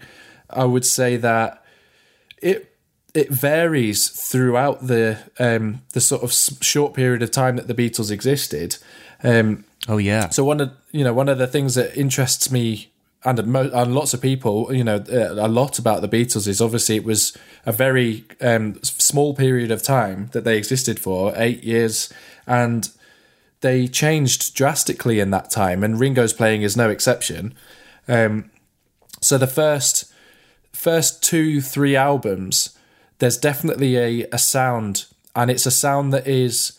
I 0.50 0.64
would 0.66 0.86
say 0.86 1.18
that 1.18 1.64
it 2.42 2.74
it 3.14 3.30
varies 3.30 4.10
throughout 4.10 4.88
the 4.88 5.18
um, 5.40 5.82
the 5.94 6.02
sort 6.02 6.24
of 6.24 6.32
short 6.62 6.94
period 6.94 7.22
of 7.24 7.32
time 7.32 7.56
that 7.56 7.68
the 7.68 7.74
Beatles 7.74 8.12
existed. 8.12 8.78
Um, 9.24 9.66
Oh 9.88 9.98
yeah. 9.98 10.30
so 10.30 10.44
one 10.44 10.60
of 10.60 10.72
you 10.92 11.04
know 11.04 11.14
one 11.14 11.30
of 11.30 11.38
the 11.38 11.48
things 11.48 11.76
that 11.76 11.96
interests 11.98 12.52
me 12.52 12.92
and 13.24 13.40
and 13.40 13.96
lots 13.96 14.14
of 14.14 14.22
people 14.22 14.74
you 14.74 14.84
know 14.84 14.98
uh, 15.12 15.34
a 15.34 15.48
lot 15.48 15.80
about 15.80 16.02
the 16.02 16.10
Beatles 16.10 16.48
is 16.48 16.62
obviously 16.62 16.96
it 16.98 17.06
was 17.06 17.36
a 17.66 17.72
very 17.72 18.26
um, 18.42 18.76
small 18.84 19.34
period 19.34 19.72
of 19.72 19.82
time 19.82 20.30
that 20.34 20.44
they 20.44 20.58
existed 20.58 21.00
for 21.00 21.34
eight 21.38 21.64
years 21.64 22.12
and 22.46 22.90
they 23.62 23.88
changed 23.88 24.54
drastically 24.56 25.20
in 25.20 25.32
that 25.32 25.50
time 25.50 25.84
and 25.84 26.00
Ringo's 26.00 26.34
playing 26.34 26.62
is 26.64 26.76
no 26.78 26.90
exception. 26.90 27.56
Um, 28.08 28.52
so 29.22 29.38
the 29.38 29.48
first 29.48 30.12
first 30.74 31.24
two 31.24 31.62
three 31.62 31.96
albums 31.96 32.77
there's 33.20 33.38
definitely 33.38 33.98
a, 33.98 34.28
a 34.32 34.38
sound 34.38 35.06
and 35.36 35.52
it's 35.52 35.66
a 35.66 35.72
sound 35.72 36.12
that 36.14 36.28
is 36.28 36.78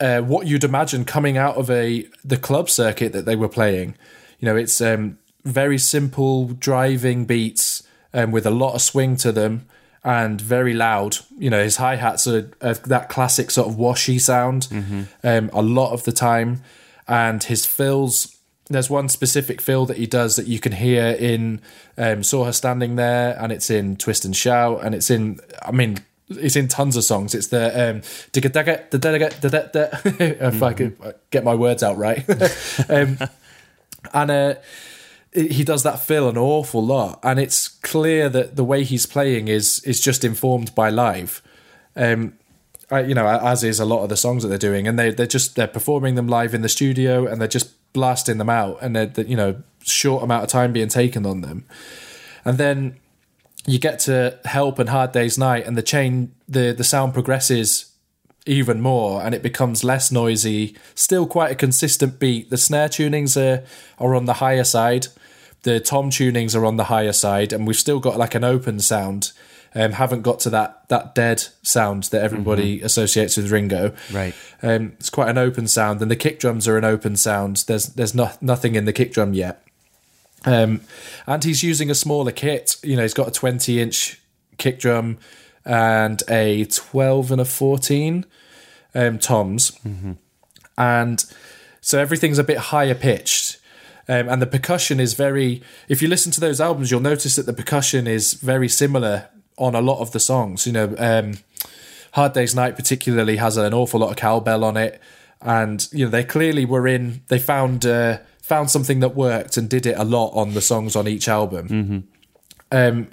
uh, 0.00 0.20
what 0.20 0.46
you'd 0.46 0.64
imagine 0.64 1.04
coming 1.04 1.38
out 1.38 1.56
of 1.56 1.70
a 1.70 2.06
the 2.24 2.36
club 2.36 2.68
circuit 2.68 3.12
that 3.12 3.24
they 3.24 3.36
were 3.36 3.48
playing. 3.48 3.94
You 4.40 4.46
know, 4.46 4.56
it's 4.56 4.80
um, 4.80 5.18
very 5.44 5.78
simple 5.78 6.48
driving 6.48 7.24
beats 7.24 7.82
um, 8.12 8.32
with 8.32 8.44
a 8.44 8.50
lot 8.50 8.74
of 8.74 8.82
swing 8.82 9.16
to 9.18 9.32
them 9.32 9.66
and 10.04 10.40
very 10.40 10.74
loud. 10.74 11.18
You 11.38 11.48
know, 11.48 11.62
his 11.62 11.76
hi 11.76 11.96
hats 11.96 12.26
are, 12.26 12.50
are 12.60 12.74
that 12.74 13.08
classic 13.08 13.50
sort 13.50 13.68
of 13.68 13.76
washy 13.76 14.18
sound 14.18 14.68
um, 15.22 15.50
a 15.52 15.62
lot 15.62 15.92
of 15.92 16.04
the 16.04 16.12
time, 16.12 16.62
and 17.08 17.42
his 17.42 17.64
fills. 17.64 18.35
There's 18.68 18.90
one 18.90 19.08
specific 19.08 19.60
fill 19.60 19.86
that 19.86 19.96
he 19.96 20.06
does 20.06 20.36
that 20.36 20.48
you 20.48 20.58
can 20.58 20.72
hear 20.72 21.16
in 21.18 21.60
um, 21.96 22.22
"Saw 22.22 22.44
Her 22.44 22.52
Standing 22.52 22.96
There," 22.96 23.36
and 23.40 23.52
it's 23.52 23.70
in 23.70 23.96
"Twist 23.96 24.24
and 24.24 24.36
Shout," 24.36 24.84
and 24.84 24.94
it's 24.94 25.10
in. 25.10 25.38
I 25.62 25.70
mean, 25.70 25.98
it's 26.28 26.56
in 26.56 26.68
tons 26.68 26.96
of 26.96 27.04
songs. 27.04 27.34
It's 27.34 27.48
the 27.48 27.90
um, 27.90 28.00
digga 28.32 28.50
dagga 28.50 28.90
da 28.90 28.98
da 28.98 29.18
da 29.18 29.28
da 29.28 29.48
da 29.48 29.66
da. 29.72 29.88
If 30.48 30.62
I 30.62 30.72
could 30.72 30.96
get 31.30 31.44
my 31.44 31.54
words 31.54 31.82
out 31.82 31.96
right, 31.96 32.24
um, 32.88 33.18
and 34.12 34.30
uh, 34.30 34.54
he 35.32 35.62
does 35.62 35.82
that 35.84 36.00
fill 36.00 36.28
an 36.28 36.36
awful 36.36 36.84
lot, 36.84 37.20
and 37.22 37.38
it's 37.38 37.68
clear 37.68 38.28
that 38.28 38.56
the 38.56 38.64
way 38.64 38.82
he's 38.82 39.06
playing 39.06 39.48
is 39.48 39.80
is 39.80 40.00
just 40.00 40.24
informed 40.24 40.74
by 40.74 40.90
live. 40.90 41.42
Um, 41.94 42.34
I, 42.90 43.00
you 43.00 43.14
know, 43.14 43.26
as 43.26 43.64
is 43.64 43.80
a 43.80 43.84
lot 43.84 44.02
of 44.02 44.08
the 44.08 44.16
songs 44.16 44.42
that 44.42 44.48
they're 44.48 44.58
doing, 44.58 44.88
and 44.88 44.98
they 44.98 45.10
they're 45.10 45.26
just 45.26 45.56
they're 45.56 45.66
performing 45.66 46.14
them 46.14 46.26
live 46.26 46.54
in 46.54 46.62
the 46.62 46.68
studio, 46.68 47.26
and 47.26 47.40
they're 47.40 47.48
just 47.48 47.70
blasting 47.96 48.38
them 48.38 48.50
out, 48.50 48.78
and 48.80 48.94
they're, 48.94 49.26
you 49.26 49.36
know 49.36 49.62
short 49.82 50.22
amount 50.22 50.44
of 50.44 50.50
time 50.50 50.72
being 50.72 50.88
taken 50.88 51.24
on 51.26 51.40
them, 51.40 51.64
and 52.44 52.58
then 52.58 52.96
you 53.66 53.78
get 53.78 53.98
to 53.98 54.38
help 54.44 54.78
and 54.78 54.90
hard 54.90 55.10
days 55.10 55.36
night, 55.36 55.66
and 55.66 55.76
the 55.76 55.82
chain 55.82 56.32
the 56.48 56.72
the 56.72 56.84
sound 56.84 57.14
progresses 57.14 57.92
even 58.48 58.80
more 58.80 59.22
and 59.24 59.34
it 59.34 59.42
becomes 59.42 59.82
less 59.82 60.12
noisy 60.12 60.76
still 60.94 61.26
quite 61.26 61.50
a 61.50 61.56
consistent 61.56 62.20
beat. 62.20 62.48
The 62.48 62.56
snare 62.56 62.88
tunings 62.88 63.36
are 63.36 63.64
are 63.98 64.14
on 64.14 64.26
the 64.26 64.34
higher 64.34 64.62
side. 64.62 65.08
The 65.62 65.80
tom 65.80 66.10
tunings 66.10 66.54
are 66.54 66.64
on 66.64 66.76
the 66.76 66.84
higher 66.84 67.12
side 67.12 67.52
and 67.52 67.66
we've 67.66 67.76
still 67.86 67.98
got 67.98 68.18
like 68.18 68.36
an 68.36 68.44
open 68.44 68.78
sound 68.78 69.32
um, 69.76 69.92
haven't 69.92 70.22
got 70.22 70.40
to 70.40 70.50
that 70.50 70.88
that 70.88 71.14
dead 71.14 71.44
sound 71.62 72.04
that 72.04 72.22
everybody 72.22 72.82
associates 72.82 73.36
with 73.36 73.52
ringo 73.52 73.92
Right. 74.12 74.34
um, 74.62 74.94
it's 74.98 75.10
quite 75.10 75.28
an 75.28 75.38
open 75.38 75.68
sound 75.68 76.02
and 76.02 76.10
the 76.10 76.16
kick 76.16 76.40
drums 76.40 76.66
are 76.66 76.76
an 76.76 76.84
open 76.84 77.14
sound 77.16 77.64
there's 77.68 77.86
there's 77.90 78.14
not 78.14 78.42
nothing 78.42 78.74
in 78.74 78.84
the 78.86 78.92
kick 78.92 79.12
drum 79.12 79.34
yet 79.34 79.62
um, 80.44 80.80
and 81.26 81.42
he's 81.42 81.62
using 81.64 81.90
a 81.90 81.94
smaller 81.94 82.30
kit. 82.30 82.76
You 82.84 82.94
know, 82.94 83.02
he's 83.02 83.14
got 83.14 83.26
a 83.26 83.30
20 83.32 83.80
inch 83.80 84.20
kick 84.58 84.78
drum 84.78 85.18
and 85.64 86.22
a 86.28 86.66
12 86.66 87.32
and 87.32 87.40
a 87.40 87.44
14 87.44 88.24
um, 88.94 89.18
toms. 89.18 89.76
And 90.78 91.24
so 91.80 91.98
everything's 91.98 92.38
a 92.38 92.44
bit 92.44 92.58
higher 92.58 92.94
pitched. 92.94 93.58
Um, 94.08 94.28
and 94.28 94.40
the 94.40 94.46
percussion 94.46 95.00
is 95.00 95.14
very, 95.14 95.62
if 95.88 96.00
you 96.00 96.06
listen 96.06 96.30
to 96.32 96.40
those 96.40 96.60
albums, 96.60 96.92
you'll 96.92 97.00
notice 97.00 97.34
that 97.34 97.46
the 97.46 97.52
percussion 97.52 98.06
is 98.06 98.34
very 98.34 98.68
similar 98.68 99.28
on 99.56 99.74
a 99.74 99.80
lot 99.80 100.00
of 100.00 100.12
the 100.12 100.20
songs. 100.20 100.66
You 100.66 100.72
know, 100.72 100.94
um, 100.98 101.34
Hard 102.12 102.32
Day's 102.32 102.54
Night 102.54 102.76
particularly 102.76 103.36
has 103.36 103.56
an 103.56 103.74
awful 103.74 104.00
lot 104.00 104.10
of 104.10 104.16
cowbell 104.16 104.64
on 104.64 104.76
it, 104.76 105.00
and 105.40 105.86
you 105.92 106.04
know 106.04 106.10
they 106.10 106.24
clearly 106.24 106.64
were 106.64 106.86
in. 106.86 107.22
They 107.28 107.38
found 107.38 107.84
uh, 107.84 108.18
found 108.42 108.70
something 108.70 109.00
that 109.00 109.14
worked 109.14 109.56
and 109.56 109.68
did 109.68 109.86
it 109.86 109.98
a 109.98 110.04
lot 110.04 110.30
on 110.30 110.54
the 110.54 110.60
songs 110.60 110.96
on 110.96 111.08
each 111.08 111.28
album. 111.28 111.66
Um, 112.70 113.08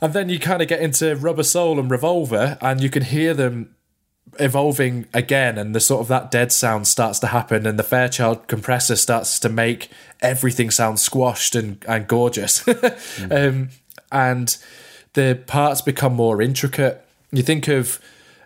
and 0.00 0.12
then 0.12 0.28
you 0.28 0.40
kind 0.40 0.60
of 0.60 0.68
get 0.68 0.80
into 0.80 1.14
Rubber 1.14 1.44
Soul 1.44 1.78
and 1.78 1.90
Revolver, 1.90 2.58
and 2.60 2.82
you 2.82 2.90
can 2.90 3.04
hear 3.04 3.34
them 3.34 3.74
evolving 4.40 5.06
again, 5.14 5.58
and 5.58 5.74
the 5.74 5.80
sort 5.80 6.00
of 6.00 6.08
that 6.08 6.30
dead 6.30 6.50
sound 6.52 6.88
starts 6.88 7.18
to 7.20 7.28
happen, 7.28 7.66
and 7.66 7.78
the 7.78 7.84
Fairchild 7.84 8.48
compressor 8.48 8.96
starts 8.96 9.38
to 9.38 9.48
make 9.48 9.88
everything 10.20 10.70
sound 10.70 10.98
squashed 10.98 11.54
and 11.54 11.84
and 11.86 12.08
gorgeous, 12.08 12.66
um, 13.30 13.68
and 14.10 14.56
the 15.14 15.42
parts 15.46 15.82
become 15.82 16.14
more 16.14 16.40
intricate. 16.42 17.04
You 17.30 17.42
think 17.42 17.68
of, 17.68 18.00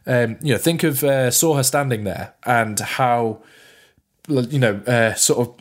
um, 0.07 0.37
you 0.41 0.53
know, 0.53 0.59
think 0.59 0.83
of 0.83 1.03
uh, 1.05 1.31
Saw 1.31 1.57
Her 1.57 1.63
Standing 1.63 2.05
There, 2.05 2.35
and 2.45 2.79
how, 2.79 3.43
you 4.29 4.59
know, 4.59 4.77
uh, 4.87 5.15
sort 5.15 5.49
of, 5.49 5.55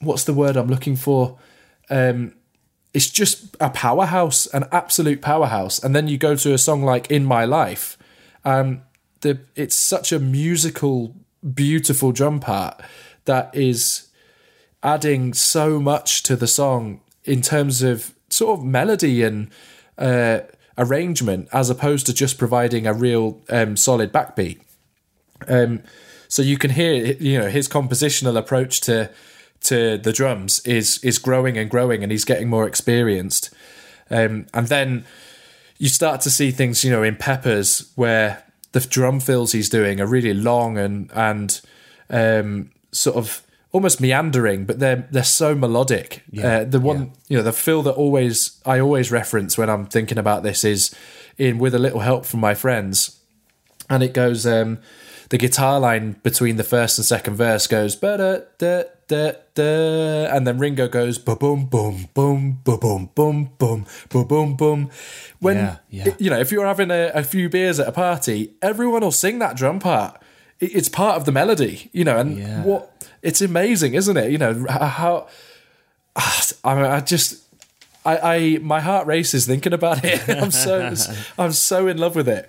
what's 0.00 0.24
the 0.24 0.34
word 0.34 0.56
I'm 0.56 0.68
looking 0.68 0.96
for? 0.96 1.38
Um, 1.90 2.34
it's 2.94 3.10
just 3.10 3.56
a 3.60 3.70
powerhouse, 3.70 4.46
an 4.48 4.64
absolute 4.72 5.20
powerhouse. 5.20 5.82
And 5.82 5.94
then 5.94 6.08
you 6.08 6.18
go 6.18 6.36
to 6.36 6.54
a 6.54 6.58
song 6.58 6.82
like 6.82 7.10
"In 7.10 7.24
My 7.24 7.44
Life," 7.44 7.98
and 8.44 8.80
the 9.20 9.40
it's 9.56 9.76
such 9.76 10.12
a 10.12 10.18
musical, 10.18 11.14
beautiful 11.54 12.12
drum 12.12 12.40
part 12.40 12.80
that 13.24 13.54
is 13.54 14.08
adding 14.82 15.34
so 15.34 15.80
much 15.80 16.22
to 16.22 16.36
the 16.36 16.46
song 16.46 17.00
in 17.24 17.42
terms 17.42 17.82
of 17.82 18.14
sort 18.30 18.58
of 18.58 18.64
melody 18.64 19.22
and 19.22 19.50
uh, 19.98 20.40
arrangement, 20.76 21.48
as 21.52 21.70
opposed 21.70 22.06
to 22.06 22.14
just 22.14 22.38
providing 22.38 22.86
a 22.86 22.94
real 22.94 23.42
um, 23.50 23.76
solid 23.76 24.12
backbeat. 24.12 24.60
Um, 25.46 25.82
so 26.28 26.42
you 26.42 26.58
can 26.58 26.70
hear, 26.70 27.16
you 27.20 27.38
know, 27.38 27.48
his 27.48 27.68
compositional 27.68 28.36
approach 28.36 28.80
to 28.82 29.10
to 29.60 29.98
the 29.98 30.12
drums 30.12 30.60
is 30.60 31.02
is 31.02 31.18
growing 31.18 31.58
and 31.58 31.70
growing, 31.70 32.02
and 32.02 32.12
he's 32.12 32.24
getting 32.24 32.48
more 32.48 32.66
experienced. 32.66 33.50
Um, 34.10 34.46
and 34.54 34.68
then 34.68 35.04
you 35.78 35.88
start 35.88 36.20
to 36.22 36.30
see 36.30 36.50
things, 36.50 36.84
you 36.84 36.90
know, 36.90 37.02
in 37.02 37.16
Peppers 37.16 37.92
where 37.94 38.44
the 38.72 38.80
drum 38.80 39.20
fills 39.20 39.52
he's 39.52 39.68
doing 39.68 40.00
are 40.00 40.06
really 40.06 40.34
long 40.34 40.78
and 40.78 41.10
and 41.14 41.60
um, 42.10 42.70
sort 42.92 43.16
of 43.16 43.42
almost 43.72 44.00
meandering, 44.00 44.64
but 44.64 44.78
they're 44.78 45.08
they're 45.10 45.24
so 45.24 45.54
melodic. 45.54 46.22
Yeah, 46.30 46.58
uh, 46.58 46.64
the 46.64 46.80
one, 46.80 46.98
yeah. 46.98 47.12
you 47.28 47.36
know, 47.38 47.42
the 47.42 47.52
fill 47.52 47.82
that 47.82 47.94
always 47.94 48.60
I 48.64 48.80
always 48.80 49.10
reference 49.10 49.58
when 49.58 49.70
I'm 49.70 49.86
thinking 49.86 50.18
about 50.18 50.42
this 50.42 50.64
is 50.64 50.94
in 51.36 51.58
with 51.58 51.74
a 51.74 51.78
little 51.78 52.00
help 52.00 52.26
from 52.26 52.40
my 52.40 52.54
friends, 52.54 53.20
and 53.88 54.02
it 54.02 54.14
goes. 54.14 54.46
Um, 54.46 54.78
the 55.30 55.38
guitar 55.38 55.78
line 55.78 56.16
between 56.22 56.56
the 56.56 56.64
first 56.64 56.98
and 56.98 57.04
second 57.04 57.34
verse 57.36 57.66
goes 57.66 57.94
da 57.94 58.16
da 58.16 58.82
da 59.08 59.32
da, 59.54 60.26
and 60.34 60.46
then 60.46 60.58
Ringo 60.58 60.88
goes 60.88 61.18
ba 61.18 61.36
boom 61.36 61.66
boom 61.66 62.08
boom 62.14 62.60
ba 62.64 62.78
boom 62.78 63.10
boom 63.14 63.50
boom 63.58 63.86
ba 64.08 64.24
boom 64.24 64.56
boom. 64.56 64.90
When 65.38 65.56
Yeah, 65.56 65.76
yeah. 65.90 66.14
you 66.18 66.30
know, 66.30 66.38
if 66.38 66.50
you're 66.52 66.66
having 66.66 66.90
a, 66.90 67.10
a 67.14 67.22
few 67.22 67.48
beers 67.48 67.78
at 67.78 67.88
a 67.88 67.92
party, 67.92 68.54
everyone 68.62 69.02
will 69.02 69.12
sing 69.12 69.38
that 69.40 69.56
drum 69.56 69.80
part. 69.80 70.20
It's 70.60 70.88
part 70.88 71.16
of 71.16 71.24
the 71.24 71.30
melody, 71.30 71.88
you 71.92 72.04
know, 72.04 72.18
and 72.18 72.64
what 72.64 72.97
it's 73.22 73.40
amazing, 73.40 73.94
isn't 73.94 74.16
it? 74.16 74.30
You 74.30 74.38
know 74.38 74.66
how 74.68 75.28
I 76.64 76.74
mean, 76.74 76.84
I 76.84 77.00
just. 77.00 77.44
I, 78.04 78.36
I 78.36 78.58
my 78.58 78.80
heart 78.80 79.06
races 79.06 79.46
thinking 79.46 79.72
about 79.72 80.04
it. 80.04 80.26
I'm 80.42 80.50
so 80.50 80.94
I'm 81.36 81.52
so 81.52 81.88
in 81.88 81.98
love 81.98 82.16
with 82.16 82.28
it. 82.28 82.48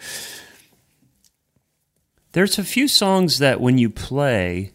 There's 2.31 2.59
a 2.59 2.63
few 2.63 2.87
songs 2.87 3.39
that 3.39 3.59
when 3.59 3.77
you 3.77 3.89
play, 3.89 4.71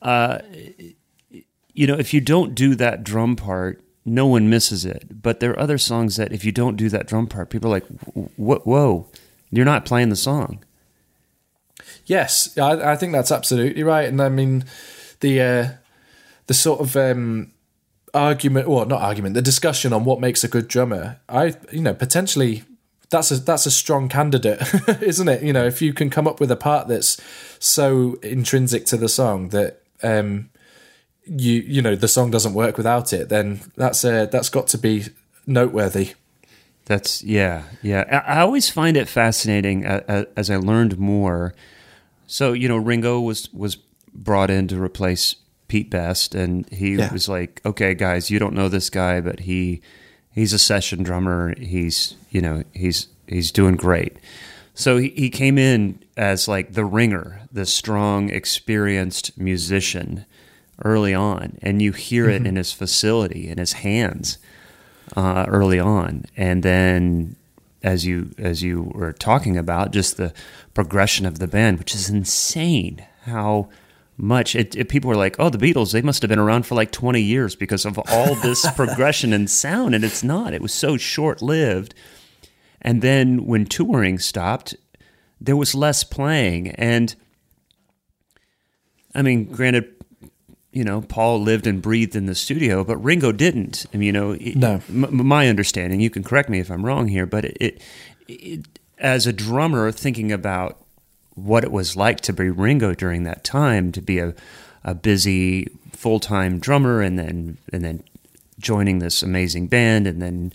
uh, 0.00 0.38
you 1.74 1.86
know, 1.86 1.98
if 1.98 2.14
you 2.14 2.20
don't 2.20 2.54
do 2.54 2.74
that 2.76 3.02
drum 3.02 3.34
part, 3.34 3.82
no 4.04 4.26
one 4.26 4.48
misses 4.48 4.84
it. 4.84 5.20
But 5.22 5.40
there 5.40 5.50
are 5.50 5.58
other 5.58 5.78
songs 5.78 6.16
that 6.16 6.32
if 6.32 6.44
you 6.44 6.52
don't 6.52 6.76
do 6.76 6.88
that 6.88 7.06
drum 7.06 7.26
part, 7.26 7.50
people 7.50 7.68
are 7.68 7.80
like, 7.80 7.86
"Wh- 8.36 8.66
"Whoa, 8.66 9.08
you're 9.50 9.64
not 9.64 9.84
playing 9.84 10.08
the 10.08 10.16
song." 10.16 10.64
Yes, 12.12 12.58
I, 12.58 12.92
I 12.92 12.96
think 12.96 13.14
that's 13.14 13.32
absolutely 13.32 13.82
right. 13.82 14.06
And 14.06 14.20
I 14.20 14.28
mean, 14.28 14.66
the 15.20 15.40
uh, 15.40 15.68
the 16.46 16.52
sort 16.52 16.80
of 16.80 16.94
um, 16.94 17.52
argument, 18.12 18.68
well, 18.68 18.84
not 18.84 19.00
argument, 19.00 19.32
the 19.32 19.40
discussion 19.40 19.94
on 19.94 20.04
what 20.04 20.20
makes 20.20 20.44
a 20.44 20.48
good 20.48 20.68
drummer. 20.68 21.20
I, 21.26 21.54
you 21.72 21.80
know, 21.80 21.94
potentially 21.94 22.64
that's 23.08 23.30
a 23.30 23.36
that's 23.36 23.64
a 23.64 23.70
strong 23.70 24.10
candidate, 24.10 24.60
isn't 25.00 25.26
it? 25.26 25.42
You 25.42 25.54
know, 25.54 25.64
if 25.64 25.80
you 25.80 25.94
can 25.94 26.10
come 26.10 26.28
up 26.28 26.38
with 26.38 26.50
a 26.50 26.56
part 26.56 26.86
that's 26.86 27.18
so 27.58 28.18
intrinsic 28.22 28.84
to 28.86 28.98
the 28.98 29.08
song 29.08 29.48
that 29.48 29.80
um, 30.02 30.50
you 31.24 31.62
you 31.62 31.80
know 31.80 31.96
the 31.96 32.08
song 32.08 32.30
doesn't 32.30 32.52
work 32.52 32.76
without 32.76 33.14
it, 33.14 33.30
then 33.30 33.62
that's 33.76 34.04
uh, 34.04 34.26
that's 34.26 34.50
got 34.50 34.66
to 34.66 34.76
be 34.76 35.06
noteworthy. 35.46 36.12
That's 36.84 37.24
yeah, 37.24 37.62
yeah. 37.80 38.04
I, 38.26 38.34
I 38.36 38.40
always 38.40 38.68
find 38.68 38.98
it 38.98 39.08
fascinating 39.08 39.86
uh, 39.86 40.02
uh, 40.06 40.24
as 40.36 40.50
I 40.50 40.56
learned 40.56 40.98
more. 40.98 41.54
So 42.32 42.54
you 42.54 42.66
know, 42.66 42.78
Ringo 42.78 43.20
was 43.20 43.52
was 43.52 43.76
brought 44.14 44.48
in 44.50 44.66
to 44.68 44.82
replace 44.82 45.36
Pete 45.68 45.90
Best, 45.90 46.34
and 46.34 46.66
he 46.70 46.94
Yeah. 46.94 47.12
was 47.12 47.28
like, 47.28 47.60
"Okay, 47.66 47.92
guys, 47.94 48.30
you 48.30 48.38
don't 48.38 48.54
know 48.54 48.68
this 48.70 48.88
guy, 48.88 49.20
but 49.20 49.40
he 49.40 49.82
he's 50.34 50.54
a 50.54 50.58
session 50.58 51.02
drummer. 51.02 51.54
He's 51.58 52.14
you 52.30 52.40
know 52.40 52.64
he's 52.72 53.08
he's 53.26 53.52
doing 53.52 53.76
great." 53.76 54.16
So 54.74 54.96
he, 54.96 55.10
he 55.10 55.28
came 55.28 55.58
in 55.58 55.98
as 56.16 56.48
like 56.48 56.72
the 56.72 56.86
ringer, 56.86 57.42
the 57.52 57.66
strong, 57.66 58.30
experienced 58.30 59.36
musician 59.38 60.24
early 60.82 61.12
on, 61.12 61.58
and 61.60 61.82
you 61.82 61.92
hear 61.92 62.30
it 62.30 62.46
in 62.46 62.56
his 62.56 62.72
facility, 62.72 63.46
in 63.46 63.58
his 63.58 63.74
hands 63.74 64.38
uh, 65.14 65.44
early 65.48 65.78
on, 65.78 66.24
and 66.34 66.62
then 66.62 67.36
as 67.82 68.06
you 68.06 68.30
as 68.38 68.62
you 68.62 68.90
were 68.94 69.12
talking 69.12 69.56
about, 69.56 69.92
just 69.92 70.16
the 70.16 70.32
progression 70.74 71.26
of 71.26 71.38
the 71.38 71.46
band, 71.48 71.78
which 71.78 71.94
is 71.94 72.08
insane. 72.10 73.04
How 73.24 73.68
much 74.16 74.54
it, 74.54 74.76
it- 74.76 74.88
people 74.88 75.08
were 75.08 75.16
like, 75.16 75.36
"Oh, 75.38 75.48
the 75.48 75.58
Beatles, 75.58 75.92
they 75.92 76.02
must 76.02 76.22
have 76.22 76.28
been 76.28 76.38
around 76.38 76.66
for 76.66 76.74
like 76.74 76.92
twenty 76.92 77.22
years 77.22 77.54
because 77.56 77.84
of 77.84 77.98
all 78.10 78.34
this 78.36 78.68
progression 78.76 79.32
and 79.32 79.48
sound," 79.50 79.94
and 79.94 80.04
it's 80.04 80.22
not. 80.22 80.54
It 80.54 80.62
was 80.62 80.72
so 80.72 80.96
short 80.96 81.42
lived. 81.42 81.94
And 82.80 83.00
then 83.00 83.46
when 83.46 83.64
touring 83.66 84.18
stopped, 84.18 84.74
there 85.40 85.56
was 85.56 85.74
less 85.74 86.02
playing, 86.04 86.70
and 86.72 87.14
I 89.14 89.22
mean, 89.22 89.44
granted, 89.44 90.01
you 90.72 90.84
know, 90.84 91.02
Paul 91.02 91.40
lived 91.42 91.66
and 91.66 91.82
breathed 91.82 92.16
in 92.16 92.26
the 92.26 92.34
studio, 92.34 92.82
but 92.84 92.96
Ringo 92.96 93.30
didn't. 93.32 93.84
I 93.92 93.98
mean, 93.98 94.06
you 94.06 94.12
know, 94.12 94.30
it- 94.32 94.56
No. 94.56 94.80
m- 94.88 95.26
my 95.26 95.48
understanding, 95.48 96.00
you 96.00 96.10
can 96.10 96.22
correct 96.24 96.48
me 96.48 96.60
if 96.60 96.70
I'm 96.70 96.84
wrong 96.86 97.08
here, 97.08 97.26
but 97.26 97.44
it, 97.44 97.56
it, 97.60 97.82
it, 98.28 98.66
as 98.98 99.26
a 99.26 99.32
drummer, 99.32 99.90
thinking 99.92 100.32
about 100.32 100.78
what 101.34 101.62
it 101.64 101.72
was 101.72 101.96
like 101.96 102.20
to 102.22 102.32
be 102.32 102.48
Ringo 102.50 102.94
during 102.94 103.24
that 103.24 103.44
time, 103.44 103.92
to 103.92 104.00
be 104.00 104.18
a, 104.18 104.34
a 104.84 104.94
busy 104.94 105.68
full 105.92 106.20
time 106.20 106.58
drummer, 106.58 107.00
and 107.02 107.18
then 107.18 107.58
and 107.72 107.84
then 107.84 108.02
joining 108.58 108.98
this 108.98 109.22
amazing 109.22 109.66
band, 109.66 110.06
and 110.06 110.22
then 110.22 110.52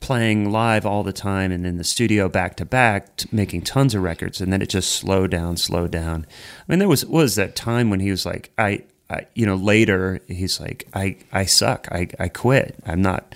playing 0.00 0.50
live 0.50 0.86
all 0.86 1.02
the 1.02 1.12
time, 1.12 1.52
and 1.52 1.66
in 1.66 1.76
the 1.78 1.84
studio 1.84 2.28
back 2.28 2.56
to 2.56 2.64
back, 2.64 3.08
making 3.32 3.62
tons 3.62 3.94
of 3.94 4.02
records, 4.02 4.40
and 4.40 4.52
then 4.52 4.62
it 4.62 4.68
just 4.70 4.90
slowed 4.92 5.30
down, 5.30 5.56
slowed 5.56 5.90
down. 5.90 6.26
I 6.60 6.72
mean, 6.72 6.78
there 6.78 6.88
was 6.88 7.04
was 7.04 7.34
that 7.34 7.56
time 7.56 7.90
when 7.90 8.00
he 8.00 8.10
was 8.10 8.24
like, 8.24 8.52
I, 8.56 8.82
I 9.10 9.26
you 9.34 9.44
know, 9.46 9.56
later 9.56 10.20
he's 10.28 10.60
like, 10.60 10.86
I, 10.94 11.16
I 11.32 11.44
suck, 11.46 11.88
I, 11.90 12.08
I 12.18 12.28
quit, 12.28 12.76
I'm 12.86 13.02
not. 13.02 13.34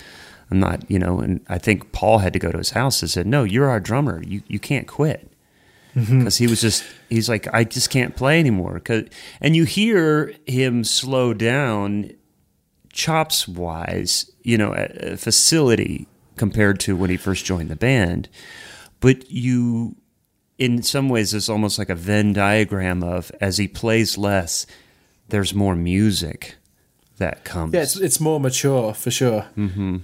I'm 0.51 0.61
not, 0.61 0.89
you 0.91 0.99
know, 0.99 1.21
and 1.21 1.41
I 1.49 1.57
think 1.59 1.91
Paul 1.93 2.19
had 2.19 2.35
to 2.35 2.39
go 2.39 2.53
to 2.53 2.59
his 2.59 2.71
house 2.71 3.01
and 3.01 3.11
said, 3.11 3.27
"No, 3.27 3.45
you're 3.45 3.69
our 3.71 3.81
drummer. 3.81 4.23
You 4.23 4.43
you 4.47 4.59
can't 4.61 4.87
quit." 4.87 5.33
Mm-hmm. 5.97 6.19
because 6.21 6.37
he 6.37 6.47
was 6.47 6.61
just 6.61 6.85
he's 7.09 7.29
like 7.31 7.49
I 7.55 7.65
just 7.65 7.89
can't 7.89 8.15
play 8.15 8.39
anymore. 8.41 8.79
'Cause- 8.79 9.05
and 9.41 9.57
you 9.57 9.65
hear 9.65 10.35
him 10.47 10.85
slow 10.85 11.33
down, 11.33 12.11
chops 12.93 13.49
wise, 13.49 14.31
you 14.43 14.59
know, 14.59 14.75
a 14.77 15.17
facility 15.17 16.07
compared 16.37 16.79
to 16.81 16.95
when 16.95 17.11
he 17.11 17.17
first 17.17 17.45
joined 17.47 17.71
the 17.71 17.77
band. 17.77 18.29
But 19.01 19.31
you, 19.31 19.97
in 20.59 20.83
some 20.83 21.09
ways, 21.09 21.33
it's 21.35 21.49
almost 21.49 21.79
like 21.79 21.89
a 21.91 21.95
Venn 21.95 22.33
diagram 22.35 23.03
of 23.03 23.33
as 23.41 23.57
he 23.59 23.67
plays 23.67 24.19
less, 24.19 24.67
there's 25.35 25.53
more 25.53 25.75
music 25.75 26.55
that 27.19 27.45
comes. 27.45 27.75
Yeah, 27.75 27.83
it's 27.83 27.97
it's 27.97 28.21
more 28.21 28.39
mature 28.39 28.95
for 28.95 29.11
sure. 29.11 29.47
Mm-hmm. 29.59 29.99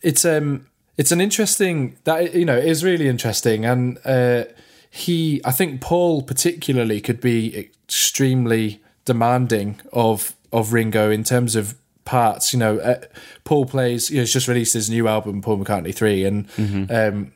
It's 0.00 0.24
um 0.24 0.66
it's 0.96 1.12
an 1.12 1.20
interesting 1.20 1.98
that 2.04 2.34
you 2.34 2.46
know 2.46 2.56
it 2.56 2.64
is 2.64 2.82
really 2.82 3.08
interesting, 3.08 3.66
and 3.66 3.98
uh, 4.06 4.44
he 4.90 5.42
I 5.44 5.52
think 5.52 5.82
Paul 5.82 6.22
particularly 6.22 7.02
could 7.02 7.20
be 7.20 7.54
extremely 7.56 8.80
demanding 9.04 9.80
of 9.92 10.34
of 10.50 10.72
Ringo 10.72 11.10
in 11.10 11.22
terms 11.22 11.54
of 11.54 11.74
parts. 12.06 12.54
You 12.54 12.58
know, 12.58 12.78
uh, 12.78 13.02
Paul 13.44 13.66
plays. 13.66 14.10
You 14.10 14.16
know, 14.16 14.22
he's 14.22 14.32
just 14.32 14.48
released 14.48 14.72
his 14.72 14.88
new 14.88 15.08
album, 15.08 15.42
Paul 15.42 15.58
McCartney 15.58 15.94
Three, 15.94 16.24
and 16.24 16.48
um, 16.90 17.32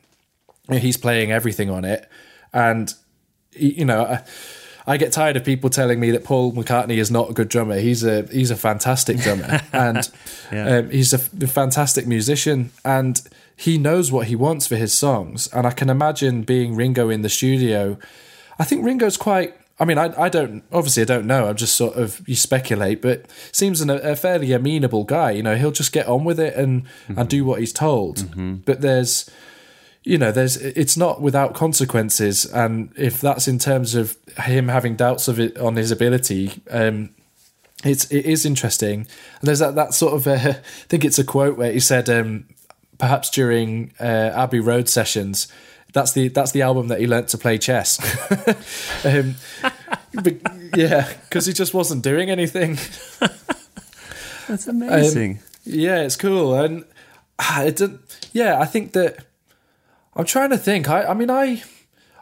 he's 0.79 0.97
playing 0.97 1.31
everything 1.31 1.69
on 1.69 1.85
it, 1.85 2.09
and 2.51 2.91
you 3.51 3.85
know. 3.85 4.03
I, 4.05 4.23
I 4.87 4.97
get 4.97 5.11
tired 5.11 5.37
of 5.37 5.43
people 5.45 5.69
telling 5.69 5.99
me 5.99 6.11
that 6.11 6.23
Paul 6.23 6.53
McCartney 6.53 6.97
is 6.97 7.11
not 7.11 7.29
a 7.29 7.33
good 7.33 7.49
drummer. 7.49 7.79
He's 7.79 8.03
a 8.03 8.23
he's 8.31 8.51
a 8.51 8.55
fantastic 8.55 9.17
drummer, 9.19 9.61
and 9.73 10.09
Yeah. 10.51 10.77
um, 10.77 10.89
he's 10.89 11.13
a, 11.13 11.19
fantastic 11.47 12.07
musician, 12.07 12.71
and 12.83 13.21
he 13.55 13.77
knows 13.77 14.11
what 14.11 14.27
he 14.27 14.35
wants 14.35 14.65
for 14.67 14.75
his 14.75 14.93
songs. 14.93 15.47
And 15.53 15.67
I 15.67 15.71
can 15.71 15.89
imagine 15.89 16.41
being 16.43 16.75
Ringo 16.75 17.09
in 17.09 17.21
the 17.21 17.29
studio. 17.29 17.97
I 18.59 18.63
think 18.63 18.83
Ringo's 18.85 19.17
quite. 19.17 19.55
I 19.79 19.85
mean, 19.85 19.97
I, 19.97 20.13
I 20.25 20.29
don't 20.29 20.63
obviously 20.71 21.01
I 21.01 21.05
don't 21.05 21.25
know. 21.25 21.47
I'm 21.47 21.55
just 21.55 21.75
sort 21.75 21.95
of 21.95 22.21
you 22.27 22.35
speculate, 22.35 23.01
but 23.01 23.25
seems 23.51 23.81
an, 23.81 23.89
a 23.89 24.15
fairly 24.15 24.51
amenable 24.53 25.03
guy. 25.03 25.31
You 25.31 25.41
know, 25.43 25.55
he'll 25.55 25.71
just 25.71 25.91
get 25.91 26.07
on 26.07 26.23
with 26.23 26.39
it 26.39 26.55
and 26.55 26.83
and 27.07 27.27
do 27.29 27.45
what 27.45 27.59
he's 27.59 27.73
told. 27.73 28.63
But 28.65 28.81
there's 28.81 29.29
you 30.03 30.17
know 30.17 30.31
there's 30.31 30.57
it's 30.57 30.97
not 30.97 31.21
without 31.21 31.53
consequences 31.53 32.45
and 32.45 32.91
if 32.97 33.21
that's 33.21 33.47
in 33.47 33.59
terms 33.59 33.93
of 33.93 34.17
him 34.37 34.67
having 34.67 34.95
doubts 34.95 35.27
of 35.27 35.39
it 35.39 35.57
on 35.57 35.75
his 35.75 35.91
ability 35.91 36.61
um 36.71 37.13
it's 37.83 38.05
it 38.11 38.25
is 38.25 38.45
interesting. 38.45 39.01
And 39.01 39.47
there's 39.47 39.59
that 39.59 39.75
that 39.75 39.93
sort 39.93 40.13
of 40.13 40.27
uh, 40.27 40.33
I 40.49 40.53
think 40.87 41.05
it's 41.05 41.19
a 41.19 41.23
quote 41.23 41.57
where 41.57 41.71
he 41.71 41.79
said 41.79 42.09
um, 42.09 42.45
perhaps 42.97 43.29
during 43.29 43.93
uh, 43.99 44.31
Abbey 44.35 44.59
Road 44.59 44.89
sessions. 44.89 45.47
That's 45.93 46.13
the 46.13 46.29
that's 46.29 46.51
the 46.51 46.61
album 46.61 46.87
that 46.87 46.99
he 46.99 47.07
learnt 47.07 47.27
to 47.29 47.37
play 47.37 47.57
chess. 47.57 47.99
um, 49.05 49.35
but, 50.13 50.35
yeah, 50.75 51.11
because 51.23 51.45
he 51.45 51.53
just 51.53 51.73
wasn't 51.73 52.01
doing 52.01 52.29
anything. 52.29 52.77
That's 54.47 54.67
amazing. 54.67 55.39
Yeah, 55.65 56.01
it's 56.01 56.15
cool, 56.15 56.55
and 56.55 56.85
ah, 57.39 57.63
it 57.63 57.81
yeah, 58.31 58.59
I 58.59 58.65
think 58.65 58.93
that 58.93 59.25
I'm 60.15 60.25
trying 60.25 60.49
to 60.49 60.57
think. 60.57 60.89
I, 60.89 61.05
I 61.05 61.13
mean, 61.13 61.29
I, 61.29 61.63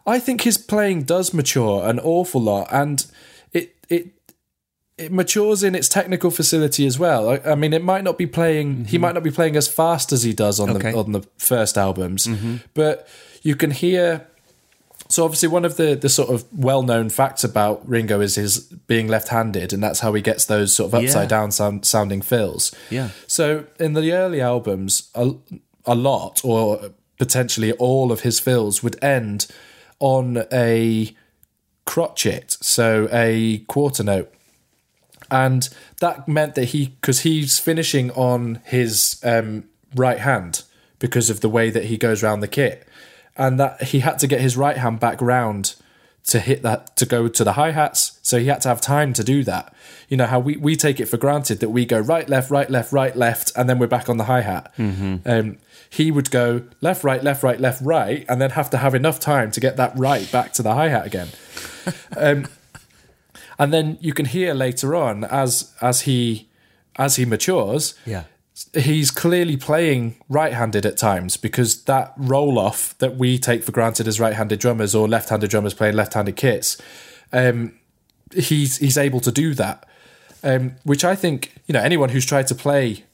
I 0.05 0.19
think 0.19 0.41
his 0.41 0.57
playing 0.57 1.03
does 1.03 1.33
mature 1.33 1.87
an 1.87 1.99
awful 1.99 2.41
lot, 2.41 2.67
and 2.71 3.05
it 3.51 3.75
it 3.89 4.09
it 4.97 5.11
matures 5.11 5.63
in 5.63 5.75
its 5.75 5.87
technical 5.89 6.29
facility 6.29 6.85
as 6.85 6.99
well. 6.99 7.29
I, 7.29 7.51
I 7.51 7.55
mean, 7.55 7.73
it 7.73 7.83
might 7.83 8.03
not 8.03 8.17
be 8.17 8.27
playing. 8.27 8.85
He 8.85 8.97
mm-hmm. 8.97 9.01
might 9.01 9.13
not 9.13 9.23
be 9.23 9.31
playing 9.31 9.55
as 9.55 9.67
fast 9.67 10.11
as 10.11 10.23
he 10.23 10.33
does 10.33 10.59
on 10.59 10.69
Okay. 10.71 10.91
the 10.91 10.97
on 10.97 11.11
the 11.13 11.21
first 11.37 11.77
albums, 11.77 12.27
mm-hmm. 12.27 12.57
but 12.73 13.07
you 13.41 13.55
can 13.55 13.71
hear. 13.71 14.27
So 15.07 15.23
obviously, 15.25 15.49
one 15.49 15.65
of 15.65 15.77
the 15.77 15.95
the 15.95 16.09
sort 16.09 16.29
of 16.29 16.45
well 16.53 16.83
known 16.83 17.09
facts 17.09 17.43
about 17.43 17.87
Ringo 17.89 18.21
is 18.21 18.35
his 18.35 18.59
being 18.59 19.07
left 19.07 19.29
handed, 19.29 19.73
and 19.73 19.81
that's 19.81 20.01
how 20.01 20.13
he 20.13 20.21
gets 20.21 20.45
those 20.45 20.75
sort 20.75 20.93
of 20.93 21.01
Yeah. 21.01 21.07
upside 21.07 21.29
down 21.29 21.51
sound, 21.51 21.85
sounding 21.85 22.21
fills. 22.21 22.71
Yeah. 22.91 23.09
So 23.25 23.65
in 23.79 23.93
the 23.93 24.11
early 24.13 24.41
albums, 24.41 25.09
a, 25.15 25.33
a 25.85 25.95
lot 25.95 26.41
or 26.43 26.91
potentially 27.19 27.73
all 27.73 28.11
of 28.11 28.21
his 28.21 28.39
fills 28.39 28.81
would 28.81 29.01
end 29.03 29.45
on 29.99 30.45
a 30.51 31.15
crotchet, 31.85 32.57
so 32.61 33.07
a 33.11 33.59
quarter 33.67 34.03
note. 34.03 34.33
And 35.29 35.69
that 35.99 36.27
meant 36.27 36.55
that 36.55 36.65
he, 36.65 36.87
because 37.01 37.19
he's 37.19 37.59
finishing 37.59 38.09
on 38.11 38.61
his 38.65 39.21
um, 39.23 39.65
right 39.95 40.19
hand 40.19 40.63
because 40.97 41.29
of 41.29 41.41
the 41.41 41.49
way 41.49 41.69
that 41.69 41.85
he 41.85 41.97
goes 41.97 42.23
around 42.23 42.39
the 42.39 42.47
kit, 42.47 42.87
and 43.37 43.59
that 43.59 43.83
he 43.83 43.99
had 43.99 44.17
to 44.19 44.27
get 44.27 44.41
his 44.41 44.57
right 44.57 44.77
hand 44.77 44.99
back 44.99 45.21
round 45.21 45.75
to 46.27 46.39
hit 46.39 46.61
that 46.61 46.95
to 46.97 47.05
go 47.05 47.27
to 47.27 47.43
the 47.43 47.53
hi 47.53 47.71
hats. 47.71 48.19
So 48.21 48.39
he 48.39 48.47
had 48.47 48.61
to 48.61 48.69
have 48.69 48.81
time 48.81 49.13
to 49.13 49.23
do 49.23 49.43
that. 49.43 49.73
You 50.09 50.17
know 50.17 50.25
how 50.25 50.39
we, 50.39 50.57
we 50.57 50.75
take 50.75 50.99
it 50.99 51.05
for 51.05 51.17
granted 51.17 51.59
that 51.59 51.69
we 51.69 51.85
go 51.85 51.99
right 51.99 52.27
left 52.27 52.51
right 52.51 52.69
left 52.69 52.91
right 52.91 53.15
left 53.15 53.51
and 53.55 53.69
then 53.69 53.79
we're 53.79 53.87
back 53.87 54.09
on 54.09 54.17
the 54.17 54.25
hi 54.25 54.41
hat. 54.41 54.73
Um, 55.25 55.57
he 55.89 56.11
would 56.11 56.29
go 56.31 56.63
left 56.81 57.03
right 57.03 57.23
left 57.23 57.41
right 57.43 57.59
left 57.59 57.81
right 57.81 58.25
and 58.29 58.39
then 58.39 58.51
have 58.51 58.69
to 58.69 58.77
have 58.77 58.93
enough 58.93 59.19
time 59.19 59.49
to 59.51 59.59
get 59.59 59.75
that 59.77 59.91
right 59.97 60.31
back 60.31 60.53
to 60.53 60.61
the 60.63 60.73
hi 60.75 60.89
hat 60.89 61.05
again. 61.05 61.29
um, 62.17 62.47
and 63.57 63.73
then 63.73 63.97
you 63.99 64.13
can 64.13 64.25
hear 64.25 64.53
later 64.53 64.95
on 64.95 65.23
as 65.25 65.73
as 65.81 66.01
he 66.01 66.47
as 66.97 67.15
he 67.15 67.25
matures, 67.25 67.95
Yeah. 68.05 68.23
he's 68.73 69.09
clearly 69.09 69.55
playing 69.55 70.17
right-handed 70.27 70.85
at 70.85 70.97
times 70.97 71.37
because 71.37 71.83
that 71.85 72.13
roll 72.17 72.59
off 72.59 72.97
that 72.97 73.15
we 73.15 73.37
take 73.37 73.63
for 73.63 73.71
granted 73.71 74.05
as 74.07 74.19
right-handed 74.19 74.59
drummers 74.59 74.93
or 74.93 75.07
left-handed 75.07 75.49
drummers 75.49 75.73
playing 75.73 75.95
left-handed 75.95 76.35
kits, 76.35 76.77
um, 77.31 77.73
he's 78.33 78.77
he's 78.77 78.97
able 78.97 79.21
to 79.21 79.31
do 79.31 79.53
that, 79.55 79.85
um, 80.43 80.75
which 80.83 81.03
I 81.05 81.15
think 81.15 81.53
you 81.67 81.73
know 81.73 81.81
anyone 81.81 82.09
who's 82.09 82.25
tried 82.25 82.47
to 82.47 82.55
play. 82.55 83.05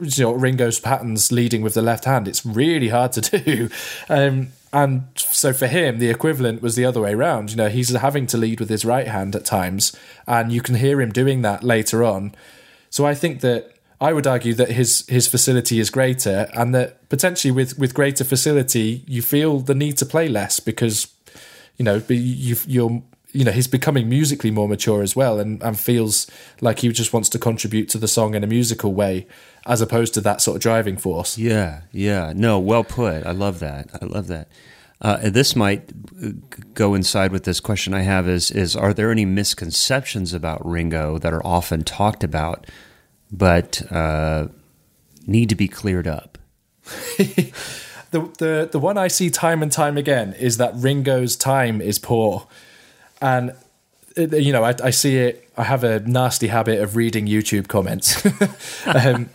You 0.00 0.24
know, 0.24 0.32
Ringo's 0.32 0.80
patterns 0.80 1.30
leading 1.30 1.62
with 1.62 1.74
the 1.74 1.82
left 1.82 2.04
hand, 2.04 2.26
it's 2.26 2.44
really 2.44 2.88
hard 2.88 3.12
to 3.12 3.20
do. 3.44 3.68
Um, 4.08 4.48
and 4.72 5.06
so 5.14 5.52
for 5.52 5.68
him, 5.68 5.98
the 5.98 6.10
equivalent 6.10 6.60
was 6.60 6.74
the 6.74 6.84
other 6.84 7.00
way 7.00 7.14
around. 7.14 7.50
You 7.50 7.56
know, 7.56 7.68
he's 7.68 7.90
having 7.90 8.26
to 8.26 8.36
lead 8.36 8.58
with 8.58 8.68
his 8.68 8.84
right 8.84 9.06
hand 9.06 9.36
at 9.36 9.44
times, 9.44 9.96
and 10.26 10.50
you 10.50 10.60
can 10.60 10.74
hear 10.74 11.00
him 11.00 11.12
doing 11.12 11.42
that 11.42 11.62
later 11.62 12.02
on. 12.02 12.34
So 12.90 13.06
I 13.06 13.14
think 13.14 13.40
that 13.40 13.74
I 14.00 14.12
would 14.12 14.26
argue 14.26 14.52
that 14.54 14.72
his 14.72 15.06
his 15.08 15.28
facility 15.28 15.78
is 15.78 15.90
greater, 15.90 16.50
and 16.54 16.74
that 16.74 17.08
potentially 17.08 17.52
with 17.52 17.78
with 17.78 17.94
greater 17.94 18.24
facility, 18.24 19.04
you 19.06 19.22
feel 19.22 19.60
the 19.60 19.74
need 19.74 19.96
to 19.98 20.06
play 20.06 20.28
less 20.28 20.58
because 20.58 21.06
you 21.76 21.84
know 21.84 22.02
you 22.08 22.56
you're 22.66 23.02
you 23.34 23.44
know 23.44 23.52
he's 23.52 23.66
becoming 23.66 24.08
musically 24.08 24.50
more 24.50 24.68
mature 24.68 25.02
as 25.02 25.14
well, 25.14 25.38
and 25.38 25.62
and 25.62 25.78
feels 25.78 26.26
like 26.60 26.78
he 26.78 26.88
just 26.90 27.12
wants 27.12 27.28
to 27.30 27.38
contribute 27.38 27.88
to 27.90 27.98
the 27.98 28.08
song 28.08 28.34
in 28.34 28.44
a 28.44 28.46
musical 28.46 28.94
way, 28.94 29.26
as 29.66 29.80
opposed 29.80 30.14
to 30.14 30.20
that 30.22 30.40
sort 30.40 30.56
of 30.56 30.62
driving 30.62 30.96
force. 30.96 31.36
Yeah, 31.36 31.82
yeah. 31.92 32.32
No, 32.34 32.58
well 32.58 32.84
put. 32.84 33.26
I 33.26 33.32
love 33.32 33.58
that. 33.58 33.90
I 34.00 34.04
love 34.04 34.28
that. 34.28 34.48
Uh, 35.00 35.18
this 35.28 35.54
might 35.56 36.72
go 36.74 36.94
inside 36.94 37.32
with 37.32 37.44
this 37.44 37.60
question 37.60 37.92
I 37.92 38.02
have 38.02 38.28
is 38.28 38.50
is 38.50 38.76
are 38.76 38.94
there 38.94 39.10
any 39.10 39.24
misconceptions 39.24 40.32
about 40.32 40.64
Ringo 40.64 41.18
that 41.18 41.32
are 41.32 41.44
often 41.44 41.84
talked 41.84 42.24
about 42.24 42.66
but 43.30 43.82
uh, 43.92 44.48
need 45.26 45.48
to 45.48 45.54
be 45.56 45.68
cleared 45.68 46.06
up? 46.06 46.38
the 48.14 48.30
the 48.38 48.68
the 48.70 48.78
one 48.78 48.96
I 48.96 49.08
see 49.08 49.28
time 49.28 49.62
and 49.62 49.72
time 49.72 49.98
again 49.98 50.34
is 50.34 50.56
that 50.58 50.72
Ringo's 50.76 51.36
time 51.36 51.80
is 51.80 51.98
poor, 51.98 52.46
and 53.20 53.54
you 54.16 54.52
know 54.52 54.64
I, 54.64 54.74
I 54.82 54.90
see 54.90 55.16
it. 55.16 55.48
I 55.56 55.64
have 55.64 55.84
a 55.84 56.00
nasty 56.00 56.48
habit 56.48 56.80
of 56.80 56.96
reading 56.96 57.26
YouTube 57.26 57.68
comments. 57.68 58.24
um, 58.86 59.28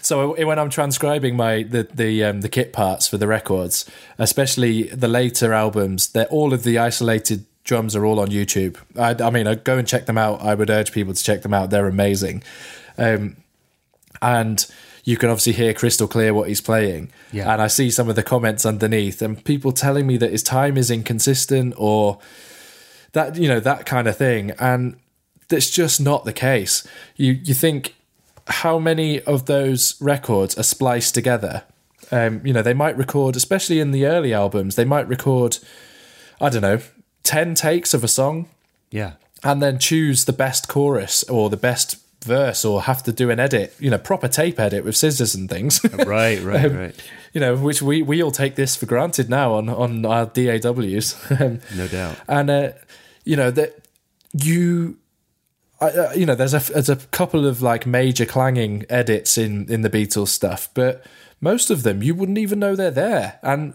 so 0.00 0.34
when 0.44 0.58
I'm 0.58 0.70
transcribing 0.70 1.36
my 1.36 1.62
the 1.62 1.84
the 1.84 2.24
um, 2.24 2.40
the 2.40 2.48
kit 2.48 2.72
parts 2.72 3.06
for 3.06 3.18
the 3.18 3.26
records, 3.26 3.88
especially 4.18 4.84
the 4.84 5.08
later 5.08 5.52
albums, 5.52 6.08
they're 6.08 6.26
all 6.26 6.52
of 6.52 6.64
the 6.64 6.78
isolated 6.78 7.46
drums 7.64 7.94
are 7.94 8.04
all 8.04 8.18
on 8.18 8.28
YouTube. 8.28 8.76
I, 8.98 9.24
I 9.24 9.30
mean, 9.30 9.46
I 9.46 9.54
go 9.54 9.78
and 9.78 9.86
check 9.86 10.06
them 10.06 10.18
out. 10.18 10.42
I 10.42 10.54
would 10.54 10.70
urge 10.70 10.92
people 10.92 11.14
to 11.14 11.22
check 11.22 11.42
them 11.42 11.54
out. 11.54 11.70
They're 11.70 11.86
amazing. 11.86 12.42
Um, 12.98 13.36
and 14.20 14.66
you 15.04 15.16
can 15.16 15.30
obviously 15.30 15.52
hear 15.52 15.74
crystal 15.74 16.08
clear 16.08 16.34
what 16.34 16.48
he's 16.48 16.60
playing. 16.60 17.10
Yeah. 17.32 17.52
And 17.52 17.62
I 17.62 17.66
see 17.66 17.90
some 17.90 18.08
of 18.08 18.16
the 18.16 18.22
comments 18.22 18.64
underneath, 18.66 19.22
and 19.22 19.42
people 19.44 19.72
telling 19.72 20.06
me 20.06 20.16
that 20.18 20.30
his 20.30 20.42
time 20.42 20.76
is 20.76 20.90
inconsistent 20.90 21.74
or 21.76 22.18
that 23.12 23.36
you 23.36 23.48
know 23.48 23.60
that 23.60 23.86
kind 23.86 24.06
of 24.08 24.16
thing, 24.16 24.52
and 24.58 24.96
that's 25.48 25.70
just 25.70 26.00
not 26.00 26.24
the 26.24 26.32
case. 26.32 26.86
You 27.16 27.32
you 27.32 27.54
think 27.54 27.94
how 28.46 28.78
many 28.78 29.20
of 29.22 29.46
those 29.46 29.94
records 30.00 30.58
are 30.58 30.62
spliced 30.64 31.14
together? 31.14 31.62
Um, 32.10 32.40
you 32.44 32.52
know, 32.52 32.60
they 32.62 32.74
might 32.74 32.96
record, 32.98 33.36
especially 33.36 33.80
in 33.80 33.90
the 33.92 34.04
early 34.06 34.34
albums, 34.34 34.74
they 34.76 34.84
might 34.84 35.08
record, 35.08 35.58
I 36.40 36.50
don't 36.50 36.60
know, 36.62 36.80
ten 37.22 37.54
takes 37.54 37.94
of 37.94 38.04
a 38.04 38.08
song 38.08 38.48
Yeah. 38.90 39.12
and 39.42 39.62
then 39.62 39.78
choose 39.78 40.26
the 40.26 40.32
best 40.34 40.68
chorus 40.68 41.22
or 41.30 41.48
the 41.48 41.56
best 41.56 41.96
verse 42.22 42.64
or 42.66 42.82
have 42.82 43.02
to 43.04 43.12
do 43.12 43.30
an 43.30 43.40
edit, 43.40 43.74
you 43.78 43.88
know, 43.88 43.96
proper 43.98 44.28
tape 44.28 44.60
edit 44.60 44.84
with 44.84 44.94
scissors 44.96 45.34
and 45.34 45.48
things. 45.48 45.80
Right, 45.94 46.42
right, 46.42 46.64
Um, 46.66 46.76
right. 46.76 46.94
You 47.32 47.40
know, 47.40 47.56
which 47.56 47.80
we, 47.80 48.02
we 48.02 48.22
all 48.22 48.30
take 48.30 48.56
this 48.56 48.76
for 48.76 48.84
granted 48.84 49.30
now 49.30 49.54
on, 49.54 49.70
on 49.70 50.04
our 50.04 50.26
DAWs. 50.26 51.16
Um, 51.40 51.60
No 51.74 51.88
doubt. 51.88 52.16
and, 52.28 52.50
uh, 52.50 52.68
you 53.24 53.36
know, 53.36 53.50
that 53.50 53.88
you, 54.32 54.98
I, 55.80 55.86
uh, 55.86 56.12
you 56.14 56.26
know, 56.26 56.34
there's 56.34 56.54
a, 56.54 56.72
there's 56.72 56.88
a 56.88 56.96
couple 56.96 57.46
of 57.46 57.62
like 57.62 57.86
major 57.86 58.26
clanging 58.26 58.84
edits 58.88 59.38
in, 59.38 59.70
in 59.70 59.82
the 59.82 59.90
Beatles 59.90 60.28
stuff, 60.28 60.68
but 60.74 61.04
most 61.40 61.70
of 61.70 61.82
them 61.82 62.02
you 62.02 62.14
wouldn't 62.14 62.38
even 62.38 62.58
know 62.58 62.74
they're 62.76 62.90
there. 62.90 63.38
And, 63.42 63.74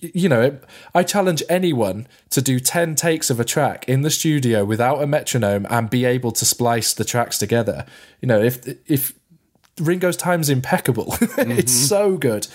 you 0.00 0.28
know, 0.28 0.58
I 0.94 1.02
challenge 1.02 1.42
anyone 1.48 2.08
to 2.30 2.42
do 2.42 2.58
10 2.58 2.94
takes 2.94 3.30
of 3.30 3.38
a 3.38 3.44
track 3.44 3.88
in 3.88 4.02
the 4.02 4.10
studio 4.10 4.64
without 4.64 5.02
a 5.02 5.06
metronome 5.06 5.66
and 5.70 5.88
be 5.88 6.04
able 6.04 6.32
to 6.32 6.44
splice 6.44 6.92
the 6.92 7.04
tracks 7.04 7.38
together. 7.38 7.86
You 8.20 8.28
know, 8.28 8.42
if, 8.42 8.66
if, 8.86 9.12
Ringo's 9.78 10.16
time's 10.16 10.48
impeccable. 10.48 11.14
it's 11.38 11.72
so 11.72 12.16
good. 12.16 12.48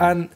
And 0.00 0.30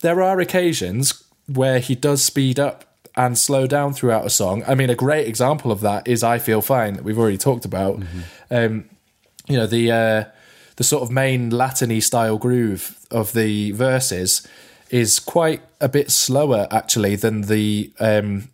there 0.00 0.22
are 0.22 0.40
occasions 0.40 1.24
where 1.46 1.80
he 1.80 1.94
does 1.94 2.22
speed 2.22 2.58
up 2.58 2.89
and 3.26 3.36
slow 3.36 3.66
down 3.66 3.92
throughout 3.92 4.24
a 4.24 4.30
song. 4.30 4.64
I 4.66 4.74
mean, 4.74 4.88
a 4.88 4.94
great 4.94 5.28
example 5.28 5.70
of 5.70 5.80
that 5.82 6.08
is 6.08 6.22
I 6.22 6.38
Feel 6.38 6.62
Fine 6.62 6.94
that 6.94 7.04
we've 7.04 7.18
already 7.18 7.36
talked 7.36 7.66
about. 7.66 8.02
Um, 8.50 8.88
you 9.46 9.56
know, 9.56 9.66
the 9.66 9.92
uh, 9.92 10.24
the 10.76 10.84
sort 10.84 11.02
of 11.02 11.10
main 11.10 11.50
Latiny 11.50 12.02
style 12.02 12.38
groove 12.38 12.98
of 13.10 13.32
the 13.32 13.72
verses 13.72 14.46
is 14.90 15.20
quite 15.20 15.60
a 15.80 15.88
bit 15.88 16.10
slower 16.10 16.66
actually 16.70 17.14
than 17.16 17.42
the 17.42 17.92
um, 18.00 18.48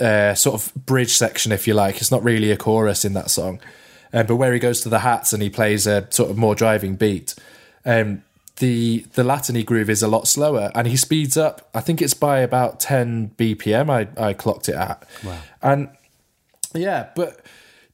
uh, 0.00 0.34
sort 0.34 0.54
of 0.54 0.74
bridge 0.74 1.12
section, 1.12 1.52
if 1.52 1.68
you 1.68 1.74
like. 1.74 1.98
It's 1.98 2.10
not 2.10 2.24
really 2.24 2.50
a 2.50 2.56
chorus 2.56 3.04
in 3.04 3.12
that 3.12 3.30
song. 3.30 3.60
Um, 4.14 4.26
but 4.26 4.36
where 4.36 4.52
he 4.52 4.58
goes 4.58 4.80
to 4.82 4.88
the 4.88 5.00
hats 5.00 5.32
and 5.32 5.42
he 5.42 5.50
plays 5.50 5.86
a 5.86 6.06
sort 6.10 6.30
of 6.30 6.36
more 6.36 6.54
driving 6.54 6.96
beat, 6.96 7.34
um, 7.84 8.22
the 8.62 9.04
the 9.14 9.24
Latiny 9.24 9.66
groove 9.66 9.90
is 9.90 10.04
a 10.04 10.08
lot 10.08 10.28
slower 10.28 10.70
and 10.76 10.86
he 10.86 10.96
speeds 10.96 11.36
up. 11.36 11.68
I 11.74 11.80
think 11.80 12.00
it's 12.00 12.14
by 12.14 12.38
about 12.38 12.78
10 12.78 13.32
BPM. 13.36 13.90
I, 13.90 14.06
I 14.24 14.34
clocked 14.34 14.68
it 14.68 14.76
at. 14.76 15.04
Wow. 15.24 15.38
And 15.60 15.88
yeah, 16.72 17.08
but 17.16 17.44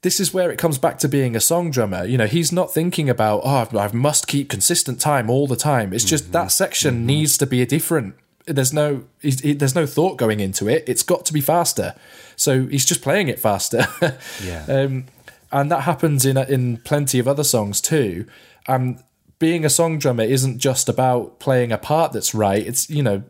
this 0.02 0.20
is 0.20 0.34
where 0.34 0.50
it 0.50 0.58
comes 0.58 0.76
back 0.76 0.98
to 0.98 1.08
being 1.08 1.34
a 1.34 1.40
song 1.40 1.70
drummer. 1.70 2.04
You 2.04 2.18
know, 2.18 2.26
he's 2.26 2.52
not 2.52 2.70
thinking 2.70 3.08
about, 3.08 3.40
oh, 3.44 3.78
I 3.78 3.90
must 3.92 4.26
keep 4.26 4.50
consistent 4.50 5.00
time 5.00 5.30
all 5.30 5.46
the 5.46 5.56
time. 5.56 5.94
It's 5.94 6.04
just 6.04 6.32
that 6.32 6.48
section 6.48 7.06
needs 7.06 7.38
to 7.38 7.46
be 7.46 7.62
a 7.62 7.66
different. 7.66 8.14
There's 8.44 8.72
no, 8.72 9.04
he, 9.22 9.54
there's 9.54 9.74
no 9.74 9.86
thought 9.86 10.18
going 10.18 10.38
into 10.38 10.68
it. 10.68 10.84
It's 10.86 11.02
got 11.02 11.24
to 11.26 11.32
be 11.32 11.40
faster. 11.40 11.94
So 12.36 12.66
he's 12.66 12.84
just 12.84 13.00
playing 13.00 13.28
it 13.28 13.38
faster. 13.38 13.86
Yeah. 14.44 14.64
Um, 14.68 15.06
and 15.50 15.70
that 15.70 15.80
happens 15.84 16.26
in 16.26 16.36
in 16.36 16.76
plenty 16.76 17.18
of 17.18 17.26
other 17.26 17.42
songs 17.42 17.80
too. 17.80 18.26
Um, 18.66 18.98
being 19.38 19.64
a 19.64 19.70
song 19.70 19.98
drummer 19.98 20.24
isn't 20.24 20.58
just 20.58 20.88
about 20.88 21.38
playing 21.38 21.72
a 21.72 21.78
part 21.78 22.12
that's 22.12 22.34
right. 22.34 22.66
It's 22.66 22.88
you 22.90 23.02
know, 23.02 23.22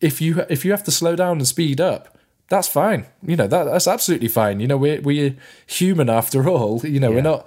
if 0.00 0.20
you 0.20 0.44
if 0.48 0.64
you 0.64 0.70
have 0.70 0.84
to 0.84 0.90
slow 0.90 1.16
down 1.16 1.38
and 1.38 1.48
speed 1.48 1.80
up, 1.80 2.18
that's 2.48 2.68
fine. 2.68 3.06
You 3.22 3.36
know 3.36 3.46
that 3.46 3.64
that's 3.64 3.86
absolutely 3.86 4.28
fine. 4.28 4.60
You 4.60 4.66
know 4.66 4.76
we're 4.76 5.00
we're 5.00 5.36
human 5.66 6.08
after 6.08 6.48
all. 6.48 6.80
You 6.84 7.00
know 7.00 7.10
we're 7.10 7.22
not. 7.22 7.46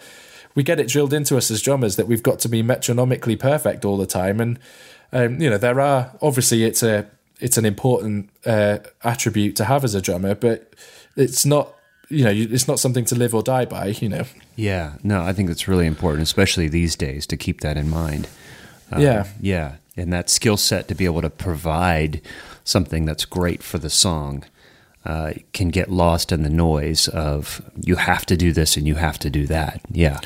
We 0.53 0.63
get 0.63 0.79
it 0.79 0.87
drilled 0.87 1.13
into 1.13 1.35
us 1.35 1.51
as 1.51 1.61
drummers 1.61 1.97
that 1.97 2.07
we've 2.07 2.23
got 2.23 2.39
to 2.39 2.49
be 2.49 2.63
metronomically 2.63 3.37
perfect 3.37 3.83
all 3.83 3.97
the 3.97 4.05
time, 4.05 4.39
and 4.39 4.59
um, 5.11 5.41
you 5.41 5.49
know 5.49 5.57
there 5.57 5.79
are 5.79 6.15
obviously 6.21 6.63
it's 6.63 6.81
a 6.81 7.09
it's 7.39 7.57
an 7.57 7.65
important 7.65 8.29
uh, 8.45 8.79
attribute 9.03 9.55
to 9.57 9.65
have 9.65 9.83
as 9.83 9.95
a 9.95 10.01
drummer, 10.01 10.35
but 10.35 10.73
it's 11.15 11.45
not 11.45 11.74
you 12.09 12.23
know 12.23 12.31
it's 12.31 12.67
not 12.67 12.79
something 12.79 13.05
to 13.05 13.15
live 13.15 13.33
or 13.33 13.41
die 13.43 13.65
by. 13.65 13.87
You 13.87 14.09
know, 14.09 14.23
Yeah, 14.55 14.93
no, 15.03 15.21
I 15.23 15.33
think 15.33 15.49
it's 15.49 15.67
really 15.67 15.85
important, 15.87 16.23
especially 16.23 16.67
these 16.67 16.95
days, 16.95 17.25
to 17.27 17.37
keep 17.37 17.61
that 17.61 17.77
in 17.77 17.89
mind. 17.89 18.27
Um, 18.91 19.01
Yeah. 19.01 19.25
yeah, 19.41 19.75
and 19.97 20.13
that 20.13 20.29
skill 20.29 20.57
set 20.57 20.87
to 20.89 20.95
be 20.95 21.05
able 21.05 21.21
to 21.21 21.29
provide 21.29 22.21
something 22.63 23.05
that's 23.05 23.25
great 23.25 23.61
for 23.63 23.77
the 23.77 23.89
song 23.89 24.43
uh, 25.05 25.33
can 25.53 25.69
get 25.69 25.89
lost 25.91 26.31
in 26.31 26.41
the 26.43 26.49
noise 26.49 27.07
of 27.07 27.61
you 27.79 27.95
have 27.95 28.25
to 28.25 28.35
do 28.35 28.51
this 28.51 28.75
and 28.77 28.87
you 28.87 28.95
have 28.95 29.19
to 29.19 29.29
do 29.29 29.45
that. 29.47 29.81
Yeah, 29.91 30.19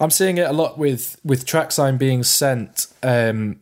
I'm 0.00 0.10
seeing 0.10 0.38
it 0.38 0.48
a 0.48 0.52
lot 0.52 0.78
with 0.78 1.16
with 1.24 1.44
TrackSign 1.46 1.98
being 1.98 2.22
sent. 2.24 2.86
Um, 3.02 3.60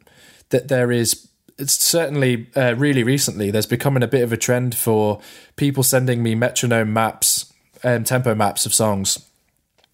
that 0.50 0.68
there 0.68 0.90
is, 0.90 1.28
it's 1.58 1.74
certainly 1.74 2.46
uh, 2.56 2.74
really 2.78 3.02
recently. 3.04 3.50
There's 3.50 3.66
becoming 3.66 4.02
a 4.02 4.06
bit 4.08 4.22
of 4.22 4.32
a 4.32 4.36
trend 4.38 4.74
for 4.74 5.20
people 5.56 5.82
sending 5.82 6.22
me 6.22 6.34
metronome 6.34 6.90
maps, 6.94 7.37
um, 7.84 8.04
tempo 8.04 8.34
maps 8.34 8.66
of 8.66 8.74
songs, 8.74 9.24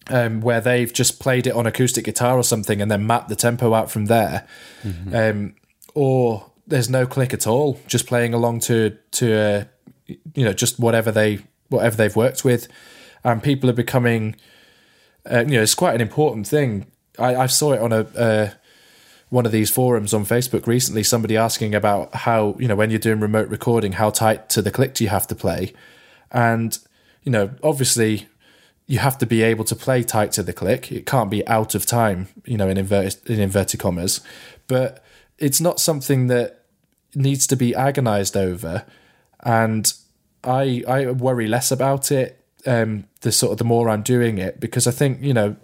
um, 0.09 0.41
where 0.41 0.61
they've 0.61 0.91
just 0.91 1.19
played 1.19 1.47
it 1.47 1.53
on 1.53 1.65
acoustic 1.65 2.05
guitar 2.05 2.37
or 2.37 2.43
something, 2.43 2.81
and 2.81 2.91
then 2.91 3.07
mapped 3.07 3.29
the 3.29 3.35
tempo 3.35 3.73
out 3.73 3.91
from 3.91 4.05
there. 4.05 4.47
Um, 5.13 5.55
or 5.93 6.51
there's 6.67 6.89
no 6.89 7.05
click 7.05 7.33
at 7.33 7.47
all, 7.47 7.79
just 7.87 8.07
playing 8.07 8.33
along 8.33 8.61
to 8.61 8.97
to 9.11 9.33
uh, 9.33 9.63
you 10.07 10.45
know 10.45 10.53
just 10.53 10.79
whatever 10.79 11.11
they 11.11 11.39
whatever 11.69 11.95
they've 11.95 12.15
worked 12.15 12.43
with, 12.43 12.67
and 13.23 13.41
people 13.41 13.69
are 13.69 13.73
becoming 13.73 14.35
uh, 15.29 15.43
you 15.47 15.55
know, 15.55 15.61
it's 15.61 15.75
quite 15.75 15.95
an 15.95 16.01
important 16.01 16.47
thing. 16.47 16.85
I, 17.17 17.35
I 17.35 17.45
saw 17.47 17.73
it 17.73 17.81
on 17.81 17.91
a 17.91 18.01
uh, 18.15 18.49
one 19.29 19.45
of 19.45 19.51
these 19.51 19.71
forums 19.71 20.13
on 20.13 20.23
Facebook 20.23 20.67
recently. 20.67 21.03
Somebody 21.03 21.35
asking 21.35 21.73
about 21.73 22.13
how 22.13 22.55
you 22.59 22.67
know 22.67 22.75
when 22.75 22.89
you're 22.89 22.99
doing 22.99 23.19
remote 23.19 23.49
recording, 23.49 23.93
how 23.93 24.09
tight 24.09 24.49
to 24.49 24.61
the 24.61 24.71
click 24.71 24.93
do 24.93 25.03
you 25.03 25.09
have 25.09 25.27
to 25.27 25.35
play? 25.35 25.73
And 26.31 26.77
you 27.25 27.31
know, 27.31 27.51
obviously, 27.61 28.27
you 28.87 28.99
have 28.99 29.17
to 29.17 29.25
be 29.25 29.41
able 29.41 29.65
to 29.65 29.75
play 29.75 30.03
tight 30.03 30.31
to 30.33 30.43
the 30.43 30.53
click. 30.53 30.91
It 30.91 31.05
can't 31.05 31.29
be 31.29 31.45
out 31.47 31.75
of 31.75 31.85
time. 31.85 32.27
You 32.45 32.57
know, 32.57 32.69
in 32.69 32.77
inverted 32.77 33.29
in 33.29 33.39
inverted 33.39 33.79
commas, 33.79 34.21
but 34.67 35.03
it's 35.37 35.59
not 35.59 35.79
something 35.79 36.27
that 36.27 36.61
needs 37.13 37.47
to 37.47 37.55
be 37.55 37.75
agonized 37.75 38.37
over. 38.37 38.85
And 39.41 39.91
I 40.43 40.83
I 40.87 41.11
worry 41.11 41.47
less 41.47 41.71
about 41.71 42.11
it. 42.11 42.41
Um, 42.67 43.05
the 43.21 43.31
sort 43.31 43.51
of 43.51 43.57
the 43.57 43.63
more 43.63 43.89
I'm 43.89 44.01
doing 44.01 44.39
it 44.39 44.59
because 44.59 44.87
I 44.87 44.91
think 44.91 45.21
you 45.21 45.35
know 45.35 45.55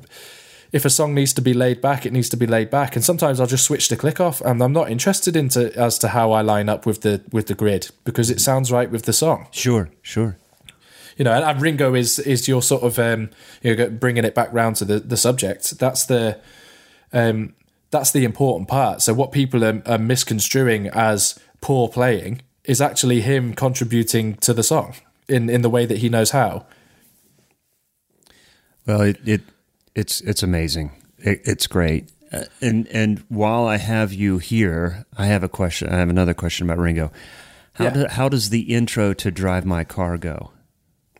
if 0.71 0.85
a 0.85 0.89
song 0.89 1.13
needs 1.13 1.33
to 1.33 1.41
be 1.41 1.53
laid 1.53 1.81
back, 1.81 2.05
it 2.05 2.13
needs 2.13 2.29
to 2.29 2.37
be 2.37 2.47
laid 2.47 2.69
back. 2.69 2.95
And 2.95 3.03
sometimes 3.03 3.39
I'll 3.39 3.47
just 3.47 3.65
switch 3.65 3.89
the 3.89 3.97
click 3.97 4.19
off, 4.19 4.41
and 4.41 4.61
I'm 4.61 4.73
not 4.73 4.89
interested 4.89 5.35
into 5.35 5.75
as 5.77 5.97
to 5.99 6.09
how 6.09 6.31
I 6.31 6.41
line 6.41 6.69
up 6.69 6.85
with 6.85 7.01
the 7.01 7.21
with 7.31 7.47
the 7.47 7.55
grid 7.55 7.91
because 8.03 8.29
it 8.29 8.39
sounds 8.39 8.71
right 8.71 8.89
with 8.89 9.03
the 9.03 9.13
song. 9.13 9.47
sure, 9.51 9.89
sure. 10.01 10.37
You 11.17 11.25
know, 11.25 11.31
and, 11.31 11.61
Ringo 11.61 11.93
is 11.93 12.19
is 12.19 12.47
your 12.47 12.61
sort 12.61 12.83
of 12.83 12.97
um, 12.99 13.29
you 13.61 13.75
know 13.75 13.89
bringing 13.89 14.25
it 14.25 14.35
back 14.35 14.51
round 14.53 14.75
to 14.77 14.85
the 14.85 14.99
the 14.99 15.17
subject. 15.17 15.77
That's 15.77 16.05
the 16.05 16.39
um, 17.13 17.53
that's 17.89 18.11
the 18.11 18.23
important 18.23 18.69
part. 18.69 19.01
So 19.01 19.13
what 19.13 19.31
people 19.31 19.63
are, 19.63 19.81
are 19.85 19.97
misconstruing 19.97 20.87
as 20.87 21.37
poor 21.59 21.87
playing 21.89 22.41
is 22.63 22.79
actually 22.81 23.21
him 23.21 23.53
contributing 23.53 24.35
to 24.35 24.53
the 24.53 24.63
song 24.63 24.95
in 25.27 25.49
in 25.49 25.61
the 25.61 25.69
way 25.69 25.85
that 25.85 25.97
he 25.97 26.09
knows 26.09 26.31
how. 26.31 26.65
Well, 28.85 29.01
it, 29.01 29.17
it 29.25 29.41
it's 29.95 30.21
it's 30.21 30.43
amazing. 30.43 30.91
It, 31.19 31.41
it's 31.43 31.67
great. 31.67 32.09
Uh, 32.31 32.45
and 32.61 32.87
and 32.87 33.23
while 33.29 33.65
I 33.67 33.77
have 33.77 34.13
you 34.13 34.37
here, 34.37 35.05
I 35.17 35.25
have 35.27 35.43
a 35.43 35.49
question. 35.49 35.89
I 35.89 35.97
have 35.97 36.09
another 36.09 36.33
question 36.33 36.67
about 36.67 36.79
Ringo. 36.81 37.11
How 37.73 37.85
Yeah. 37.85 37.89
do, 37.91 38.07
how 38.09 38.29
does 38.29 38.49
the 38.49 38.61
intro 38.73 39.13
to 39.13 39.31
Drive 39.31 39.65
My 39.65 39.83
Car 39.83 40.17
go? 40.17 40.51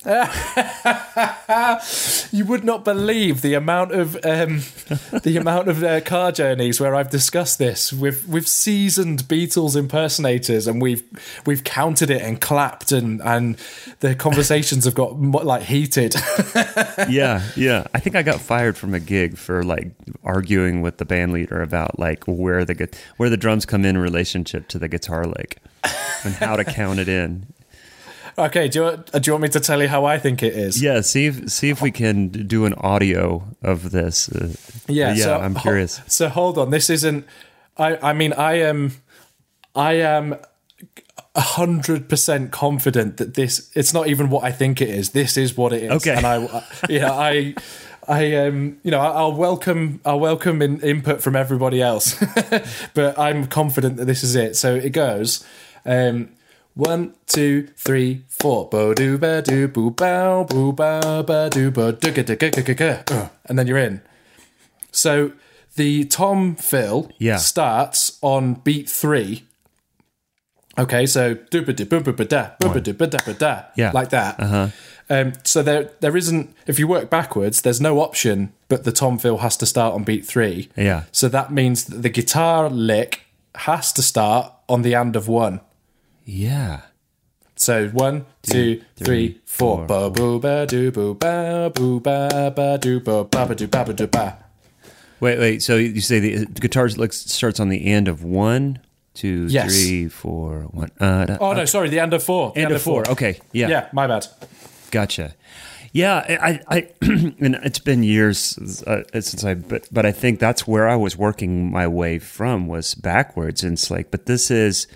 You 2.31 2.45
would 2.45 2.63
not 2.63 2.85
believe 2.85 3.41
the 3.41 3.53
amount 3.53 3.91
of 3.91 4.15
um, 4.23 4.61
the 5.21 5.37
amount 5.37 5.67
of 5.67 5.83
uh, 5.83 6.01
car 6.01 6.31
journeys 6.31 6.79
where 6.79 6.95
I've 6.95 7.09
discussed 7.09 7.59
this 7.59 7.91
with 7.91 8.27
with 8.27 8.47
seasoned 8.47 9.25
Beatles 9.25 9.75
impersonators, 9.75 10.65
and 10.65 10.81
we've 10.81 11.03
we've 11.45 11.63
counted 11.63 12.09
it 12.09 12.21
and 12.21 12.39
clapped, 12.39 12.91
and 12.91 13.21
and 13.21 13.57
the 13.99 14.15
conversations 14.15 14.85
have 14.85 14.95
got 14.95 15.19
like 15.19 15.63
heated. 15.63 16.15
yeah, 17.09 17.43
yeah. 17.55 17.85
I 17.93 17.99
think 17.99 18.15
I 18.15 18.23
got 18.23 18.39
fired 18.39 18.77
from 18.77 18.93
a 18.93 18.99
gig 18.99 19.37
for 19.37 19.63
like 19.63 19.91
arguing 20.23 20.81
with 20.81 20.97
the 20.97 21.05
band 21.05 21.33
leader 21.33 21.61
about 21.61 21.99
like 21.99 22.23
where 22.25 22.65
the 22.65 22.89
where 23.17 23.29
the 23.29 23.37
drums 23.37 23.65
come 23.65 23.85
in 23.85 23.97
relationship 23.97 24.67
to 24.69 24.79
the 24.79 24.87
guitar 24.87 25.27
lick 25.27 25.57
and 26.23 26.33
how 26.35 26.55
to 26.55 26.63
count 26.63 26.99
it 26.99 27.09
in. 27.09 27.45
Okay, 28.45 28.67
do 28.67 28.79
you, 28.79 28.85
want- 28.85 29.11
do 29.11 29.21
you 29.25 29.33
want 29.33 29.43
me 29.43 29.49
to 29.49 29.59
tell 29.59 29.81
you 29.81 29.87
how 29.87 30.05
I 30.05 30.17
think 30.19 30.41
it 30.43 30.53
is? 30.55 30.81
Yeah, 30.81 31.01
see 31.01 31.27
if 31.27 31.49
see 31.49 31.69
if 31.69 31.81
we 31.81 31.91
can 31.91 32.27
do 32.29 32.65
an 32.65 32.73
audio 32.75 33.43
of 33.61 33.91
this. 33.91 34.29
Uh, 34.29 34.49
Yeah, 34.87 35.13
yeah. 35.13 35.23
so, 35.23 35.39
I'm 35.39 35.55
ho- 35.55 35.61
curious. 35.61 36.01
So 36.07 36.29
hold 36.29 36.57
on, 36.57 36.69
this 36.71 36.89
isn't. 36.89 37.25
I 37.77 37.97
I 38.09 38.13
mean 38.13 38.33
I 38.33 38.53
am, 38.61 38.91
I 39.75 39.93
am 39.93 40.35
hundred 41.35 42.09
percent 42.09 42.51
confident 42.51 43.17
that 43.17 43.33
this. 43.35 43.69
It's 43.75 43.93
not 43.93 44.07
even 44.07 44.29
what 44.29 44.43
I 44.43 44.51
think 44.51 44.81
it 44.81 44.89
is. 44.89 45.11
This 45.11 45.37
is 45.37 45.55
what 45.55 45.71
it 45.73 45.83
is. 45.83 45.91
Okay. 45.91 46.15
and 46.15 46.25
I, 46.25 46.63
yeah, 46.89 47.11
I. 47.11 47.55
I 48.07 48.33
um 48.47 48.79
you 48.83 48.89
know 48.89 48.99
I'll 48.99 49.31
welcome 49.31 50.01
I'll 50.03 50.19
welcome 50.19 50.63
in, 50.63 50.79
input 50.81 51.21
from 51.21 51.35
everybody 51.35 51.83
else, 51.83 52.15
but 52.95 53.17
I'm 53.19 53.45
confident 53.45 53.97
that 53.97 54.05
this 54.05 54.23
is 54.23 54.35
it. 54.35 54.55
So 54.55 54.73
it 54.73 54.89
goes, 54.89 55.45
um, 55.85 56.29
one 56.73 57.13
two 57.27 57.67
three 57.75 58.23
four, 58.27 58.69
bo 58.69 58.93
do 58.93 59.17
ba 59.17 59.41
do 59.41 59.67
boo 59.67 59.91
bow 59.91 60.43
boo 60.45 60.71
bow 60.73 61.21
ba 61.23 61.49
do 61.51 61.69
ba 61.71 61.91
do 61.91 62.11
ga 62.11 62.23
ga 62.73 63.29
and 63.45 63.59
then 63.59 63.67
you're 63.67 63.77
in. 63.77 64.01
So 64.91 65.31
the 65.75 66.05
Tom 66.05 66.55
fill 66.55 67.11
Yeah. 67.17 67.37
starts 67.37 68.17
on 68.21 68.55
beat 68.55 68.89
three. 68.89 69.43
Okay, 70.79 71.05
so 71.05 71.35
dooba 71.35 71.75
da 71.75 71.83
booba 71.85 72.15
ba 72.15 72.25
da 72.25 72.51
booba 72.61 72.81
da 72.81 72.93
ba 72.93 73.07
da 73.07 73.17
ba 73.25 73.33
da 73.33 73.63
Yeah. 73.75 73.91
like 73.91 74.09
that. 74.09 74.39
Uh-huh. 74.39 74.67
Um, 75.09 75.33
so 75.43 75.61
there 75.61 75.89
there 75.99 76.15
isn't 76.15 76.55
if 76.67 76.79
you 76.79 76.87
work 76.87 77.09
backwards, 77.09 77.61
there's 77.61 77.81
no 77.81 77.99
option 77.99 78.53
but 78.69 78.85
the 78.85 78.91
tom 78.93 79.17
fill 79.19 79.39
has 79.39 79.57
to 79.57 79.65
start 79.65 79.93
on 79.93 80.03
beat 80.03 80.25
three. 80.25 80.69
Yeah. 80.77 81.03
So 81.11 81.27
that 81.27 81.51
means 81.51 81.83
that 81.85 82.01
the 82.01 82.09
guitar 82.09 82.69
lick 82.69 83.21
has 83.55 83.91
to 83.93 84.01
start 84.01 84.53
on 84.69 84.81
the 84.81 84.95
end 84.95 85.17
of 85.17 85.27
one. 85.27 85.59
Yeah. 86.25 86.81
So 87.55 87.89
one, 87.89 88.25
two, 88.41 88.81
three, 88.95 89.39
four. 89.45 89.85
Ba 89.85 90.09
boo 90.09 90.39
ba 90.39 90.65
doo 90.65 90.91
boo 90.91 91.13
ba 91.13 91.71
boo 91.73 91.99
ba 91.99 92.51
ba 92.55 92.77
doo 92.79 92.99
ba 92.99 93.23
ba 93.23 93.45
ba 93.45 93.55
doo 93.55 93.67
ba 93.67 93.85
ba 93.85 93.93
doo 93.93 94.07
ba. 94.07 94.37
Wait, 95.19 95.37
wait. 95.37 95.61
So 95.61 95.75
you 95.75 96.01
say 96.01 96.19
the 96.19 96.45
guitar 96.59 96.89
starts 96.89 97.59
on 97.59 97.69
the 97.69 97.85
end 97.85 98.07
of 98.07 98.23
one, 98.23 98.79
two, 99.13 99.45
Yes. 99.49 99.65
three, 99.71 100.07
four, 100.07 100.63
one. 100.71 100.89
Uh, 100.99 101.25
da- 101.25 101.37
Oh 101.39 101.53
no, 101.53 101.65
sorry, 101.65 101.89
the 101.89 101.99
end 101.99 102.13
of 102.13 102.23
four. 102.23 102.51
The 102.55 102.61
end 102.61 102.71
of 102.71 102.81
four. 102.81 103.07
Okay. 103.07 103.39
Yeah. 103.51 103.67
Yeah, 103.67 103.87
my 103.93 104.07
bad. 104.07 104.25
Gotcha. 104.89 105.35
Yeah, 105.93 106.25
I, 106.41 106.59
I, 106.69 106.87
and 107.01 107.55
it's 107.63 107.79
been 107.79 108.01
years 108.01 108.57
uh, 108.87 109.03
since 109.11 109.43
I, 109.43 109.55
but, 109.55 109.87
but 109.91 110.05
I 110.05 110.13
think 110.13 110.39
that's 110.39 110.65
where 110.65 110.87
I 110.87 110.95
was 110.95 111.17
working 111.17 111.69
my 111.69 111.85
way 111.85 112.17
from 112.17 112.67
was 112.67 112.95
backwards, 112.95 113.61
and 113.61 113.73
it's 113.73 113.91
like, 113.91 114.09
but 114.09 114.25
this 114.25 114.49
is, 114.49 114.87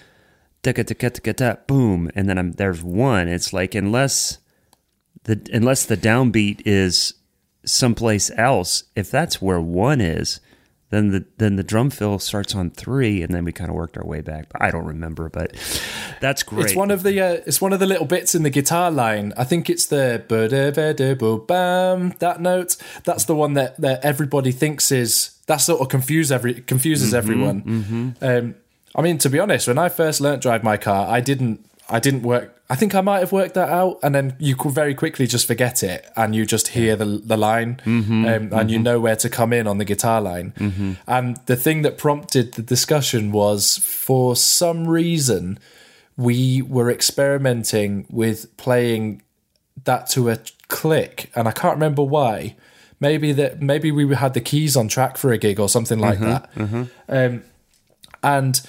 boom, 1.67 2.09
and 2.15 2.29
then 2.29 2.37
I'm 2.37 2.51
there's 2.53 2.83
one. 2.83 3.27
It's 3.27 3.53
like 3.53 3.75
unless 3.75 4.39
the 5.23 5.39
unless 5.53 5.85
the 5.85 5.97
downbeat 5.97 6.61
is 6.65 7.13
someplace 7.65 8.31
else, 8.37 8.83
if 8.95 9.09
that's 9.09 9.41
where 9.41 9.59
one 9.59 10.01
is, 10.01 10.39
then 10.91 11.09
the 11.09 11.25
then 11.37 11.55
the 11.55 11.63
drum 11.63 11.89
fill 11.89 12.19
starts 12.19 12.55
on 12.55 12.69
three, 12.69 13.21
and 13.23 13.33
then 13.33 13.43
we 13.43 13.51
kind 13.51 13.69
of 13.69 13.75
worked 13.75 13.97
our 13.97 14.05
way 14.05 14.21
back. 14.21 14.45
I 14.59 14.71
don't 14.71 14.85
remember, 14.85 15.29
but 15.29 15.51
that's 16.21 16.43
great. 16.43 16.65
It's 16.65 16.75
one 16.75 16.91
of 16.91 17.03
the 17.03 17.19
uh, 17.19 17.41
it's 17.45 17.59
one 17.59 17.73
of 17.73 17.79
the 17.79 17.87
little 17.87 18.05
bits 18.05 18.35
in 18.35 18.43
the 18.43 18.49
guitar 18.49 18.91
line. 18.91 19.33
I 19.35 19.43
think 19.43 19.69
it's 19.69 19.87
the 19.87 20.23
ba-da-ba-da-bo-bam, 20.27 22.13
that 22.19 22.39
note. 22.39 22.77
That's 23.03 23.25
the 23.25 23.35
one 23.35 23.53
that, 23.53 23.79
that 23.81 24.05
everybody 24.05 24.51
thinks 24.51 24.91
is 24.91 25.31
that 25.47 25.57
sort 25.57 25.81
of 25.81 25.89
confuse 25.89 26.31
every 26.31 26.61
confuses 26.61 27.13
everyone. 27.13 28.15
Um, 28.21 28.55
I 28.95 29.01
mean, 29.01 29.17
to 29.19 29.29
be 29.29 29.39
honest, 29.39 29.67
when 29.67 29.77
I 29.77 29.89
first 29.89 30.21
learnt 30.21 30.41
drive 30.41 30.63
my 30.63 30.77
car, 30.77 31.07
I 31.07 31.19
didn't 31.19 31.65
I 31.89 31.99
didn't 31.99 32.23
work. 32.23 32.51
I 32.67 32.75
think 32.75 32.95
I 32.95 33.01
might 33.01 33.19
have 33.19 33.31
worked 33.31 33.53
that 33.53 33.69
out, 33.69 33.99
and 34.01 34.15
then 34.15 34.35
you 34.39 34.55
could 34.55 34.71
very 34.71 34.95
quickly 34.95 35.27
just 35.27 35.45
forget 35.45 35.83
it, 35.83 36.09
and 36.15 36.33
you 36.33 36.45
just 36.45 36.69
hear 36.69 36.95
the 36.95 37.05
the 37.05 37.37
line, 37.37 37.79
mm-hmm, 37.85 38.25
um, 38.25 38.53
and 38.53 38.71
you 38.71 38.77
mm-hmm. 38.77 38.83
know 38.83 38.99
where 38.99 39.15
to 39.17 39.29
come 39.29 39.53
in 39.53 39.67
on 39.67 39.77
the 39.77 39.85
guitar 39.85 40.21
line. 40.21 40.53
Mm-hmm. 40.57 40.93
And 41.05 41.37
the 41.45 41.55
thing 41.55 41.83
that 41.83 41.97
prompted 41.97 42.53
the 42.53 42.63
discussion 42.63 43.31
was, 43.31 43.77
for 43.77 44.35
some 44.35 44.87
reason, 44.87 45.59
we 46.17 46.61
were 46.63 46.89
experimenting 46.89 48.07
with 48.09 48.55
playing 48.57 49.21
that 49.83 50.09
to 50.11 50.29
a 50.29 50.39
click, 50.67 51.29
and 51.35 51.47
I 51.47 51.51
can't 51.51 51.75
remember 51.75 52.03
why. 52.03 52.55
Maybe 52.99 53.33
that 53.33 53.61
maybe 53.61 53.91
we 53.91 54.15
had 54.15 54.33
the 54.33 54.41
keys 54.41 54.77
on 54.77 54.87
track 54.87 55.17
for 55.17 55.31
a 55.33 55.37
gig 55.37 55.59
or 55.59 55.67
something 55.67 55.99
like 55.99 56.19
that. 56.19 56.49
Um, 57.09 57.43
and 58.25 58.59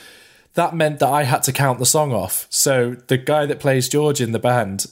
that 0.52 0.74
meant 0.74 0.98
that 0.98 1.08
I 1.08 1.22
had 1.22 1.42
to 1.44 1.52
count 1.52 1.78
the 1.78 1.86
song 1.86 2.12
off. 2.12 2.46
So 2.50 2.96
the 3.06 3.16
guy 3.16 3.46
that 3.46 3.58
plays 3.58 3.88
George 3.88 4.20
in 4.20 4.32
the 4.32 4.38
band, 4.38 4.84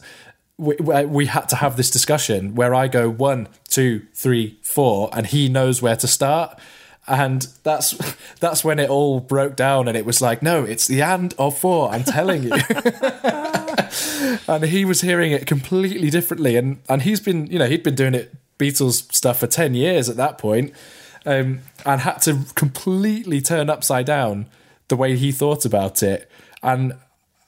we, 0.57 0.75
we 0.77 1.27
had 1.27 1.51
to 1.51 1.57
have 1.57 1.77
this 1.77 1.91
discussion 1.91 2.55
where 2.55 2.75
I 2.75 2.89
go 2.89 3.11
one, 3.11 3.49
two, 3.69 4.07
three, 4.15 4.59
four, 4.63 5.11
and 5.13 5.27
he 5.27 5.51
knows 5.51 5.83
where 5.83 5.97
to 5.97 6.07
start. 6.07 6.59
And 7.07 7.47
that's 7.63 7.95
that's 8.41 8.65
when 8.65 8.79
it 8.79 8.89
all 8.89 9.21
broke 9.21 9.55
down, 9.55 9.87
and 9.87 9.99
it 9.99 10.07
was 10.07 10.23
like, 10.23 10.43
no, 10.43 10.65
it's 10.65 10.87
the 10.87 11.03
and 11.03 11.35
of 11.39 11.59
four. 11.59 11.91
I'm 11.91 12.05
telling 12.05 12.45
you. 12.45 12.53
and 14.49 14.65
he 14.65 14.87
was 14.87 15.03
hearing 15.03 15.33
it 15.33 15.47
completely 15.47 16.09
differently, 16.09 16.57
and 16.57 16.81
and 16.89 17.03
he's 17.03 17.21
been, 17.21 17.47
you 17.49 17.59
know, 17.59 17.67
he'd 17.67 17.83
been 17.83 17.95
doing 17.95 18.15
it 18.15 18.35
Beatles 18.59 19.13
stuff 19.13 19.41
for 19.41 19.47
ten 19.47 19.75
years 19.75 20.09
at 20.09 20.17
that 20.17 20.39
point, 20.39 20.73
um, 21.27 21.61
and 21.85 22.01
had 22.01 22.23
to 22.23 22.41
completely 22.55 23.41
turn 23.41 23.71
upside 23.71 24.07
down 24.07 24.47
the 24.89 24.97
way 24.97 25.17
he 25.17 25.33
thought 25.33 25.65
about 25.65 26.03
it. 26.03 26.31
And 26.63 26.95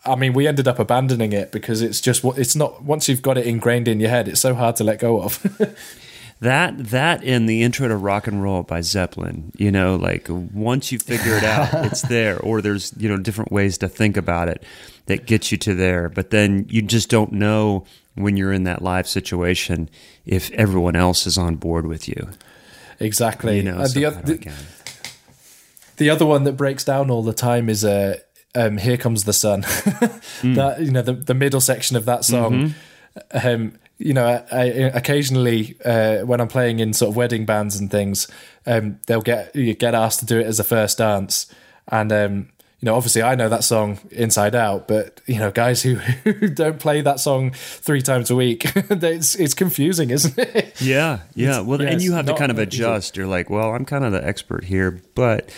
I 0.05 0.15
mean, 0.15 0.33
we 0.33 0.47
ended 0.47 0.69
up 0.69 0.79
abandoning 0.79 1.33
it 1.33 1.53
because 1.53 1.83
it's 1.83 2.01
just 2.01 2.23
what 2.23 2.39
it's 2.39 2.55
not. 2.55 2.83
Once 2.83 3.09
you've 3.09 3.23
got 3.23 3.39
it 3.39 3.47
ingrained 3.47 3.89
in 3.89 4.01
your 4.01 4.11
head, 4.11 4.29
it's 4.29 4.41
so 4.41 4.55
hard 4.55 4.77
to 4.77 4.85
let 4.85 4.99
go 4.99 5.23
of. 5.23 5.45
That 6.41 6.91
that 6.91 7.25
in 7.25 7.47
the 7.47 7.63
intro 7.63 7.89
to 7.89 7.97
rock 7.97 8.27
and 8.27 8.43
roll 8.43 8.63
by 8.63 8.83
Zeppelin. 8.83 9.53
You 9.57 9.73
know, 9.73 9.97
like 9.97 10.27
once 10.29 10.93
you 10.93 10.99
figure 10.99 11.35
it 11.37 11.45
out, 11.45 11.71
it's 11.87 12.03
there. 12.03 12.39
Or 12.41 12.61
there's 12.61 12.93
you 12.99 13.09
know 13.09 13.17
different 13.17 13.51
ways 13.51 13.79
to 13.79 13.89
think 13.89 14.19
about 14.19 14.49
it 14.49 14.63
that 15.07 15.27
get 15.27 15.51
you 15.51 15.57
to 15.59 15.75
there. 15.75 16.11
But 16.11 16.31
then 16.31 16.67
you 16.69 16.83
just 16.83 17.09
don't 17.09 17.33
know 17.33 17.87
when 18.17 18.37
you're 18.37 18.53
in 18.53 18.65
that 18.65 18.83
live 18.83 19.09
situation 19.09 19.89
if 20.27 20.51
everyone 20.53 20.95
else 20.95 21.27
is 21.27 21.39
on 21.39 21.57
board 21.57 21.87
with 21.87 22.07
you. 22.07 22.29
Exactly. 23.01 23.59
You 23.59 23.62
know, 23.64 23.78
And 23.78 23.90
the, 23.90 24.02
how 24.02 24.09
oth- 24.10 24.24
do 24.24 24.32
I 24.32 24.36
the, 24.36 24.52
the 25.97 26.10
other 26.10 26.27
one 26.27 26.44
that 26.44 26.52
breaks 26.52 26.85
down 26.85 27.10
all 27.10 27.23
the 27.23 27.32
time 27.32 27.68
is 27.68 27.85
uh, 27.85 28.18
um, 28.55 28.78
"Here 28.78 28.97
Comes 28.97 29.24
the 29.24 29.32
Sun." 29.32 29.60
that 30.43 30.77
you 30.81 30.90
know 30.90 31.02
the 31.02 31.14
the 31.14 31.35
middle 31.35 31.60
section 31.60 31.97
of 31.97 32.05
that 32.06 32.24
song. 32.24 32.74
Um, 33.31 33.78
you 33.98 34.12
know, 34.12 34.27
I, 34.27 34.44
I, 34.55 34.62
occasionally 34.93 35.77
uh, 35.85 36.18
when 36.18 36.40
I'm 36.40 36.48
playing 36.48 36.81
in 36.81 36.93
sort 36.93 37.10
of 37.10 37.16
wedding 37.16 37.47
bands 37.47 37.77
and 37.77 37.90
things, 37.90 38.28
um, 38.66 38.98
they'll 39.06 39.23
get 39.23 39.56
you 39.56 39.73
get 39.74 39.94
asked 39.94 40.20
to 40.20 40.27
do 40.27 40.39
it 40.39 40.47
as 40.47 40.60
a 40.60 40.64
first 40.64 40.98
dance, 40.98 41.47
and 41.89 42.12
um, 42.12 42.48
you 42.81 42.86
know, 42.86 42.94
obviously 42.94 43.23
I 43.23 43.35
know 43.35 43.48
that 43.48 43.65
song 43.65 43.98
inside 44.11 44.55
out, 44.55 44.86
but 44.86 45.23
you 45.27 45.39
know, 45.39 45.51
guys 45.51 45.82
who, 45.82 45.94
who 46.24 46.48
don't 46.48 46.78
play 46.78 47.01
that 47.01 47.20
song 47.20 47.53
three 47.53 48.03
times 48.03 48.31
a 48.31 48.36
week, 48.36 48.65
it's 48.77 49.35
it's 49.35 49.55
confusing, 49.55 50.11
isn't 50.11 50.39
it? 50.39 50.81
Yeah, 50.81 51.20
yeah. 51.35 51.61
Well, 51.61 51.81
yeah, 51.81 51.89
and 51.89 52.03
you 52.03 52.12
have 52.12 52.27
to 52.27 52.35
kind 52.35 52.51
of 52.51 52.59
that 52.59 52.74
easy. 52.74 52.82
adjust. 52.82 53.16
You're 53.16 53.27
like, 53.27 53.48
well, 53.48 53.70
I'm 53.74 53.86
kind 53.86 54.05
of 54.05 54.12
the 54.12 54.24
expert 54.24 54.65
here, 54.65 55.01
but 55.15 55.51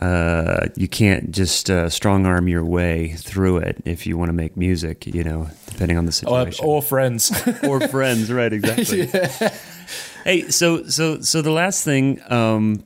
uh, 0.00 0.68
you 0.74 0.88
can't 0.88 1.32
just 1.32 1.68
uh, 1.68 1.90
strong 1.90 2.24
arm 2.24 2.48
your 2.48 2.64
way 2.64 3.08
through 3.08 3.58
it 3.58 3.82
if 3.84 4.06
you 4.06 4.16
want 4.16 4.30
to 4.30 4.34
make 4.34 4.56
music. 4.56 5.06
You 5.06 5.24
know, 5.24 5.50
depending 5.66 5.98
on 5.98 6.06
the 6.06 6.12
situation. 6.12 6.64
or 6.64 6.80
friends. 6.80 7.30
or 7.62 7.86
friends, 7.88 8.32
right? 8.32 8.52
Exactly. 8.54 9.06
Hey, 10.24 10.50
so 10.50 10.84
so 10.84 11.20
so 11.20 11.42
the 11.42 11.50
last 11.50 11.84
thing 11.84 12.20
um, 12.30 12.84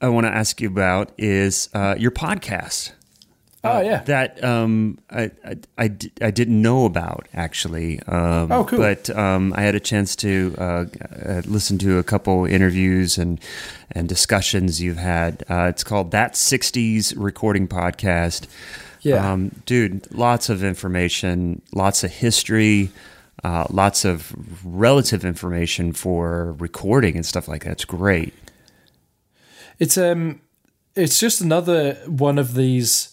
I 0.00 0.08
want 0.08 0.26
to 0.26 0.32
ask 0.34 0.60
you 0.60 0.68
about 0.68 1.12
is 1.18 1.68
uh, 1.74 1.94
your 1.98 2.10
podcast 2.10 2.92
oh 3.62 3.80
yeah. 3.82 4.02
that 4.04 4.42
um, 4.42 4.98
I, 5.10 5.30
I, 5.44 5.56
I, 5.76 5.88
di- 5.88 6.12
I 6.22 6.30
didn't 6.30 6.60
know 6.62 6.86
about 6.86 7.28
actually. 7.34 8.00
Um, 8.06 8.50
Oh, 8.50 8.64
cool. 8.64 8.78
But 8.78 9.10
um, 9.10 9.52
I 9.54 9.62
had 9.62 9.74
a 9.74 9.80
chance 9.80 10.16
to 10.16 10.54
uh, 10.58 10.84
uh, 11.26 11.42
listen 11.44 11.78
to 11.78 11.98
a 11.98 12.02
couple 12.02 12.46
interviews 12.46 13.18
and 13.18 13.40
and 13.92 14.08
discussions 14.08 14.80
you've 14.80 14.96
had. 14.96 15.44
Uh, 15.50 15.64
it's 15.64 15.84
called 15.84 16.10
That 16.12 16.34
'60s 16.34 17.14
Recording 17.16 17.68
Podcast. 17.68 18.46
Yeah. 19.02 19.32
um, 19.32 19.50
dude, 19.64 20.10
lots 20.12 20.48
of 20.50 20.62
information, 20.62 21.62
lots 21.72 22.04
of 22.04 22.10
history. 22.10 22.90
Uh, 23.42 23.64
lots 23.70 24.04
of 24.04 24.34
relative 24.62 25.24
information 25.24 25.94
for 25.94 26.52
recording 26.58 27.16
and 27.16 27.24
stuff 27.24 27.48
like 27.48 27.64
that. 27.64 27.72
It's 27.72 27.86
great. 27.86 28.34
It's 29.80 29.98
um, 29.98 30.40
it's 30.94 31.18
just 31.18 31.40
another 31.40 31.94
one 32.06 32.38
of 32.38 32.54
these. 32.54 33.12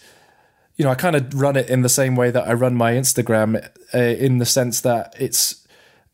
You 0.76 0.85
know, 0.85 0.91
I 0.91 0.95
kind 0.95 1.15
of 1.15 1.34
run 1.34 1.56
it 1.56 1.69
in 1.69 1.81
the 1.81 1.89
same 1.89 2.15
way 2.15 2.30
that 2.30 2.48
I 2.48 2.53
run 2.53 2.76
my 2.76 2.94
Instagram, 2.94 3.68
uh, 3.95 3.98
in 3.98 4.38
the 4.38 4.45
sense 4.45 4.81
that 4.81 5.15
it's 5.18 5.68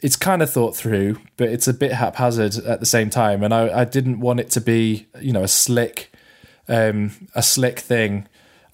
it's 0.03 0.17
kind 0.17 0.41
of 0.41 0.49
thought 0.49 0.75
through, 0.75 1.17
but 1.37 1.47
it's 1.49 1.67
a 1.67 1.73
bit 1.73 1.93
haphazard 1.93 2.57
at 2.57 2.81
the 2.81 2.85
same 2.85 3.09
time. 3.09 3.41
And 3.41 3.53
I, 3.53 3.81
I 3.81 3.85
didn't 3.85 4.19
want 4.19 4.41
it 4.41 4.51
to 4.51 4.61
be, 4.61 5.07
you 5.19 5.31
know, 5.31 5.43
a 5.43 5.47
slick, 5.47 6.13
um, 6.67 7.29
a 7.33 7.41
slick 7.41 7.79
thing. 7.79 8.27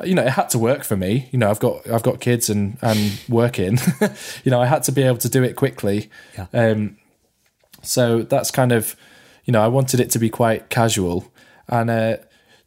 You 0.04 0.16
know, 0.16 0.24
it 0.24 0.32
had 0.32 0.50
to 0.52 0.60
work 0.60 0.84
for 0.84 0.98
me. 0.98 1.30
You 1.32 1.38
know, 1.38 1.50
I've 1.50 1.60
got 1.60 1.88
I've 1.90 2.04
got 2.04 2.20
kids 2.20 2.50
and 2.50 2.78
and 2.82 3.20
working. 3.30 3.78
you 4.44 4.52
know, 4.52 4.60
I 4.60 4.66
had 4.66 4.84
to 4.84 4.92
be 4.92 5.04
able 5.04 5.20
to 5.20 5.30
do 5.30 5.44
it 5.44 5.56
quickly. 5.56 6.10
Yeah. 6.36 6.48
Um, 6.54 6.98
so 7.82 8.24
that's 8.24 8.52
kind 8.52 8.72
of, 8.72 8.96
you 9.46 9.54
know, 9.54 9.62
I 9.62 9.68
wanted 9.68 10.00
it 10.00 10.10
to 10.12 10.20
be 10.20 10.30
quite 10.30 10.70
casual, 10.70 11.32
and 11.70 11.90
uh, 11.90 12.18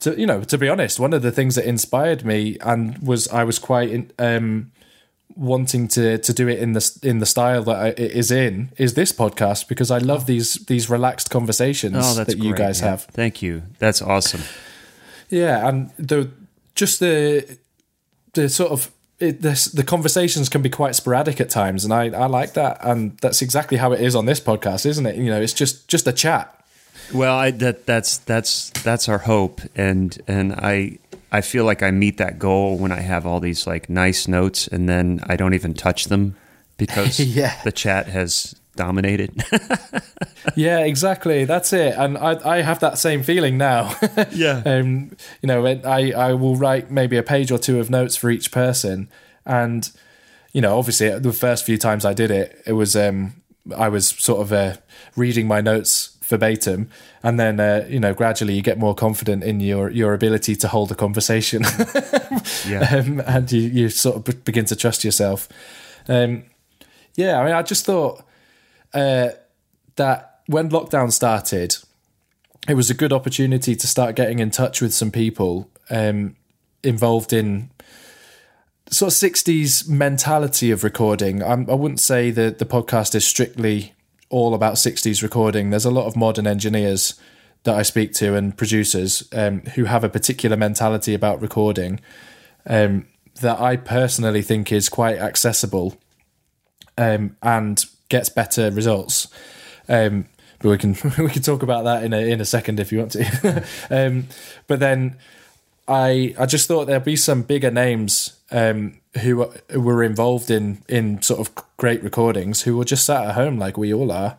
to 0.01 0.19
you 0.19 0.27
know, 0.27 0.43
to 0.45 0.57
be 0.59 0.69
honest, 0.69 0.99
one 0.99 1.13
of 1.13 1.23
the 1.23 1.31
things 1.33 1.55
that 1.57 1.65
inspired 1.65 2.25
me 2.25 2.57
and 2.61 2.99
was 2.99 3.29
I 3.29 3.45
was 3.45 3.59
quite 3.59 3.91
in, 3.91 4.11
um, 4.19 4.73
wanting 5.37 5.89
to 5.89 6.19
to 6.19 6.33
do 6.33 6.49
it 6.49 6.59
in 6.59 6.73
the 6.73 6.99
in 7.03 7.19
the 7.19 7.27
style 7.27 7.63
that 7.65 7.77
I, 7.77 7.89
it 7.89 8.13
is 8.13 8.31
in 8.31 8.71
is 8.77 8.95
this 8.95 9.13
podcast 9.13 9.69
because 9.69 9.91
I 9.91 9.99
love 9.99 10.27
these 10.27 10.55
these 10.67 10.91
relaxed 10.91 11.31
conversations 11.31 11.97
Oh, 11.99 12.15
that 12.25 12.37
you 12.37 12.51
great, 12.53 12.57
guys 12.57 12.81
man. 12.83 12.91
have. 12.91 13.05
Thank 13.05 13.43
you. 13.43 13.63
That's 13.79 14.03
awesome. 14.03 14.43
Yeah, 15.31 15.67
and 15.69 15.91
the 15.99 16.31
just 16.75 17.01
the 17.01 17.59
the 18.35 18.49
sort 18.49 18.73
of 18.73 18.91
it, 19.19 19.41
this, 19.41 19.67
the 19.67 19.85
conversations 19.85 20.49
can 20.49 20.63
be 20.63 20.69
quite 20.69 20.97
sporadic 20.97 21.41
at 21.41 21.49
times, 21.49 21.85
and 21.85 21.95
I, 21.95 22.07
I 22.07 22.27
like 22.27 22.55
that, 22.55 22.79
and 22.83 23.17
that's 23.19 23.41
exactly 23.41 23.77
how 23.79 23.93
it 23.93 24.01
is 24.01 24.17
on 24.17 24.27
this 24.27 24.41
podcast, 24.41 24.85
isn't 24.85 25.07
it? 25.07 25.15
You 25.17 25.31
know, 25.31 25.41
it's 25.41 25.53
just 25.53 25.87
just 25.89 26.07
a 26.09 26.13
chat. 26.13 26.62
Well, 27.13 27.37
I, 27.37 27.51
that 27.53 27.87
that's 27.87 28.19
that's 28.19 28.71
that's 28.83 29.09
our 29.09 29.19
hope, 29.19 29.61
and 29.75 30.19
and 30.27 30.53
I 30.55 30.99
I 31.31 31.41
feel 31.41 31.65
like 31.65 31.83
I 31.83 31.91
meet 31.91 32.19
that 32.19 32.39
goal 32.39 32.77
when 32.79 32.93
I 32.93 33.01
have 33.01 33.27
all 33.27 33.41
these 33.41 33.67
like 33.67 33.89
nice 33.91 34.29
notes, 34.29 34.67
and 34.69 34.89
then 34.89 35.21
I 35.27 35.37
don't 35.37 35.55
even 35.55 35.75
touch 35.75 36.07
them 36.07 36.37
because 36.77 37.19
Yeah. 37.37 37.55
the 37.65 37.73
chat 37.73 38.07
has 38.09 38.55
dominated. 38.77 39.43
Yeah, 40.57 40.81
exactly. 40.81 41.45
That's 41.45 41.73
it. 41.73 41.95
And 41.97 42.19
I, 42.19 42.57
I 42.57 42.63
have 42.63 42.81
that 42.81 42.99
same 42.99 43.23
feeling 43.23 43.57
now. 43.57 43.95
Yeah. 44.33 44.61
um, 44.67 45.17
you 45.41 45.47
know, 45.47 45.65
I, 45.65 46.11
I 46.11 46.33
will 46.35 46.57
write 46.57 46.91
maybe 46.91 47.17
a 47.17 47.23
page 47.23 47.53
or 47.53 47.59
two 47.59 47.79
of 47.79 47.91
notes 47.91 48.17
for 48.17 48.29
each 48.29 48.51
person. 48.51 49.09
And, 49.47 49.89
you 50.53 50.61
know, 50.61 50.77
obviously 50.79 51.17
the 51.21 51.33
first 51.33 51.65
few 51.65 51.79
times 51.79 52.05
I 52.05 52.13
did 52.13 52.33
it, 52.33 52.61
it 52.67 52.73
was, 52.73 52.97
um, 52.97 53.35
I 53.77 53.89
was 53.89 54.09
sort 54.09 54.41
of 54.41 54.53
uh, 54.53 54.77
reading 55.17 55.47
my 55.47 55.61
notes 55.61 56.12
verbatim. 56.33 56.89
And 57.23 57.39
then, 57.39 57.61
uh, 57.61 57.87
you 57.89 58.01
know, 58.01 58.15
gradually 58.15 58.55
you 58.55 58.63
get 58.63 58.79
more 58.79 58.95
confident 58.95 59.45
in 59.45 59.61
your, 59.61 59.91
your 59.91 60.15
ability 60.15 60.57
to 60.57 60.69
hold 60.69 60.91
a 60.91 60.95
conversation. 60.95 61.63
yeah. 62.67 62.89
um, 62.91 63.21
and 63.27 63.53
you, 63.53 63.61
you 63.61 63.89
sort 63.91 64.17
of 64.17 64.45
begin 64.45 64.65
to 64.65 64.77
trust 64.77 65.05
yourself. 65.05 65.49
Um, 66.09 66.45
yeah, 67.15 67.39
I 67.39 67.45
mean, 67.45 67.53
I 67.53 67.63
just 67.63 67.85
thought 67.85 68.25
uh, 68.95 69.29
that 69.97 70.41
when 70.47 70.71
lockdown 70.71 71.13
started, 71.13 71.77
it 72.67 72.75
was 72.75 72.89
a 72.89 72.95
good 72.95 73.13
opportunity 73.13 73.77
to 73.77 73.87
start 73.87 74.17
getting 74.17 74.39
in 74.39 74.51
touch 74.51 74.81
with 74.81 74.95
some 74.95 75.11
people 75.11 75.69
um, 75.91 76.35
involved 76.83 77.35
in 77.35 77.71
sort 78.91 79.13
of 79.13 79.19
60s 79.19 79.87
mentality 79.87 80.71
of 80.71 80.83
recording. 80.83 81.43
I'm, 81.43 81.69
I 81.69 81.75
wouldn't 81.75 82.01
say 82.01 82.31
that 82.31 82.59
the 82.59 82.65
podcast 82.65 83.15
is 83.15 83.27
strictly 83.27 83.93
all 84.33 84.55
about 84.55 84.75
60s 84.75 85.23
recording. 85.23 85.71
There's 85.71 85.85
a 85.85 85.91
lot 85.91 86.07
of 86.07 86.17
modern 86.17 86.47
engineers 86.47 87.21
that 87.65 87.77
I 87.77 87.83
speak 87.83 88.13
to 88.15 88.35
and 88.35 88.57
producers 88.57 89.29
um, 89.33 89.61
who 89.75 89.85
have 89.85 90.03
a 90.03 90.09
particular 90.09 90.57
mentality 90.57 91.15
about 91.15 91.41
recording 91.41 92.01
um, 92.67 93.07
that 93.41 93.61
I 93.61 93.77
personally 93.77 94.43
think 94.43 94.73
is 94.73 94.89
quite 94.89 95.19
accessible 95.19 95.97
um, 96.99 97.37
and 97.43 97.85
gets 98.09 98.29
better 98.29 98.71
results. 98.71 99.29
Um, 99.89 100.27
but 100.61 100.71
we 100.71 100.79
can 100.79 100.97
we 101.19 101.31
can 101.31 101.43
talk 101.43 101.63
about 101.63 101.85
that 101.85 102.03
in 102.03 102.13
a 102.13 102.31
in 102.31 102.41
a 102.41 102.45
second 102.45 102.81
if 102.81 102.91
you 102.91 102.99
want 102.99 103.13
to. 103.13 103.65
um, 103.91 104.29
but 104.67 104.81
then 104.81 105.19
I 105.89 106.35
I 106.39 106.47
just 106.47 106.69
thought 106.69 106.87
there'd 106.87 107.05
be 107.05 107.17
some 107.17 107.43
bigger 107.43 107.71
names 107.71 108.37
um, 108.51 109.01
who, 109.21 109.51
who 109.71 109.81
were 109.81 110.03
involved 110.03 110.51
in 110.51 110.83
in 110.89 111.21
sort 111.23 111.41
of 111.41 111.55
great 111.77 112.03
recordings 112.03 112.63
who 112.63 112.77
were 112.77 112.85
just 112.85 113.05
sat 113.05 113.27
at 113.27 113.35
home 113.35 113.59
like 113.59 113.77
we 113.77 113.93
all 113.93 114.13
are, 114.13 114.37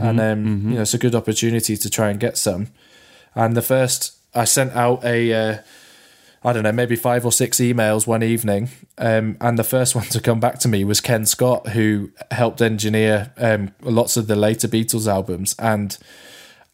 and 0.00 0.20
um, 0.20 0.70
you 0.70 0.74
know 0.76 0.82
it's 0.82 0.94
a 0.94 0.98
good 0.98 1.14
opportunity 1.14 1.76
to 1.76 1.90
try 1.90 2.10
and 2.10 2.20
get 2.20 2.36
some. 2.38 2.68
And 3.34 3.56
the 3.56 3.62
first 3.62 4.16
I 4.34 4.44
sent 4.44 4.74
out 4.74 5.04
a. 5.04 5.32
Uh, 5.32 5.58
I 6.44 6.52
don't 6.52 6.62
know, 6.62 6.70
maybe 6.70 6.94
five 6.94 7.24
or 7.24 7.32
six 7.32 7.58
emails 7.58 8.06
one 8.06 8.22
evening. 8.22 8.68
Um, 8.98 9.36
and 9.40 9.58
the 9.58 9.64
first 9.64 9.94
one 9.96 10.04
to 10.06 10.20
come 10.20 10.38
back 10.38 10.60
to 10.60 10.68
me 10.68 10.84
was 10.84 11.00
Ken 11.00 11.26
Scott, 11.26 11.70
who 11.70 12.12
helped 12.30 12.62
engineer 12.62 13.32
um, 13.36 13.74
lots 13.82 14.16
of 14.16 14.28
the 14.28 14.36
later 14.36 14.68
Beatles 14.68 15.12
albums. 15.12 15.56
And 15.58 15.98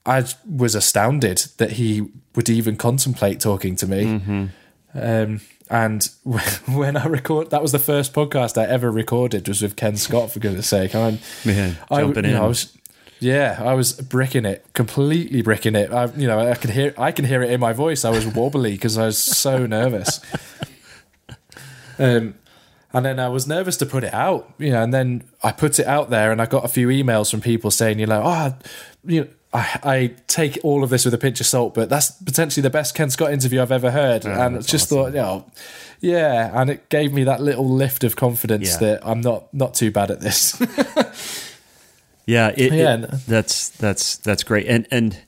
I 0.04 0.24
was 0.48 0.74
astounded 0.74 1.46
that 1.58 1.72
he 1.72 2.08
would 2.34 2.48
even 2.48 2.76
contemplate 2.76 3.40
talking 3.40 3.76
to 3.76 3.86
me. 3.86 4.50
Um, 4.94 5.40
and 5.70 6.08
when 6.24 6.96
I 6.96 7.06
record, 7.06 7.50
that 7.50 7.62
was 7.62 7.72
the 7.72 7.78
first 7.78 8.12
podcast 8.12 8.60
I 8.60 8.66
ever 8.66 8.90
recorded 8.90 9.48
was 9.48 9.62
with 9.62 9.76
Ken 9.76 9.96
Scott, 9.96 10.30
for 10.30 10.38
goodness 10.38 10.68
sake. 10.68 10.94
I, 10.94 11.18
Man, 11.44 11.78
I, 11.90 12.02
jumping 12.02 12.24
you 12.24 12.32
know, 12.32 12.36
in. 12.36 12.42
I 12.42 12.46
was, 12.46 12.76
yeah, 13.20 13.58
I 13.58 13.74
was 13.74 13.92
bricking 13.92 14.44
it, 14.44 14.66
completely 14.74 15.40
bricking 15.40 15.76
it. 15.76 15.92
I, 15.92 16.06
you 16.14 16.26
know, 16.26 16.40
I 16.40 16.54
could 16.56 16.70
hear, 16.70 16.92
I 16.98 17.12
can 17.12 17.24
hear 17.24 17.42
it 17.42 17.50
in 17.50 17.60
my 17.60 17.72
voice. 17.72 18.04
I 18.04 18.10
was 18.10 18.26
wobbly 18.26 18.72
because 18.72 18.98
I 18.98 19.06
was 19.06 19.18
so 19.18 19.66
nervous. 19.66 20.20
Um, 21.98 22.34
and 22.92 23.06
then 23.06 23.18
I 23.18 23.28
was 23.28 23.46
nervous 23.46 23.76
to 23.78 23.86
put 23.86 24.04
it 24.04 24.12
out, 24.12 24.52
you 24.58 24.70
know, 24.70 24.82
and 24.82 24.92
then 24.92 25.24
I 25.42 25.52
put 25.52 25.78
it 25.78 25.86
out 25.86 26.10
there, 26.10 26.32
and 26.32 26.42
I 26.42 26.46
got 26.46 26.64
a 26.64 26.68
few 26.68 26.88
emails 26.88 27.30
from 27.30 27.40
people 27.40 27.70
saying, 27.70 27.98
you 27.98 28.06
know, 28.06 28.22
oh, 28.24 28.54
you 29.04 29.22
know, 29.22 29.28
I, 29.54 29.80
I 29.82 30.14
take 30.28 30.58
all 30.62 30.82
of 30.82 30.88
this 30.90 31.04
with 31.04 31.12
a 31.14 31.18
pinch 31.18 31.38
of 31.40 31.46
salt, 31.46 31.74
but 31.74 31.88
that's 31.90 32.10
potentially 32.12 32.62
the 32.62 32.70
best 32.70 32.94
Ken 32.94 33.10
Scott 33.10 33.32
interview 33.32 33.60
I've 33.60 33.72
ever 33.72 33.90
heard, 33.90 34.24
and 34.24 34.56
just 34.66 34.86
awesome. 34.90 34.96
thought, 34.98 35.06
you 35.08 35.20
know, 35.20 35.46
yeah, 36.00 36.50
and 36.58 36.70
it 36.70 36.88
gave 36.88 37.12
me 37.12 37.24
that 37.24 37.40
little 37.42 37.68
lift 37.68 38.02
of 38.02 38.16
confidence 38.16 38.72
Yeah. 38.72 38.78
that 38.88 39.06
I'm 39.06 39.20
not 39.20 39.52
not 39.52 39.74
too 39.74 39.90
bad 39.90 40.10
at 40.10 40.20
this. 40.20 40.58
Yeah, 42.26 42.52
it, 42.56 42.72
Yeah, 42.72 42.94
it- 43.02 43.10
that's 43.26 43.68
that's 43.70 44.16
that's 44.16 44.44
great, 44.44 44.66
and 44.68 44.86
and 44.90 45.18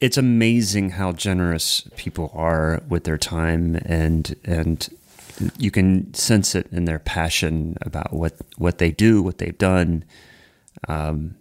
it's 0.00 0.18
amazing 0.18 0.90
how 0.90 1.12
generous 1.12 1.88
people 1.96 2.30
are 2.34 2.82
with 2.88 3.04
their 3.04 3.16
time, 3.18 3.76
and 3.86 4.34
and 4.44 4.86
you 5.58 5.70
can 5.70 6.12
sense 6.14 6.54
it 6.54 6.66
in 6.70 6.84
their 6.84 6.98
passion 6.98 7.76
about 7.80 8.12
what 8.12 8.34
what 8.58 8.76
they 8.78 8.90
do, 8.90 9.22
what 9.22 9.38
they've 9.38 9.56
done. 9.56 10.04
Um, 10.88 11.36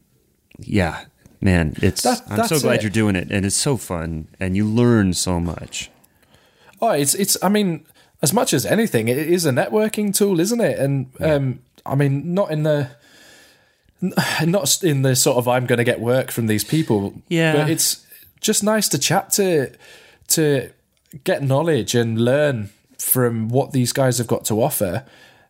yeah, 0.59 1.05
man, 1.41 1.75
it's 1.81 2.01
That- 2.03 2.23
I'm 2.27 2.47
so 2.47 2.59
glad 2.59 2.75
it. 2.77 2.81
you're 2.83 2.89
doing 2.91 3.15
it, 3.15 3.29
and 3.31 3.45
it's 3.45 3.55
so 3.55 3.77
fun, 3.77 4.27
and 4.39 4.55
you 4.55 4.65
learn 4.65 5.13
so 5.13 5.39
much. 5.39 5.89
Oh, 6.81 6.89
it's 6.91 7.13
it's. 7.15 7.37
I 7.41 7.49
mean, 7.49 7.85
as 8.21 8.33
much 8.33 8.53
as 8.53 8.65
anything, 8.65 9.07
it 9.07 9.17
is 9.17 9.45
a 9.45 9.51
networking 9.51 10.13
tool, 10.15 10.39
isn't 10.39 10.61
it? 10.61 10.77
And 10.79 11.07
um, 11.19 11.59
I 11.85 11.95
mean, 11.95 12.33
not 12.33 12.51
in 12.51 12.63
the 12.63 12.89
not 14.45 14.83
in 14.83 15.01
the 15.01 15.15
sort 15.15 15.37
of 15.37 15.47
I'm 15.47 15.65
going 15.65 15.77
to 15.77 15.83
get 15.83 15.99
work 15.99 16.31
from 16.31 16.47
these 16.47 16.63
people. 16.63 17.21
Yeah. 17.27 17.53
but 17.55 17.69
it's 17.69 18.05
just 18.41 18.63
nice 18.63 18.87
to 18.89 18.97
chat 18.99 19.31
to 19.31 19.71
to 20.29 20.71
get 21.23 21.43
knowledge 21.43 21.95
and 21.95 22.19
learn 22.19 22.69
from 22.97 23.49
what 23.49 23.71
these 23.71 23.93
guys 23.93 24.17
have 24.17 24.27
got 24.27 24.45
to 24.45 24.61
offer. 24.61 25.05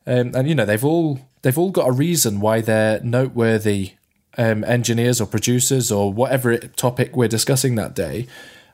Um, 0.06 0.34
and 0.36 0.48
you 0.48 0.56
know, 0.56 0.66
they've 0.66 0.84
all 0.86 1.20
they've 1.42 1.58
all 1.58 1.72
got 1.72 1.88
a 1.90 1.92
reason 1.92 2.40
why 2.40 2.62
they're 2.62 3.02
noteworthy 3.02 3.94
um, 4.38 4.64
engineers 4.64 5.22
or 5.22 5.28
producers 5.28 5.92
or 5.92 6.12
whatever 6.12 6.52
it, 6.52 6.78
topic 6.78 7.16
we're 7.16 7.28
discussing 7.28 7.76
that 7.76 7.94
day, 7.94 8.28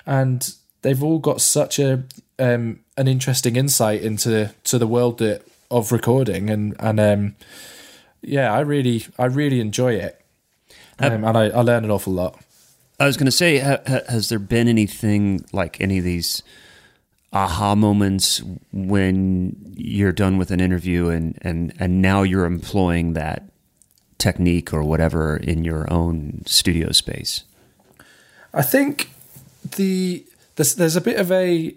and 0.05 0.53
they've 0.81 1.03
all 1.03 1.19
got 1.19 1.41
such 1.41 1.79
a 1.79 2.03
um, 2.39 2.79
an 2.97 3.07
interesting 3.07 3.55
insight 3.55 4.01
into 4.01 4.53
to 4.63 4.77
the 4.77 4.88
world 4.88 5.19
that, 5.19 5.43
of 5.69 5.91
recording, 5.91 6.49
and 6.49 6.75
and 6.79 6.99
um, 6.99 7.35
yeah, 8.21 8.53
I 8.53 8.61
really 8.61 9.05
I 9.17 9.25
really 9.25 9.59
enjoy 9.59 9.93
it, 9.93 10.21
um, 10.99 11.23
and 11.23 11.38
I, 11.38 11.49
I 11.49 11.61
learn 11.61 11.83
an 11.83 11.91
awful 11.91 12.13
lot. 12.13 12.39
I 12.99 13.05
was 13.07 13.17
going 13.17 13.25
to 13.25 13.31
say, 13.31 13.57
ha, 13.57 13.77
ha, 13.88 13.99
has 14.09 14.29
there 14.29 14.39
been 14.39 14.67
anything 14.67 15.43
like 15.51 15.81
any 15.81 15.97
of 15.97 16.03
these 16.03 16.43
aha 17.33 17.75
moments 17.75 18.41
when 18.73 19.55
you're 19.75 20.11
done 20.11 20.38
with 20.38 20.51
an 20.51 20.59
interview 20.59 21.07
and 21.07 21.38
and 21.41 21.73
and 21.79 22.01
now 22.01 22.23
you're 22.23 22.45
employing 22.45 23.13
that 23.13 23.51
technique 24.22 24.73
or 24.73 24.84
whatever 24.84 25.35
in 25.35 25.64
your 25.64 25.91
own 25.91 26.43
studio 26.45 26.91
space? 26.91 27.43
I 28.53 28.61
think 28.61 29.10
the 29.77 30.26
there's 30.56 30.76
there's 30.76 30.95
a 30.95 31.02
bit 31.02 31.18
of 31.18 31.31
a 31.31 31.76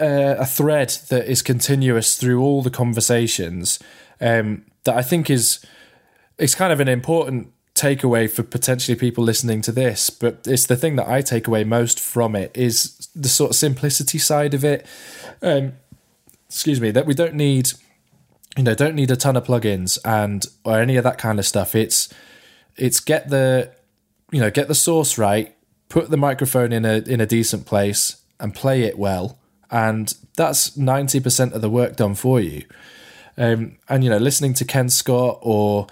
uh, 0.00 0.36
a 0.38 0.46
thread 0.46 0.90
that 1.08 1.26
is 1.26 1.42
continuous 1.42 2.16
through 2.16 2.42
all 2.42 2.62
the 2.62 2.70
conversations 2.70 3.78
um, 4.20 4.64
that 4.84 4.96
I 4.96 5.02
think 5.02 5.30
is 5.30 5.64
it's 6.38 6.54
kind 6.54 6.72
of 6.72 6.80
an 6.80 6.88
important 6.88 7.52
takeaway 7.74 8.30
for 8.30 8.42
potentially 8.42 8.96
people 8.96 9.24
listening 9.24 9.62
to 9.62 9.72
this. 9.72 10.10
But 10.10 10.46
it's 10.46 10.66
the 10.66 10.76
thing 10.76 10.96
that 10.96 11.08
I 11.08 11.22
take 11.22 11.46
away 11.46 11.64
most 11.64 12.00
from 12.00 12.34
it 12.34 12.50
is 12.54 13.08
the 13.14 13.28
sort 13.28 13.50
of 13.50 13.56
simplicity 13.56 14.18
side 14.18 14.54
of 14.54 14.64
it. 14.64 14.86
Um, 15.42 15.72
excuse 16.48 16.80
me, 16.80 16.90
that 16.90 17.06
we 17.06 17.14
don't 17.14 17.34
need 17.34 17.70
you 18.60 18.64
know 18.64 18.74
don't 18.74 18.94
need 18.94 19.10
a 19.10 19.16
ton 19.16 19.38
of 19.38 19.46
plugins 19.46 19.98
and 20.04 20.44
or 20.66 20.78
any 20.78 20.96
of 20.96 21.04
that 21.04 21.16
kind 21.16 21.38
of 21.38 21.46
stuff. 21.46 21.74
It's 21.74 22.12
it's 22.76 23.00
get 23.00 23.30
the 23.30 23.72
you 24.30 24.38
know 24.38 24.50
get 24.50 24.68
the 24.68 24.74
source 24.74 25.16
right, 25.16 25.56
put 25.88 26.10
the 26.10 26.18
microphone 26.18 26.70
in 26.70 26.84
a 26.84 26.98
in 26.98 27.22
a 27.22 27.26
decent 27.26 27.64
place, 27.64 28.20
and 28.38 28.54
play 28.54 28.82
it 28.82 28.98
well, 28.98 29.38
and 29.70 30.14
that's 30.36 30.76
ninety 30.76 31.20
percent 31.20 31.54
of 31.54 31.62
the 31.62 31.70
work 31.70 31.96
done 31.96 32.14
for 32.14 32.38
you. 32.38 32.64
Um, 33.38 33.78
and 33.88 34.04
you 34.04 34.10
know, 34.10 34.18
listening 34.18 34.52
to 34.52 34.66
Ken 34.66 34.90
Scott 34.90 35.38
or 35.40 35.86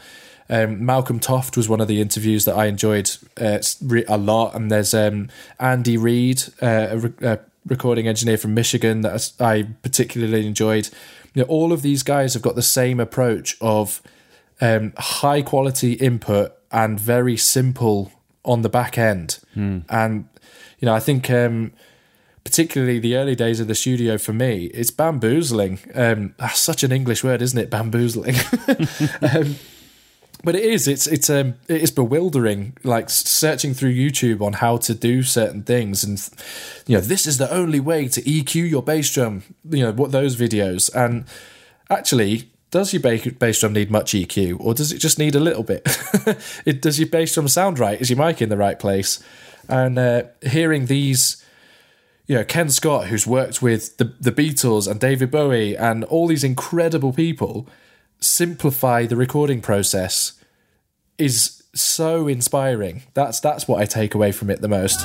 um, 0.51 0.85
Malcolm 0.85 1.21
Toft 1.21 1.57
was 1.57 1.71
one 1.71 1.81
of 1.81 1.89
the 1.89 2.03
interviews 2.03 2.45
that 2.45 2.55
I 2.55 2.67
enjoyed 2.67 3.11
uh, 3.41 3.61
a 4.09 4.19
lot. 4.19 4.55
And 4.55 4.71
there's 4.71 4.93
um, 4.93 5.31
Andy 5.59 5.97
Reid, 5.97 6.43
uh, 6.61 6.89
a, 6.91 6.99
re- 6.99 7.27
a 7.27 7.39
recording 7.65 8.09
engineer 8.09 8.37
from 8.37 8.53
Michigan 8.53 9.01
that 9.01 9.33
I 9.41 9.69
particularly 9.81 10.47
enjoyed. 10.47 10.91
You 11.39 11.45
know, 11.45 11.51
all 11.51 11.73
of 11.73 11.83
these 11.83 12.03
guys 12.03 12.35
have 12.35 12.43
got 12.43 12.57
the 12.57 12.63
same 12.63 12.99
approach 12.99 13.57
of 13.61 14.03
um, 14.61 14.93
high 14.99 15.41
quality 15.41 15.93
input 15.93 16.53
and 16.73 16.99
very 16.99 17.37
simple 17.37 18.11
on 18.45 18.63
the 18.63 18.69
back 18.69 18.99
end. 18.99 19.39
And 19.89 20.29
you 20.81 20.87
know, 20.87 20.95
I 20.95 20.99
think 20.99 21.31
um, 21.31 21.71
particularly 22.43 22.99
the 22.99 23.15
early 23.15 23.37
days 23.37 23.61
of 23.61 23.69
the 23.69 23.77
studio 23.77 24.19
for 24.19 24.33
me, 24.33 24.65
it's 24.75 24.91
bamboozling. 24.91 25.79
Um, 25.95 26.35
that's 26.39 26.59
such 26.59 26.83
an 26.83 26.91
English 26.91 27.23
word, 27.23 27.41
isn't 27.41 27.57
it? 27.57 27.71
Bamboozling. 27.71 28.35
but 30.45 30.55
it 30.55 30.65
is. 30.65 30.87
It's 30.87 31.07
it's 31.07 31.29
um 31.29 31.55
it 31.69 31.83
is 31.83 31.91
bewildering. 31.91 32.77
Like 32.85 33.11
searching 33.11 33.75
through 33.75 33.95
YouTube 33.95 34.41
on 34.41 34.55
how 34.55 34.77
to 34.79 34.95
do 34.95 35.23
certain 35.23 35.63
things, 35.63 36.05
and 36.05 36.19
you 36.87 36.97
know 36.97 37.01
this 37.01 37.27
is 37.27 37.39
the 37.39 37.53
only 37.53 37.81
way 37.81 38.09
to 38.09 38.23
EQ 38.23 38.71
your 38.71 38.83
bass 38.83 39.13
drum. 39.13 39.43
You 39.69 39.85
know 39.85 39.93
what 39.93 40.13
those 40.13 40.37
videos 40.37 40.95
and 40.95 41.25
actually. 41.91 42.51
Does 42.71 42.93
your 42.93 43.01
bass 43.01 43.61
drum 43.61 43.73
need 43.73 43.91
much 43.91 44.13
EQ, 44.13 44.61
or 44.61 44.75
does 44.75 44.93
it 44.93 44.99
just 44.99 45.19
need 45.19 45.35
a 45.35 45.41
little 45.41 45.63
bit? 45.63 45.81
it, 46.67 46.83
does 46.83 47.01
your 47.01 47.09
bass 47.09 47.33
drum 47.33 47.49
sound 47.49 47.79
right? 47.79 47.99
Is 47.99 48.11
your 48.11 48.19
mic 48.19 48.43
in 48.43 48.51
the 48.51 48.59
right 48.59 48.79
place? 48.79 49.25
And 49.71 49.99
uh, 49.99 50.25
hearing 50.43 50.85
these 50.85 51.43
you 52.27 52.35
know 52.35 52.45
Ken 52.45 52.69
Scott, 52.69 53.07
who's 53.07 53.27
worked 53.27 53.63
with 53.63 53.97
the 53.97 54.13
the 54.21 54.31
Beatles 54.31 54.87
and 54.87 55.01
David 55.01 55.31
Bowie 55.31 55.77
and 55.79 56.05
all 56.05 56.27
these 56.27 56.45
incredible 56.45 57.15
people, 57.15 57.67
simplify 58.21 59.07
the 59.07 59.17
recording 59.17 59.61
process 59.61 60.33
is 61.19 61.63
so 61.75 62.29
inspiring. 62.29 63.03
That's 63.15 63.41
that's 63.41 63.69
what 63.69 63.81
I 63.81 63.85
take 63.85 64.15
away 64.15 64.33
from 64.33 64.51
it 64.51 64.61
the 64.61 64.69
most. 64.69 64.99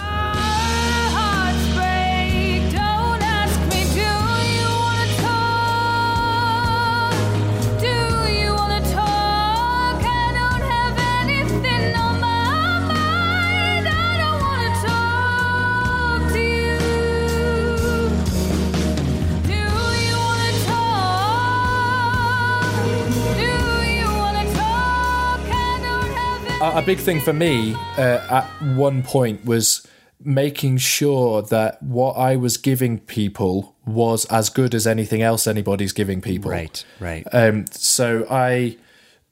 A, 26.78 26.82
big 26.82 26.98
thing 26.98 27.22
for 27.22 27.34
me 27.34 27.74
uh, 27.98 28.20
at 28.30 28.46
one 28.76 29.04
point 29.04 29.46
was 29.46 29.88
making 30.24 30.78
sure 30.78 31.42
that 31.42 31.82
what 31.84 32.14
I 32.14 32.36
was 32.36 32.58
giving 32.58 33.00
people 33.00 33.76
was 33.86 34.26
as 34.26 34.50
good 34.50 34.74
as 34.74 34.88
anything 34.88 35.22
else 35.22 35.48
anybody's 35.48 35.94
giving 35.94 36.22
people. 36.22 36.52
Right, 36.52 36.86
right. 37.00 37.28
Um, 37.32 37.66
so 37.72 38.26
I 38.30 38.78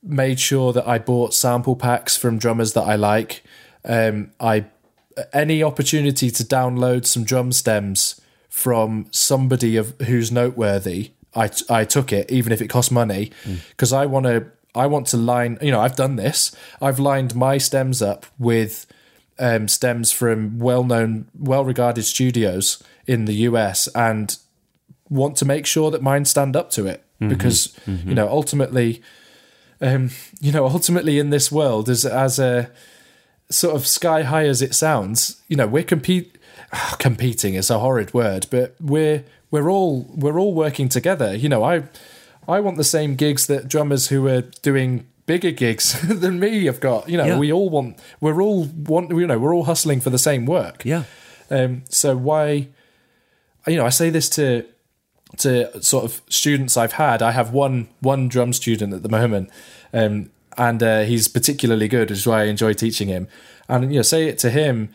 made 0.03 0.39
sure 0.39 0.73
that 0.73 0.87
I 0.87 0.99
bought 0.99 1.33
sample 1.33 1.75
packs 1.75 2.17
from 2.17 2.37
drummers 2.37 2.73
that 2.73 2.83
I 2.83 2.95
like. 2.95 3.43
Um, 3.85 4.31
I 4.39 4.65
any 5.33 5.63
opportunity 5.63 6.29
to 6.31 6.43
download 6.43 7.05
some 7.05 7.23
drum 7.23 7.51
stems 7.51 8.19
from 8.49 9.07
somebody 9.11 9.77
of 9.77 9.99
who's 10.01 10.31
noteworthy, 10.31 11.11
I 11.35 11.49
I 11.69 11.85
took 11.85 12.11
it 12.11 12.31
even 12.31 12.51
if 12.51 12.61
it 12.61 12.67
cost 12.67 12.91
money 12.91 13.31
because 13.69 13.93
I 13.93 14.05
want 14.05 14.25
to 14.25 14.47
I 14.73 14.87
want 14.87 15.07
to 15.07 15.17
line. 15.17 15.57
You 15.61 15.71
know, 15.71 15.81
I've 15.81 15.95
done 15.95 16.15
this. 16.15 16.55
I've 16.81 16.99
lined 16.99 17.35
my 17.35 17.57
stems 17.57 18.01
up 18.01 18.25
with 18.39 18.85
um, 19.39 19.67
stems 19.67 20.11
from 20.11 20.59
well-known, 20.59 21.27
well-regarded 21.37 22.03
studios 22.03 22.81
in 23.07 23.25
the 23.25 23.33
US, 23.33 23.87
and 23.89 24.37
want 25.09 25.35
to 25.37 25.45
make 25.45 25.65
sure 25.65 25.91
that 25.91 26.01
mine 26.01 26.25
stand 26.25 26.55
up 26.55 26.69
to 26.71 26.85
it 26.85 27.03
because 27.29 27.75
you 27.87 28.15
know 28.15 28.27
ultimately, 28.27 29.01
um, 29.81 30.09
you 30.39 30.51
know 30.51 30.65
ultimately 30.65 31.19
in 31.19 31.29
this 31.29 31.51
world 31.51 31.89
as 31.89 32.05
as 32.05 32.39
a 32.39 32.71
sort 33.49 33.75
of 33.75 33.85
sky 33.85 34.23
high 34.23 34.45
as 34.45 34.61
it 34.61 34.73
sounds, 34.73 35.41
you 35.47 35.57
know 35.57 35.67
we're 35.67 35.83
compete 35.83 36.37
competing 36.99 37.55
is 37.55 37.69
a 37.69 37.79
horrid 37.79 38.13
word, 38.13 38.47
but 38.49 38.75
we're 38.79 39.23
we're 39.49 39.69
all 39.69 40.07
we're 40.15 40.39
all 40.39 40.53
working 40.53 40.89
together. 40.89 41.35
You 41.35 41.49
know, 41.49 41.63
I 41.63 41.83
I 42.47 42.59
want 42.59 42.77
the 42.77 42.83
same 42.83 43.15
gigs 43.15 43.47
that 43.47 43.67
drummers 43.67 44.07
who 44.07 44.27
are 44.27 44.41
doing 44.61 45.07
bigger 45.25 45.51
gigs 45.51 46.01
than 46.21 46.39
me 46.39 46.65
have 46.65 46.79
got. 46.79 47.07
You 47.09 47.17
know, 47.17 47.25
Yeah. 47.25 47.37
we 47.39 47.51
all 47.53 47.69
want 47.69 47.99
we're 48.19 48.41
all 48.41 48.65
want 48.65 49.11
you 49.11 49.27
know 49.27 49.39
we're 49.39 49.53
all 49.53 49.65
hustling 49.65 50.01
for 50.01 50.09
the 50.09 50.17
same 50.17 50.45
work. 50.45 50.83
Yeah. 50.85 51.03
Um, 51.49 51.83
so 51.89 52.15
why, 52.17 52.67
you 53.67 53.75
know, 53.75 53.85
I 53.85 53.89
say 53.89 54.09
this 54.09 54.29
to 54.31 54.65
to 55.37 55.81
sort 55.81 56.03
of 56.05 56.21
students 56.29 56.75
I've 56.77 56.93
had. 56.93 57.21
I 57.21 57.31
have 57.31 57.51
one 57.51 57.87
one 57.99 58.27
drum 58.27 58.53
student 58.53 58.93
at 58.93 59.03
the 59.03 59.09
moment, 59.09 59.49
um, 59.93 60.31
and 60.57 60.81
uh, 60.83 61.01
he's 61.03 61.27
particularly 61.27 61.87
good, 61.87 62.09
which 62.09 62.19
is 62.19 62.27
why 62.27 62.41
I 62.41 62.45
enjoy 62.45 62.73
teaching 62.73 63.07
him. 63.07 63.27
And 63.69 63.91
you 63.93 63.99
know, 63.99 64.03
say 64.03 64.27
it 64.27 64.37
to 64.39 64.49
him 64.49 64.89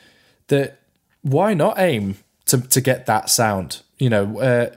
that 0.49 0.79
why 1.23 1.55
not 1.55 1.79
aim 1.79 2.17
to 2.47 2.61
to 2.61 2.81
get 2.81 3.07
that 3.07 3.31
sound? 3.31 3.83
You 3.99 4.11
know, 4.11 4.41
uh, 4.41 4.75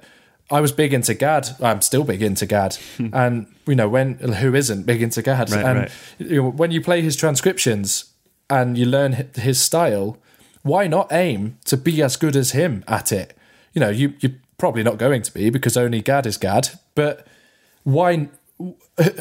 I 0.52 0.62
was 0.62 0.72
big 0.72 0.94
into 0.94 1.14
Gadd. 1.14 1.50
I'm 1.62 1.82
still 1.82 2.04
big 2.04 2.22
into 2.22 2.46
Gadd, 2.46 2.76
hmm. 2.98 3.10
and 3.14 3.48
you 3.68 3.76
know, 3.76 3.88
when 3.88 4.16
who 4.16 4.56
isn't 4.56 4.86
big 4.86 5.02
into 5.02 5.22
Gadd? 5.22 5.52
Right, 5.52 5.66
and 5.66 5.80
right. 5.80 5.92
you 6.18 6.44
know, 6.44 6.50
when 6.50 6.72
you 6.72 6.82
play 6.82 7.02
his 7.02 7.16
transcriptions 7.16 8.12
and 8.50 8.78
you 8.78 8.86
learn 8.86 9.30
his 9.36 9.62
style, 9.62 10.18
why 10.64 10.88
not 10.88 11.12
aim 11.12 11.58
to 11.66 11.78
be 11.78 12.02
as 12.02 12.16
good 12.16 12.36
as 12.36 12.52
him 12.52 12.84
at 12.88 13.12
it? 13.12 13.38
You 13.74 13.82
know, 13.82 13.90
you 13.90 14.14
you're 14.20 14.34
probably 14.58 14.84
not 14.84 14.98
going 14.98 15.22
to 15.22 15.34
be 15.34 15.50
because 15.50 15.78
only 15.78 16.02
Gadd 16.02 16.26
is 16.26 16.38
Gadd, 16.38 16.70
but 16.96 17.26
why? 17.84 18.30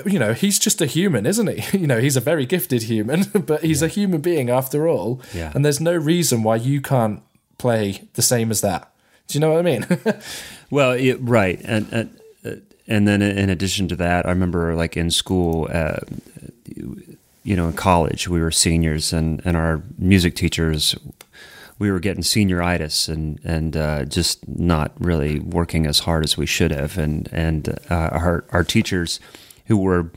You 0.04 0.18
know, 0.18 0.32
he's 0.32 0.58
just 0.58 0.80
a 0.80 0.86
human, 0.86 1.24
isn't 1.24 1.46
he? 1.46 1.78
You 1.78 1.86
know, 1.86 2.00
he's 2.00 2.16
a 2.16 2.20
very 2.20 2.46
gifted 2.46 2.84
human, 2.84 3.22
but 3.46 3.62
he's 3.62 3.80
a 3.80 3.86
human 3.86 4.20
being 4.20 4.50
after 4.50 4.88
all. 4.88 5.22
Yeah. 5.32 5.52
And 5.54 5.64
there's 5.64 5.80
no 5.80 5.94
reason 5.94 6.42
why 6.42 6.56
you 6.56 6.80
can't 6.80 7.22
play 7.58 8.08
the 8.14 8.22
same 8.22 8.50
as 8.50 8.60
that. 8.62 8.92
Do 9.28 9.36
you 9.36 9.40
know 9.40 9.52
what 9.52 9.58
I 9.58 9.62
mean? 9.62 9.86
Well, 10.70 10.92
it, 10.92 11.14
right, 11.22 11.58
and 11.64 11.90
and 11.90 12.20
uh, 12.44 12.60
and 12.86 13.08
then 13.08 13.22
in 13.22 13.48
addition 13.48 13.88
to 13.88 13.96
that, 13.96 14.26
I 14.26 14.28
remember 14.28 14.74
like 14.74 14.98
in 14.98 15.10
school, 15.10 15.66
uh, 15.72 16.00
you 17.42 17.56
know, 17.56 17.68
in 17.68 17.72
college, 17.72 18.28
we 18.28 18.42
were 18.42 18.50
seniors, 18.50 19.10
and 19.14 19.40
and 19.46 19.56
our 19.56 19.82
music 19.96 20.34
teachers, 20.34 20.94
we 21.78 21.90
were 21.90 22.00
getting 22.00 22.22
senioritis, 22.22 23.08
and 23.08 23.40
and 23.44 23.78
uh, 23.78 24.04
just 24.04 24.46
not 24.46 24.92
really 24.98 25.38
working 25.40 25.86
as 25.86 26.00
hard 26.00 26.22
as 26.22 26.36
we 26.36 26.44
should 26.44 26.70
have, 26.70 26.98
and 26.98 27.30
and 27.32 27.78
uh, 27.90 28.10
our 28.12 28.44
our 28.50 28.62
teachers, 28.62 29.20
who 29.68 29.78
were 29.78 30.10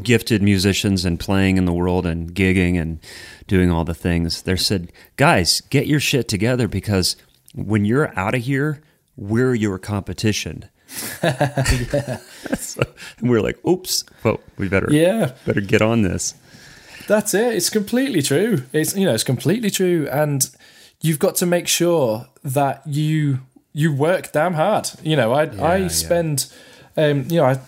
gifted 0.00 0.42
musicians 0.42 1.04
and 1.04 1.18
playing 1.18 1.56
in 1.56 1.64
the 1.64 1.72
world 1.72 2.06
and 2.06 2.34
gigging 2.36 2.80
and 2.80 3.00
doing 3.48 3.70
all 3.70 3.84
the 3.84 3.94
things, 3.94 4.42
they 4.42 4.54
said, 4.54 4.92
guys, 5.16 5.60
get 5.70 5.88
your 5.88 6.00
shit 6.00 6.28
together 6.28 6.68
because 6.68 7.16
when 7.54 7.84
you're 7.84 8.16
out 8.18 8.34
of 8.34 8.42
here, 8.42 8.80
we're 9.16 9.54
your 9.54 9.78
competition. 9.78 10.64
so, 12.58 12.82
and 13.18 13.30
we're 13.30 13.40
like, 13.40 13.58
oops, 13.66 14.04
well, 14.22 14.40
we 14.58 14.68
better 14.68 14.88
Yeah. 14.90 15.32
better 15.46 15.60
get 15.60 15.82
on 15.82 16.02
this. 16.02 16.34
That's 17.08 17.34
it. 17.34 17.54
It's 17.54 17.70
completely 17.70 18.22
true. 18.22 18.62
It's 18.72 18.96
you 18.96 19.06
know, 19.06 19.14
it's 19.14 19.24
completely 19.24 19.70
true, 19.70 20.08
and 20.10 20.48
you've 21.00 21.18
got 21.18 21.34
to 21.36 21.46
make 21.46 21.66
sure 21.68 22.26
that 22.44 22.82
you 22.86 23.40
you 23.72 23.92
work 23.92 24.32
damn 24.32 24.54
hard. 24.54 24.90
You 25.02 25.16
know, 25.16 25.32
I 25.32 25.44
I 25.44 25.76
yeah. 25.76 25.88
spend, 25.88 26.52
um, 26.96 27.24
you 27.28 27.38
know, 27.38 27.46
I 27.46 27.58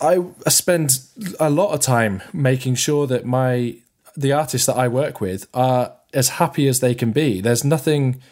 I 0.00 0.48
spend 0.50 1.00
a 1.38 1.50
lot 1.50 1.72
of 1.72 1.80
time 1.80 2.22
making 2.32 2.76
sure 2.76 3.06
that 3.06 3.24
my 3.24 3.76
the 4.16 4.32
artists 4.32 4.66
that 4.66 4.76
I 4.76 4.88
work 4.88 5.20
with 5.20 5.46
are 5.52 5.92
as 6.14 6.28
happy 6.30 6.66
as 6.68 6.80
they 6.80 6.94
can 6.94 7.10
be. 7.12 7.40
There's 7.40 7.64
nothing, 7.64 8.22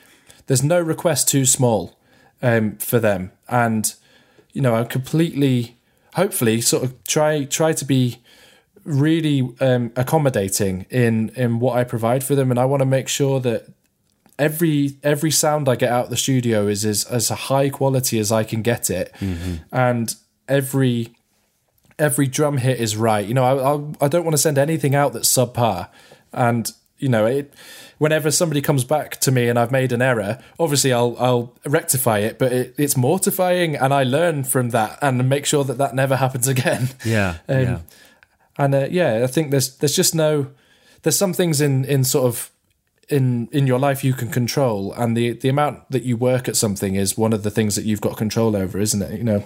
there's 0.52 0.62
no 0.62 0.78
request 0.78 1.28
too 1.28 1.46
small 1.46 1.98
um, 2.42 2.76
for 2.76 2.98
them, 2.98 3.32
and 3.48 3.94
you 4.52 4.60
know, 4.60 4.74
I'm 4.74 4.86
completely, 4.86 5.78
hopefully, 6.12 6.60
sort 6.60 6.84
of 6.84 7.02
try 7.04 7.44
try 7.44 7.72
to 7.72 7.86
be 7.86 8.18
really 8.84 9.48
um, 9.60 9.92
accommodating 9.96 10.84
in 10.90 11.30
in 11.36 11.58
what 11.58 11.78
I 11.78 11.84
provide 11.84 12.22
for 12.22 12.34
them, 12.34 12.50
and 12.50 12.60
I 12.60 12.66
want 12.66 12.82
to 12.82 12.84
make 12.84 13.08
sure 13.08 13.40
that 13.40 13.66
every 14.38 14.98
every 15.02 15.30
sound 15.30 15.70
I 15.70 15.74
get 15.74 15.90
out 15.90 16.04
of 16.04 16.10
the 16.10 16.18
studio 16.18 16.66
is 16.66 16.84
as 16.84 17.06
as 17.06 17.30
high 17.30 17.70
quality 17.70 18.18
as 18.18 18.30
I 18.30 18.44
can 18.44 18.60
get 18.60 18.90
it, 18.90 19.10
and 19.72 20.14
every 20.48 21.14
every 21.98 22.26
drum 22.26 22.58
hit 22.58 22.78
is 22.78 22.94
right. 22.94 23.26
You 23.26 23.32
know, 23.32 23.44
I 23.44 23.54
I'll, 23.54 23.96
I 24.02 24.08
don't 24.08 24.24
want 24.24 24.34
to 24.34 24.42
send 24.42 24.58
anything 24.58 24.94
out 24.94 25.14
that's 25.14 25.34
subpar, 25.34 25.88
and 26.30 26.70
you 27.02 27.08
know 27.08 27.26
it. 27.26 27.52
Whenever 27.98 28.30
somebody 28.30 28.60
comes 28.60 28.84
back 28.84 29.18
to 29.20 29.30
me 29.30 29.48
and 29.48 29.58
I've 29.58 29.70
made 29.70 29.92
an 29.92 30.02
error, 30.02 30.42
obviously 30.58 30.92
I'll 30.92 31.16
I'll 31.18 31.54
rectify 31.66 32.18
it, 32.18 32.38
but 32.38 32.52
it, 32.52 32.74
it's 32.78 32.96
mortifying, 32.96 33.76
and 33.76 33.92
I 33.92 34.02
learn 34.04 34.44
from 34.44 34.70
that 34.70 34.98
and 35.02 35.28
make 35.28 35.46
sure 35.46 35.64
that 35.64 35.78
that 35.78 35.94
never 35.94 36.16
happens 36.16 36.48
again. 36.48 36.90
Yeah, 37.04 37.38
Um, 37.48 37.62
yeah. 37.62 37.78
And 38.58 38.74
uh, 38.74 38.86
yeah, 38.90 39.22
I 39.24 39.26
think 39.26 39.50
there's 39.50 39.76
there's 39.78 39.96
just 39.96 40.14
no 40.14 40.50
there's 41.02 41.16
some 41.18 41.32
things 41.32 41.60
in 41.60 41.84
in 41.84 42.04
sort 42.04 42.26
of 42.26 42.50
in 43.08 43.48
in 43.52 43.66
your 43.66 43.78
life 43.78 44.04
you 44.04 44.14
can 44.14 44.30
control, 44.30 44.92
and 44.92 45.16
the 45.16 45.32
the 45.32 45.48
amount 45.48 45.90
that 45.90 46.02
you 46.02 46.16
work 46.16 46.48
at 46.48 46.56
something 46.56 46.94
is 46.94 47.16
one 47.18 47.32
of 47.32 47.42
the 47.42 47.50
things 47.50 47.74
that 47.76 47.84
you've 47.84 48.00
got 48.00 48.16
control 48.16 48.54
over, 48.56 48.78
isn't 48.78 49.02
it? 49.02 49.18
You 49.18 49.24
know. 49.24 49.44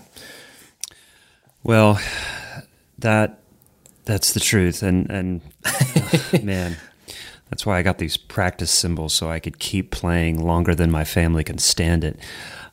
Well, 1.62 2.00
that 2.98 3.40
that's 4.04 4.32
the 4.32 4.40
truth, 4.40 4.82
and 4.82 5.10
and 5.10 5.40
man, 6.42 6.76
that's 7.50 7.64
why 7.64 7.78
I 7.78 7.82
got 7.82 7.98
these 7.98 8.16
practice 8.16 8.70
cymbals 8.70 9.14
so 9.14 9.30
I 9.30 9.38
could 9.38 9.58
keep 9.58 9.90
playing 9.90 10.44
longer 10.44 10.74
than 10.74 10.90
my 10.90 11.04
family 11.04 11.44
can 11.44 11.58
stand 11.58 12.04
it. 12.04 12.18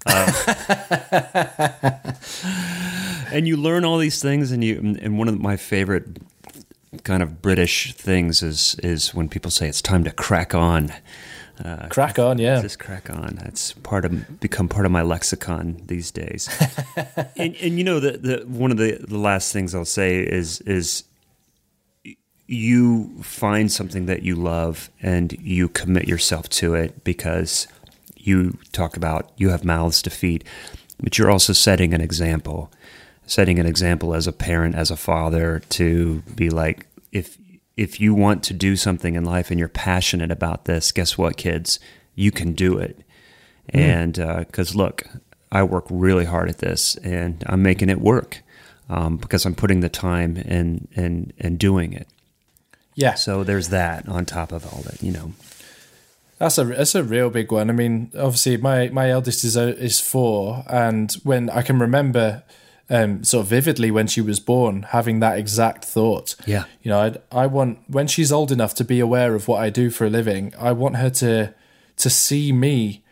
Uh, 0.05 0.31
and 3.31 3.47
you 3.47 3.55
learn 3.55 3.85
all 3.85 3.97
these 3.97 4.21
things, 4.21 4.51
and 4.51 4.63
you 4.63 4.97
and 5.01 5.17
one 5.17 5.27
of 5.27 5.39
my 5.39 5.57
favorite 5.57 6.17
kind 7.03 7.23
of 7.23 7.41
British 7.41 7.93
things 7.93 8.43
is 8.43 8.75
is 8.83 9.13
when 9.13 9.29
people 9.29 9.49
say 9.51 9.67
it's 9.67 9.81
time 9.81 10.03
to 10.03 10.11
crack 10.11 10.53
on. 10.53 10.91
Uh, 11.63 11.87
Crack 11.87 12.17
on, 12.17 12.39
yeah. 12.39 12.59
just 12.61 12.79
crack 12.79 13.11
on. 13.11 13.37
That's 13.41 13.73
part 13.73 14.05
of 14.05 14.39
become 14.39 14.67
part 14.67 14.87
of 14.87 14.91
my 14.91 15.03
lexicon 15.03 15.81
these 15.85 16.09
days. 16.09 16.49
and 17.37 17.55
and 17.55 17.77
you 17.77 17.83
know 17.83 17.99
the 17.99 18.17
the 18.17 18.45
one 18.47 18.71
of 18.71 18.77
the 18.77 18.97
the 18.99 19.19
last 19.19 19.53
things 19.53 19.75
I'll 19.75 19.85
say 19.85 20.19
is 20.19 20.61
is 20.61 21.03
you 22.48 23.22
find 23.22 23.72
something 23.72 24.06
that 24.06 24.24
you 24.24 24.36
love 24.36 24.90
and 25.02 25.34
you 25.40 25.70
commit 25.70 26.07
yourself 26.07 26.49
to 26.49 26.76
it 26.76 27.03
because 27.03 27.68
you 28.18 28.57
talk 28.72 28.98
about 28.98 29.32
you 29.38 29.49
have 29.49 29.64
mouths 29.64 30.02
to 30.02 30.10
feed, 30.10 30.44
but 31.02 31.18
you're 31.18 31.32
also 31.32 31.53
setting 31.53 31.94
an 31.94 32.02
example, 32.02 32.72
setting 33.26 33.60
an 33.60 33.65
example 33.65 34.14
as 34.14 34.28
a 34.28 34.34
parent, 34.34 34.76
as 34.76 34.91
a 34.91 34.98
father 34.98 35.61
to 35.70 36.22
be 36.36 36.49
like 36.49 36.88
if 37.11 37.38
if 37.76 37.99
you 37.99 38.14
want 38.14 38.44
to 38.44 38.53
do 38.53 38.76
something 38.76 39.15
in 39.15 39.26
life 39.26 39.49
and 39.49 39.60
you're 39.60 39.68
passionate 39.70 40.32
about 40.32 40.65
this, 40.65 40.91
guess 40.91 41.18
what, 41.18 41.38
kids, 41.38 41.80
you 42.14 42.32
can 42.32 42.53
do 42.53 42.78
it. 42.78 42.99
And 43.70 44.14
because 44.14 44.76
look, 44.76 45.03
I 45.52 45.64
work 45.64 45.86
really 45.90 46.26
hard 46.26 46.49
at 46.49 46.57
this, 46.57 46.95
and 46.98 47.44
I'm 47.48 47.64
making 47.64 47.90
it 47.90 48.02
work 48.02 48.41
um, 48.90 49.18
because 49.18 49.45
I'm 49.45 49.56
putting 49.56 49.80
the 49.80 49.90
time 49.90 50.38
and 50.38 50.88
and 50.95 51.34
and 51.40 51.57
doing 51.57 51.94
it. 51.94 52.07
Yeah. 52.95 53.15
So 53.15 53.44
there's 53.44 53.70
that 53.70 54.07
on 54.07 54.26
top 54.26 54.52
of 54.52 54.65
all 54.72 54.82
that, 54.84 55.02
you 55.02 55.11
know. 55.11 55.34
That's 56.40 56.57
a 56.57 56.65
that's 56.65 56.95
a 56.95 57.03
real 57.03 57.30
big 57.30 57.52
one. 57.52 57.70
I 57.70 57.74
mean, 57.74 58.11
obviously, 58.15 58.57
my 58.57 58.90
my 58.90 59.10
eldest 59.10 59.44
is 59.44 59.56
uh, 59.56 59.76
is 59.78 59.99
four, 60.02 60.64
and 60.68 61.11
when 61.24 61.49
I 61.49 61.61
can 61.61 61.80
remember, 61.80 62.44
um, 62.90 63.24
sort 63.24 63.44
of 63.44 63.48
vividly 63.48 63.91
when 63.91 64.07
she 64.07 64.20
was 64.20 64.40
born, 64.40 64.84
having 64.84 65.20
that 65.20 65.38
exact 65.38 65.86
thought. 65.86 66.36
Yeah. 66.45 66.65
you 66.82 66.90
know, 66.90 66.99
I 66.99 67.44
I 67.44 67.48
want 67.48 67.80
when 67.88 68.07
she's 68.07 68.32
old 68.32 68.52
enough 68.52 68.74
to 68.76 68.84
be 68.84 68.99
aware 68.99 69.36
of 69.36 69.48
what 69.48 69.61
I 69.61 69.70
do 69.70 69.90
for 69.90 70.06
a 70.06 70.10
living. 70.10 70.53
I 70.60 70.74
want 70.74 70.98
her 70.98 71.10
to 71.10 71.53
to 71.98 72.10
see 72.10 72.52
me 72.52 73.03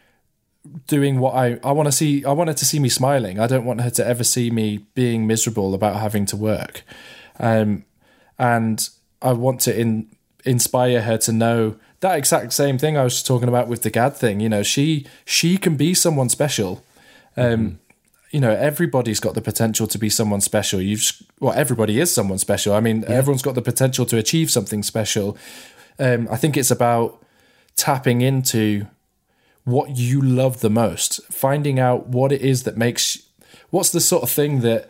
doing 0.87 1.19
what 1.19 1.35
I 1.35 1.59
I 1.63 1.71
want 1.71 1.87
to 1.87 1.91
see. 1.91 2.25
I 2.25 2.33
want 2.33 2.49
her 2.49 2.53
to 2.55 2.65
see 2.65 2.79
me 2.79 2.89
smiling. 2.89 3.39
I 3.39 3.47
don't 3.47 3.65
want 3.65 3.81
her 3.81 3.89
to 3.91 4.05
ever 4.05 4.23
see 4.23 4.51
me 4.51 4.85
being 4.93 5.25
miserable 5.25 5.73
about 5.73 5.95
having 5.95 6.25
to 6.27 6.35
work. 6.35 6.83
Um, 7.39 7.85
and 8.37 8.89
I 9.21 9.33
want 9.33 9.59
to 9.61 9.79
in 9.79 10.07
inspire 10.45 11.01
her 11.01 11.17
to 11.17 11.31
know 11.31 11.75
that 11.99 12.17
exact 12.17 12.53
same 12.53 12.77
thing 12.77 12.97
I 12.97 13.03
was 13.03 13.21
talking 13.21 13.47
about 13.47 13.67
with 13.67 13.83
the 13.83 13.91
Gadd 13.91 14.15
thing. 14.15 14.39
You 14.39 14.49
know, 14.49 14.63
she 14.63 15.05
she 15.25 15.57
can 15.57 15.75
be 15.77 15.93
someone 15.93 16.29
special. 16.29 16.83
Um, 17.37 17.79
You 18.31 18.39
know, 18.39 18.51
everybody's 18.51 19.19
got 19.19 19.33
the 19.33 19.41
potential 19.41 19.87
to 19.87 19.97
be 19.97 20.09
someone 20.09 20.39
special. 20.41 20.81
You've 20.81 21.03
well, 21.39 21.53
everybody 21.53 21.99
is 21.99 22.13
someone 22.13 22.37
special. 22.39 22.73
I 22.73 22.79
mean, 22.79 23.03
everyone's 23.07 23.41
got 23.41 23.55
the 23.55 23.61
potential 23.61 24.05
to 24.05 24.17
achieve 24.17 24.49
something 24.49 24.83
special. 24.83 25.37
Um, 25.99 26.27
I 26.31 26.37
think 26.37 26.55
it's 26.55 26.71
about 26.71 27.21
tapping 27.75 28.21
into 28.21 28.87
what 29.65 29.97
you 29.97 30.21
love 30.21 30.61
the 30.61 30.69
most, 30.69 31.19
finding 31.31 31.77
out 31.77 32.07
what 32.07 32.31
it 32.31 32.41
is 32.41 32.63
that 32.63 32.77
makes 32.77 33.17
what's 33.69 33.91
the 33.91 33.99
sort 33.99 34.23
of 34.23 34.29
thing 34.29 34.61
that 34.61 34.89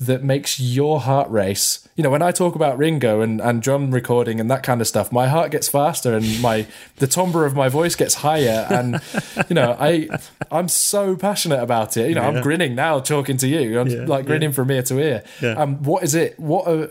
that 0.00 0.24
makes 0.24 0.58
your 0.58 0.98
heart 1.00 1.30
race. 1.30 1.86
You 1.94 2.02
know, 2.02 2.08
when 2.08 2.22
I 2.22 2.32
talk 2.32 2.54
about 2.54 2.78
Ringo 2.78 3.20
and, 3.20 3.38
and 3.38 3.60
drum 3.60 3.90
recording 3.90 4.40
and 4.40 4.50
that 4.50 4.62
kind 4.62 4.80
of 4.80 4.86
stuff, 4.86 5.12
my 5.12 5.28
heart 5.28 5.50
gets 5.50 5.68
faster 5.68 6.14
and 6.16 6.40
my 6.40 6.66
the 6.96 7.06
timbre 7.06 7.44
of 7.44 7.54
my 7.54 7.68
voice 7.68 7.94
gets 7.94 8.14
higher 8.14 8.66
and 8.70 9.00
you 9.50 9.54
know, 9.54 9.76
I 9.78 10.08
I'm 10.50 10.68
so 10.68 11.16
passionate 11.16 11.62
about 11.62 11.98
it. 11.98 12.08
You 12.08 12.14
know, 12.14 12.22
I'm 12.22 12.40
grinning 12.42 12.74
now 12.74 12.98
talking 13.00 13.36
to 13.36 13.46
you. 13.46 13.78
I'm 13.78 13.88
Yeah, 13.88 14.06
like 14.06 14.24
grinning 14.24 14.50
yeah. 14.50 14.54
from 14.54 14.70
ear 14.70 14.82
to 14.84 14.98
ear. 14.98 15.22
Yeah. 15.42 15.52
Um 15.52 15.82
what 15.82 16.02
is 16.02 16.14
it 16.14 16.40
what 16.40 16.66
are, 16.66 16.90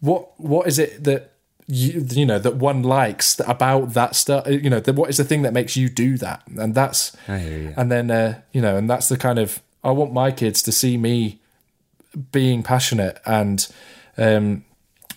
what 0.00 0.38
what 0.38 0.66
is 0.68 0.78
it 0.78 1.04
that 1.04 1.32
you 1.68 2.04
you 2.10 2.26
know 2.26 2.38
that 2.38 2.56
one 2.56 2.82
likes 2.82 3.40
about 3.46 3.94
that 3.94 4.14
stuff 4.16 4.46
you 4.48 4.68
know 4.68 4.80
the, 4.80 4.92
what 4.92 5.08
is 5.08 5.16
the 5.16 5.24
thing 5.24 5.42
that 5.42 5.52
makes 5.54 5.76
you 5.76 5.88
do 5.88 6.18
that 6.18 6.42
and 6.58 6.74
that's 6.74 7.16
I 7.28 7.38
hear 7.38 7.58
you. 7.58 7.74
and 7.76 7.90
then 7.90 8.10
uh, 8.10 8.40
you 8.52 8.60
know 8.60 8.76
and 8.76 8.90
that's 8.90 9.08
the 9.08 9.16
kind 9.16 9.38
of 9.38 9.62
i 9.84 9.90
want 9.92 10.12
my 10.12 10.32
kids 10.32 10.60
to 10.62 10.72
see 10.72 10.98
me 10.98 11.40
being 12.30 12.62
passionate 12.62 13.18
and 13.24 13.68
um 14.18 14.64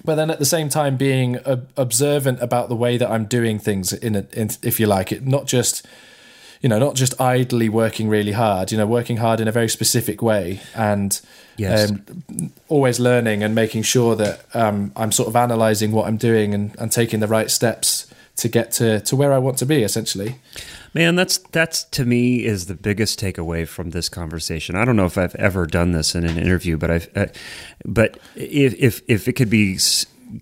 but 0.03 0.15
then 0.15 0.29
at 0.29 0.37
the 0.39 0.45
same 0.45 0.69
time 0.69 0.97
being 0.97 1.37
uh, 1.39 1.57
observant 1.77 2.41
about 2.41 2.69
the 2.69 2.75
way 2.75 2.97
that 2.97 3.09
i'm 3.09 3.25
doing 3.25 3.59
things 3.59 3.91
in, 3.93 4.15
a, 4.15 4.25
in 4.33 4.49
if 4.63 4.79
you 4.79 4.87
like 4.87 5.11
it 5.11 5.25
not 5.25 5.45
just 5.47 5.85
you 6.61 6.69
know 6.69 6.79
not 6.79 6.95
just 6.95 7.19
idly 7.19 7.69
working 7.69 8.07
really 8.07 8.31
hard 8.31 8.71
you 8.71 8.77
know 8.77 8.85
working 8.87 9.17
hard 9.17 9.39
in 9.39 9.47
a 9.47 9.51
very 9.51 9.69
specific 9.69 10.21
way 10.21 10.61
and 10.75 11.21
Yes. 11.57 11.89
um, 11.89 12.51
always 12.67 12.99
learning 12.99 13.41
and 13.41 13.55
making 13.55 13.83
sure 13.83 14.15
that 14.15 14.41
um, 14.53 14.91
i'm 14.97 15.11
sort 15.11 15.29
of 15.29 15.35
analyzing 15.35 15.91
what 15.93 16.05
i'm 16.07 16.17
doing 16.17 16.53
and, 16.53 16.75
and 16.79 16.91
taking 16.91 17.19
the 17.21 17.27
right 17.27 17.49
steps 17.49 18.07
to 18.37 18.49
get 18.49 18.71
to, 18.73 18.99
to 19.01 19.15
where 19.15 19.31
i 19.31 19.37
want 19.37 19.57
to 19.59 19.65
be 19.65 19.81
essentially 19.83 20.35
Man, 20.95 21.15
that's 21.15 21.39
that's 21.39 21.83
to 21.83 22.05
me 22.05 22.45
is 22.45 22.67
the 22.67 22.73
biggest 22.73 23.19
takeaway 23.19 23.67
from 23.67 23.89
this 23.89 24.07
conversation. 24.07 24.77
I 24.77 24.85
don't 24.85 24.95
know 24.95 25.05
if 25.05 25.17
I've 25.17 25.35
ever 25.35 25.65
done 25.67 25.91
this 25.91 26.15
in 26.15 26.23
an 26.23 26.37
interview, 26.37 26.77
but 26.77 26.89
I've, 26.89 27.09
uh, 27.17 27.25
but 27.83 28.17
if 28.37 28.73
if 28.75 29.01
if 29.09 29.27
it 29.27 29.33
could 29.33 29.49
be 29.49 29.77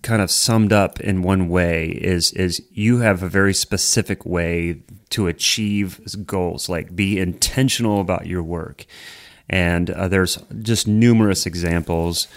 kind 0.02 0.22
of 0.22 0.30
summed 0.30 0.72
up 0.72 1.00
in 1.00 1.22
one 1.22 1.48
way, 1.48 1.88
is 1.88 2.30
is 2.34 2.62
you 2.70 2.98
have 2.98 3.20
a 3.20 3.28
very 3.28 3.52
specific 3.52 4.24
way 4.24 4.80
to 5.10 5.26
achieve 5.26 6.24
goals, 6.24 6.68
like 6.68 6.94
be 6.94 7.18
intentional 7.18 8.00
about 8.00 8.28
your 8.28 8.44
work, 8.44 8.86
and 9.50 9.90
uh, 9.90 10.06
there's 10.06 10.36
just 10.62 10.86
numerous 10.86 11.46
examples 11.46 12.28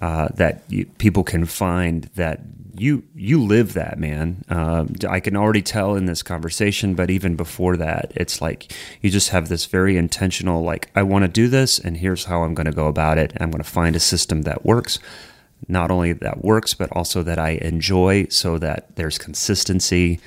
uh, 0.00 0.28
that 0.28 0.62
you, 0.68 0.86
people 0.96 1.24
can 1.24 1.44
find 1.44 2.04
that 2.14 2.40
you 2.78 3.02
you 3.14 3.42
live 3.42 3.74
that 3.74 3.98
man. 3.98 4.44
Um, 4.48 4.94
I 5.08 5.20
can 5.20 5.36
already 5.36 5.62
tell 5.62 5.94
in 5.94 6.06
this 6.06 6.22
conversation, 6.22 6.94
but 6.94 7.10
even 7.10 7.36
before 7.36 7.76
that, 7.76 8.12
it's 8.14 8.40
like 8.40 8.72
you 9.02 9.10
just 9.10 9.30
have 9.30 9.48
this 9.48 9.66
very 9.66 9.96
intentional, 9.96 10.62
like 10.62 10.90
I 10.94 11.02
want 11.02 11.24
to 11.24 11.28
do 11.28 11.48
this, 11.48 11.78
and 11.78 11.96
here's 11.96 12.24
how 12.24 12.42
I'm 12.42 12.54
going 12.54 12.66
to 12.66 12.72
go 12.72 12.86
about 12.86 13.18
it. 13.18 13.32
I'm 13.40 13.50
going 13.50 13.62
to 13.62 13.68
find 13.68 13.96
a 13.96 14.00
system 14.00 14.42
that 14.42 14.64
works. 14.64 14.98
Not 15.68 15.90
only 15.90 16.12
that 16.12 16.44
works, 16.44 16.74
but 16.74 16.90
also 16.92 17.22
that 17.22 17.38
I 17.38 17.50
enjoy, 17.62 18.26
so 18.28 18.58
that 18.58 18.94
there's 18.96 19.18
consistency. 19.18 20.20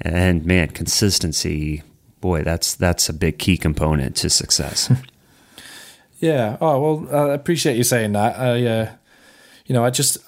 And 0.00 0.46
man, 0.46 0.68
consistency, 0.68 1.82
boy, 2.20 2.42
that's 2.42 2.74
that's 2.74 3.08
a 3.08 3.12
big 3.12 3.38
key 3.38 3.56
component 3.56 4.16
to 4.16 4.30
success. 4.30 4.90
Yeah. 6.20 6.58
Oh 6.60 6.80
well, 7.08 7.30
I 7.30 7.32
appreciate 7.32 7.76
you 7.76 7.82
saying 7.82 8.12
that. 8.12 8.38
I, 8.38 8.66
uh, 8.66 8.90
you 9.64 9.74
know, 9.74 9.84
I 9.84 9.90
just, 9.90 10.18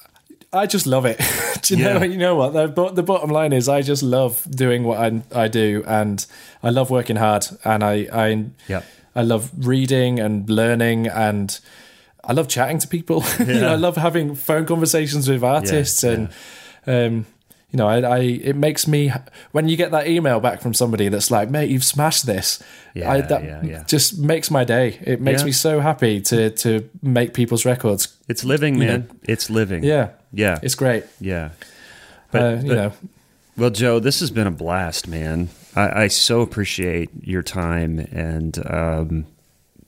I 0.52 0.66
just 0.66 0.86
love 0.86 1.06
it. 1.06 1.20
do 1.62 1.76
you 1.76 1.84
know? 1.84 2.02
You 2.02 2.18
know 2.18 2.36
what? 2.36 2.52
The, 2.52 2.90
the 2.90 3.02
bottom 3.02 3.30
line 3.30 3.52
is, 3.52 3.68
I 3.68 3.82
just 3.82 4.02
love 4.02 4.46
doing 4.50 4.84
what 4.84 4.98
I 4.98 5.22
I 5.34 5.48
do, 5.48 5.82
and 5.86 6.24
I 6.62 6.70
love 6.70 6.90
working 6.90 7.16
hard, 7.16 7.46
and 7.64 7.82
I 7.82 8.08
I 8.12 8.46
Yep. 8.68 8.84
I 9.14 9.22
love 9.22 9.50
reading 9.58 10.18
and 10.20 10.48
learning, 10.48 11.06
and 11.06 11.58
I 12.24 12.32
love 12.32 12.48
chatting 12.48 12.78
to 12.78 12.88
people. 12.88 13.24
you 13.38 13.60
know, 13.60 13.72
I 13.72 13.76
love 13.76 13.96
having 13.96 14.34
phone 14.34 14.66
conversations 14.66 15.28
with 15.28 15.42
artists, 15.44 16.02
and 16.04 16.28
um, 16.86 17.26
you 17.72 17.78
know, 17.78 17.88
I, 17.88 18.00
I 18.00 18.18
it 18.18 18.54
makes 18.54 18.86
me 18.86 19.10
when 19.52 19.68
you 19.68 19.76
get 19.76 19.90
that 19.92 20.06
email 20.06 20.40
back 20.40 20.60
from 20.60 20.74
somebody 20.74 21.08
that's 21.08 21.30
like, 21.30 21.48
"Mate, 21.50 21.70
you've 21.70 21.84
smashed 21.84 22.26
this." 22.26 22.62
Yeah, 22.94 23.10
I, 23.10 23.20
that 23.22 23.42
yeah, 23.44 23.62
yeah. 23.64 23.84
just 23.86 24.18
makes 24.18 24.50
my 24.50 24.62
day. 24.64 24.98
It 25.02 25.20
makes 25.22 25.42
me 25.42 25.52
so 25.52 25.80
happy 25.80 26.20
to 26.20 26.50
to 26.50 26.88
make 27.02 27.32
people's 27.32 27.64
records. 27.64 28.14
It's 28.28 28.44
living, 28.44 28.78
man. 28.78 29.10
It's 29.24 29.48
living. 29.48 29.82
Yeah, 29.84 30.10
Yeah. 30.32 30.58
it's 30.62 30.74
great. 30.74 31.04
yeah. 31.18 31.50
But 32.30 32.42
uh, 32.42 32.60
you 32.62 32.74
know, 32.74 32.92
Well, 33.56 33.70
Joe, 33.70 33.98
this 33.98 34.20
has 34.20 34.30
been 34.30 34.46
a 34.46 34.50
blast, 34.50 35.08
man. 35.08 35.48
I, 35.74 36.02
I 36.04 36.08
so 36.08 36.40
appreciate 36.42 37.10
your 37.22 37.42
time, 37.42 37.98
and 38.12 38.58
um, 38.70 39.26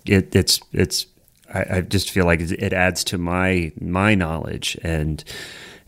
it, 0.06 0.35
it's 0.35 0.61
it's. 0.73 1.06
I, 1.52 1.65
I 1.77 1.81
just 1.82 2.11
feel 2.11 2.24
like 2.24 2.40
it 2.40 2.73
adds 2.73 3.05
to 3.05 3.19
my 3.19 3.73
my 3.81 4.15
knowledge 4.15 4.78
and 4.82 5.23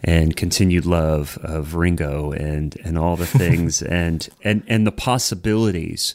and 0.05 0.37
continued 0.37 0.87
love 0.87 1.39
of 1.43 1.75
Ringo 1.75 2.33
and 2.33 2.77
and 2.85 2.99
all 2.99 3.17
the 3.17 3.27
things 3.27 3.83
and 3.83 4.29
and 4.45 4.63
and 4.67 4.87
the 4.87 4.93
possibilities 4.93 6.15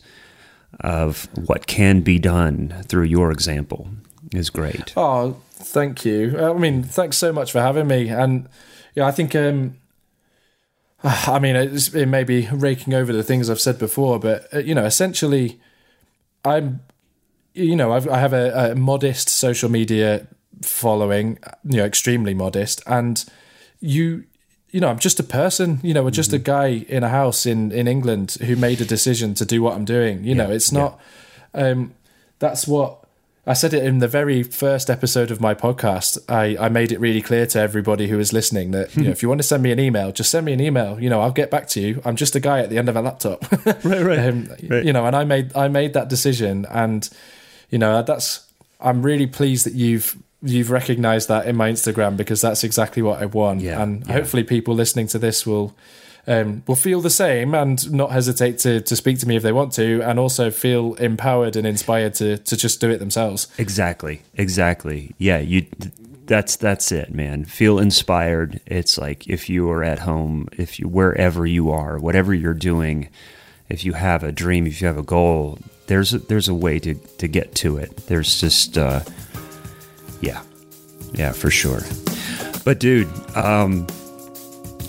of 0.79 1.27
what 1.35 1.67
can 1.67 2.01
be 2.01 2.17
done 2.17 2.83
through 2.87 3.03
your 3.03 3.31
example 3.31 3.89
is 4.33 4.49
great. 4.49 4.93
oh, 4.95 5.35
thank 5.51 6.05
you. 6.05 6.39
I 6.39 6.53
mean, 6.53 6.83
thanks 6.83 7.17
so 7.17 7.33
much 7.33 7.51
for 7.51 7.59
having 7.59 7.87
me. 7.87 8.07
And 8.07 8.47
yeah, 8.95 9.05
I 9.05 9.11
think 9.11 9.35
um, 9.35 9.75
I 11.03 11.39
mean, 11.39 11.55
it's, 11.55 11.93
it 11.93 12.07
may 12.07 12.23
be 12.23 12.47
raking 12.51 12.93
over 12.93 13.11
the 13.11 13.23
things 13.23 13.49
I've 13.49 13.61
said 13.61 13.79
before, 13.79 14.19
but 14.19 14.47
uh, 14.53 14.59
you 14.59 14.75
know, 14.75 14.85
essentially, 14.85 15.59
I'm, 16.45 16.81
you 17.53 17.75
know, 17.75 17.91
I've, 17.91 18.07
I 18.07 18.19
have 18.19 18.33
a, 18.33 18.71
a 18.71 18.75
modest 18.75 19.29
social 19.29 19.69
media 19.69 20.27
following, 20.61 21.39
you 21.63 21.77
know, 21.77 21.85
extremely 21.85 22.33
modest, 22.33 22.81
and 22.85 23.23
you, 23.81 24.23
you 24.69 24.79
know, 24.79 24.87
I'm 24.87 24.99
just 24.99 25.19
a 25.19 25.23
person, 25.23 25.79
you 25.83 25.93
know, 25.93 26.03
we're 26.03 26.11
just 26.11 26.31
a 26.31 26.39
guy 26.39 26.85
in 26.87 27.03
a 27.03 27.09
house 27.09 27.45
in 27.45 27.71
in 27.71 27.87
England 27.87 28.37
who 28.41 28.55
made 28.55 28.79
a 28.79 28.85
decision 28.85 29.33
to 29.35 29.45
do 29.45 29.61
what 29.61 29.75
I'm 29.75 29.85
doing. 29.85 30.23
You 30.23 30.35
know, 30.35 30.49
it's 30.49 30.71
not. 30.71 30.99
Um, 31.53 31.93
that's 32.39 32.65
what 32.65 33.01
I 33.45 33.53
said 33.53 33.73
it 33.73 33.83
in 33.83 33.99
the 33.99 34.07
very 34.07 34.43
first 34.43 34.89
episode 34.89 35.31
of 35.31 35.41
my 35.41 35.55
podcast. 35.55 36.19
I, 36.29 36.55
I 36.63 36.69
made 36.69 36.91
it 36.91 36.99
really 36.99 37.21
clear 37.21 37.47
to 37.47 37.59
everybody 37.59 38.07
who 38.07 38.17
was 38.17 38.31
listening 38.31 38.69
that 38.71 38.95
you 38.95 39.03
know, 39.03 39.09
if 39.09 39.23
you 39.23 39.29
want 39.29 39.39
to 39.39 39.47
send 39.47 39.63
me 39.63 39.71
an 39.71 39.79
email, 39.79 40.11
just 40.11 40.29
send 40.29 40.45
me 40.45 40.53
an 40.53 40.61
email. 40.61 40.99
You 40.99 41.09
know, 41.09 41.21
I'll 41.21 41.31
get 41.31 41.49
back 41.49 41.67
to 41.69 41.81
you. 41.81 42.01
I'm 42.05 42.15
just 42.15 42.35
a 42.35 42.39
guy 42.39 42.59
at 42.59 42.69
the 42.69 42.77
end 42.77 42.87
of 42.87 42.95
a 42.95 43.01
laptop. 43.01 43.43
Right, 43.83 44.01
right, 44.03 44.19
um, 44.19 44.47
right. 44.69 44.85
You 44.85 44.93
know, 44.93 45.05
and 45.05 45.15
I 45.15 45.23
made 45.23 45.55
I 45.55 45.67
made 45.67 45.93
that 45.93 46.07
decision, 46.07 46.65
and 46.69 47.09
you 47.69 47.77
know 47.77 48.03
that's 48.03 48.47
I'm 48.79 49.01
really 49.01 49.27
pleased 49.27 49.65
that 49.65 49.73
you've 49.73 50.17
you've 50.41 50.71
recognised 50.71 51.27
that 51.27 51.45
in 51.47 51.55
my 51.55 51.71
Instagram 51.71 52.17
because 52.17 52.41
that's 52.41 52.63
exactly 52.63 53.01
what 53.01 53.21
I 53.21 53.25
want, 53.25 53.61
Yeah, 53.61 53.81
and 53.81 54.05
yeah. 54.05 54.13
hopefully 54.13 54.43
people 54.43 54.73
listening 54.75 55.07
to 55.07 55.19
this 55.19 55.45
will. 55.45 55.75
Um, 56.27 56.61
will 56.67 56.75
feel 56.75 57.01
the 57.01 57.09
same 57.09 57.55
and 57.55 57.91
not 57.91 58.11
hesitate 58.11 58.59
to, 58.59 58.79
to 58.81 58.95
speak 58.95 59.17
to 59.21 59.27
me 59.27 59.37
if 59.37 59.41
they 59.41 59.51
want 59.51 59.73
to, 59.73 60.01
and 60.01 60.19
also 60.19 60.51
feel 60.51 60.93
empowered 60.95 61.55
and 61.55 61.65
inspired 61.65 62.13
to 62.15 62.37
to 62.37 62.55
just 62.55 62.79
do 62.79 62.91
it 62.91 62.99
themselves. 62.99 63.47
Exactly. 63.57 64.21
Exactly. 64.35 65.15
Yeah, 65.17 65.39
you 65.39 65.65
that's 66.27 66.57
that's 66.57 66.91
it, 66.91 67.11
man. 67.11 67.45
Feel 67.45 67.79
inspired. 67.79 68.61
It's 68.67 68.99
like 68.99 69.27
if 69.27 69.49
you 69.49 69.67
are 69.71 69.83
at 69.83 69.97
home, 69.99 70.47
if 70.55 70.79
you 70.79 70.87
wherever 70.87 71.43
you 71.47 71.71
are, 71.71 71.97
whatever 71.97 72.35
you're 72.35 72.53
doing, 72.53 73.09
if 73.67 73.83
you 73.83 73.93
have 73.93 74.23
a 74.23 74.31
dream, 74.31 74.67
if 74.67 74.79
you 74.79 74.85
have 74.85 74.99
a 74.99 75.03
goal, 75.03 75.57
there's 75.87 76.13
a, 76.13 76.19
there's 76.19 76.47
a 76.47 76.53
way 76.53 76.77
to 76.79 76.93
to 76.93 77.27
get 77.27 77.55
to 77.55 77.77
it. 77.77 77.97
There's 78.05 78.39
just 78.39 78.77
uh 78.77 78.99
yeah. 80.21 80.41
Yeah, 81.13 81.31
for 81.33 81.49
sure. 81.49 81.81
But 82.63 82.79
dude, 82.79 83.09
um 83.35 83.87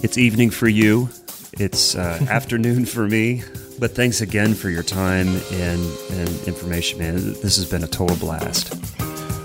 it's 0.03 0.19
evening 0.19 0.51
for 0.51 0.69
you. 0.69 1.09
It's 1.55 1.95
uh, 1.95 2.27
afternoon 2.31 2.87
for 2.87 3.07
me. 3.07 3.45
But 3.79 3.93
thanks 3.93 4.21
again 4.21 4.55
for 4.55 4.69
your 4.69 4.83
time 4.83 5.29
and, 5.29 5.85
and 6.11 6.29
information, 6.47 6.99
man. 6.99 7.15
This 7.15 7.57
has 7.57 7.69
been 7.69 7.83
a 7.83 7.89
total 7.89 8.17
blast. 8.17 8.75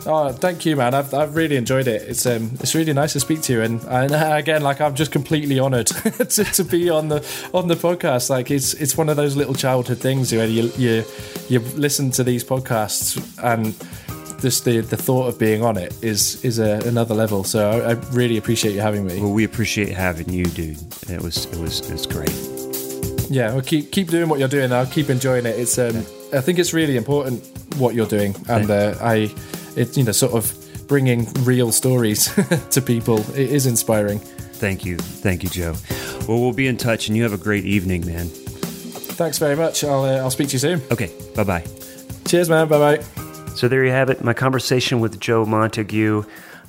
Oh, 0.06 0.32
thank 0.32 0.66
you, 0.66 0.76
man. 0.76 0.94
I've, 0.94 1.14
I've 1.14 1.36
really 1.36 1.58
enjoyed 1.58 1.88
it. 1.88 2.04
It's 2.04 2.26
um, 2.26 2.52
it's 2.60 2.74
really 2.74 2.94
nice 2.94 3.14
to 3.14 3.20
speak 3.20 3.42
to 3.42 3.54
you, 3.54 3.62
and, 3.62 3.84
and 3.84 4.14
uh, 4.14 4.36
again, 4.36 4.62
like 4.62 4.80
I'm 4.80 4.96
just 4.96 5.12
completely 5.12 5.60
honoured 5.60 5.88
to, 6.30 6.44
to 6.46 6.64
be 6.64 6.90
on 6.90 7.10
the 7.10 7.28
on 7.54 7.68
the 7.68 7.76
podcast. 7.76 8.30
Like 8.30 8.50
it's 8.50 8.74
it's 8.76 8.96
one 8.96 9.10
of 9.10 9.18
those 9.18 9.36
little 9.36 9.56
childhood 9.56 9.98
things 9.98 10.32
where 10.32 10.48
you 10.48 10.72
you 10.78 11.04
you 11.50 11.60
listen 11.76 12.12
to 12.12 12.24
these 12.24 12.44
podcasts 12.44 13.18
and 13.44 13.76
just 14.40 14.66
the 14.66 14.82
the 14.82 14.98
thought 14.98 15.28
of 15.28 15.40
being 15.40 15.64
on 15.64 15.78
it 15.78 15.96
is 16.04 16.44
is 16.44 16.60
a, 16.60 16.80
another 16.86 17.16
level. 17.16 17.44
So 17.44 17.70
I, 17.70 17.92
I 17.92 17.94
really 18.12 18.38
appreciate 18.38 18.74
you 18.74 18.82
having 18.82 19.06
me. 19.06 19.20
Well, 19.22 19.32
we 19.34 19.44
appreciate 19.44 19.90
having 19.90 20.30
you, 20.30 20.46
dude. 20.46 20.78
It 21.10 21.22
was 21.22 21.46
it 21.46 21.58
was 21.58 21.80
it 21.82 21.92
was 21.92 22.06
great. 22.06 22.34
Yeah, 23.30 23.54
well, 23.54 23.62
keep 23.62 23.92
keep 23.92 24.10
doing 24.10 24.30
what 24.30 24.40
you're 24.40 24.48
doing. 24.48 24.72
I'll 24.72 24.86
keep 24.86 25.10
enjoying 25.10 25.46
it. 25.46 25.60
It's 25.60 25.78
um, 25.78 25.98
I 26.34 26.42
think 26.42 26.60
it's 26.60 26.74
really 26.74 26.98
important 26.98 27.44
what 27.78 27.94
you're 27.94 28.08
doing, 28.08 28.36
and 28.50 28.70
uh, 28.70 28.96
I, 29.02 29.34
it 29.76 29.96
you 29.98 30.04
know, 30.04 30.12
sort 30.12 30.34
of 30.34 30.54
bringing 30.88 31.32
real 31.44 31.72
stories 31.72 32.34
to 32.72 32.82
people. 32.82 33.20
It 33.32 33.52
is 33.52 33.66
inspiring. 33.66 34.20
Thank 34.20 34.86
you, 34.86 34.98
thank 34.98 35.44
you, 35.44 35.50
Joe. 35.50 35.76
Well, 36.28 36.40
we'll 36.40 36.54
be 36.54 36.68
in 36.68 36.78
touch, 36.78 37.08
and 37.08 37.18
you 37.18 37.24
have 37.24 37.34
a 37.34 37.38
great 37.38 37.66
evening, 37.66 38.06
man. 38.06 38.28
Thanks 38.28 39.38
very 39.40 39.56
much. 39.56 39.84
I'll 39.84 40.04
uh, 40.04 40.18
I'll 40.18 40.32
speak 40.32 40.50
to 40.50 40.54
you 40.54 40.60
soon. 40.60 40.82
Okay, 40.92 41.12
bye 41.36 41.44
bye. 41.44 41.66
Cheers, 42.26 42.50
man. 42.50 42.68
Bye 42.68 42.98
bye. 42.98 43.27
So 43.58 43.68
there 43.68 43.84
you 43.84 43.90
have 43.90 44.12
it, 44.12 44.24
my 44.24 44.36
conversation 44.36 45.00
with 45.00 45.20
Joe 45.20 45.44
Montague. 45.44 46.26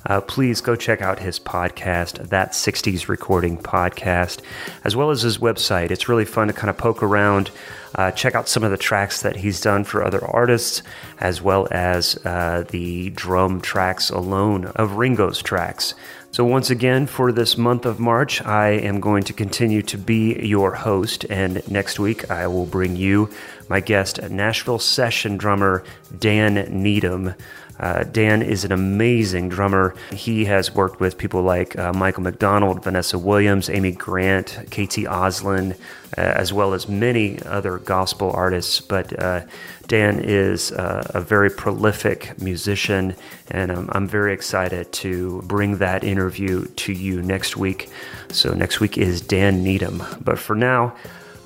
Uh, 0.07 0.21
please 0.21 0.59
go 0.59 0.75
check 0.75 1.03
out 1.03 1.19
his 1.19 1.39
podcast, 1.39 2.29
That 2.29 2.53
60s 2.53 3.07
Recording 3.07 3.59
Podcast, 3.59 4.41
as 4.83 4.95
well 4.95 5.11
as 5.11 5.21
his 5.21 5.37
website. 5.37 5.91
It's 5.91 6.09
really 6.09 6.25
fun 6.25 6.47
to 6.47 6.53
kind 6.53 6.67
of 6.71 6.79
poke 6.79 7.03
around, 7.03 7.51
uh, 7.93 8.09
check 8.09 8.33
out 8.33 8.49
some 8.49 8.63
of 8.63 8.71
the 8.71 8.77
tracks 8.77 9.21
that 9.21 9.35
he's 9.35 9.61
done 9.61 9.83
for 9.83 10.03
other 10.03 10.25
artists, 10.25 10.81
as 11.19 11.43
well 11.43 11.67
as 11.69 12.17
uh, 12.25 12.63
the 12.69 13.11
drum 13.11 13.61
tracks 13.61 14.09
alone 14.09 14.65
of 14.65 14.93
Ringo's 14.93 15.43
tracks. 15.43 15.93
So, 16.31 16.45
once 16.45 16.69
again, 16.69 17.07
for 17.07 17.31
this 17.31 17.57
month 17.57 17.87
of 17.87 17.99
March, 17.99 18.39
I 18.45 18.69
am 18.69 18.99
going 18.99 19.23
to 19.23 19.33
continue 19.33 19.81
to 19.81 19.97
be 19.97 20.35
your 20.45 20.75
host. 20.75 21.25
And 21.27 21.67
next 21.69 21.97
week, 21.97 22.29
I 22.29 22.45
will 22.45 22.67
bring 22.67 22.95
you 22.95 23.31
my 23.67 23.79
guest, 23.79 24.21
Nashville 24.29 24.77
session 24.77 25.37
drummer 25.37 25.83
Dan 26.19 26.53
Needham. 26.83 27.33
Uh, 27.79 28.03
Dan 28.03 28.43
is 28.43 28.63
an 28.63 28.71
amazing 28.71 29.49
drummer. 29.49 29.95
He 30.11 30.45
has 30.45 30.75
worked 30.75 30.99
with 30.99 31.17
people 31.17 31.41
like 31.41 31.79
uh, 31.79 31.93
Michael 31.93 32.23
McDonald, 32.23 32.83
Vanessa 32.83 33.17
Williams, 33.17 33.67
Amy 33.67 33.91
Grant, 33.91 34.49
KT 34.69 35.07
Oslin, 35.07 35.75
as 36.19 36.53
well 36.53 36.73
as 36.73 36.87
many 36.87 37.41
other 37.43 37.77
gospel 37.77 38.31
artists. 38.31 38.81
But 38.81 39.17
uh, 39.17 39.41
Dan 39.87 40.19
is 40.19 40.71
uh, 40.71 41.11
a 41.13 41.21
very 41.21 41.49
prolific 41.49 42.39
musician, 42.39 43.15
and 43.49 43.71
um, 43.71 43.89
I'm 43.91 44.07
very 44.07 44.33
excited 44.33 44.91
to 44.93 45.41
bring 45.45 45.77
that 45.77 46.03
interview 46.03 46.65
to 46.65 46.93
you 46.93 47.21
next 47.21 47.57
week. 47.57 47.89
So, 48.29 48.53
next 48.53 48.79
week 48.79 48.97
is 48.97 49.21
Dan 49.21 49.63
Needham. 49.63 50.03
But 50.21 50.37
for 50.39 50.55
now, 50.55 50.95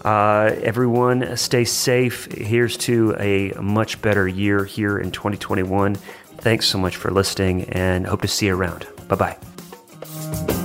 uh, 0.04 0.52
everyone, 0.62 1.38
stay 1.38 1.64
safe. 1.64 2.32
Here's 2.32 2.76
to 2.78 3.16
a 3.20 3.54
much 3.62 4.02
better 4.02 4.28
year 4.28 4.66
here 4.66 5.00
in 5.00 5.12
2021. 5.12 5.95
Thanks 5.95 6.66
so 6.68 6.78
much 6.78 6.98
for 6.98 7.10
listening 7.10 7.70
and 7.70 8.06
hope 8.06 8.22
to 8.22 8.28
see 8.28 8.48
you 8.48 8.56
around. 8.56 8.86
Bye 9.08 9.16
bye. 9.16 10.62